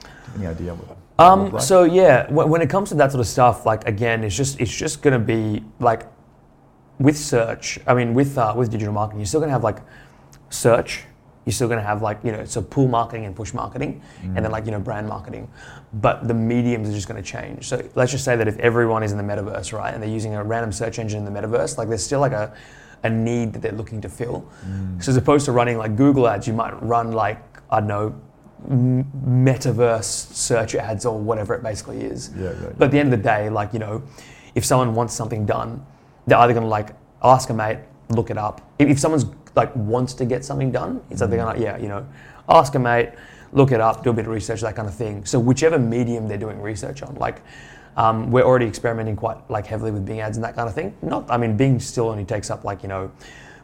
do 0.02 0.08
you 0.08 0.12
have 0.26 0.40
any 0.40 0.46
idea 0.46 0.74
what? 0.74 0.98
Um, 1.18 1.52
like? 1.52 1.62
so 1.62 1.84
yeah, 1.84 2.30
when, 2.30 2.50
when 2.50 2.60
it 2.60 2.68
comes 2.68 2.90
to 2.90 2.96
that 2.96 3.12
sort 3.12 3.20
of 3.20 3.26
stuff, 3.26 3.64
like 3.64 3.86
again, 3.86 4.24
it's 4.24 4.36
just 4.36 4.60
it's 4.60 4.74
just 4.74 5.00
gonna 5.00 5.18
be 5.18 5.64
like 5.80 6.06
with 6.98 7.16
search. 7.16 7.78
I 7.86 7.94
mean, 7.94 8.12
with 8.12 8.36
uh, 8.36 8.52
with 8.56 8.70
digital 8.70 8.92
marketing, 8.92 9.20
you're 9.20 9.26
still 9.26 9.40
gonna 9.40 9.52
have 9.52 9.64
like 9.64 9.78
search. 10.54 11.04
You're 11.44 11.52
still 11.52 11.68
gonna 11.68 11.82
have 11.82 12.00
like 12.00 12.20
you 12.24 12.32
know 12.32 12.44
so 12.46 12.62
pull 12.62 12.88
marketing 12.88 13.26
and 13.26 13.36
push 13.36 13.52
marketing, 13.52 14.00
and 14.22 14.36
then 14.36 14.50
like 14.50 14.64
you 14.64 14.72
know 14.72 14.80
brand 14.80 15.06
marketing, 15.06 15.50
but 15.92 16.26
the 16.26 16.32
mediums 16.32 16.88
are 16.88 16.92
just 16.92 17.06
gonna 17.06 17.22
change. 17.22 17.68
So 17.68 17.86
let's 17.94 18.12
just 18.12 18.24
say 18.24 18.34
that 18.34 18.48
if 18.48 18.58
everyone 18.58 19.02
is 19.02 19.12
in 19.12 19.18
the 19.18 19.24
metaverse, 19.24 19.72
right, 19.72 19.92
and 19.92 20.02
they're 20.02 20.08
using 20.08 20.34
a 20.34 20.42
random 20.42 20.72
search 20.72 20.98
engine 20.98 21.26
in 21.26 21.30
the 21.30 21.38
metaverse, 21.38 21.76
like 21.76 21.88
there's 21.88 22.04
still 22.04 22.20
like 22.20 22.32
a 22.32 22.54
a 23.02 23.10
need 23.10 23.52
that 23.52 23.60
they're 23.60 23.72
looking 23.72 24.00
to 24.00 24.08
fill. 24.08 24.50
Mm. 24.66 25.02
So 25.04 25.10
as 25.10 25.18
opposed 25.18 25.44
to 25.44 25.52
running 25.52 25.76
like 25.76 25.96
Google 25.96 26.26
ads, 26.26 26.46
you 26.46 26.54
might 26.54 26.72
run 26.82 27.12
like 27.12 27.42
I 27.70 27.80
don't 27.80 27.88
know 27.88 28.14
m- 28.70 29.04
metaverse 29.26 30.04
search 30.04 30.74
ads 30.74 31.06
or 31.06 31.18
whatever 31.18 31.54
it 31.54 31.62
basically 31.62 32.02
is. 32.02 32.30
Yeah, 32.36 32.44
yeah, 32.44 32.50
yeah. 32.50 32.68
But 32.78 32.86
at 32.86 32.90
the 32.90 32.98
end 32.98 33.12
of 33.12 33.22
the 33.22 33.24
day, 33.24 33.50
like, 33.50 33.72
you 33.72 33.78
know, 33.78 34.02
if 34.54 34.64
someone 34.64 34.94
wants 34.94 35.14
something 35.14 35.44
done, 35.46 35.84
they're 36.26 36.38
either 36.38 36.52
going 36.52 36.64
to 36.64 36.68
like 36.68 36.90
ask 37.22 37.50
a 37.50 37.54
mate, 37.54 37.78
look 38.10 38.30
it 38.30 38.38
up. 38.38 38.60
If, 38.78 38.88
if 38.88 38.98
someone's 38.98 39.26
like 39.56 39.74
wants 39.76 40.14
to 40.14 40.24
get 40.24 40.44
something 40.44 40.70
done, 40.72 41.00
it's 41.10 41.20
like 41.20 41.30
they're 41.30 41.38
going 41.44 41.56
to, 41.56 41.62
yeah, 41.62 41.76
you 41.78 41.88
know, 41.88 42.06
ask 42.48 42.74
a 42.74 42.78
mate, 42.78 43.10
look 43.52 43.72
it 43.72 43.80
up, 43.80 44.02
do 44.04 44.10
a 44.10 44.12
bit 44.12 44.26
of 44.26 44.32
research, 44.32 44.60
that 44.62 44.74
kind 44.76 44.88
of 44.88 44.94
thing. 44.94 45.24
So 45.24 45.38
whichever 45.38 45.78
medium 45.78 46.26
they're 46.28 46.38
doing 46.38 46.60
research 46.60 47.02
on, 47.02 47.14
like, 47.16 47.42
um, 47.96 48.30
we're 48.32 48.42
already 48.42 48.66
experimenting 48.66 49.14
quite 49.14 49.38
like 49.48 49.66
heavily 49.66 49.92
with 49.92 50.04
Bing 50.04 50.20
ads 50.20 50.36
and 50.36 50.44
that 50.44 50.56
kind 50.56 50.68
of 50.68 50.74
thing. 50.74 50.96
Not, 51.02 51.30
I 51.30 51.36
mean, 51.36 51.56
Bing 51.56 51.78
still 51.78 52.08
only 52.08 52.24
takes 52.24 52.50
up 52.50 52.64
like, 52.64 52.82
you 52.82 52.88
know, 52.88 53.12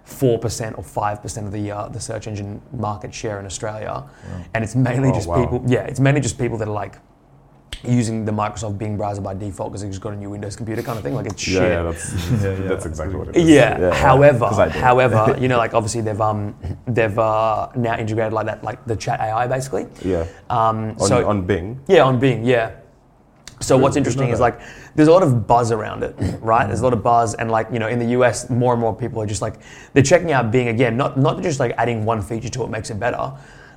4% 0.06 0.78
or 0.78 0.82
5% 0.84 1.46
of 1.46 1.52
the 1.52 1.70
uh, 1.70 1.88
the 1.88 2.00
search 2.00 2.26
engine 2.26 2.60
market 2.72 3.12
share 3.14 3.38
in 3.40 3.46
Australia. 3.46 4.04
And 4.54 4.64
it's 4.64 4.74
mainly 4.74 5.10
Oh, 5.10 5.14
just 5.14 5.28
wow. 5.28 5.40
people, 5.44 5.62
yeah, 5.66 5.80
it's 5.82 6.00
mainly 6.00 6.20
just 6.20 6.38
people 6.38 6.58
that 6.58 6.68
are 6.68 6.72
like 6.72 6.96
using 7.86 8.24
the 8.24 8.32
Microsoft 8.32 8.78
Bing 8.78 8.96
browser 8.96 9.20
by 9.22 9.32
default 9.34 9.70
because 9.72 9.82
they 9.82 9.88
just 9.88 10.00
got 10.00 10.12
a 10.12 10.16
new 10.16 10.30
Windows 10.30 10.56
computer 10.56 10.82
kind 10.82 10.98
of 10.98 11.04
thing. 11.04 11.14
Like 11.14 11.26
it's 11.26 11.46
Yeah, 11.48 11.60
shit. 11.60 11.70
yeah, 11.72 11.82
that's 11.82 12.30
Yeah, 12.42 12.50
yeah, 12.50 12.68
that's 12.68 12.86
exactly 12.86 13.16
what 13.16 13.28
it 13.28 13.36
is. 13.36 13.48
Yeah. 13.48 13.94
However, 13.94 14.38
'cause 14.46 14.58
I 14.58 14.68
however, 14.68 15.36
you 15.40 15.48
know, 15.48 15.56
like 15.58 15.72
obviously 15.74 16.00
they've 16.02 16.20
um 16.20 16.54
they've 16.86 17.18
uh, 17.18 17.68
now 17.76 17.96
integrated 17.98 18.32
like 18.32 18.46
that, 18.46 18.62
like 18.64 18.84
the 18.86 18.96
chat 18.96 19.20
AI 19.20 19.46
basically. 19.46 19.86
Yeah. 20.04 20.26
Um, 20.50 20.90
On, 21.00 21.08
so 21.08 21.26
on 21.28 21.46
Bing. 21.46 21.80
yeah, 21.88 22.02
on 22.04 22.18
Bing, 22.18 22.44
yeah. 22.44 22.72
So 23.60 23.76
what's 23.76 23.96
interesting 23.96 24.30
is 24.30 24.40
like 24.40 24.58
there's 24.94 25.08
a 25.08 25.12
lot 25.12 25.22
of 25.22 25.46
buzz 25.46 25.70
around 25.70 26.02
it, 26.02 26.16
right? 26.40 26.66
There's 26.66 26.80
a 26.80 26.84
lot 26.84 26.94
of 26.94 27.02
buzz, 27.02 27.34
and 27.34 27.50
like 27.50 27.68
you 27.70 27.78
know, 27.78 27.88
in 27.88 27.98
the 27.98 28.06
US, 28.18 28.48
more 28.48 28.72
and 28.72 28.80
more 28.80 28.94
people 28.96 29.20
are 29.22 29.26
just 29.26 29.42
like 29.42 29.56
they're 29.92 30.02
checking 30.02 30.32
out 30.32 30.50
Bing 30.50 30.68
again. 30.68 30.96
Not 30.96 31.18
not 31.18 31.42
just 31.42 31.60
like 31.60 31.74
adding 31.76 32.06
one 32.06 32.22
feature 32.22 32.48
to 32.48 32.64
it 32.64 32.70
makes 32.70 32.88
it 32.90 32.98
better, 32.98 33.32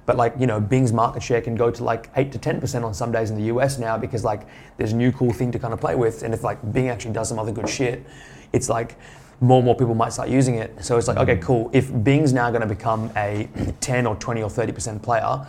but 0.05 0.17
like 0.17 0.33
you 0.37 0.47
know, 0.47 0.59
Bing's 0.59 0.91
market 0.91 1.23
share 1.23 1.41
can 1.41 1.55
go 1.55 1.71
to 1.71 1.83
like 1.83 2.09
eight 2.15 2.31
to 2.33 2.37
ten 2.37 2.59
percent 2.59 2.83
on 2.83 2.93
some 2.93 3.11
days 3.11 3.29
in 3.29 3.37
the 3.37 3.45
US 3.45 3.79
now 3.79 3.97
because 3.97 4.23
like 4.23 4.47
there's 4.77 4.91
a 4.91 4.95
new 4.95 5.11
cool 5.11 5.31
thing 5.33 5.51
to 5.51 5.59
kind 5.59 5.73
of 5.73 5.79
play 5.79 5.95
with, 5.95 6.23
and 6.23 6.33
if 6.33 6.43
like 6.43 6.59
Bing 6.73 6.89
actually 6.89 7.13
does 7.13 7.29
some 7.29 7.39
other 7.39 7.51
good 7.51 7.69
shit, 7.69 8.05
it's 8.51 8.69
like 8.69 8.97
more 9.41 9.57
and 9.57 9.65
more 9.65 9.75
people 9.75 9.95
might 9.95 10.13
start 10.13 10.29
using 10.29 10.55
it. 10.55 10.83
So 10.83 10.97
it's 10.97 11.07
like, 11.07 11.17
okay, 11.17 11.37
cool. 11.37 11.69
If 11.73 11.91
Bing's 12.03 12.31
now 12.31 12.49
going 12.49 12.61
to 12.61 12.67
become 12.67 13.11
a 13.17 13.49
10 13.81 14.07
or 14.07 14.15
20 14.15 14.41
or 14.41 14.49
30% 14.49 15.01
player, 15.01 15.45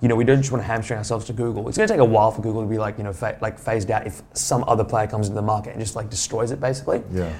you 0.00 0.08
know, 0.08 0.16
we 0.16 0.24
don't 0.24 0.38
just 0.38 0.50
want 0.50 0.62
to 0.62 0.66
hamstring 0.66 0.96
ourselves 0.96 1.26
to 1.26 1.34
Google. 1.34 1.68
It's 1.68 1.76
going 1.76 1.86
to 1.86 1.92
take 1.92 2.00
a 2.00 2.04
while 2.04 2.30
for 2.30 2.40
Google 2.40 2.62
to 2.62 2.68
be 2.68 2.78
like, 2.78 2.96
you 2.96 3.04
know, 3.04 3.12
fa- 3.12 3.36
like 3.42 3.58
phased 3.58 3.90
out 3.90 4.06
if 4.06 4.22
some 4.32 4.64
other 4.66 4.84
player 4.84 5.06
comes 5.06 5.28
into 5.28 5.34
the 5.34 5.46
market 5.46 5.70
and 5.70 5.80
just 5.80 5.94
like 5.94 6.08
destroys 6.08 6.52
it, 6.52 6.60
basically. 6.60 7.02
Yeah. 7.12 7.32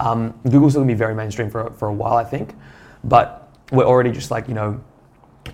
Um, 0.00 0.38
Google's 0.44 0.72
still 0.72 0.82
gonna 0.82 0.92
be 0.92 0.98
very 0.98 1.14
mainstream 1.14 1.50
for, 1.50 1.70
for 1.72 1.88
a 1.88 1.92
while, 1.92 2.16
I 2.16 2.24
think, 2.24 2.54
but 3.04 3.50
we're 3.70 3.84
already 3.84 4.10
just 4.10 4.30
like 4.30 4.48
you 4.48 4.54
know 4.54 4.82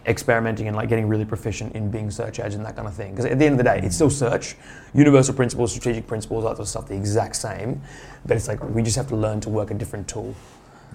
experimenting 0.06 0.68
and 0.68 0.76
like 0.76 0.88
getting 0.88 1.08
really 1.08 1.24
proficient 1.24 1.74
in 1.74 1.90
Bing 1.90 2.10
search 2.10 2.38
ads 2.38 2.54
and 2.54 2.64
that 2.64 2.76
kind 2.76 2.86
of 2.86 2.94
thing. 2.94 3.10
Because 3.10 3.24
at 3.26 3.38
the 3.38 3.44
end 3.44 3.54
of 3.54 3.58
the 3.58 3.64
day, 3.64 3.80
it's 3.82 3.96
still 3.96 4.10
search, 4.10 4.56
universal 4.94 5.34
principles, 5.34 5.72
strategic 5.72 6.06
principles, 6.06 6.44
all 6.44 6.50
that 6.50 6.56
sort 6.56 6.66
of 6.66 6.68
stuff, 6.68 6.88
the 6.88 6.94
exact 6.94 7.36
same, 7.36 7.80
but 8.24 8.36
it's 8.36 8.48
like 8.48 8.62
we 8.70 8.82
just 8.82 8.96
have 8.96 9.08
to 9.08 9.16
learn 9.16 9.40
to 9.40 9.50
work 9.50 9.70
a 9.70 9.74
different 9.74 10.06
tool. 10.08 10.34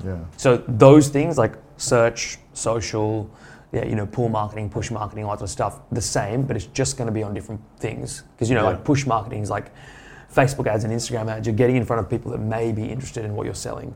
Yeah. 0.05 0.17
So 0.37 0.63
those 0.67 1.09
things 1.09 1.37
like 1.37 1.55
search, 1.77 2.37
social, 2.53 3.29
yeah, 3.73 3.85
you 3.85 3.95
know, 3.95 4.05
pull 4.05 4.29
marketing, 4.29 4.69
push 4.69 4.91
marketing, 4.91 5.25
all 5.25 5.31
that 5.31 5.39
sort 5.39 5.49
of 5.49 5.51
stuff, 5.51 5.79
the 5.91 6.01
same, 6.01 6.43
but 6.43 6.55
it's 6.55 6.65
just 6.67 6.97
going 6.97 7.07
to 7.07 7.11
be 7.13 7.23
on 7.23 7.33
different 7.33 7.61
things. 7.79 8.23
Because 8.35 8.49
you 8.49 8.55
know, 8.55 8.63
Yeah. 8.63 8.69
like 8.69 8.83
push 8.83 9.05
marketing 9.05 9.43
is 9.43 9.49
like 9.49 9.71
Facebook 10.33 10.67
ads 10.67 10.83
and 10.85 10.93
Instagram 10.93 11.29
ads. 11.29 11.45
You're 11.45 11.55
getting 11.55 11.75
in 11.75 11.85
front 11.85 11.99
of 11.99 12.09
people 12.09 12.31
that 12.31 12.39
may 12.39 12.71
be 12.71 12.85
interested 12.85 13.25
in 13.25 13.35
what 13.35 13.45
you're 13.45 13.53
selling. 13.53 13.93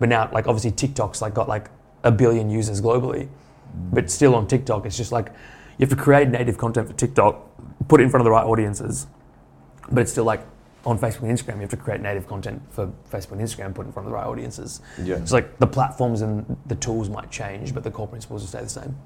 But 0.00 0.08
now, 0.08 0.28
like 0.32 0.48
obviously, 0.48 0.72
TikTok's 0.72 1.22
like 1.22 1.34
got 1.34 1.48
like 1.48 1.70
a 2.02 2.10
billion 2.10 2.50
users 2.50 2.80
globally, 2.80 3.28
but 3.92 4.10
still 4.10 4.34
on 4.34 4.46
TikTok, 4.46 4.86
it's 4.86 4.96
just 4.96 5.12
like 5.12 5.28
you 5.78 5.86
have 5.86 5.90
to 5.90 6.02
create 6.02 6.28
native 6.28 6.58
content 6.58 6.88
for 6.88 6.94
TikTok, 6.94 7.40
put 7.88 8.00
it 8.00 8.04
in 8.04 8.10
front 8.10 8.22
of 8.22 8.24
the 8.24 8.30
right 8.30 8.44
audiences, 8.44 9.06
but 9.90 10.00
it's 10.02 10.12
still 10.12 10.24
like 10.24 10.44
on 10.84 10.98
Facebook 10.98 11.22
and 11.22 11.38
Instagram, 11.38 11.56
you 11.56 11.60
have 11.62 11.70
to 11.70 11.76
create 11.76 12.00
native 12.00 12.26
content 12.26 12.62
for 12.70 12.86
Facebook 13.10 13.32
and 13.32 13.40
Instagram, 13.42 13.74
put 13.74 13.84
it 13.84 13.88
in 13.88 13.92
front 13.92 14.06
of 14.06 14.12
the 14.12 14.16
right 14.16 14.26
audiences. 14.26 14.80
Yeah. 15.02 15.16
It's 15.16 15.32
like 15.32 15.58
the 15.58 15.66
platforms 15.66 16.22
and 16.22 16.56
the 16.66 16.74
tools 16.74 17.10
might 17.10 17.30
change, 17.30 17.74
but 17.74 17.84
the 17.84 17.90
core 17.90 18.08
principles 18.08 18.42
will 18.42 18.48
stay 18.48 18.62
the 18.62 18.68
same. 18.68 18.96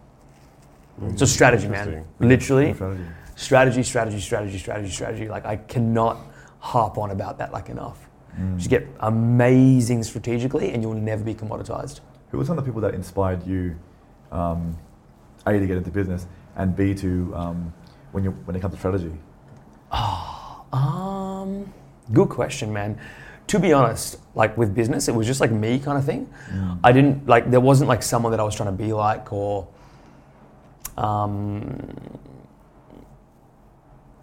Mm. 1.00 1.18
So 1.18 1.26
strategy, 1.26 1.68
man. 1.68 2.04
Literally, 2.20 2.74
Strategy. 2.74 3.04
strategy, 3.34 3.82
strategy, 3.82 4.20
strategy, 4.20 4.58
strategy, 4.58 4.90
strategy. 4.90 5.28
Like 5.28 5.44
I 5.44 5.56
cannot 5.56 6.18
harp 6.60 6.98
on 6.98 7.10
about 7.10 7.38
that 7.38 7.52
like 7.52 7.68
enough. 7.68 8.08
Mm. 8.38 8.56
Just 8.56 8.70
get 8.70 8.86
amazing 9.00 10.02
strategically, 10.04 10.72
and 10.72 10.82
you'll 10.82 10.94
never 10.94 11.24
be 11.24 11.34
commoditized. 11.34 12.00
Who 12.30 12.38
were 12.38 12.44
some 12.44 12.58
of 12.58 12.64
the 12.64 12.68
people 12.68 12.80
that 12.82 12.94
inspired 12.94 13.46
you, 13.46 13.76
um, 14.35 14.76
A, 15.47 15.53
to 15.53 15.66
get 15.66 15.76
into 15.76 15.91
business, 15.91 16.26
and 16.57 16.76
B, 16.76 16.95
to, 16.95 17.32
um, 17.35 17.72
when, 18.12 18.24
you, 18.24 18.30
when 18.30 18.57
it 18.57 18.61
comes 18.61 18.74
to 18.74 18.78
strategy? 18.78 19.12
Um, 20.72 21.72
good 22.12 22.28
question, 22.28 22.72
man. 22.72 22.99
To 23.49 23.61
be 23.61 23.72
honest, 23.72 24.18
like 24.35 24.57
with 24.57 24.74
business, 24.74 25.07
it 25.07 25.14
was 25.14 25.26
just 25.26 25.41
like 25.41 25.53
me 25.53 25.78
kind 25.78 25.97
of 25.97 26.05
thing. 26.05 26.28
I 26.82 26.91
didn't 26.93 27.28
like 27.28 27.51
there 27.51 27.61
wasn't 27.61 27.89
like 27.89 28.03
someone 28.03 28.32
that 28.32 28.41
I 28.41 28.43
was 28.43 28.57
trying 28.57 28.76
to 28.76 28.82
be 28.85 28.93
like 28.93 29.32
or 29.32 29.68
um 30.97 31.78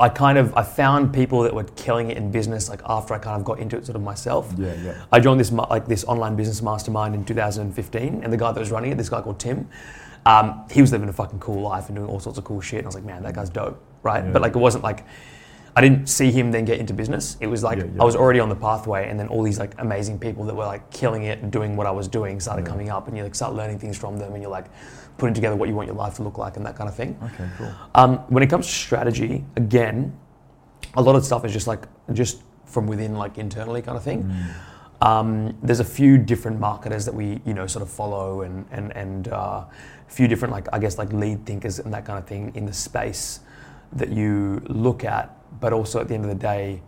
I 0.01 0.09
kind 0.09 0.39
of 0.39 0.57
I 0.57 0.63
found 0.63 1.13
people 1.13 1.43
that 1.43 1.53
were 1.53 1.65
killing 1.75 2.09
it 2.09 2.17
in 2.17 2.31
business 2.31 2.67
like 2.67 2.81
after 2.87 3.13
I 3.13 3.19
kind 3.19 3.37
of 3.37 3.45
got 3.45 3.59
into 3.59 3.77
it 3.77 3.85
sort 3.85 3.95
of 3.95 4.01
myself. 4.01 4.51
Yeah, 4.57 4.73
yeah. 4.73 5.05
I 5.11 5.19
joined 5.19 5.39
this 5.39 5.51
like 5.51 5.85
this 5.85 6.03
online 6.05 6.35
business 6.35 6.63
mastermind 6.63 7.13
in 7.13 7.23
2015, 7.23 8.23
and 8.23 8.33
the 8.33 8.37
guy 8.37 8.51
that 8.51 8.59
was 8.59 8.71
running 8.71 8.91
it, 8.91 8.97
this 8.97 9.09
guy 9.09 9.21
called 9.21 9.39
Tim, 9.39 9.69
um, 10.25 10.65
he 10.71 10.81
was 10.81 10.91
living 10.91 11.09
a 11.09 11.13
fucking 11.13 11.39
cool 11.39 11.61
life 11.61 11.87
and 11.87 11.95
doing 11.95 12.09
all 12.09 12.19
sorts 12.19 12.37
of 12.37 12.43
cool 12.43 12.61
shit. 12.61 12.79
And 12.79 12.87
I 12.87 12.89
was 12.89 12.95
like, 12.95 13.03
man, 13.03 13.23
that 13.23 13.33
guy's 13.33 13.49
dope, 13.49 13.83
right? 14.03 14.23
Yeah. 14.23 14.31
But 14.31 14.41
like, 14.41 14.55
it 14.55 14.59
wasn't 14.59 14.83
like 14.83 15.05
I 15.75 15.81
didn't 15.81 16.07
see 16.07 16.31
him 16.31 16.51
then 16.51 16.65
get 16.65 16.79
into 16.79 16.93
business. 16.93 17.37
It 17.39 17.47
was 17.47 17.63
like 17.63 17.77
Yeah, 17.77 17.85
yeah. 17.85 18.01
I 18.01 18.05
was 18.05 18.15
already 18.15 18.39
on 18.39 18.49
the 18.49 18.55
pathway, 18.55 19.09
and 19.09 19.19
then 19.19 19.27
all 19.27 19.41
these 19.43 19.59
like 19.59 19.73
amazing 19.77 20.19
people 20.19 20.43
that 20.45 20.55
were 20.55 20.65
like 20.65 20.89
killing 20.91 21.23
it 21.23 21.39
and 21.39 21.51
doing 21.51 21.75
what 21.75 21.87
I 21.87 21.91
was 21.91 22.07
doing 22.07 22.39
started 22.39 22.65
coming 22.65 22.89
up, 22.89 23.07
and 23.07 23.15
you 23.15 23.23
like 23.23 23.35
start 23.35 23.53
learning 23.53 23.79
things 23.79 23.97
from 23.97 24.17
them, 24.17 24.33
and 24.33 24.41
you're 24.41 24.51
like 24.51 24.65
putting 25.17 25.33
together 25.33 25.55
what 25.55 25.69
you 25.69 25.75
want 25.75 25.87
your 25.87 25.95
life 25.95 26.15
to 26.15 26.23
look 26.23 26.37
like 26.37 26.57
and 26.57 26.65
that 26.65 26.75
kind 26.75 26.89
of 26.89 26.95
thing. 26.95 27.17
Okay, 27.23 27.49
cool. 27.57 27.71
Um, 27.95 28.17
when 28.29 28.43
it 28.43 28.49
comes 28.49 28.65
to 28.65 28.71
strategy, 28.71 29.45
again, 29.55 30.17
a 30.95 31.01
lot 31.01 31.15
of 31.15 31.23
stuff 31.23 31.45
is 31.45 31.53
just 31.53 31.67
like 31.67 31.85
just 32.11 32.41
from 32.65 32.87
within, 32.87 33.15
like 33.15 33.37
internally, 33.37 33.81
kind 33.81 33.97
of 33.97 34.03
thing. 34.03 34.29
Um, 35.01 35.57
there's 35.63 35.79
a 35.79 35.85
few 35.85 36.17
different 36.17 36.59
marketers 36.59 37.05
that 37.05 37.13
we, 37.13 37.41
you 37.45 37.53
know, 37.53 37.65
sort 37.65 37.81
of 37.81 37.89
follow, 37.89 38.41
and 38.41 38.65
and 38.71 38.95
and 38.95 39.27
uh, 39.29 39.63
few 40.11 40.27
different, 40.27 40.51
like 40.51 40.67
I 40.73 40.79
guess, 40.79 40.97
like 40.97 41.11
lead 41.13 41.45
thinkers 41.45 41.79
and 41.79 41.93
that 41.93 42.05
kind 42.05 42.19
of 42.19 42.27
thing 42.27 42.51
in 42.53 42.65
the 42.65 42.73
space 42.73 43.39
that 43.93 44.09
you 44.09 44.61
look 44.67 45.03
at. 45.03 45.35
But 45.59 45.73
also 45.73 45.99
at 45.99 46.07
the 46.07 46.13
end 46.13 46.25
of 46.25 46.29
the 46.29 46.35
day, 46.35 46.81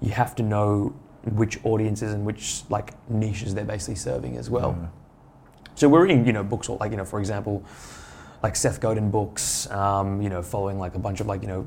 you 0.00 0.10
have 0.10 0.34
to 0.36 0.42
know 0.42 0.94
which 1.24 1.58
audiences 1.64 2.12
and 2.12 2.24
which 2.24 2.62
like 2.68 2.92
niches 3.10 3.54
they're 3.54 3.64
basically 3.64 3.96
serving 3.96 4.36
as 4.36 4.50
well. 4.50 4.76
Yeah. 4.78 4.88
So 5.74 5.88
we're 5.88 6.02
reading, 6.02 6.26
you 6.26 6.32
know, 6.32 6.44
books 6.44 6.68
like, 6.68 6.90
you 6.90 6.96
know, 6.96 7.04
for 7.04 7.18
example, 7.18 7.64
like 8.42 8.54
Seth 8.54 8.80
Godin 8.80 9.10
books, 9.10 9.68
um, 9.70 10.22
you 10.22 10.28
know, 10.28 10.42
following 10.42 10.78
like 10.78 10.94
a 10.94 10.98
bunch 10.98 11.20
of 11.20 11.26
like, 11.26 11.42
you 11.42 11.48
know, 11.48 11.66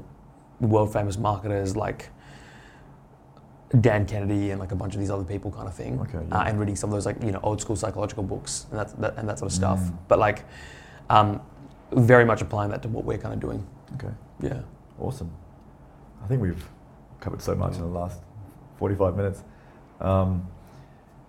world 0.62 0.94
famous 0.94 1.18
marketers 1.18 1.76
like 1.76 2.10
Dan 3.82 4.06
Kennedy 4.06 4.52
and 4.52 4.60
like 4.60 4.72
a 4.72 4.76
bunch 4.76 4.94
of 4.94 5.00
these 5.02 5.10
other 5.10 5.26
people 5.26 5.52
kind 5.52 5.68
of 5.68 5.74
thing. 5.74 6.00
Okay, 6.00 6.26
uh, 6.32 6.44
and 6.48 6.60
reading 6.60 6.76
some 6.76 6.90
of 6.90 6.94
those 6.94 7.06
like, 7.06 7.22
you 7.22 7.32
know, 7.32 7.40
old 7.44 7.60
school 7.60 7.76
psychological 7.76 8.24
books 8.24 8.68
and 8.70 8.80
that, 8.80 9.02
that, 9.02 9.18
and 9.18 9.28
that 9.28 9.40
sort 9.40 9.52
of 9.52 9.56
stuff. 9.56 9.80
Mm. 9.80 9.98
But 10.08 10.20
like, 10.20 10.46
um, 11.10 11.42
very 11.92 12.26
much 12.26 12.42
applying 12.42 12.70
that 12.72 12.82
to 12.84 12.88
what 12.90 13.06
we're 13.06 13.18
kind 13.18 13.34
of 13.34 13.40
doing. 13.40 13.66
Okay, 13.96 14.14
Yeah. 14.42 14.62
awesome. 15.00 15.32
I 16.24 16.28
think 16.28 16.42
we've 16.42 16.68
covered 17.22 17.42
so 17.42 17.56
much 17.56 17.76
in 17.76 17.82
the 17.82 17.88
last 17.88 18.20
45 18.78 19.16
minutes. 19.16 19.44
Um, 20.02 20.48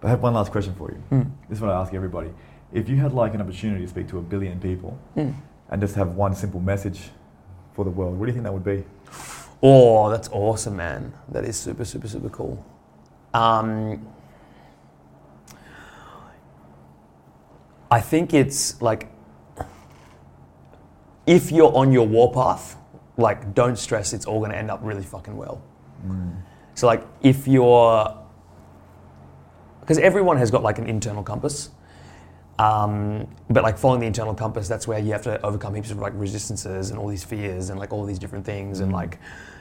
but 0.00 0.08
I 0.08 0.10
have 0.10 0.22
one 0.22 0.34
last 0.34 0.50
question 0.52 0.74
for 0.74 0.90
you. 0.90 1.02
Mm. 1.10 1.30
This 1.48 1.58
is 1.58 1.62
what 1.62 1.70
I 1.70 1.80
ask 1.80 1.94
everybody. 1.94 2.30
If 2.72 2.88
you 2.88 2.96
had 2.96 3.12
like 3.12 3.34
an 3.34 3.40
opportunity 3.40 3.82
to 3.84 3.88
speak 3.90 4.08
to 4.08 4.18
a 4.18 4.22
billion 4.22 4.60
people 4.60 4.98
Mm. 5.16 5.34
and 5.70 5.80
just 5.80 5.94
have 5.94 6.16
one 6.16 6.34
simple 6.34 6.60
message 6.60 7.10
for 7.72 7.84
the 7.84 7.90
world, 7.90 8.18
what 8.18 8.26
do 8.26 8.30
you 8.30 8.34
think 8.34 8.44
that 8.44 8.52
would 8.52 8.64
be? 8.64 8.84
Oh, 9.62 10.10
that's 10.10 10.28
awesome, 10.32 10.76
man. 10.76 11.12
That 11.28 11.44
is 11.44 11.56
super, 11.56 11.84
super, 11.84 12.06
super 12.08 12.28
cool. 12.28 12.64
Um, 13.34 14.06
I 17.90 18.00
think 18.00 18.34
it's 18.34 18.80
like 18.82 19.08
if 21.28 21.52
you're 21.52 21.74
on 21.76 21.92
your 21.92 22.06
warpath, 22.08 22.76
like 23.18 23.54
don't 23.54 23.78
stress, 23.78 24.14
it's 24.14 24.24
all 24.24 24.38
going 24.38 24.50
to 24.50 24.56
end 24.56 24.70
up 24.70 24.80
really 24.82 25.04
fucking 25.04 25.36
well. 25.36 25.62
So 26.74 26.86
like 26.86 27.06
if 27.22 27.46
you're 27.46 28.16
because 29.80 29.98
everyone 29.98 30.38
has 30.38 30.50
got 30.50 30.62
like 30.62 30.78
an 30.78 30.86
internal 30.86 31.22
compass. 31.22 31.70
Um, 32.58 33.28
but 33.48 33.62
like 33.62 33.78
following 33.78 34.00
the 34.00 34.06
internal 34.06 34.34
compass, 34.34 34.68
that's 34.68 34.88
where 34.88 34.98
you 34.98 35.12
have 35.12 35.22
to 35.22 35.40
overcome 35.46 35.74
heaps 35.74 35.90
of 35.90 35.98
like 35.98 36.12
resistances 36.16 36.90
and 36.90 36.98
all 36.98 37.06
these 37.06 37.22
fears 37.22 37.70
and 37.70 37.78
like 37.78 37.92
all 37.92 38.04
these 38.04 38.18
different 38.18 38.44
things 38.44 38.80
and 38.80 38.92
like 38.92 39.18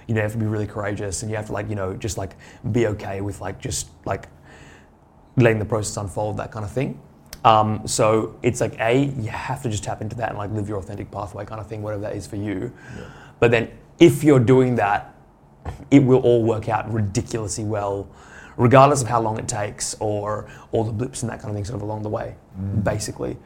you 0.08 0.16
know 0.16 0.20
you 0.20 0.24
have 0.24 0.32
to 0.32 0.38
be 0.38 0.46
really 0.46 0.66
courageous 0.66 1.22
and 1.22 1.30
you 1.30 1.38
have 1.38 1.48
to 1.48 1.54
like 1.54 1.70
you 1.70 1.76
know 1.76 1.94
just 1.96 2.18
like 2.18 2.36
be 2.72 2.88
okay 2.88 3.22
with 3.22 3.40
like 3.40 3.60
just 3.60 3.90
like 4.06 4.30
letting 5.36 5.60
the 5.60 5.66
process 5.66 5.98
unfold 5.98 6.38
that 6.38 6.52
kind 6.52 6.66
of 6.66 6.72
thing. 6.72 7.00
Um, 7.44 7.88
so 7.88 8.38
it's 8.42 8.62
like 8.62 8.80
a 8.80 9.06
you 9.06 9.30
have 9.30 9.62
to 9.64 9.70
just 9.70 9.84
tap 9.84 10.02
into 10.02 10.16
that 10.18 10.30
and 10.30 10.38
like 10.38 10.52
live 10.52 10.68
your 10.68 10.80
authentic 10.80 11.12
pathway 11.12 11.46
kind 11.46 11.62
of 11.62 11.68
thing, 11.68 11.82
whatever 11.82 12.02
that 12.04 12.16
is 12.16 12.28
for 12.28 12.36
you. 12.36 12.74
But 13.40 13.52
then 13.52 13.72
if 14.00 14.24
you're 14.24 14.40
doing 14.40 14.76
that, 14.76 15.16
it 15.92 16.00
will 16.00 16.20
all 16.20 16.44
work 16.44 16.70
out 16.70 16.92
ridiculously 16.92 17.64
well, 17.64 18.10
regardless 18.58 19.02
of 19.02 19.08
how 19.08 19.22
long 19.22 19.38
it 19.38 19.48
takes 19.48 19.96
or 20.00 20.50
all 20.72 20.84
the 20.84 20.92
blips 20.92 21.24
and 21.24 21.32
that 21.32 21.40
kind 21.40 21.50
of 21.50 21.56
thing 21.56 21.66
sort 21.66 21.76
of 21.76 21.84
along 21.84 22.04
the 22.04 22.10
way. 22.10 22.36
Basically, 22.84 23.38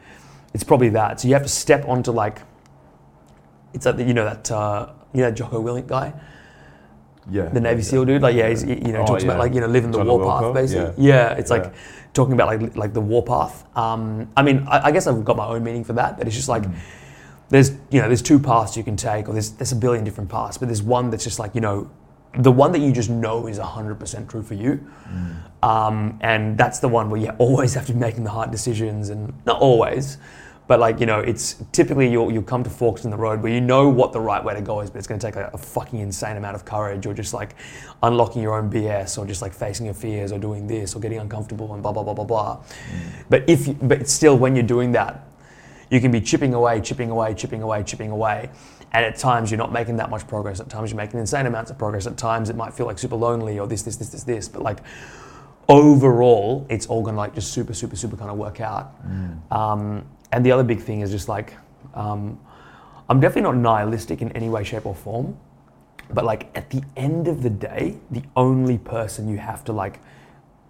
it's 0.54 0.64
probably 0.64 0.88
that. 0.90 1.20
So 1.20 1.28
you 1.28 1.34
have 1.34 1.42
to 1.42 1.48
step 1.48 1.86
onto 1.86 2.10
like 2.10 2.40
it's 3.74 3.86
like 3.86 3.96
the, 3.96 4.04
you 4.04 4.14
know 4.14 4.24
that 4.24 4.50
uh, 4.50 4.92
you 5.12 5.20
know 5.20 5.30
that 5.30 5.36
Jocko 5.36 5.62
Willink 5.62 5.86
guy, 5.86 6.12
Yeah. 7.30 7.48
the 7.48 7.60
Navy 7.60 7.82
SEAL 7.82 8.04
dude. 8.04 8.22
Like 8.22 8.34
yeah, 8.34 8.48
he's, 8.48 8.64
you 8.64 8.76
know 8.92 9.02
Oh, 9.02 9.06
talks 9.06 9.22
about 9.24 9.38
like 9.38 9.54
you 9.54 9.60
know 9.60 9.66
living 9.68 9.90
the 9.90 9.98
John 9.98 10.06
warpath 10.08 10.42
Wilco? 10.44 10.54
basically. 10.54 11.04
Yeah, 11.04 11.32
it's 11.34 11.50
like 11.50 11.72
talking 12.14 12.34
about 12.34 12.48
like 12.48 12.76
like 12.76 12.92
the 12.94 13.00
warpath. 13.00 13.64
Um, 13.76 14.28
I 14.36 14.42
mean, 14.42 14.66
I, 14.68 14.86
I 14.86 14.90
guess 14.92 15.06
I've 15.06 15.24
got 15.24 15.36
my 15.36 15.46
own 15.46 15.62
meaning 15.64 15.84
for 15.84 15.92
that. 15.94 16.18
But 16.18 16.26
it's 16.26 16.36
just 16.36 16.48
like 16.48 16.64
there's 17.48 17.70
you 17.90 18.00
know 18.00 18.08
there's 18.08 18.22
two 18.22 18.38
paths 18.38 18.76
you 18.76 18.82
can 18.82 18.96
take, 18.96 19.28
or 19.28 19.32
there's 19.32 19.50
there's 19.52 19.72
a 19.72 19.76
billion 19.76 20.04
different 20.04 20.30
paths, 20.30 20.58
but 20.58 20.66
there's 20.66 20.82
one 20.82 21.10
that's 21.10 21.24
just 21.24 21.38
like 21.38 21.54
you 21.54 21.60
know 21.60 21.88
the 22.38 22.50
one 22.50 22.72
that 22.72 22.78
you 22.80 22.92
just 22.92 23.10
know 23.10 23.46
is 23.46 23.58
100% 23.58 24.26
true 24.28 24.42
for 24.42 24.54
you. 24.54 24.80
Um, 25.62 26.18
and 26.22 26.56
that's 26.56 26.78
the 26.80 26.88
one 26.88 27.10
where 27.10 27.20
you 27.20 27.28
always 27.38 27.74
have 27.74 27.86
to 27.86 27.92
be 27.92 27.98
making 27.98 28.24
the 28.24 28.30
hard 28.30 28.50
decisions, 28.50 29.10
and 29.10 29.32
not 29.46 29.60
always, 29.60 30.16
but 30.72 30.80
like 30.80 31.00
you 31.00 31.04
know, 31.04 31.20
it's 31.20 31.62
typically 31.72 32.10
you'll 32.10 32.32
you'll 32.32 32.42
come 32.42 32.64
to 32.64 32.70
forks 32.70 33.04
in 33.04 33.10
the 33.10 33.16
road 33.18 33.42
where 33.42 33.52
you 33.52 33.60
know 33.60 33.90
what 33.90 34.10
the 34.10 34.18
right 34.18 34.42
way 34.42 34.54
to 34.54 34.62
go 34.62 34.80
is, 34.80 34.88
but 34.88 34.96
it's 34.96 35.06
going 35.06 35.20
to 35.20 35.26
take 35.26 35.36
a, 35.36 35.50
a 35.52 35.58
fucking 35.58 35.98
insane 35.98 36.38
amount 36.38 36.56
of 36.56 36.64
courage, 36.64 37.04
or 37.04 37.12
just 37.12 37.34
like 37.34 37.56
unlocking 38.02 38.40
your 38.40 38.54
own 38.54 38.70
BS, 38.70 39.18
or 39.18 39.26
just 39.26 39.42
like 39.42 39.52
facing 39.52 39.84
your 39.84 39.94
fears, 39.94 40.32
or 40.32 40.38
doing 40.38 40.66
this, 40.66 40.94
or 40.94 41.00
getting 41.00 41.18
uncomfortable, 41.18 41.74
and 41.74 41.82
blah 41.82 41.92
blah 41.92 42.02
blah 42.02 42.14
blah 42.14 42.24
blah. 42.24 42.64
But 43.28 43.46
if 43.50 43.66
you, 43.66 43.74
but 43.82 44.08
still, 44.08 44.38
when 44.38 44.56
you're 44.56 44.62
doing 44.62 44.92
that, 44.92 45.28
you 45.90 46.00
can 46.00 46.10
be 46.10 46.22
chipping 46.22 46.54
away, 46.54 46.80
chipping 46.80 47.10
away, 47.10 47.34
chipping 47.34 47.60
away, 47.60 47.82
chipping 47.82 48.10
away. 48.10 48.48
And 48.92 49.04
at 49.04 49.16
times 49.16 49.50
you're 49.50 49.58
not 49.58 49.74
making 49.74 49.98
that 49.98 50.08
much 50.08 50.26
progress. 50.26 50.58
At 50.58 50.70
times 50.70 50.90
you're 50.90 50.96
making 50.96 51.20
insane 51.20 51.44
amounts 51.44 51.70
of 51.70 51.76
progress. 51.76 52.06
At 52.06 52.16
times 52.16 52.48
it 52.48 52.56
might 52.56 52.72
feel 52.72 52.86
like 52.86 52.98
super 52.98 53.16
lonely 53.16 53.58
or 53.58 53.66
this, 53.66 53.82
this, 53.82 53.96
this, 53.96 54.08
this, 54.08 54.24
this. 54.24 54.48
But 54.48 54.62
like 54.62 54.78
overall, 55.68 56.66
it's 56.70 56.86
all 56.86 57.02
gonna 57.02 57.18
like 57.18 57.34
just 57.34 57.52
super, 57.52 57.74
super, 57.74 57.94
super 57.94 58.16
kind 58.16 58.30
of 58.30 58.38
work 58.38 58.62
out. 58.62 58.94
Um, 59.50 60.06
and 60.32 60.44
the 60.44 60.50
other 60.50 60.64
big 60.64 60.80
thing 60.80 61.02
is 61.02 61.10
just 61.10 61.28
like, 61.28 61.54
um, 61.94 62.40
I'm 63.08 63.20
definitely 63.20 63.42
not 63.42 63.56
nihilistic 63.56 64.22
in 64.22 64.32
any 64.32 64.48
way, 64.48 64.64
shape, 64.64 64.86
or 64.86 64.94
form. 64.94 65.36
But 66.10 66.24
like 66.24 66.50
at 66.56 66.70
the 66.70 66.82
end 66.96 67.28
of 67.28 67.42
the 67.42 67.50
day, 67.50 67.98
the 68.10 68.22
only 68.36 68.78
person 68.78 69.28
you 69.28 69.38
have 69.38 69.64
to 69.64 69.72
like 69.72 70.00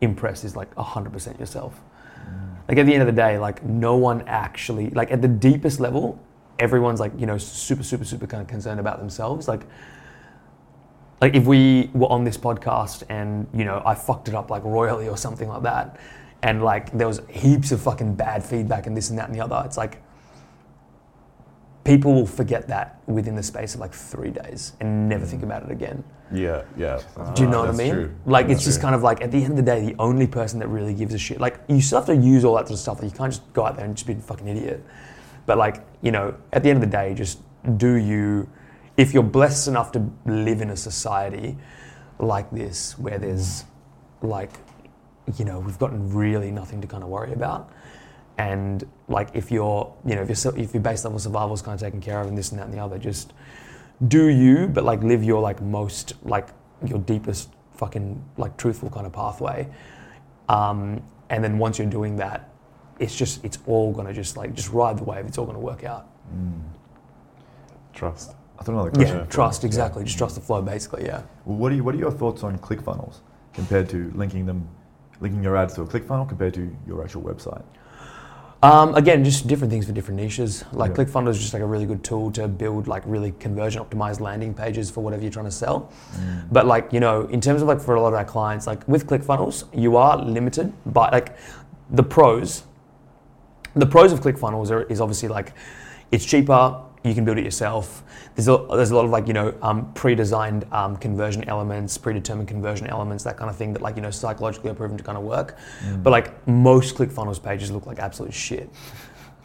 impress 0.01 0.45
is 0.45 0.57
like 0.57 0.75
100% 0.75 1.39
yourself. 1.39 1.81
Like 2.69 2.79
at 2.79 2.87
the 2.87 2.93
end 2.93 3.03
of 3.03 3.07
the 3.07 3.13
day, 3.13 3.39
like 3.39 3.65
no 3.65 3.97
one 3.97 4.23
actually, 4.27 4.91
like 4.91 5.11
at 5.11 5.23
the 5.23 5.29
deepest 5.29 5.81
level, 5.81 6.19
everyone's 6.59 7.01
like, 7.01 7.13
you 7.19 7.27
know, 7.27 7.39
super, 7.39 7.83
super, 7.83 8.05
super 8.05 8.27
kind 8.27 8.41
of 8.41 8.49
concerned 8.49 8.81
about 8.81 8.99
themselves. 8.99 9.49
Like, 9.49 9.63
like 11.21 11.35
if 11.35 11.45
we 11.45 11.91
were 11.93 12.09
on 12.09 12.25
this 12.25 12.37
podcast 12.37 13.05
and, 13.09 13.47
you 13.55 13.65
know, 13.65 13.83
I 13.85 13.95
fucked 13.95 14.29
it 14.29 14.35
up 14.35 14.51
like 14.51 14.65
royally 14.65 15.09
or 15.09 15.17
something 15.17 15.49
like 15.49 15.63
that, 15.63 15.99
and 16.43 16.63
like 16.63 16.91
there 16.93 17.07
was 17.07 17.21
heaps 17.29 17.73
of 17.73 17.81
fucking 17.81 18.15
bad 18.15 18.45
feedback 18.45 18.87
and 18.87 18.97
this 18.97 19.11
and 19.11 19.19
that 19.19 19.29
and 19.29 19.35
the 19.35 19.43
other, 19.43 19.63
it's 19.65 19.77
like, 19.77 20.03
people 21.85 22.15
will 22.15 22.27
forget 22.27 22.69
that 22.69 23.01
within 23.07 23.35
the 23.35 23.43
space 23.43 23.75
of 23.75 23.81
like 23.81 23.93
three 23.93 24.31
days 24.31 24.73
and 24.81 25.09
never 25.09 25.27
think 25.27 25.43
about 25.43 25.63
it 25.63 25.71
again. 25.71 26.03
Yeah, 26.33 26.63
yeah. 26.77 27.01
Do 27.35 27.43
you 27.43 27.49
know 27.49 27.61
what 27.61 27.69
I 27.69 27.73
mean? 27.73 27.93
true. 27.93 28.15
Like 28.25 28.47
That's 28.49 28.59
it's 28.59 28.65
just 28.65 28.79
true. 28.79 28.85
kind 28.85 28.95
of 28.95 29.03
like 29.03 29.21
at 29.21 29.31
the 29.31 29.39
end 29.39 29.51
of 29.51 29.57
the 29.57 29.63
day, 29.63 29.85
the 29.85 29.97
only 29.99 30.27
person 30.27 30.59
that 30.61 30.69
really 30.69 30.95
gives 30.95 31.13
a 31.13 31.19
shit. 31.19 31.41
Like 31.41 31.61
you 31.69 31.81
still 31.81 31.99
have 31.99 32.07
to 32.07 32.17
use 32.17 32.45
all 32.45 32.55
that 32.57 32.69
sort 32.69 32.75
of 32.75 32.79
stuff. 32.79 33.03
Like 33.03 33.13
you 33.13 33.17
can't 33.17 33.33
just 33.33 33.53
go 33.53 33.67
out 33.67 33.77
there 33.77 33.85
and 33.85 33.95
just 33.95 34.07
be 34.07 34.15
a 34.15 34.17
fucking 34.17 34.49
idiot. 34.49 34.83
But 35.45 35.59
like 35.59 35.85
you 36.01 36.11
know, 36.11 36.35
at 36.53 36.63
the 36.63 36.71
end 36.71 36.83
of 36.83 36.91
the 36.91 36.97
day, 36.97 37.15
just 37.15 37.41
do 37.77 37.95
you. 37.95 38.49
If 38.97 39.13
you're 39.15 39.23
blessed 39.23 39.69
enough 39.69 39.93
to 39.93 40.11
live 40.27 40.61
in 40.61 40.71
a 40.71 40.77
society 40.77 41.57
like 42.19 42.51
this, 42.51 42.99
where 42.99 43.19
there's 43.19 43.65
like, 44.21 44.53
you 45.37 45.45
know, 45.45 45.59
we've 45.61 45.79
gotten 45.79 46.13
really 46.13 46.51
nothing 46.51 46.81
to 46.81 46.87
kind 46.87 47.03
of 47.03 47.09
worry 47.09 47.33
about. 47.33 47.73
And 48.39 48.85
like, 49.09 49.31
if 49.35 49.51
you're, 49.51 49.95
you 50.07 50.15
know, 50.15 50.23
if 50.23 50.45
you're 50.45 50.59
if 50.59 50.75
your 50.75 50.83
base 50.83 51.05
level 51.05 51.19
survival 51.19 51.55
is 51.55 51.63
kind 51.63 51.75
of 51.75 51.81
taken 51.81 52.01
care 52.01 52.21
of, 52.21 52.27
and 52.27 52.37
this 52.37 52.51
and 52.51 52.59
that 52.59 52.65
and 52.65 52.75
the 52.75 52.79
other, 52.79 52.99
just 52.99 53.33
do 54.09 54.27
you, 54.27 54.67
but 54.67 54.85
like 54.85 55.03
live 55.03 55.23
your 55.23 55.41
like 55.41 55.61
most 55.61 56.15
like 56.23 56.49
your 56.85 56.99
deepest 56.99 57.51
fucking 57.75 58.23
like 58.37 58.57
truthful 58.57 58.91
kind 58.91 59.07
of 59.07 59.13
pathway. 59.13 59.69
Um, 60.49 61.03
and 61.31 61.43
then 61.43 61.59
once 61.59 61.79
you're 61.79 61.87
doing 61.89 62.17
that, 62.17 62.51
it's 62.99 63.17
just 63.17 63.45
it's 63.45 63.59
all 63.67 63.93
gonna 63.93 64.13
just 64.13 64.37
like 64.37 64.55
just 64.55 64.71
ride 64.71 64.99
the 64.99 65.05
wave. 65.05 65.27
It's 65.27 65.39
all 65.39 65.47
gonna 65.47 65.61
work 65.61 65.85
out. 65.85 66.09
Trust. 67.93 68.35
I 68.59 68.65
thought 68.65 68.73
another 68.73 69.03
Yeah, 69.03 69.25
trust 69.25 69.65
exactly. 69.65 70.05
Just 70.05 70.19
trust 70.19 70.37
the 70.37 70.41
flow, 70.41 70.63
basically. 70.63 71.05
Yeah. 71.05 71.23
Well, 71.45 71.57
what 71.57 71.73
are 71.73 71.75
you, 71.75 71.85
what 71.85 71.95
are 71.95 71.99
your 71.99 72.13
thoughts 72.13 72.43
on 72.45 72.59
ClickFunnels 72.59 73.21
compared 73.53 73.89
to 73.91 74.13
linking 74.15 74.47
them, 74.47 74.69
linking 75.23 75.43
your 75.43 75.57
ads 75.57 75.75
to 75.75 75.83
a 75.83 75.87
ClickFunnel 75.87 76.29
compared 76.29 76.55
to 76.55 76.75
your 76.87 77.03
actual 77.03 77.23
website? 77.23 77.63
Um, 78.63 78.95
again, 78.95 79.25
just 79.25 79.49
different 79.49 79.73
things 79.73 79.87
for 79.87 79.93
different 79.93 80.21
niches. 80.21 80.65
Like 80.73 80.91
Yeah. 80.91 81.05
ClickFunnels 81.05 81.31
is 81.31 81.41
just 81.41 81.53
like 81.53 81.63
a 81.63 81.67
really 81.67 81.87
good 81.87 82.05
tool 82.05 82.31
to 82.33 82.47
build 82.47 82.87
like 82.87 83.03
really 83.07 83.33
conversion 83.41 83.83
optimized 83.83 84.21
landing 84.21 84.55
pages 84.55 84.89
for 84.89 85.03
whatever 85.03 85.23
you're 85.23 85.33
trying 85.33 85.47
to 85.47 85.51
sell. 85.51 85.91
But 86.53 86.67
like 86.67 86.93
you 86.93 87.01
know, 87.01 87.23
in 87.23 87.41
terms 87.41 87.63
of 87.63 87.69
like 87.69 87.81
for 87.81 87.95
a 87.97 88.01
lot 88.01 88.09
of 88.09 88.15
our 88.15 88.25
clients, 88.25 88.67
like 88.67 88.87
with 88.87 89.07
ClickFunnels, 89.07 89.65
you 89.75 89.97
are 89.97 90.17
limited 90.19 90.73
by 90.87 91.11
like 91.11 91.37
the 91.91 92.03
pros. 92.05 92.65
The 93.75 93.87
pros 93.87 94.13
of 94.13 94.21
ClickFunnels 94.21 94.71
are, 94.71 94.83
is 94.83 95.01
obviously 95.01 95.29
like 95.29 95.55
it's 96.13 96.25
cheaper. 96.25 96.83
You 97.05 97.15
can 97.15 97.25
build 97.25 97.39
it 97.39 97.45
yourself. 97.45 98.05
There's 98.37 98.47
a, 98.49 98.65
there's 98.71 98.93
a 98.93 98.97
lot 98.97 99.05
of 99.05 99.11
like 99.11 99.27
you 99.27 99.33
know 99.33 99.55
um, 99.61 99.93
pre-designed 99.95 100.67
um, 100.73 100.97
conversion 100.97 101.49
elements, 101.49 101.99
predetermined 101.99 102.49
conversion 102.49 102.87
elements, 102.87 103.25
that 103.25 103.37
kind 103.37 103.51
of 103.51 103.57
thing 103.57 103.73
that 103.73 103.83
like 103.83 103.97
you 103.97 104.03
know 104.03 104.11
psychologically 104.11 104.71
are 104.71 104.75
proven 104.75 104.97
to 104.97 105.03
kind 105.05 105.19
of 105.19 105.25
work. 105.25 105.57
But 106.03 106.11
like 106.11 106.47
most 106.47 106.95
ClickFunnels 106.95 107.43
pages 107.43 107.71
look 107.71 107.87
like 107.87 107.99
absolute 107.99 108.33
shit, 108.33 108.71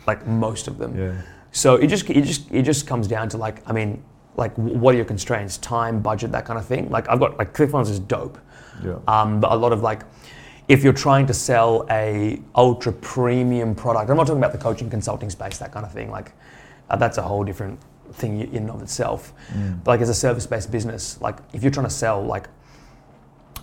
like 0.06 0.28
most 0.28 0.68
of 0.68 0.78
them. 0.78 0.98
Yeah. 0.98 1.22
So 1.52 1.76
it 1.76 1.88
just 1.88 2.10
it 2.10 2.24
just 2.24 2.52
it 2.52 2.62
just 2.64 2.86
comes 2.86 3.08
down 3.08 3.30
to 3.30 3.38
like 3.38 3.68
I 3.68 3.74
mean 3.74 4.04
like 4.36 4.54
what 4.56 4.94
are 4.94 4.98
your 4.98 5.06
constraints, 5.06 5.58
time, 5.58 6.00
budget, 6.00 6.32
that 6.32 6.46
kind 6.46 6.60
of 6.60 6.66
thing. 6.66 6.90
Like 6.90 7.10
I've 7.10 7.20
got 7.20 7.40
like 7.40 7.54
ClickFunnels 7.54 7.90
is 7.90 8.00
dope, 8.00 8.38
Yeah. 8.86 9.00
um, 9.08 9.40
but 9.40 9.52
a 9.52 9.56
lot 9.56 9.74
of 9.74 9.82
like 9.82 10.04
if 10.68 10.84
you're 10.84 10.94
trying 10.94 11.26
to 11.26 11.34
sell 11.34 11.88
a 11.90 12.40
ultra 12.54 12.92
premium 12.94 13.74
product, 13.74 14.12
I'm 14.12 14.18
not 14.18 14.28
talking 14.28 14.44
about 14.44 14.52
the 14.52 14.58
coaching 14.60 14.90
consulting 14.90 15.30
space, 15.32 15.58
that 15.58 15.72
kind 15.72 15.86
of 15.86 15.92
thing. 15.92 16.12
Like 16.12 16.34
uh, 16.90 16.96
that's 16.96 17.18
a 17.18 17.22
whole 17.22 17.44
different 17.44 17.80
thing 18.14 18.40
in 18.42 18.64
and 18.64 18.72
of 18.72 18.82
itself. 18.82 19.34
But 19.84 19.92
like 19.92 20.02
as 20.02 20.10
a 20.10 20.14
service-based 20.14 20.72
business, 20.72 21.20
like 21.22 21.38
if 21.54 21.62
you're 21.64 21.72
trying 21.72 21.88
to 21.88 21.92
sell 21.94 22.24
like 22.24 22.48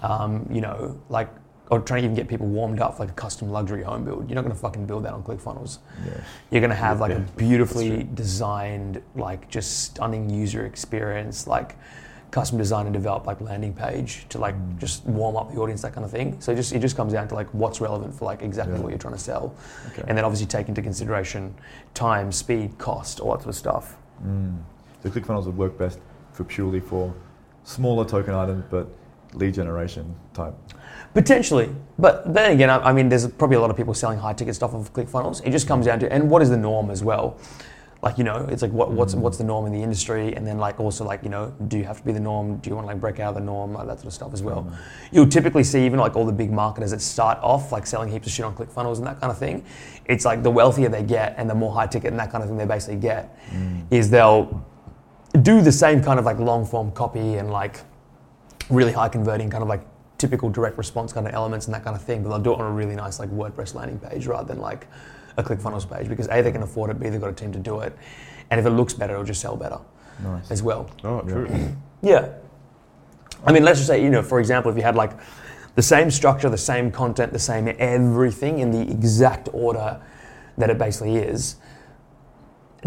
um, 0.02 0.46
you 0.52 0.60
know 0.60 0.98
like 1.08 1.30
or 1.70 1.80
trying 1.80 2.02
to 2.02 2.04
even 2.04 2.14
get 2.14 2.28
people 2.28 2.46
warmed 2.46 2.78
up 2.78 2.96
for 2.96 3.04
like 3.04 3.10
a 3.10 3.14
custom 3.14 3.50
luxury 3.50 3.82
home 3.82 4.04
build, 4.04 4.28
you're 4.28 4.34
not 4.34 4.42
going 4.42 4.54
to 4.54 4.60
fucking 4.60 4.84
build 4.86 5.02
that 5.04 5.14
on 5.14 5.22
ClickFunnels. 5.22 5.78
Yeah. 6.06 6.12
You're 6.50 6.60
gonna 6.60 6.74
have 6.74 7.00
like 7.00 7.10
Yeah, 7.10 7.16
a 7.16 7.20
beautifully 7.38 8.06
designed, 8.14 9.00
like 9.16 9.48
just 9.48 9.84
stunning 9.84 10.28
user 10.28 10.66
experience, 10.66 11.46
like 11.46 11.76
custom 12.34 12.58
design 12.58 12.84
and 12.86 12.92
develop 12.92 13.28
like 13.28 13.40
landing 13.40 13.72
page 13.72 14.26
to 14.28 14.38
like 14.38 14.56
Mm. 14.56 14.76
just 14.76 15.06
warm 15.06 15.36
up 15.36 15.52
the 15.52 15.60
audience, 15.60 15.82
that 15.82 15.92
kind 15.94 16.04
of 16.04 16.10
thing. 16.10 16.34
So 16.40 16.50
it 16.50 16.56
just 16.56 16.72
it 16.72 16.80
just 16.80 16.96
comes 16.96 17.12
down 17.12 17.28
to 17.28 17.34
like 17.36 17.46
what's 17.52 17.80
relevant 17.80 18.12
for 18.12 18.24
like 18.24 18.42
exactly 18.42 18.74
Yeah. 18.74 18.82
what 18.82 18.88
you're 18.90 18.98
trying 19.06 19.14
to 19.14 19.20
sell, 19.30 19.54
Okay. 19.92 20.02
and 20.08 20.18
then 20.18 20.24
obviously 20.24 20.48
take 20.48 20.68
into 20.68 20.82
consideration 20.82 21.54
time, 21.94 22.32
speed, 22.32 22.76
cost, 22.76 23.20
all 23.20 23.30
that 23.32 23.42
sort 23.42 23.54
of 23.54 23.58
stuff. 23.66 23.96
Mm. 24.26 24.56
So 25.02 25.10
ClickFunnels 25.10 25.46
would 25.46 25.56
work 25.56 25.78
best 25.78 26.00
for 26.32 26.42
purely 26.42 26.80
for 26.80 27.14
smaller 27.62 28.04
token 28.04 28.34
items, 28.34 28.64
but 28.68 28.88
lead 29.34 29.54
generation 29.54 30.04
type. 30.32 30.54
Potentially, 31.14 31.68
but 32.00 32.14
then 32.34 32.50
again, 32.50 32.68
I, 32.68 32.78
I 32.90 32.92
mean, 32.92 33.08
there's 33.08 33.26
probably 33.28 33.58
a 33.58 33.60
lot 33.60 33.70
of 33.70 33.76
people 33.76 33.94
selling 33.94 34.18
high 34.18 34.32
ticket 34.32 34.56
stuff 34.56 34.74
of 34.74 34.92
ClickFunnels. 34.92 35.40
It 35.46 35.50
just 35.52 35.68
comes 35.68 35.86
down 35.86 36.00
to 36.00 36.12
and 36.12 36.28
what 36.28 36.42
is 36.42 36.50
the 36.50 36.56
norm 36.56 36.90
as 36.90 37.04
well. 37.04 37.36
Like 38.04 38.18
you 38.18 38.24
know, 38.24 38.46
it's 38.50 38.60
like 38.60 38.70
what, 38.70 38.92
what's 38.92 39.14
what's 39.14 39.36
mm. 39.36 39.38
the 39.38 39.44
norm 39.44 39.64
in 39.64 39.72
the 39.72 39.82
industry, 39.82 40.36
and 40.36 40.46
then 40.46 40.58
like 40.58 40.78
also 40.78 41.06
like 41.06 41.22
you 41.22 41.30
know, 41.30 41.54
do 41.68 41.78
you 41.78 41.84
have 41.84 41.96
to 42.00 42.04
be 42.04 42.12
the 42.12 42.20
norm? 42.20 42.58
Do 42.58 42.68
you 42.68 42.76
want 42.76 42.86
to 42.86 42.92
like 42.92 43.00
break 43.00 43.18
out 43.18 43.30
of 43.30 43.36
the 43.36 43.40
norm? 43.40 43.72
Like 43.72 43.86
that 43.86 43.96
sort 43.96 44.08
of 44.08 44.12
stuff 44.12 44.34
as 44.34 44.42
well. 44.42 44.64
Mm. 44.64 44.76
You'll 45.10 45.28
typically 45.28 45.64
see 45.64 45.86
even 45.86 45.98
like 45.98 46.14
all 46.14 46.26
the 46.26 46.32
big 46.32 46.52
marketers 46.52 46.90
that 46.90 47.00
start 47.00 47.38
off 47.40 47.72
like 47.72 47.86
selling 47.86 48.12
heaps 48.12 48.26
of 48.26 48.34
shit 48.34 48.44
on 48.44 48.54
ClickFunnels 48.54 48.98
and 48.98 49.06
that 49.06 49.22
kind 49.22 49.30
of 49.30 49.38
thing. 49.38 49.64
It's 50.04 50.26
like 50.26 50.42
the 50.42 50.50
wealthier 50.50 50.90
they 50.90 51.02
get 51.02 51.34
and 51.38 51.48
the 51.48 51.54
more 51.54 51.72
high 51.72 51.86
ticket 51.86 52.10
and 52.10 52.20
that 52.20 52.30
kind 52.30 52.44
of 52.44 52.50
thing 52.50 52.58
they 52.58 52.66
basically 52.66 53.00
get, 53.00 53.38
mm. 53.48 53.82
is 53.90 54.10
they'll 54.10 54.62
do 55.40 55.62
the 55.62 55.72
same 55.72 56.02
kind 56.02 56.18
of 56.18 56.26
like 56.26 56.38
long 56.38 56.66
form 56.66 56.92
copy 56.92 57.36
and 57.36 57.50
like 57.50 57.80
really 58.68 58.92
high 58.92 59.08
converting 59.08 59.48
kind 59.48 59.62
of 59.62 59.68
like 59.68 59.80
typical 60.18 60.50
direct 60.50 60.76
response 60.76 61.10
kind 61.10 61.26
of 61.26 61.32
elements 61.32 61.64
and 61.66 61.74
that 61.74 61.82
kind 61.82 61.96
of 61.96 62.02
thing, 62.02 62.22
but 62.22 62.28
they'll 62.28 62.38
do 62.38 62.52
it 62.52 62.60
on 62.60 62.70
a 62.70 62.70
really 62.70 62.94
nice 62.94 63.18
like 63.18 63.30
WordPress 63.30 63.74
landing 63.74 63.98
page 63.98 64.26
rather 64.26 64.46
than 64.46 64.60
like 64.60 64.86
a 65.36 65.42
ClickFunnels 65.42 65.90
page 65.90 66.08
because 66.08 66.28
A, 66.28 66.42
they 66.42 66.52
can 66.52 66.62
afford 66.62 66.90
it, 66.90 67.00
B, 67.00 67.08
they've 67.08 67.20
got 67.20 67.30
a 67.30 67.34
team 67.34 67.52
to 67.52 67.58
do 67.58 67.80
it. 67.80 67.96
And 68.50 68.60
if 68.60 68.66
it 68.66 68.70
looks 68.70 68.94
better, 68.94 69.14
it'll 69.14 69.24
just 69.24 69.40
sell 69.40 69.56
better 69.56 69.78
Nice. 70.22 70.50
as 70.50 70.62
well. 70.62 70.90
Oh, 71.02 71.20
true. 71.22 71.48
Yeah. 72.02 72.28
I 73.46 73.52
mean, 73.52 73.64
let's 73.64 73.78
just 73.78 73.88
say, 73.88 74.02
you 74.02 74.10
know, 74.10 74.22
for 74.22 74.40
example, 74.40 74.70
if 74.70 74.76
you 74.76 74.82
had 74.82 74.96
like 74.96 75.12
the 75.74 75.82
same 75.82 76.10
structure, 76.10 76.48
the 76.48 76.56
same 76.58 76.90
content, 76.90 77.32
the 77.32 77.38
same 77.38 77.74
everything 77.78 78.60
in 78.60 78.70
the 78.70 78.82
exact 78.82 79.48
order 79.52 80.00
that 80.56 80.70
it 80.70 80.78
basically 80.78 81.16
is, 81.16 81.56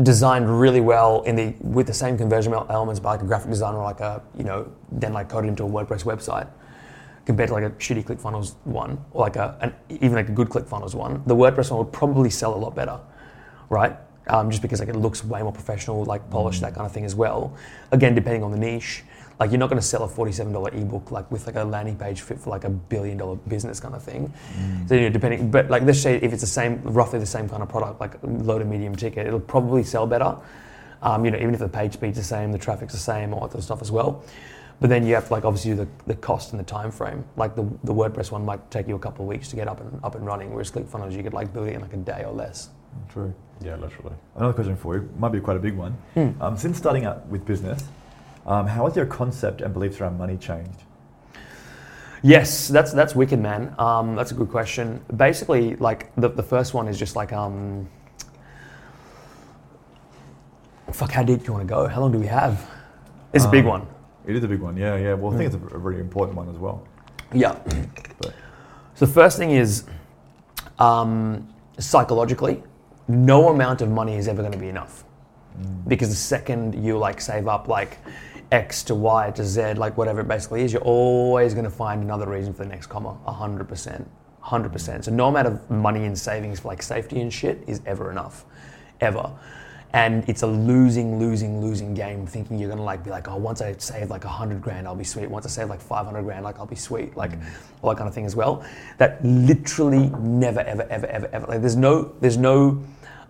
designed 0.03 0.59
really 0.59 0.79
well 0.79 1.23
in 1.23 1.35
the 1.35 1.55
with 1.59 1.87
the 1.87 1.93
same 1.93 2.17
conversion 2.17 2.53
elements 2.53 2.99
by 2.99 3.11
like 3.11 3.21
a 3.21 3.25
graphic 3.25 3.49
designer, 3.49 3.79
like 3.79 3.99
a 3.99 4.21
you 4.37 4.43
know, 4.43 4.71
then 4.91 5.13
like 5.13 5.27
coded 5.29 5.49
into 5.49 5.63
a 5.63 5.67
WordPress 5.67 6.03
website, 6.03 6.47
compared 7.27 7.49
to 7.49 7.53
like 7.53 7.65
a 7.65 7.69
shitty 7.71 8.05
ClickFunnels 8.05 8.55
one, 8.63 8.97
or 9.11 9.21
like 9.21 9.35
a 9.35 9.57
an, 9.59 9.73
even 9.89 10.13
like 10.13 10.29
a 10.29 10.31
good 10.31 10.47
ClickFunnels 10.47 10.95
one, 10.95 11.21
the 11.25 11.35
WordPress 11.35 11.69
one 11.69 11.79
would 11.79 11.91
probably 11.91 12.29
sell 12.29 12.55
a 12.55 12.61
lot 12.65 12.73
better, 12.73 12.97
right? 13.69 13.97
Um, 14.27 14.49
just 14.49 14.61
because 14.61 14.79
like 14.79 14.87
it 14.87 14.95
looks 14.95 15.25
way 15.25 15.41
more 15.43 15.51
professional, 15.51 16.05
like 16.05 16.29
polished, 16.29 16.61
that 16.61 16.73
kind 16.73 16.85
of 16.85 16.93
thing 16.93 17.03
as 17.03 17.15
well. 17.15 17.53
Again, 17.91 18.15
depending 18.15 18.43
on 18.43 18.51
the 18.51 18.57
niche, 18.57 19.03
like 19.41 19.51
you're 19.51 19.59
not 19.59 19.69
going 19.69 19.81
to 19.81 19.85
sell 19.85 20.03
a 20.03 20.07
forty-seven 20.07 20.53
dollar 20.53 20.73
ebook 20.73 21.11
like 21.11 21.29
with 21.29 21.45
like 21.45 21.57
a 21.57 21.65
landing 21.65 21.97
page 21.97 22.21
fit 22.21 22.39
for 22.39 22.49
like 22.49 22.63
a 22.63 22.69
billion 22.69 23.17
dollar 23.17 23.35
business 23.35 23.81
kind 23.81 23.93
of 23.93 24.01
thing. 24.01 24.31
So 24.87 24.95
you 24.95 25.01
know, 25.01 25.09
depending, 25.09 25.51
but 25.51 25.69
like 25.69 25.83
let's 25.83 26.01
say 26.01 26.15
if 26.15 26.31
it's 26.31 26.41
the 26.41 26.47
same, 26.47 26.81
roughly 26.83 27.19
the 27.19 27.25
same 27.25 27.49
kind 27.49 27.61
of 27.61 27.67
product, 27.67 27.99
like 27.99 28.15
low 28.23 28.57
to 28.57 28.65
medium 28.65 28.95
ticket, 28.95 29.27
it'll 29.27 29.41
probably 29.41 29.83
sell 29.83 30.07
better. 30.07 30.37
Um, 31.01 31.25
you 31.25 31.31
know, 31.31 31.37
even 31.37 31.53
if 31.53 31.59
the 31.59 31.67
page 31.67 31.93
speed's 31.93 32.17
the 32.17 32.23
same, 32.23 32.53
the 32.53 32.57
traffic's 32.57 32.93
the 32.93 32.99
same, 32.99 33.33
all 33.33 33.41
that 33.41 33.51
sort 33.51 33.59
of 33.59 33.63
stuff 33.65 33.81
as 33.81 33.91
well. 33.91 34.23
But 34.79 34.89
then 34.91 35.05
you 35.05 35.15
have 35.15 35.27
to 35.27 35.33
like 35.33 35.43
obviously 35.43 35.71
do 35.71 35.77
the, 35.77 35.87
the 36.05 36.15
cost 36.15 36.51
and 36.51 36.59
the 36.59 36.63
time 36.63 36.91
frame. 36.91 37.25
Like 37.35 37.55
the, 37.55 37.63
the 37.83 37.93
WordPress 37.93 38.31
one 38.31 38.45
might 38.45 38.69
take 38.69 38.87
you 38.87 38.95
a 38.95 38.99
couple 38.99 39.25
of 39.25 39.29
weeks 39.29 39.49
to 39.49 39.55
get 39.55 39.67
up 39.67 39.81
and 39.81 39.99
up 40.03 40.15
and 40.15 40.25
running, 40.25 40.51
whereas 40.51 40.69
ClickFunnels 40.71 41.13
you 41.13 41.23
could 41.23 41.33
like 41.33 41.51
build 41.51 41.67
it 41.67 41.73
in 41.73 41.81
like 41.81 41.93
a 41.93 41.97
day 41.97 42.23
or 42.25 42.31
less. 42.31 42.69
True. 43.09 43.33
Yeah, 43.59 43.75
literally. 43.75 44.13
Another 44.35 44.53
question 44.53 44.75
for 44.75 44.95
you, 44.95 45.09
might 45.17 45.31
be 45.31 45.39
quite 45.39 45.57
a 45.57 45.59
big 45.59 45.75
one. 45.75 45.93
Hmm. 46.13 46.29
Um, 46.39 46.57
since 46.57 46.77
starting 46.77 47.05
out 47.05 47.25
with 47.27 47.43
business, 47.45 47.83
um, 48.45 48.67
how 48.67 48.85
has 48.85 48.95
your 48.95 49.07
concept 49.07 49.61
and 49.61 49.73
beliefs 49.73 49.99
around 49.99 50.17
money 50.17 50.37
changed? 50.37 50.83
Yes, 52.23 52.67
that's 52.67 52.93
that's 52.93 53.15
wicked, 53.15 53.39
man. 53.39 53.73
Um, 53.79 54.15
that's 54.15 54.31
a 54.31 54.35
good 54.35 54.49
question. 54.49 55.03
Basically, 55.15 55.75
like 55.77 56.13
the, 56.15 56.29
the 56.29 56.43
first 56.43 56.73
one 56.73 56.87
is 56.87 56.97
just 56.97 57.15
like 57.15 57.31
um, 57.33 57.87
fuck. 60.91 61.11
How 61.11 61.23
deep 61.23 61.39
do 61.39 61.45
you 61.45 61.53
want 61.53 61.67
to 61.67 61.73
go? 61.73 61.87
How 61.87 62.01
long 62.01 62.11
do 62.11 62.19
we 62.19 62.27
have? 62.27 62.69
It's 63.33 63.45
a 63.45 63.49
big 63.49 63.65
Um, 63.65 63.69
one. 63.69 63.87
It 64.27 64.35
is 64.35 64.43
a 64.43 64.47
big 64.47 64.59
one, 64.59 64.75
yeah, 64.75 64.97
yeah. 64.97 65.13
Well, 65.13 65.33
I 65.33 65.37
think 65.37 65.53
it's 65.53 65.73
a, 65.73 65.77
really 65.77 66.01
important 66.01 66.35
one 66.35 66.49
as 66.49 66.57
well. 66.57 66.85
Yeah. 67.33 67.57
But 68.19 68.33
So 68.95 69.05
the 69.05 69.11
first 69.11 69.37
thing 69.37 69.51
is 69.51 69.85
um, 70.79 71.47
psychologically, 71.79 72.61
no 73.07 73.49
amount 73.49 73.81
of 73.81 73.89
money 73.89 74.15
is 74.15 74.27
ever 74.27 74.41
going 74.41 74.51
to 74.51 74.57
be 74.57 74.67
enough. 74.67 75.05
Because 75.87 76.09
the 76.09 76.15
second 76.15 76.83
you 76.83 76.97
like 76.97 77.19
save 77.21 77.47
up 77.47 77.67
like 77.67 77.97
X 78.51 78.83
to 78.83 78.95
Y 78.95 79.31
to 79.31 79.43
Z, 79.43 79.73
like 79.73 79.97
whatever 79.97 80.21
it 80.21 80.27
basically 80.27 80.61
is, 80.61 80.73
you're 80.73 80.81
always 80.83 81.53
going 81.53 81.63
to 81.63 81.71
find 81.71 82.03
another 82.03 82.29
reason 82.29 82.53
for 82.53 82.63
the 82.63 82.69
next 82.69 82.87
comma. 82.87 83.17
hundred 83.25 83.67
percent, 83.67 84.07
hundred 84.41 84.71
percent. 84.71 85.05
So 85.05 85.11
no 85.11 85.29
amount 85.29 85.47
of 85.47 85.71
money 85.71 86.03
in 86.03 86.15
savings 86.15 86.59
for 86.59 86.67
like 86.67 86.83
safety 86.83 87.21
and 87.21 87.33
shit 87.33 87.63
is 87.65 87.81
ever 87.85 88.11
enough, 88.11 88.45
ever. 89.01 89.31
And 89.93 90.27
it's 90.27 90.43
a 90.43 90.47
losing, 90.47 91.17
losing, 91.17 91.61
losing 91.61 91.93
game. 91.93 92.27
Thinking 92.27 92.59
you're 92.59 92.69
gonna 92.69 92.83
like 92.83 93.03
be 93.03 93.09
like, 93.09 93.27
oh, 93.27 93.37
once 93.37 93.61
I 93.61 93.73
save 93.77 94.09
like 94.09 94.25
a 94.25 94.29
hundred 94.29 94.61
grand, 94.61 94.87
I'll 94.87 94.95
be 94.95 95.03
sweet. 95.03 95.29
Once 95.29 95.45
I 95.45 95.49
save 95.49 95.69
like 95.69 95.81
five 95.81 96.05
hundred 96.05 96.23
grand, 96.23 96.43
like 96.43 96.59
I'll 96.59 96.65
be 96.65 96.75
sweet. 96.75 97.15
Like 97.15 97.31
mm. 97.31 97.43
all 97.81 97.89
that 97.89 97.97
kind 97.97 98.07
of 98.07 98.13
thing 98.13 98.25
as 98.25 98.35
well. 98.35 98.65
That 98.97 99.23
literally 99.23 100.09
never, 100.19 100.59
ever, 100.59 100.83
ever, 100.89 101.07
ever, 101.07 101.29
ever. 101.31 101.47
Like 101.47 101.61
there's 101.61 101.77
no, 101.77 102.13
there's 102.19 102.37
no 102.37 102.83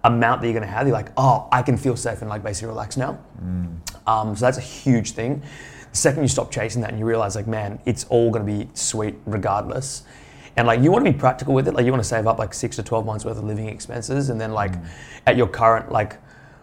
amount 0.03 0.41
that 0.41 0.47
you're 0.47 0.53
going 0.53 0.67
to 0.67 0.73
have, 0.73 0.87
you're 0.87 0.95
like, 0.95 1.11
oh, 1.17 1.47
I 1.51 1.61
can 1.61 1.77
feel 1.77 1.95
safe 1.95 2.21
and 2.21 2.29
like 2.29 2.43
basically 2.43 2.69
relax 2.69 2.97
now. 2.97 3.19
Mm. 3.43 3.77
Um, 4.07 4.35
so 4.35 4.45
that's 4.45 4.57
a 4.57 4.61
huge 4.61 5.11
thing. 5.11 5.41
The 5.91 5.97
second 5.97 6.23
you 6.23 6.27
stop 6.27 6.51
chasing 6.51 6.81
that 6.81 6.91
and 6.91 6.99
you 6.99 7.05
realize, 7.05 7.35
like, 7.35 7.47
man, 7.47 7.79
it's 7.85 8.05
all 8.05 8.31
going 8.31 8.45
to 8.45 8.51
be 8.51 8.69
sweet 8.73 9.15
regardless. 9.25 10.03
And 10.55 10.65
like, 10.65 10.81
you 10.81 10.91
want 10.91 11.05
to 11.05 11.11
be 11.11 11.17
practical 11.17 11.53
with 11.53 11.67
it. 11.67 11.73
Like, 11.73 11.85
you 11.85 11.91
want 11.91 12.03
to 12.03 12.07
save 12.07 12.25
up 12.25 12.39
like 12.39 12.53
six 12.53 12.75
to 12.77 12.83
12 12.83 13.05
months 13.05 13.25
worth 13.25 13.37
of 13.37 13.43
living 13.43 13.67
expenses. 13.67 14.29
And 14.29 14.39
then, 14.39 14.53
like, 14.53 14.73
mm. 14.73 14.87
at 15.27 15.37
your 15.37 15.47
current, 15.47 15.91
like, 15.91 16.17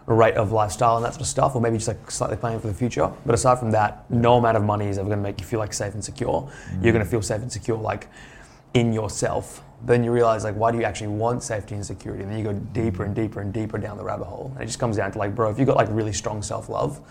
rate 0.07 0.35
of 0.35 0.51
lifestyle 0.51 0.97
and 0.97 1.05
that 1.05 1.13
sort 1.13 1.21
of 1.21 1.27
stuff, 1.27 1.55
or 1.55 1.61
maybe 1.61 1.77
just 1.77 1.87
like 1.87 2.11
slightly 2.11 2.37
planning 2.37 2.59
for 2.59 2.67
the 2.67 2.73
future. 2.73 3.11
But 3.25 3.33
aside 3.35 3.59
from 3.59 3.71
that, 3.71 4.09
no 4.11 4.35
amount 4.37 4.57
of 4.57 4.63
money 4.63 4.87
is 4.87 4.97
ever 4.97 5.07
going 5.07 5.19
to 5.19 5.23
make 5.23 5.39
you 5.39 5.47
feel 5.47 5.59
like 5.59 5.73
safe 5.73 5.93
and 5.93 6.03
secure. 6.03 6.49
You're 6.81 6.93
going 6.93 7.03
to 7.03 7.09
feel 7.09 7.21
safe 7.21 7.41
and 7.41 7.51
secure, 7.51 7.77
like, 7.77 8.07
in 8.75 8.91
yourself, 8.91 9.63
then 9.83 10.03
you 10.03 10.11
realize 10.11 10.43
like 10.43 10.55
why 10.55 10.71
do 10.71 10.77
you 10.77 10.83
actually 10.83 11.07
want 11.07 11.41
safety 11.41 11.75
and 11.75 11.85
security? 11.85 12.23
And 12.23 12.31
then 12.31 12.37
you 12.37 12.43
go 12.43 12.53
deeper 12.53 13.05
and 13.05 13.15
deeper 13.15 13.41
and 13.41 13.53
deeper 13.53 13.77
down 13.77 13.97
the 13.97 14.03
rabbit 14.03 14.25
hole. 14.25 14.51
And 14.53 14.63
it 14.63 14.67
just 14.67 14.79
comes 14.79 14.97
down 14.97 15.11
to 15.13 15.17
like, 15.17 15.33
bro, 15.33 15.49
if 15.49 15.57
you've 15.57 15.67
got 15.67 15.77
like 15.77 15.87
really 15.91 16.13
strong 16.13 16.41
self 16.41 16.69
love, 16.69 17.01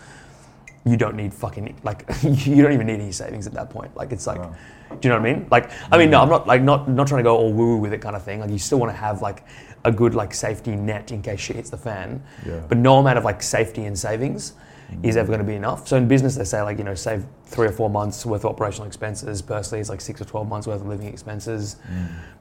you 0.85 0.95
don't 0.97 1.15
need 1.15 1.33
fucking 1.33 1.75
like 1.83 2.05
you 2.23 2.61
don't 2.61 2.73
even 2.73 2.87
need 2.87 2.99
any 2.99 3.11
savings 3.11 3.47
at 3.47 3.53
that 3.53 3.69
point. 3.69 3.95
Like 3.97 4.11
it's 4.11 4.27
like 4.27 4.37
Wow. 4.39 4.55
do 4.89 5.07
you 5.07 5.09
know 5.09 5.19
what 5.19 5.27
I 5.27 5.33
mean? 5.33 5.47
Like 5.49 5.71
I 5.91 5.97
mean 5.97 6.11
no, 6.11 6.21
I'm 6.21 6.29
not 6.29 6.45
like 6.45 6.61
not 6.61 6.87
not 6.87 7.07
trying 7.07 7.19
to 7.19 7.23
go 7.23 7.35
all 7.35 7.51
woo 7.51 7.75
woo 7.75 7.77
with 7.77 7.93
it 7.93 8.01
kind 8.01 8.15
of 8.15 8.23
thing. 8.23 8.39
Like 8.39 8.51
you 8.51 8.59
still 8.59 8.77
want 8.77 8.91
to 8.91 8.97
have 8.97 9.21
like 9.21 9.43
a 9.85 9.91
good 9.91 10.15
like 10.15 10.33
safety 10.33 10.75
net 10.75 11.11
in 11.11 11.21
case 11.21 11.39
shit 11.39 11.55
hits 11.55 11.69
the 11.69 11.77
fan. 11.77 12.21
Yeah. 12.45 12.59
But 12.67 12.77
no 12.79 12.97
amount 12.97 13.17
of 13.17 13.23
like 13.23 13.41
safety 13.41 13.85
and 13.85 13.97
savings 13.97 14.53
is 15.01 15.17
ever 15.17 15.27
going 15.27 15.39
to 15.39 15.45
be 15.45 15.55
enough. 15.55 15.87
So 15.87 15.97
in 15.97 16.07
business, 16.07 16.35
they 16.35 16.43
say 16.43 16.61
like 16.61 16.77
you 16.77 16.83
know 16.83 16.95
save 16.95 17.25
three 17.45 17.67
or 17.67 17.71
four 17.71 17.89
months 17.89 18.25
worth 18.25 18.43
of 18.43 18.51
operational 18.51 18.87
expenses. 18.87 19.41
Personally, 19.41 19.79
it's 19.79 19.89
like 19.89 20.01
six 20.01 20.19
or 20.19 20.25
twelve 20.25 20.47
months 20.47 20.67
worth 20.67 20.81
of 20.81 20.87
living 20.87 21.07
expenses. 21.07 21.77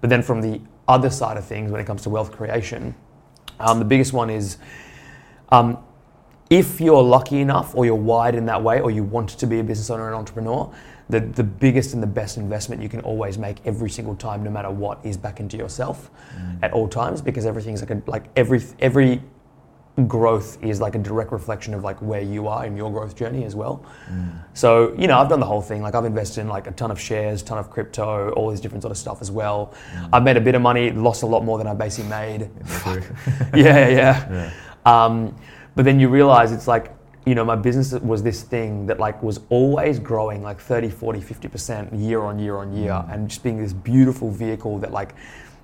But 0.01 0.11
then 0.11 0.22
from 0.22 0.40
the 0.40 0.61
other 0.88 1.11
side 1.11 1.36
of 1.36 1.45
things, 1.45 1.70
when 1.70 1.80
it 1.80 1.86
comes 1.86 2.03
to 2.03 2.11
wealth 2.11 2.32
creation, 2.32 2.95
um, 3.61 3.78
the 3.78 3.84
biggest 3.84 4.12
one 4.12 4.30
is 4.30 4.59
um, 5.51 5.78
if 6.51 6.80
you're 6.80 7.03
lucky 7.03 7.40
enough 7.40 7.74
or 7.74 7.84
you're 7.84 7.95
wired 7.95 8.34
in 8.34 8.47
that 8.47 8.62
way 8.62 8.80
or 8.80 8.90
you 8.90 9.03
want 9.05 9.30
to 9.30 9.47
be 9.47 9.61
a 9.61 9.64
business 9.64 9.90
owner 9.90 10.07
and 10.07 10.14
entrepreneur, 10.14 10.72
the, 11.14 11.20
the 11.20 11.44
biggest 11.44 11.94
and 11.94 12.02
the 12.02 12.08
best 12.08 12.36
investment 12.38 12.82
you 12.82 12.88
can 12.88 13.00
always 13.02 13.38
make 13.38 13.58
every 13.64 13.88
single 13.88 14.16
time, 14.16 14.42
no 14.42 14.50
matter 14.50 14.70
what, 14.70 14.98
is 15.04 15.16
back 15.16 15.38
into 15.38 15.56
yourself 15.56 16.10
at 16.62 16.72
all 16.72 16.88
times 16.88 17.22
because 17.22 17.46
everything's 17.46 17.80
like 17.80 17.90
a, 17.90 18.02
like 18.10 18.24
every 18.34 18.60
every 18.80 19.22
growth 20.08 20.60
is 20.60 20.80
like 20.80 20.96
a 20.96 20.98
direct 20.98 21.30
reflection 21.30 21.72
of 21.72 21.84
like 21.84 22.02
where 22.02 22.20
you 22.20 22.48
are 22.48 22.66
in 22.66 22.76
your 22.76 22.90
growth 22.90 23.14
journey 23.14 23.44
as 23.44 23.54
well. 23.54 23.86
So, 24.52 24.92
you 24.98 25.06
know, 25.06 25.20
I've 25.20 25.28
done 25.28 25.38
the 25.38 25.46
whole 25.46 25.62
thing. 25.62 25.82
Like 25.82 25.94
I've 25.94 26.04
invested 26.04 26.40
in 26.40 26.48
like 26.48 26.66
a 26.66 26.72
ton 26.72 26.90
of 26.90 26.98
shares, 27.00 27.44
ton 27.44 27.58
of 27.58 27.70
crypto, 27.70 28.30
all 28.30 28.50
these 28.50 28.60
different 28.60 28.82
sort 28.82 28.90
of 28.90 28.98
stuff 28.98 29.22
as 29.22 29.30
well. 29.30 29.72
I've 30.12 30.24
made 30.24 30.36
a 30.36 30.40
bit 30.40 30.56
of 30.56 30.62
money, 30.62 30.90
lost 30.90 31.22
a 31.22 31.26
lot 31.26 31.44
more 31.44 31.58
than 31.58 31.68
I 31.68 31.74
basically 31.74 32.10
made. 32.10 32.50
yeah, 33.54 33.88
yeah. 34.00 34.50
Um, 34.84 35.36
but 35.76 35.84
then 35.84 36.00
you 36.00 36.08
realize 36.08 36.50
it's 36.50 36.66
like, 36.66 36.90
you 37.26 37.34
know, 37.34 37.44
my 37.44 37.56
business 37.56 37.92
was 37.92 38.22
this 38.22 38.42
thing 38.42 38.86
that 38.86 39.00
like 39.00 39.22
was 39.22 39.40
always 39.48 39.98
growing 39.98 40.42
like 40.42 40.60
30, 40.60 40.90
40, 40.90 41.20
50% 41.20 42.06
year 42.06 42.20
on 42.20 42.38
year 42.38 42.56
on 42.56 42.72
year 42.74 42.92
mm. 42.92 43.12
and 43.12 43.28
just 43.28 43.42
being 43.42 43.58
this 43.58 43.72
beautiful 43.72 44.30
vehicle 44.30 44.78
that 44.78 44.92
like 44.92 45.14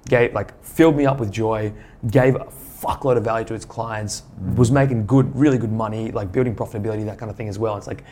gave, 0.09 0.33
like 0.33 0.59
filled 0.65 0.97
me 0.97 1.05
up 1.05 1.21
with 1.21 1.31
joy, 1.31 1.73
gave 2.11 2.35
a 2.35 2.47
fuckload 2.81 3.19
of 3.19 3.25
value 3.25 3.45
to 3.47 3.55
its 3.55 3.67
clients, 3.67 4.23
mm. 4.43 4.57
was 4.57 4.71
making 4.71 5.05
good, 5.05 5.35
really 5.37 5.59
good 5.59 5.73
money, 5.73 6.11
like 6.13 6.33
building 6.33 6.55
profitability, 6.55 7.05
that 7.05 7.19
kind 7.19 7.31
of 7.31 7.37
thing 7.37 7.49
as 7.49 7.59
well. 7.59 7.77
It's 7.77 7.87
like, 7.87 8.05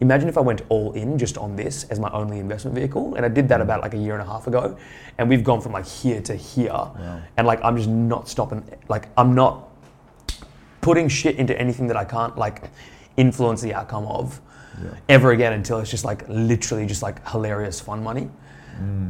imagine 0.00 0.30
if 0.30 0.38
I 0.38 0.40
went 0.40 0.62
all 0.70 0.92
in 0.92 1.18
just 1.18 1.36
on 1.36 1.56
this 1.56 1.84
as 1.84 2.00
my 2.00 2.10
only 2.12 2.38
investment 2.38 2.74
vehicle. 2.74 3.16
And 3.16 3.26
I 3.26 3.28
did 3.28 3.50
that 3.50 3.60
mm. 3.60 3.64
about 3.64 3.82
like 3.82 3.92
a 3.92 3.98
year 3.98 4.14
and 4.14 4.22
a 4.22 4.26
half 4.26 4.46
ago. 4.46 4.78
And 5.18 5.28
we've 5.28 5.44
gone 5.44 5.60
from 5.60 5.72
like 5.72 5.86
here 5.86 6.22
to 6.22 6.34
here. 6.34 6.90
And 7.36 7.46
like, 7.46 7.60
I'm 7.62 7.76
just 7.76 7.90
not 7.90 8.30
stopping. 8.30 8.64
Like, 8.88 9.08
I'm 9.18 9.34
not 9.34 9.67
putting 10.88 11.06
shit 11.06 11.36
into 11.36 11.54
anything 11.60 11.86
that 11.86 11.98
I 11.98 12.06
can't 12.06 12.34
like 12.38 12.70
influence 13.18 13.60
the 13.60 13.74
outcome 13.74 14.06
of 14.06 14.40
ever 15.06 15.32
again 15.32 15.52
until 15.52 15.80
it's 15.80 15.90
just 15.90 16.06
like 16.10 16.26
literally 16.28 16.86
just 16.86 17.02
like 17.02 17.16
hilarious 17.28 17.78
fun 17.78 18.02
money. 18.02 18.30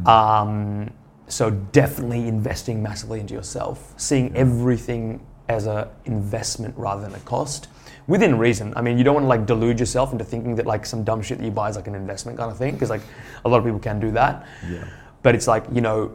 Um, 0.05 0.91
so 1.27 1.51
definitely 1.51 2.27
investing 2.27 2.83
massively 2.83 3.21
into 3.21 3.33
yourself, 3.33 3.93
seeing 3.95 4.35
everything 4.35 5.25
as 5.47 5.67
a 5.67 5.89
investment 6.03 6.75
rather 6.77 7.01
than 7.01 7.15
a 7.15 7.19
cost. 7.19 7.69
Within 8.07 8.37
reason. 8.37 8.73
I 8.75 8.81
mean, 8.81 8.97
you 8.97 9.05
don't 9.05 9.13
want 9.13 9.23
to 9.23 9.29
like 9.35 9.45
delude 9.45 9.79
yourself 9.79 10.11
into 10.11 10.25
thinking 10.25 10.55
that 10.55 10.65
like 10.65 10.85
some 10.85 11.05
dumb 11.05 11.21
shit 11.21 11.37
that 11.37 11.45
you 11.45 11.51
buy 11.51 11.69
is 11.69 11.77
like 11.77 11.87
an 11.87 11.95
investment 11.95 12.37
kind 12.37 12.51
of 12.51 12.57
thing, 12.57 12.73
because 12.73 12.89
like 12.89 13.03
a 13.45 13.49
lot 13.49 13.59
of 13.59 13.63
people 13.63 13.79
can 13.79 14.01
do 14.01 14.11
that. 14.11 14.45
Yeah. 14.69 14.83
But 15.23 15.33
it's 15.33 15.47
like 15.47 15.63
you 15.71 15.79
know, 15.79 16.11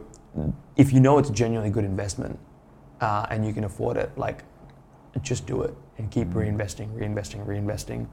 if 0.75 0.93
you 0.93 0.99
know 0.99 1.17
it's 1.17 1.31
a 1.31 1.33
genuinely 1.33 1.71
good 1.71 1.85
investment 1.85 2.37
uh, 3.01 3.25
and 3.31 3.45
you 3.47 3.53
can 3.53 3.63
afford 3.63 3.97
it, 3.97 4.15
like 4.15 4.43
just 5.21 5.45
do 5.45 5.61
it 5.63 5.75
and 5.97 6.11
keep 6.11 6.29
mm-hmm. 6.29 6.39
reinvesting, 6.39 6.91
reinvesting, 6.93 7.45
reinvesting. 7.45 8.07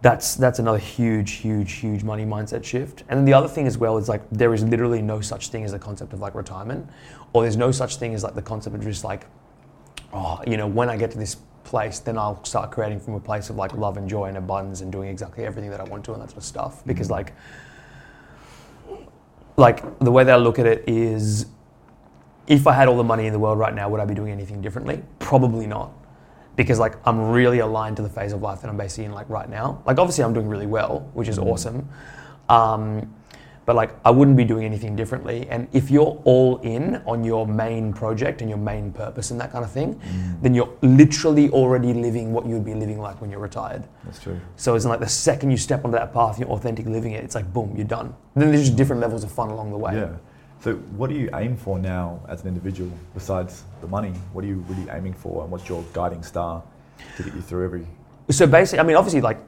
That's 0.00 0.36
that's 0.36 0.60
another 0.60 0.78
huge, 0.78 1.32
huge, 1.32 1.72
huge 1.72 2.04
money 2.04 2.24
mindset 2.24 2.64
shift. 2.64 3.02
And 3.08 3.18
then 3.18 3.24
the 3.24 3.34
other 3.34 3.48
thing 3.48 3.66
as 3.66 3.76
well 3.78 3.98
is 3.98 4.08
like 4.08 4.22
there 4.30 4.54
is 4.54 4.62
literally 4.62 5.02
no 5.02 5.20
such 5.20 5.48
thing 5.48 5.64
as 5.64 5.72
the 5.72 5.78
concept 5.78 6.12
of 6.12 6.20
like 6.20 6.34
retirement, 6.34 6.88
or 7.32 7.42
there's 7.42 7.56
no 7.56 7.72
such 7.72 7.96
thing 7.96 8.14
as 8.14 8.22
like 8.22 8.34
the 8.34 8.42
concept 8.42 8.76
of 8.76 8.82
just 8.82 9.02
like, 9.02 9.26
oh, 10.12 10.40
you 10.46 10.56
know, 10.56 10.68
when 10.68 10.88
I 10.88 10.96
get 10.96 11.10
to 11.12 11.18
this 11.18 11.36
place, 11.64 11.98
then 11.98 12.16
I'll 12.16 12.42
start 12.44 12.70
creating 12.70 13.00
from 13.00 13.14
a 13.14 13.20
place 13.20 13.50
of 13.50 13.56
like 13.56 13.74
love 13.74 13.96
and 13.96 14.08
joy 14.08 14.26
and 14.26 14.36
abundance 14.36 14.82
and 14.82 14.92
doing 14.92 15.08
exactly 15.08 15.44
everything 15.44 15.70
that 15.70 15.80
I 15.80 15.84
want 15.84 16.04
to 16.04 16.12
and 16.12 16.22
that 16.22 16.30
sort 16.30 16.38
of 16.38 16.44
stuff. 16.44 16.86
Because 16.86 17.08
mm-hmm. 17.08 17.14
like 17.14 17.34
like 19.56 19.98
the 19.98 20.12
way 20.12 20.22
that 20.22 20.32
I 20.32 20.36
look 20.36 20.60
at 20.60 20.66
it 20.66 20.84
is 20.86 21.46
if 22.48 22.66
I 22.66 22.72
had 22.72 22.88
all 22.88 22.96
the 22.96 23.04
money 23.04 23.26
in 23.26 23.32
the 23.32 23.38
world 23.38 23.58
right 23.58 23.74
now, 23.74 23.88
would 23.90 24.00
I 24.00 24.06
be 24.06 24.14
doing 24.14 24.32
anything 24.32 24.60
differently? 24.62 25.02
Probably 25.18 25.66
not. 25.66 25.92
Because 26.56 26.78
like 26.80 26.94
I'm 27.06 27.30
really 27.30 27.60
aligned 27.60 27.96
to 27.98 28.02
the 28.02 28.08
phase 28.08 28.32
of 28.32 28.42
life 28.42 28.62
that 28.62 28.68
I'm 28.68 28.76
basically 28.76 29.04
in 29.04 29.12
like 29.12 29.28
right 29.28 29.48
now. 29.48 29.82
Like 29.86 29.98
obviously 29.98 30.24
I'm 30.24 30.32
doing 30.32 30.48
really 30.48 30.66
well, 30.66 31.08
which 31.12 31.28
is 31.28 31.38
awesome. 31.38 31.88
Um, 32.48 33.14
but 33.66 33.76
like 33.76 33.90
I 34.02 34.10
wouldn't 34.10 34.38
be 34.38 34.46
doing 34.46 34.64
anything 34.64 34.96
differently. 34.96 35.46
And 35.50 35.68
if 35.74 35.90
you're 35.90 36.18
all 36.24 36.56
in 36.62 37.02
on 37.06 37.22
your 37.22 37.46
main 37.46 37.92
project 37.92 38.40
and 38.40 38.48
your 38.48 38.58
main 38.58 38.92
purpose 38.92 39.30
and 39.30 39.38
that 39.42 39.52
kind 39.52 39.62
of 39.62 39.70
thing, 39.70 40.00
then 40.40 40.54
you're 40.54 40.72
literally 40.80 41.50
already 41.50 41.92
living 41.92 42.32
what 42.32 42.46
you 42.46 42.54
would 42.54 42.64
be 42.64 42.72
living 42.72 42.98
like 42.98 43.20
when 43.20 43.30
you're 43.30 43.40
retired. 43.40 43.84
That's 44.04 44.20
true. 44.20 44.40
So 44.56 44.74
it's 44.74 44.86
like 44.86 45.00
the 45.00 45.06
second 45.06 45.50
you 45.50 45.58
step 45.58 45.84
onto 45.84 45.98
that 45.98 46.14
path, 46.14 46.38
you're 46.38 46.48
authentic 46.48 46.86
living 46.86 47.12
it. 47.12 47.22
It's 47.22 47.34
like 47.34 47.52
boom, 47.52 47.74
you're 47.76 47.84
done. 47.84 48.14
then 48.34 48.50
there's 48.50 48.64
just 48.64 48.76
different 48.76 49.02
levels 49.02 49.22
of 49.22 49.30
fun 49.30 49.50
along 49.50 49.70
the 49.70 49.76
way. 49.76 49.96
Yeah. 49.96 50.16
So, 50.60 50.74
what 50.74 51.08
do 51.08 51.16
you 51.16 51.30
aim 51.34 51.56
for 51.56 51.78
now 51.78 52.20
as 52.28 52.42
an 52.42 52.48
individual 52.48 52.90
besides 53.14 53.62
the 53.80 53.86
money? 53.86 54.10
What 54.32 54.44
are 54.44 54.48
you 54.48 54.64
really 54.68 54.90
aiming 54.90 55.14
for, 55.14 55.42
and 55.42 55.50
what's 55.50 55.68
your 55.68 55.84
guiding 55.92 56.22
star 56.22 56.62
to 57.16 57.22
get 57.22 57.34
you 57.34 57.40
through 57.40 57.64
every? 57.64 57.86
So 58.30 58.46
basically, 58.46 58.80
I 58.80 58.82
mean, 58.82 58.96
obviously, 58.96 59.20
like 59.20 59.38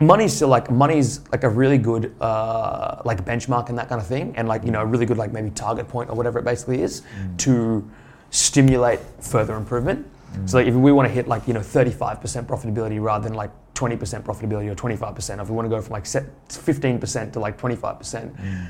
money's 0.00 0.34
still 0.34 0.48
like 0.48 0.70
money's 0.70 1.20
like 1.30 1.44
a 1.44 1.48
really 1.48 1.78
good 1.78 2.14
uh, 2.20 3.02
like 3.04 3.24
benchmark 3.24 3.68
and 3.68 3.78
that 3.78 3.88
kind 3.88 4.00
of 4.00 4.06
thing, 4.06 4.34
and 4.36 4.48
like 4.48 4.64
you 4.64 4.70
know 4.70 4.80
a 4.80 4.86
really 4.86 5.06
good 5.06 5.16
like 5.16 5.32
maybe 5.32 5.50
target 5.50 5.88
point 5.88 6.10
or 6.10 6.16
whatever 6.16 6.38
it 6.40 6.44
basically 6.44 6.82
is 6.82 7.02
mm. 7.02 7.36
to 7.38 7.88
stimulate 8.30 9.00
further 9.20 9.56
improvement. 9.56 10.06
Mm. 10.32 10.50
So 10.50 10.58
like 10.58 10.66
if 10.66 10.74
we 10.74 10.92
want 10.92 11.08
to 11.08 11.14
hit 11.14 11.28
like 11.28 11.46
you 11.46 11.54
know 11.54 11.60
35% 11.60 12.20
profitability 12.46 13.00
rather 13.00 13.28
than 13.28 13.34
like 13.34 13.50
20% 13.74 14.22
profitability 14.22 14.68
or 14.68 14.74
25%, 14.74 15.40
if 15.40 15.48
we 15.48 15.54
want 15.54 15.66
to 15.66 15.70
go 15.70 15.80
from 15.80 15.92
like 15.92 16.04
15% 16.04 17.32
to 17.32 17.40
like 17.40 17.56
25%. 17.56 18.68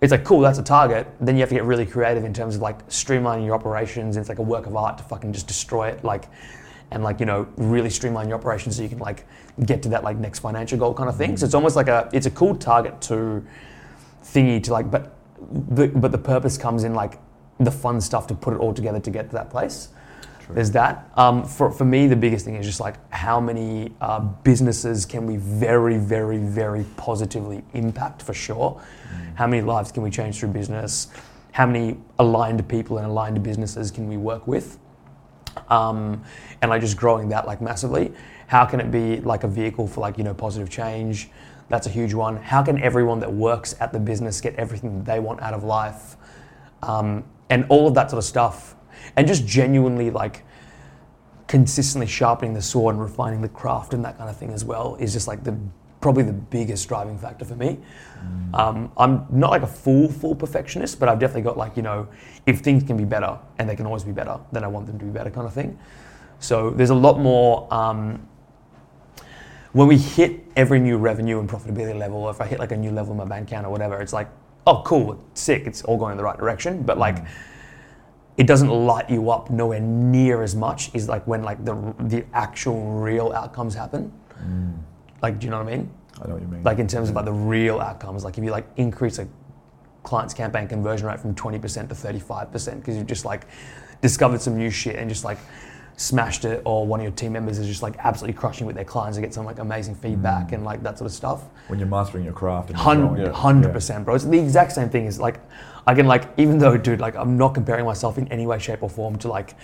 It's 0.00 0.10
like 0.10 0.24
cool, 0.24 0.40
that's 0.40 0.58
a 0.58 0.62
target. 0.62 1.06
Then 1.20 1.36
you 1.36 1.40
have 1.40 1.48
to 1.48 1.54
get 1.54 1.64
really 1.64 1.86
creative 1.86 2.24
in 2.24 2.34
terms 2.34 2.56
of 2.56 2.62
like 2.62 2.86
streamlining 2.88 3.46
your 3.46 3.54
operations. 3.54 4.16
It's 4.16 4.28
like 4.28 4.38
a 4.38 4.42
work 4.42 4.66
of 4.66 4.76
art 4.76 4.98
to 4.98 5.04
fucking 5.04 5.32
just 5.32 5.46
destroy 5.46 5.88
it, 5.88 6.04
like, 6.04 6.28
and 6.90 7.02
like 7.02 7.18
you 7.18 7.26
know 7.26 7.48
really 7.56 7.90
streamline 7.90 8.28
your 8.28 8.38
operations 8.38 8.76
so 8.76 8.82
you 8.82 8.88
can 8.88 8.98
like 8.98 9.26
get 9.64 9.82
to 9.84 9.88
that 9.88 10.04
like 10.04 10.18
next 10.18 10.40
financial 10.40 10.78
goal 10.78 10.92
kind 10.92 11.08
of 11.08 11.16
thing. 11.16 11.36
So 11.36 11.46
it's 11.46 11.54
almost 11.54 11.76
like 11.76 11.88
a 11.88 12.10
it's 12.12 12.26
a 12.26 12.30
cool 12.30 12.54
target 12.54 13.00
to 13.02 13.44
thingy 14.22 14.62
to 14.64 14.72
like, 14.72 14.90
but 14.90 15.16
the 15.50 15.88
but 15.88 16.12
the 16.12 16.18
purpose 16.18 16.58
comes 16.58 16.84
in 16.84 16.94
like 16.94 17.18
the 17.58 17.70
fun 17.70 18.00
stuff 18.00 18.26
to 18.26 18.34
put 18.34 18.52
it 18.52 18.58
all 18.58 18.74
together 18.74 19.00
to 19.00 19.10
get 19.10 19.30
to 19.30 19.34
that 19.36 19.50
place. 19.50 19.88
True. 20.46 20.54
There's 20.54 20.70
that. 20.72 21.10
Um, 21.16 21.44
for, 21.44 21.70
for 21.70 21.84
me, 21.84 22.06
the 22.06 22.16
biggest 22.16 22.44
thing 22.44 22.54
is 22.54 22.64
just 22.64 22.80
like 22.80 22.96
how 23.12 23.40
many 23.40 23.92
uh, 24.00 24.20
businesses 24.20 25.04
can 25.04 25.26
we 25.26 25.36
very, 25.36 25.98
very, 25.98 26.38
very 26.38 26.84
positively 26.96 27.62
impact 27.74 28.22
for 28.22 28.32
sure? 28.32 28.80
How 29.34 29.46
many 29.46 29.62
lives 29.62 29.92
can 29.92 30.02
we 30.02 30.10
change 30.10 30.38
through 30.38 30.50
business? 30.50 31.08
How 31.52 31.66
many 31.66 31.98
aligned 32.18 32.66
people 32.68 32.98
and 32.98 33.06
aligned 33.06 33.42
businesses 33.42 33.90
can 33.90 34.08
we 34.08 34.16
work 34.16 34.46
with? 34.46 34.78
um, 35.68 36.22
and 36.62 36.70
like 36.70 36.80
just 36.80 36.96
growing 36.96 37.28
that 37.30 37.46
like 37.46 37.60
massively. 37.60 38.12
How 38.46 38.64
can 38.64 38.80
it 38.80 38.90
be 38.90 39.20
like 39.20 39.44
a 39.44 39.48
vehicle 39.48 39.86
for 39.88 40.00
like 40.00 40.18
you 40.18 40.24
know 40.24 40.34
positive 40.34 40.70
change? 40.70 41.30
That's 41.68 41.86
a 41.86 41.90
huge 41.90 42.14
one. 42.14 42.36
How 42.36 42.62
can 42.62 42.80
everyone 42.80 43.18
that 43.20 43.32
works 43.32 43.74
at 43.80 43.92
the 43.92 43.98
business 43.98 44.40
get 44.40 44.54
everything 44.54 44.98
that 44.98 45.04
they 45.04 45.18
want 45.18 45.42
out 45.42 45.54
of 45.54 45.64
life, 45.64 46.16
um, 46.82 47.24
and 47.50 47.66
all 47.68 47.88
of 47.88 47.94
that 47.94 48.10
sort 48.10 48.18
of 48.18 48.24
stuff, 48.24 48.75
and 49.16 49.26
just 49.26 49.46
genuinely 49.46 50.10
like 50.10 50.44
consistently 51.46 52.06
sharpening 52.06 52.54
the 52.54 52.62
sword 52.62 52.94
and 52.94 53.02
refining 53.02 53.40
the 53.40 53.48
craft 53.48 53.94
and 53.94 54.04
that 54.04 54.18
kind 54.18 54.28
of 54.28 54.36
thing 54.36 54.50
as 54.50 54.64
well 54.64 54.96
is 54.96 55.12
just 55.12 55.28
like 55.28 55.44
the 55.44 55.56
probably 56.00 56.22
the 56.22 56.32
biggest 56.32 56.88
driving 56.88 57.18
factor 57.18 57.44
for 57.44 57.56
me. 57.56 57.78
Um, 58.54 58.92
I'm 58.96 59.26
not 59.30 59.50
like 59.50 59.62
a 59.62 59.66
full 59.66 60.08
full 60.08 60.34
perfectionist, 60.34 60.98
but 60.98 61.08
I've 61.08 61.18
definitely 61.18 61.42
got 61.42 61.56
like 61.56 61.76
you 61.76 61.82
know, 61.82 62.08
if 62.46 62.60
things 62.60 62.82
can 62.82 62.96
be 62.96 63.04
better 63.04 63.38
and 63.58 63.68
they 63.68 63.76
can 63.76 63.86
always 63.86 64.04
be 64.04 64.12
better, 64.12 64.38
then 64.52 64.64
I 64.64 64.68
want 64.68 64.86
them 64.86 64.98
to 64.98 65.04
be 65.04 65.10
better 65.10 65.30
kind 65.30 65.46
of 65.46 65.52
thing. 65.52 65.78
So 66.38 66.70
there's 66.70 66.90
a 66.90 66.94
lot 66.94 67.18
more. 67.18 67.72
Um, 67.72 68.28
when 69.72 69.88
we 69.88 69.98
hit 69.98 70.42
every 70.56 70.80
new 70.80 70.96
revenue 70.96 71.38
and 71.38 71.46
profitability 71.46 71.98
level, 71.98 72.18
or 72.18 72.30
if 72.30 72.40
I 72.40 72.46
hit 72.46 72.58
like 72.58 72.72
a 72.72 72.76
new 72.78 72.90
level 72.90 73.12
in 73.12 73.18
my 73.18 73.26
bank 73.26 73.48
account 73.48 73.66
or 73.66 73.70
whatever, 73.70 74.00
it's 74.00 74.14
like, 74.14 74.26
oh, 74.66 74.82
cool, 74.86 75.22
sick, 75.34 75.66
it's 75.66 75.82
all 75.82 75.98
going 75.98 76.12
in 76.12 76.16
the 76.16 76.24
right 76.24 76.38
direction. 76.38 76.82
But 76.82 76.96
like, 76.96 77.18
it 78.36 78.46
doesn't 78.46 78.68
light 78.68 79.08
you 79.08 79.30
up 79.30 79.50
nowhere 79.50 79.80
near 79.80 80.42
as 80.42 80.54
much 80.54 80.94
is 80.94 81.08
like 81.08 81.26
when 81.26 81.42
like 81.42 81.64
the 81.64 81.94
the 82.00 82.24
actual 82.32 82.82
real 82.92 83.32
outcomes 83.32 83.74
happen. 83.74 84.12
Mm. 84.38 84.74
Like, 85.22 85.38
do 85.38 85.46
you 85.46 85.50
know 85.50 85.58
what 85.58 85.72
I 85.72 85.76
mean? 85.76 85.90
I 86.22 86.28
know 86.28 86.34
what 86.34 86.42
you 86.42 86.48
mean. 86.48 86.62
Like 86.62 86.78
in 86.78 86.86
terms 86.86 87.08
of 87.08 87.14
like 87.14 87.24
the 87.24 87.32
real 87.32 87.80
outcomes, 87.80 88.24
like 88.24 88.36
if 88.36 88.44
you 88.44 88.50
like 88.50 88.66
increase 88.76 89.18
a 89.18 89.28
client's 90.02 90.34
campaign 90.34 90.68
conversion 90.68 91.06
rate 91.06 91.18
from 91.18 91.34
20% 91.34 91.60
to 91.88 91.94
35% 91.94 92.76
because 92.76 92.96
you've 92.96 93.06
just 93.06 93.24
like 93.24 93.46
discovered 94.00 94.40
some 94.40 94.56
new 94.56 94.70
shit 94.70 94.96
and 94.96 95.08
just 95.08 95.24
like 95.24 95.38
smashed 95.96 96.44
it 96.44 96.62
or 96.64 96.86
one 96.86 97.00
of 97.00 97.04
your 97.04 97.12
team 97.12 97.32
members 97.32 97.58
is 97.58 97.66
just 97.66 97.82
like 97.82 97.96
absolutely 97.98 98.38
crushing 98.38 98.66
with 98.66 98.76
their 98.76 98.84
clients 98.84 99.16
and 99.16 99.24
get 99.24 99.34
some 99.34 99.44
like 99.44 99.58
amazing 99.58 99.94
feedback 99.94 100.48
mm. 100.48 100.52
and 100.52 100.64
like 100.64 100.82
that 100.82 100.98
sort 100.98 101.10
of 101.10 101.14
stuff. 101.14 101.44
when 101.68 101.78
you're 101.78 101.88
mastering 101.88 102.24
your 102.24 102.34
craft. 102.34 102.70
And 102.70 102.78
you're 102.78 102.86
Hun- 102.86 103.32
Hundred 103.32 103.72
percent, 103.72 104.04
bro. 104.04 104.14
It's 104.14 104.24
the 104.24 104.38
exact 104.38 104.72
same 104.72 104.90
thing. 104.90 105.06
Is 105.06 105.18
like, 105.18 105.40
I 105.86 105.94
can 105.94 106.06
like, 106.06 106.28
even 106.36 106.58
though, 106.58 106.76
dude, 106.76 107.00
like, 107.00 107.14
I'm 107.16 107.36
not 107.36 107.54
comparing 107.54 107.84
myself 107.84 108.18
in 108.18 108.26
any 108.28 108.46
way, 108.46 108.58
shape, 108.58 108.82
or 108.82 108.90
form 108.90 109.16
to 109.18 109.28
like 109.28 109.54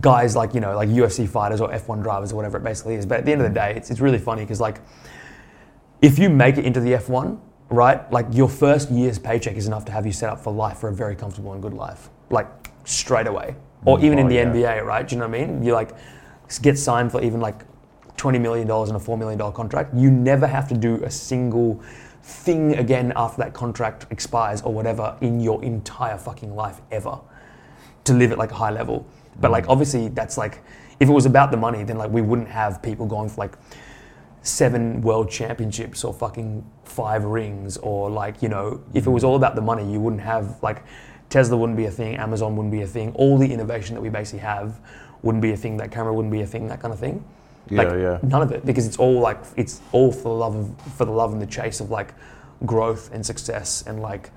guys 0.00 0.34
like 0.34 0.54
you 0.54 0.60
know 0.60 0.74
like 0.74 0.88
UFC 0.88 1.28
fighters 1.28 1.60
or 1.60 1.68
F1 1.70 2.02
drivers 2.02 2.32
or 2.32 2.36
whatever 2.36 2.56
it 2.56 2.64
basically 2.64 2.94
is. 2.94 3.04
But 3.04 3.18
at 3.18 3.24
the 3.26 3.32
end 3.32 3.42
of 3.42 3.48
the 3.48 3.54
day, 3.54 3.74
it's 3.76 3.90
it's 3.90 4.00
really 4.00 4.18
funny 4.18 4.42
because 4.42 4.60
like, 4.60 4.80
if 6.00 6.18
you 6.18 6.30
make 6.30 6.56
it 6.58 6.64
into 6.64 6.80
the 6.80 6.92
F1, 6.92 7.38
right, 7.70 8.10
like 8.12 8.26
your 8.30 8.48
first 8.48 8.90
year's 8.90 9.18
paycheck 9.18 9.56
is 9.56 9.66
enough 9.66 9.84
to 9.86 9.92
have 9.92 10.06
you 10.06 10.12
set 10.12 10.30
up 10.30 10.40
for 10.40 10.52
life 10.52 10.78
for 10.78 10.88
a 10.88 10.94
very 10.94 11.14
comfortable 11.16 11.52
and 11.52 11.62
good 11.62 11.74
life, 11.74 12.08
like 12.30 12.48
straight 12.84 13.26
away. 13.26 13.54
Or 13.84 13.98
even 13.98 14.18
in 14.18 14.26
Oh, 14.26 14.28
the 14.28 14.34
yeah. 14.36 14.44
NBA, 14.44 14.84
right? 14.84 15.06
Do 15.06 15.16
you 15.16 15.20
know 15.20 15.26
what 15.28 15.36
I 15.40 15.46
mean? 15.46 15.62
You 15.64 15.72
like 15.74 15.90
get 16.62 16.78
signed 16.78 17.10
for 17.10 17.20
even 17.22 17.40
like 17.40 17.64
$20 18.16 18.40
million 18.40 18.66
in 18.66 18.68
a 18.68 19.00
$4 19.00 19.18
million 19.18 19.52
contract. 19.52 19.94
You 19.94 20.10
never 20.10 20.46
have 20.46 20.68
to 20.68 20.74
do 20.76 21.02
a 21.04 21.10
single 21.10 21.82
thing 22.22 22.76
again 22.76 23.12
after 23.16 23.42
that 23.42 23.52
contract 23.52 24.06
expires 24.10 24.62
or 24.62 24.72
whatever 24.72 25.16
in 25.20 25.40
your 25.40 25.62
entire 25.64 26.16
fucking 26.16 26.54
life 26.54 26.80
ever 26.90 27.18
to 28.04 28.12
live 28.12 28.32
at 28.32 28.38
like 28.38 28.52
a 28.52 28.54
high 28.54 28.70
level. 28.70 29.06
But 29.40 29.50
like 29.50 29.66
mm. 29.66 29.70
obviously 29.70 30.08
that's 30.08 30.38
like 30.38 30.62
if 31.00 31.08
it 31.08 31.12
was 31.12 31.26
about 31.26 31.50
the 31.50 31.56
money, 31.56 31.82
then 31.84 31.98
like 31.98 32.10
we 32.10 32.22
wouldn't 32.22 32.48
have 32.48 32.82
people 32.82 33.06
going 33.06 33.28
for 33.28 33.40
like 33.40 33.54
seven 34.42 35.00
world 35.02 35.30
championships 35.30 36.04
or 36.04 36.12
fucking 36.12 36.64
five 36.84 37.24
rings 37.24 37.76
or 37.78 38.10
like 38.10 38.42
you 38.42 38.48
know 38.48 38.82
if 38.92 39.06
it 39.06 39.10
was 39.10 39.22
mm. 39.22 39.28
all 39.28 39.36
about 39.36 39.54
the 39.54 39.60
money 39.60 39.90
you 39.90 40.00
wouldn't 40.00 40.20
have 40.20 40.60
like 40.64 40.82
tesla 41.30 41.56
wouldn't 41.56 41.76
be 41.76 41.84
a 41.84 41.90
thing 41.90 42.16
amazon 42.16 42.56
wouldn't 42.56 42.72
be 42.72 42.82
a 42.82 42.86
thing 42.86 43.12
all 43.14 43.38
the 43.38 43.50
innovation 43.50 43.94
that 43.94 44.00
we 44.00 44.08
basically 44.08 44.40
have 44.40 44.80
wouldn't 45.22 45.40
be 45.40 45.52
a 45.52 45.56
thing 45.56 45.76
that 45.76 45.92
camera 45.92 46.12
wouldn't 46.12 46.32
be 46.32 46.40
a 46.40 46.46
thing 46.46 46.66
that 46.66 46.80
kind 46.80 46.92
of 46.92 46.98
thing 46.98 47.24
like 47.70 47.88
Yeah, 47.88 47.96
yeah. 47.96 48.18
none 48.22 48.42
of 48.42 48.52
it 48.52 48.64
because 48.66 48.86
it's 48.86 48.96
all 48.96 49.20
like 49.20 49.38
it's 49.56 49.80
all 49.92 50.10
for 50.12 50.24
the 50.24 50.28
love 50.30 50.54
of 50.56 50.92
for 50.94 51.04
the 51.04 51.12
love 51.12 51.32
and 51.32 51.40
the 51.40 51.46
chase 51.46 51.80
of 51.80 51.90
like 51.90 52.14
growth 52.66 53.10
and 53.12 53.24
success 53.24 53.82
and 53.86 54.00
like 54.00 54.30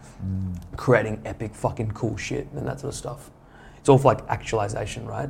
creating 0.78 1.22
epic 1.26 1.54
fucking 1.54 1.92
cool 1.92 2.18
shit 2.18 2.48
and 2.56 2.68
that 2.68 2.80
sort 2.80 2.94
of 2.94 2.98
stuff 2.98 3.30
it's 3.78 3.90
all 3.90 3.98
for 3.98 4.14
like 4.14 4.22
actualization 4.30 5.06
right 5.06 5.30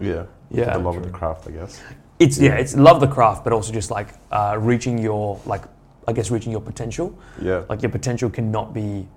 Yeah. 0.00 0.24
Yeah. 0.50 0.72
The 0.74 0.78
love 0.78 0.96
of 0.96 1.02
the 1.02 1.10
craft, 1.10 1.48
I 1.48 1.50
guess. 1.52 1.82
it's 2.20 2.38
yeah, 2.38 2.54
it's 2.54 2.76
love 2.76 3.00
the 3.00 3.08
craft, 3.08 3.42
but 3.42 3.52
also 3.52 3.72
just 3.72 3.90
like 3.90 4.08
uh, 4.30 4.56
reaching 4.60 4.96
your 4.98 5.40
like 5.44 5.64
I 6.06 6.12
guess 6.12 6.30
reaching 6.30 6.52
your 6.52 6.60
potential. 6.60 7.18
Yeah. 7.42 7.64
Like 7.68 7.82
your 7.82 7.90
potential 7.90 8.30
cannot 8.30 8.72
be 8.72 9.08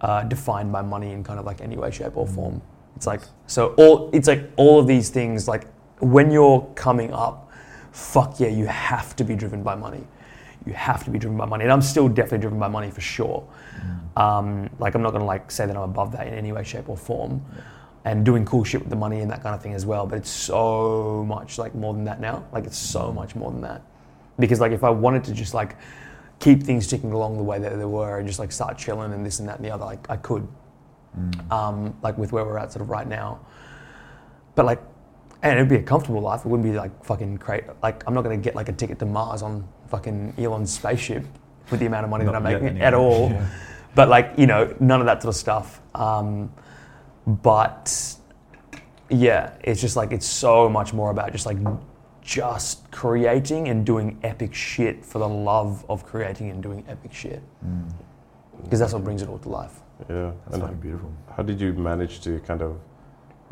uh, 0.00 0.24
defined 0.24 0.72
by 0.72 0.82
money 0.82 1.12
in 1.12 1.22
kind 1.22 1.38
of 1.38 1.46
like 1.46 1.60
any 1.60 1.76
way, 1.76 1.92
shape, 1.92 2.16
or 2.16 2.26
form. 2.26 2.60
It's 2.96 3.06
like 3.06 3.20
so 3.46 3.74
all 3.78 4.10
it's 4.12 4.26
like 4.26 4.50
all 4.56 4.80
of 4.80 4.88
these 4.88 5.08
things 5.10 5.46
like 5.46 5.68
when 6.00 6.32
you're 6.32 6.62
coming 6.74 7.12
up, 7.12 7.51
fuck 7.92 8.40
yeah, 8.40 8.48
you 8.48 8.66
have 8.66 9.14
to 9.16 9.24
be 9.24 9.36
driven 9.36 9.62
by 9.62 9.74
money. 9.74 10.04
You 10.66 10.72
have 10.72 11.04
to 11.04 11.10
be 11.10 11.18
driven 11.18 11.36
by 11.36 11.44
money, 11.46 11.64
and 11.64 11.72
I'm 11.72 11.82
still 11.82 12.08
definitely 12.08 12.38
driven 12.38 12.58
by 12.58 12.68
money 12.68 12.90
for 12.90 13.00
sure. 13.00 13.46
Um, 14.16 14.70
like 14.78 14.94
I'm 14.94 15.02
not 15.02 15.12
gonna 15.12 15.24
like 15.24 15.50
say 15.50 15.66
that 15.66 15.76
I'm 15.76 15.82
above 15.82 16.12
that 16.12 16.26
in 16.26 16.34
any 16.34 16.52
way, 16.52 16.64
shape, 16.64 16.88
or 16.88 16.96
form, 16.96 17.44
and 18.04 18.24
doing 18.24 18.44
cool 18.44 18.64
shit 18.64 18.80
with 18.80 18.90
the 18.90 18.96
money 18.96 19.20
and 19.20 19.30
that 19.30 19.42
kind 19.42 19.54
of 19.54 19.62
thing 19.62 19.74
as 19.74 19.86
well. 19.86 20.06
But 20.06 20.18
it's 20.18 20.30
so 20.30 21.24
much 21.26 21.58
like 21.58 21.74
more 21.74 21.94
than 21.94 22.04
that 22.04 22.20
now. 22.20 22.44
Like 22.52 22.64
it's 22.64 22.78
so 22.78 23.12
much 23.12 23.34
more 23.34 23.50
than 23.50 23.60
that, 23.62 23.82
because 24.38 24.60
like 24.60 24.72
if 24.72 24.84
I 24.84 24.90
wanted 24.90 25.24
to 25.24 25.32
just 25.32 25.54
like 25.54 25.76
keep 26.38 26.62
things 26.62 26.86
ticking 26.86 27.12
along 27.12 27.36
the 27.36 27.42
way 27.42 27.58
that 27.58 27.76
they 27.76 27.84
were 27.84 28.18
and 28.18 28.26
just 28.26 28.38
like 28.38 28.52
start 28.52 28.76
chilling 28.76 29.12
and 29.12 29.24
this 29.24 29.38
and 29.38 29.48
that 29.48 29.56
and 29.56 29.64
the 29.64 29.70
other, 29.70 29.84
like 29.84 30.08
I 30.10 30.16
could, 30.16 30.46
um, 31.50 31.96
like 32.02 32.18
with 32.18 32.32
where 32.32 32.44
we're 32.44 32.58
at 32.58 32.72
sort 32.72 32.82
of 32.82 32.90
right 32.90 33.06
now. 33.06 33.40
But 34.54 34.66
like, 34.66 34.82
and 35.42 35.58
it'd 35.58 35.68
be 35.68 35.76
a 35.76 35.82
comfortable 35.82 36.20
life. 36.20 36.40
It 36.44 36.48
wouldn't 36.48 36.68
be 36.68 36.76
like 36.76 37.04
fucking 37.04 37.36
great. 37.36 37.64
Like 37.82 38.02
I'm 38.06 38.14
not 38.14 38.22
gonna 38.22 38.36
get 38.36 38.54
like 38.54 38.68
a 38.68 38.72
ticket 38.72 38.98
to 39.00 39.06
Mars 39.06 39.42
on 39.42 39.66
fucking 39.88 40.34
Elon's 40.38 40.72
spaceship 40.72 41.24
with 41.70 41.80
the 41.80 41.86
amount 41.86 42.04
of 42.04 42.10
money 42.10 42.24
that 42.24 42.34
I'm 42.34 42.42
making 42.42 42.68
anyway. 42.68 42.84
at 42.84 42.94
all. 42.94 43.30
Yeah. 43.30 43.46
But 43.94 44.08
like 44.08 44.32
you 44.36 44.46
know, 44.46 44.74
none 44.80 45.00
of 45.00 45.06
that 45.06 45.22
sort 45.22 45.34
of 45.34 45.38
stuff. 45.38 45.80
Um, 45.94 46.52
but 47.26 48.16
yeah, 49.10 49.54
it's 49.62 49.80
just 49.80 49.96
like 49.96 50.12
it's 50.12 50.26
so 50.26 50.68
much 50.68 50.92
more 50.92 51.10
about 51.10 51.32
just 51.32 51.46
like 51.46 51.58
just 52.22 52.88
creating 52.92 53.68
and 53.68 53.84
doing 53.84 54.18
epic 54.22 54.54
shit 54.54 55.04
for 55.04 55.18
the 55.18 55.28
love 55.28 55.84
of 55.88 56.04
creating 56.06 56.50
and 56.50 56.62
doing 56.62 56.84
epic 56.88 57.12
shit 57.12 57.42
because 58.62 58.78
that's 58.78 58.92
what 58.92 59.02
brings 59.02 59.22
it 59.22 59.28
all 59.28 59.38
to 59.38 59.48
life. 59.48 59.80
Yeah. 60.08 60.30
That's 60.44 60.54
And 60.54 60.62
fucking 60.62 60.78
beautiful. 60.80 61.12
how 61.36 61.42
did 61.42 61.60
you 61.60 61.72
manage 61.72 62.20
to 62.22 62.38
kind 62.40 62.62
of 62.62 62.78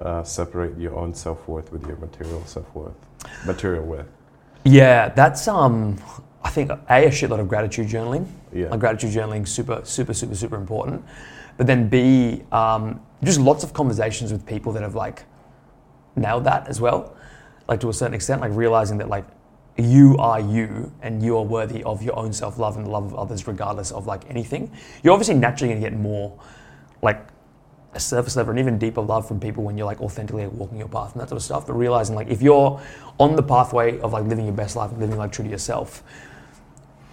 uh, 0.01 0.24
separate 0.24 0.78
your 0.78 0.97
own 0.97 1.14
self 1.14 1.47
worth 1.48 1.72
with 1.72 1.86
your 1.86 1.97
material 1.97 2.44
self 2.47 2.74
worth? 2.74 2.94
Material 3.47 3.85
worth. 3.85 4.09
Yeah, 4.64 5.09
that's 5.09 5.48
um, 5.48 5.98
I 6.43 6.51
think 6.51 6.70
a 6.70 6.81
a 6.89 7.09
shitload 7.09 7.40
of 7.40 7.48
gratitude 7.48 7.89
journaling. 7.89 8.27
Yeah. 8.52 8.68
Like 8.68 8.81
gratitude 8.81 9.12
journaling, 9.12 9.47
super, 9.47 9.82
super, 9.85 10.14
super, 10.14 10.35
super 10.35 10.56
important. 10.56 11.05
But 11.56 11.66
then 11.66 11.89
B, 11.89 12.43
um, 12.52 13.01
just 13.22 13.39
lots 13.39 13.64
of 13.64 13.72
conversations 13.72 14.32
with 14.32 14.47
people 14.47 14.72
that 14.72 14.82
have 14.82 14.94
like 14.94 15.24
nailed 16.16 16.44
that 16.44 16.68
as 16.68 16.81
well. 16.81 17.16
Like 17.68 17.81
to 17.81 17.89
a 17.89 17.93
certain 17.93 18.14
extent, 18.14 18.40
like 18.40 18.52
realizing 18.55 18.98
that 18.98 19.09
like 19.09 19.27
you 19.77 20.16
are 20.18 20.40
you 20.40 20.93
and 21.02 21.22
you 21.22 21.36
are 21.36 21.43
worthy 21.44 21.82
of 21.85 22.02
your 22.02 22.18
own 22.18 22.32
self 22.32 22.59
love 22.59 22.77
and 22.77 22.86
the 22.86 22.90
love 22.90 23.05
of 23.05 23.14
others, 23.14 23.47
regardless 23.47 23.93
of 23.93 24.06
like 24.06 24.28
anything. 24.28 24.70
You're 25.02 25.12
obviously 25.12 25.35
naturally 25.35 25.74
gonna 25.74 25.89
get 25.89 25.98
more 25.98 26.39
like 27.02 27.27
a 27.95 28.01
surface 28.01 28.37
level 28.37 28.51
and 28.51 28.59
even 28.61 28.79
deeper 28.79 29.01
love 29.01 29.27
from 29.27 29.41
people 29.41 29.65
when 29.65 29.77
you're 29.77 29.87
like 29.87 30.01
authentically 30.01 30.47
walking 30.47 30.79
your 30.79 30.89
path 30.89 31.12
and 31.12 31.21
that 31.21 31.29
sort 31.29 31.39
of 31.39 31.43
stuff. 31.43 31.67
But 31.67 31.75
realizing 31.75 32.15
like 32.15 32.29
if 32.29 32.41
you're 32.41 32.81
on 33.19 33.37
the 33.37 33.43
pathway 33.43 33.99
of 34.01 34.12
like 34.12 34.25
living 34.25 34.45
your 34.45 34.55
best 34.55 34.77
life 34.77 34.91
and 34.91 35.01
living 35.01 35.17
like 35.17 35.33
true 35.33 35.45
to 35.45 35.51
yourself, 35.51 36.03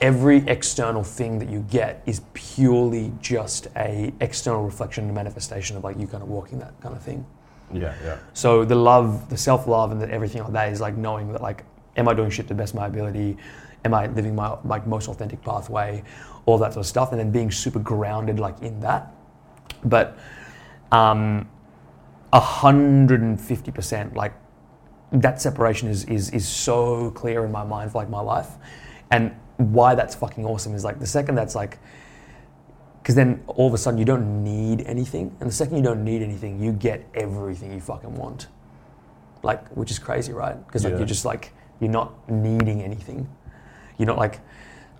every 0.01 0.37
external 0.47 1.03
thing 1.03 1.39
that 1.39 1.49
you 1.49 1.65
get 1.71 2.03
is 2.05 2.21
purely 2.33 3.11
just 3.21 3.67
a 3.75 4.13
external 4.21 4.63
reflection 4.63 5.05
and 5.05 5.15
manifestation 5.15 5.75
of 5.75 5.83
like 5.83 5.97
you 5.97 6.05
kind 6.05 6.21
of 6.21 6.29
walking 6.29 6.59
that 6.59 6.79
kind 6.81 6.95
of 6.95 7.01
thing. 7.01 7.25
Yeah. 7.73 7.95
Yeah. 8.03 8.17
So 8.33 8.63
the 8.63 8.75
love, 8.75 9.29
the 9.29 9.37
self 9.37 9.67
love, 9.67 9.91
and 9.91 10.01
the, 10.01 10.09
everything 10.11 10.43
like 10.43 10.53
that 10.53 10.71
is 10.71 10.79
like 10.79 10.95
knowing 10.95 11.31
that 11.33 11.41
like, 11.41 11.63
am 11.95 12.07
I 12.07 12.13
doing 12.13 12.29
shit 12.29 12.47
to 12.47 12.53
the 12.53 12.57
best 12.57 12.73
of 12.73 12.79
my 12.79 12.87
ability? 12.87 13.37
Am 13.83 13.93
I 13.93 14.07
living 14.07 14.35
my 14.35 14.57
like 14.63 14.85
most 14.85 15.09
authentic 15.09 15.41
pathway? 15.41 16.03
All 16.45 16.57
that 16.59 16.73
sort 16.73 16.85
of 16.85 16.87
stuff, 16.87 17.11
and 17.11 17.19
then 17.19 17.31
being 17.31 17.51
super 17.51 17.79
grounded 17.79 18.39
like 18.39 18.61
in 18.61 18.79
that. 18.81 19.11
But 19.83 20.17
um, 20.91 21.49
hundred 22.33 23.21
and 23.21 23.39
fifty 23.39 23.71
percent 23.71 24.13
like 24.15 24.33
that 25.11 25.41
separation 25.41 25.87
is 25.89 26.03
is 26.05 26.29
is 26.31 26.47
so 26.47 27.11
clear 27.11 27.45
in 27.45 27.51
my 27.51 27.63
mind 27.63 27.91
for 27.91 27.99
like 27.99 28.09
my 28.09 28.19
life, 28.21 28.51
and 29.11 29.31
why 29.57 29.95
that's 29.95 30.13
fucking 30.15 30.45
awesome 30.45 30.75
is 30.75 30.83
like 30.83 30.99
the 30.99 31.07
second 31.07 31.35
that's 31.35 31.55
like 31.55 31.79
because 33.01 33.15
then 33.15 33.41
all 33.47 33.67
of 33.67 33.73
a 33.73 33.77
sudden 33.77 33.97
you 33.97 34.05
don't 34.05 34.43
need 34.43 34.81
anything, 34.81 35.35
and 35.39 35.49
the 35.49 35.53
second 35.53 35.77
you 35.77 35.83
don't 35.83 36.03
need 36.03 36.21
anything, 36.21 36.59
you 36.61 36.71
get 36.73 37.07
everything 37.15 37.71
you 37.73 37.79
fucking 37.81 38.13
want. 38.15 38.47
like 39.43 39.67
which 39.77 39.91
is 39.91 39.99
crazy, 39.99 40.33
right? 40.33 40.57
Because 40.67 40.83
like 40.83 40.91
Yeah. 40.91 40.97
you're 40.99 41.07
just 41.07 41.23
like 41.23 41.53
you're 41.79 41.91
not 41.91 42.11
needing 42.29 42.81
anything. 42.81 43.29
You're 43.97 44.07
not 44.07 44.17
like 44.17 44.41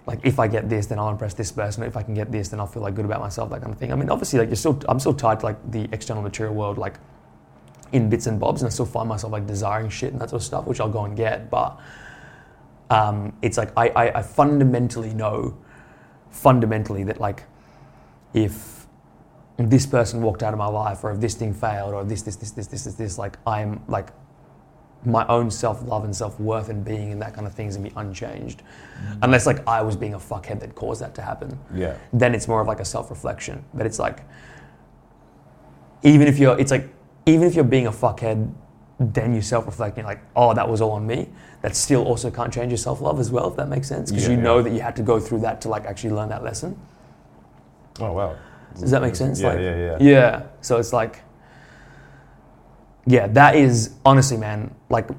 like 0.08 0.22
if 0.24 0.40
I 0.40 0.48
get 0.48 0.70
this, 0.70 0.86
then 0.86 1.00
I'll 1.00 1.10
impress 1.10 1.34
this 1.34 1.52
person. 1.52 1.84
If 1.84 1.98
I 1.98 2.02
can 2.02 2.14
get 2.14 2.32
this, 2.32 2.48
then 2.48 2.62
I'll 2.62 2.66
feel 2.66 2.82
like 2.82 2.96
good 2.96 3.04
about 3.04 3.20
myself, 3.20 3.50
that 3.50 3.62
kind 3.62 3.74
of 3.74 3.78
thing. 3.78 3.92
I 3.92 3.96
mean, 3.96 4.10
obviously, 4.10 4.40
like 4.40 4.48
you're 4.48 4.56
still 4.56 4.82
I'm 4.88 5.00
still 5.02 5.14
tied 5.14 5.42
to 5.42 5.46
like 5.46 5.72
the 5.72 5.90
external 5.92 6.24
material 6.24 6.56
world, 6.56 6.78
like 6.78 6.96
in 7.92 8.10
bits 8.10 8.26
and 8.26 8.40
bobs, 8.40 8.62
and 8.62 8.68
I 8.68 8.72
still 8.72 8.86
find 8.86 9.10
myself 9.10 9.34
like 9.34 9.46
desiring 9.46 9.90
shit 9.90 10.14
and 10.14 10.22
that 10.22 10.30
sort 10.30 10.42
of 10.42 10.46
stuff, 10.46 10.66
which 10.66 10.80
I'll 10.80 10.90
go 10.90 11.04
and 11.04 11.16
get. 11.16 11.50
But 11.50 11.78
um, 12.90 13.34
it's 13.42 13.58
like 13.58 13.72
I, 13.76 13.90
I, 13.90 14.20
I 14.20 14.22
fundamentally 14.22 15.14
know, 15.14 15.58
fundamentally 16.30 17.04
that 17.04 17.20
like 17.20 17.44
if 18.34 18.88
this 19.58 19.86
person 19.86 20.22
walked 20.22 20.42
out 20.42 20.54
of 20.54 20.58
my 20.58 20.68
life, 20.68 21.04
or 21.04 21.12
if 21.12 21.20
this 21.20 21.36
thing 21.36 21.54
failed, 21.54 21.94
or 21.94 22.06
this 22.06 22.22
this 22.22 22.38
this 22.38 22.52
this 22.52 22.68
this 22.68 22.86
this, 22.86 22.94
this 22.94 23.18
like 23.18 23.38
I'm 23.46 23.84
like 23.90 24.08
my 25.06 25.26
own 25.28 25.50
self 25.50 25.82
love 25.84 26.04
and 26.04 26.16
self 26.16 26.40
worth 26.40 26.70
and 26.70 26.84
being 26.84 27.12
and 27.12 27.22
that 27.22 27.34
kind 27.34 27.48
of 27.48 27.54
things 27.54 27.76
and 27.76 27.84
be 27.84 27.92
unchanged, 27.96 28.62
mm. 28.62 29.18
unless 29.22 29.46
like 29.46 29.66
I 29.68 29.82
was 29.82 29.96
being 29.96 30.14
a 30.14 30.20
fuckhead 30.20 30.60
that 30.60 30.76
caused 30.76 31.02
that 31.02 31.16
to 31.16 31.22
happen 31.22 31.58
Yeah. 31.74 31.96
then 32.12 32.34
it's 32.36 32.48
more 32.48 32.62
of 32.62 32.68
like 32.68 32.80
a 32.80 32.86
self-reflection. 32.86 33.64
But 33.74 33.86
it's 33.86 34.00
like, 34.00 34.24
even 36.04 36.28
if 36.28 36.40
you're, 36.40 36.60
it's 36.60 36.72
like, 36.72 36.90
even 37.26 37.48
if 37.48 37.56
you're 37.56 37.64
being 37.64 37.88
a 37.88 37.92
fuckhead, 37.92 38.52
then 39.00 39.34
you 39.36 39.42
self-reflect 39.42 39.98
and 39.98 40.04
you're 40.06 40.12
like, 40.12 40.24
oh, 40.36 40.54
that 40.54 40.68
was 40.68 40.82
all 40.82 40.92
on 40.92 41.06
me. 41.06 41.30
That 41.62 41.76
still 41.76 42.04
also 42.04 42.32
can't 42.32 42.54
change 42.54 42.72
your 42.72 42.78
self-love 42.78 43.20
as 43.20 43.32
well, 43.32 43.50
if 43.50 43.56
that 43.58 43.68
makes 43.70 43.88
sense. 43.88 44.12
Because 44.12 44.28
Yeah, 44.28 44.36
you 44.36 44.42
know 44.42 44.62
that 44.62 44.72
you 44.72 44.82
had 44.82 44.96
to 44.96 45.04
go 45.04 45.20
through 45.20 45.42
that 45.42 45.62
to 45.62 45.70
like 45.70 45.86
actually 45.86 46.12
learn 46.12 46.30
that 46.30 46.44
lesson. 46.44 46.80
Oh 48.00 48.14
wow. 48.14 48.36
Does 48.80 48.92
that 48.92 49.02
make 49.02 49.16
sense? 49.16 49.40
Yeah, 49.42 49.48
like, 49.50 49.60
yeah, 49.60 49.76
yeah. 49.76 49.98
Yeah. 50.00 50.44
So 50.62 50.78
it's 50.78 50.94
like, 50.94 51.22
yeah, 53.08 53.28
that 53.28 53.56
is 53.56 53.96
honestly, 54.06 54.38
man, 54.38 54.76
like, 54.90 55.10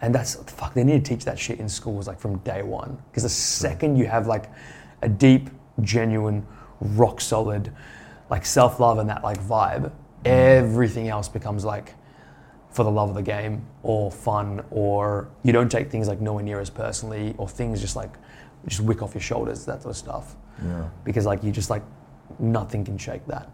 and 0.00 0.14
that's 0.14 0.36
fuck. 0.50 0.72
They 0.74 0.82
need 0.82 1.04
to 1.04 1.14
teach 1.14 1.24
that 1.26 1.38
shit 1.38 1.60
in 1.60 1.68
schools 1.68 2.08
like 2.08 2.18
from 2.18 2.38
day 2.38 2.62
one. 2.62 2.98
Because 3.10 3.22
the 3.22 3.28
second 3.28 3.96
you 3.96 4.06
have 4.06 4.26
like 4.26 4.50
a 5.02 5.08
deep, 5.08 5.50
genuine, 5.82 6.46
rock 6.80 7.20
solid, 7.20 7.70
like 8.30 8.46
self 8.46 8.80
love 8.80 8.98
and 8.98 9.08
that 9.10 9.22
like 9.22 9.38
vibe, 9.42 9.82
mm. 9.82 9.92
everything 10.24 11.08
else 11.08 11.28
becomes 11.28 11.64
like 11.64 11.94
for 12.70 12.82
the 12.82 12.90
love 12.90 13.10
of 13.10 13.14
the 13.14 13.22
game 13.22 13.64
or 13.82 14.10
fun 14.10 14.64
or 14.70 15.28
you 15.44 15.52
don't 15.52 15.70
take 15.70 15.90
things 15.90 16.08
like 16.08 16.20
nowhere 16.20 16.42
near 16.42 16.58
as 16.58 16.70
personally 16.70 17.32
or 17.38 17.48
things 17.48 17.80
just 17.80 17.94
like 17.94 18.10
just 18.66 18.80
wick 18.80 19.00
off 19.00 19.14
your 19.14 19.20
shoulders 19.20 19.64
that 19.64 19.80
sort 19.80 19.92
of 19.92 19.96
stuff 19.96 20.34
Yeah. 20.60 20.88
because 21.04 21.24
like 21.24 21.44
you 21.44 21.52
just 21.52 21.70
like 21.70 21.82
nothing 22.40 22.84
can 22.84 22.98
shake 22.98 23.24
that. 23.26 23.48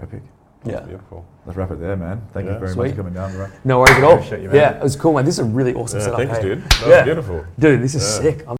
Epic. 0.00 0.22
Yeah. 0.64 0.80
Beautiful. 0.80 1.24
Let's 1.44 1.56
wrap 1.56 1.70
it 1.72 1.80
there, 1.80 1.96
man. 1.96 2.22
Thank 2.32 2.46
Yeah. 2.46 2.52
you 2.54 2.58
very 2.60 2.72
Sweet. 2.72 2.86
much 2.88 2.90
for 2.92 2.96
coming 2.98 3.14
down. 3.14 3.36
Right? 3.36 3.50
No 3.64 3.80
worries 3.80 3.96
at 3.96 4.04
all. 4.04 4.20
You, 4.22 4.46
man. 4.48 4.54
Yeah, 4.54 4.76
it 4.76 4.82
was 4.82 4.94
cool, 4.94 5.12
man. 5.14 5.24
This 5.24 5.34
is 5.34 5.40
a 5.40 5.44
really 5.44 5.74
awesome 5.74 5.98
Yeah, 5.98 6.04
setup. 6.04 6.18
thanks, 6.20 6.36
hey? 6.36 6.42
dude. 6.42 6.62
That 6.62 6.80
Yeah. 6.82 6.88
was 6.98 7.04
beautiful. 7.04 7.44
Dude, 7.58 7.82
this 7.82 7.94
is 7.96 8.06
sick. 8.06 8.40
I'm 8.42 8.46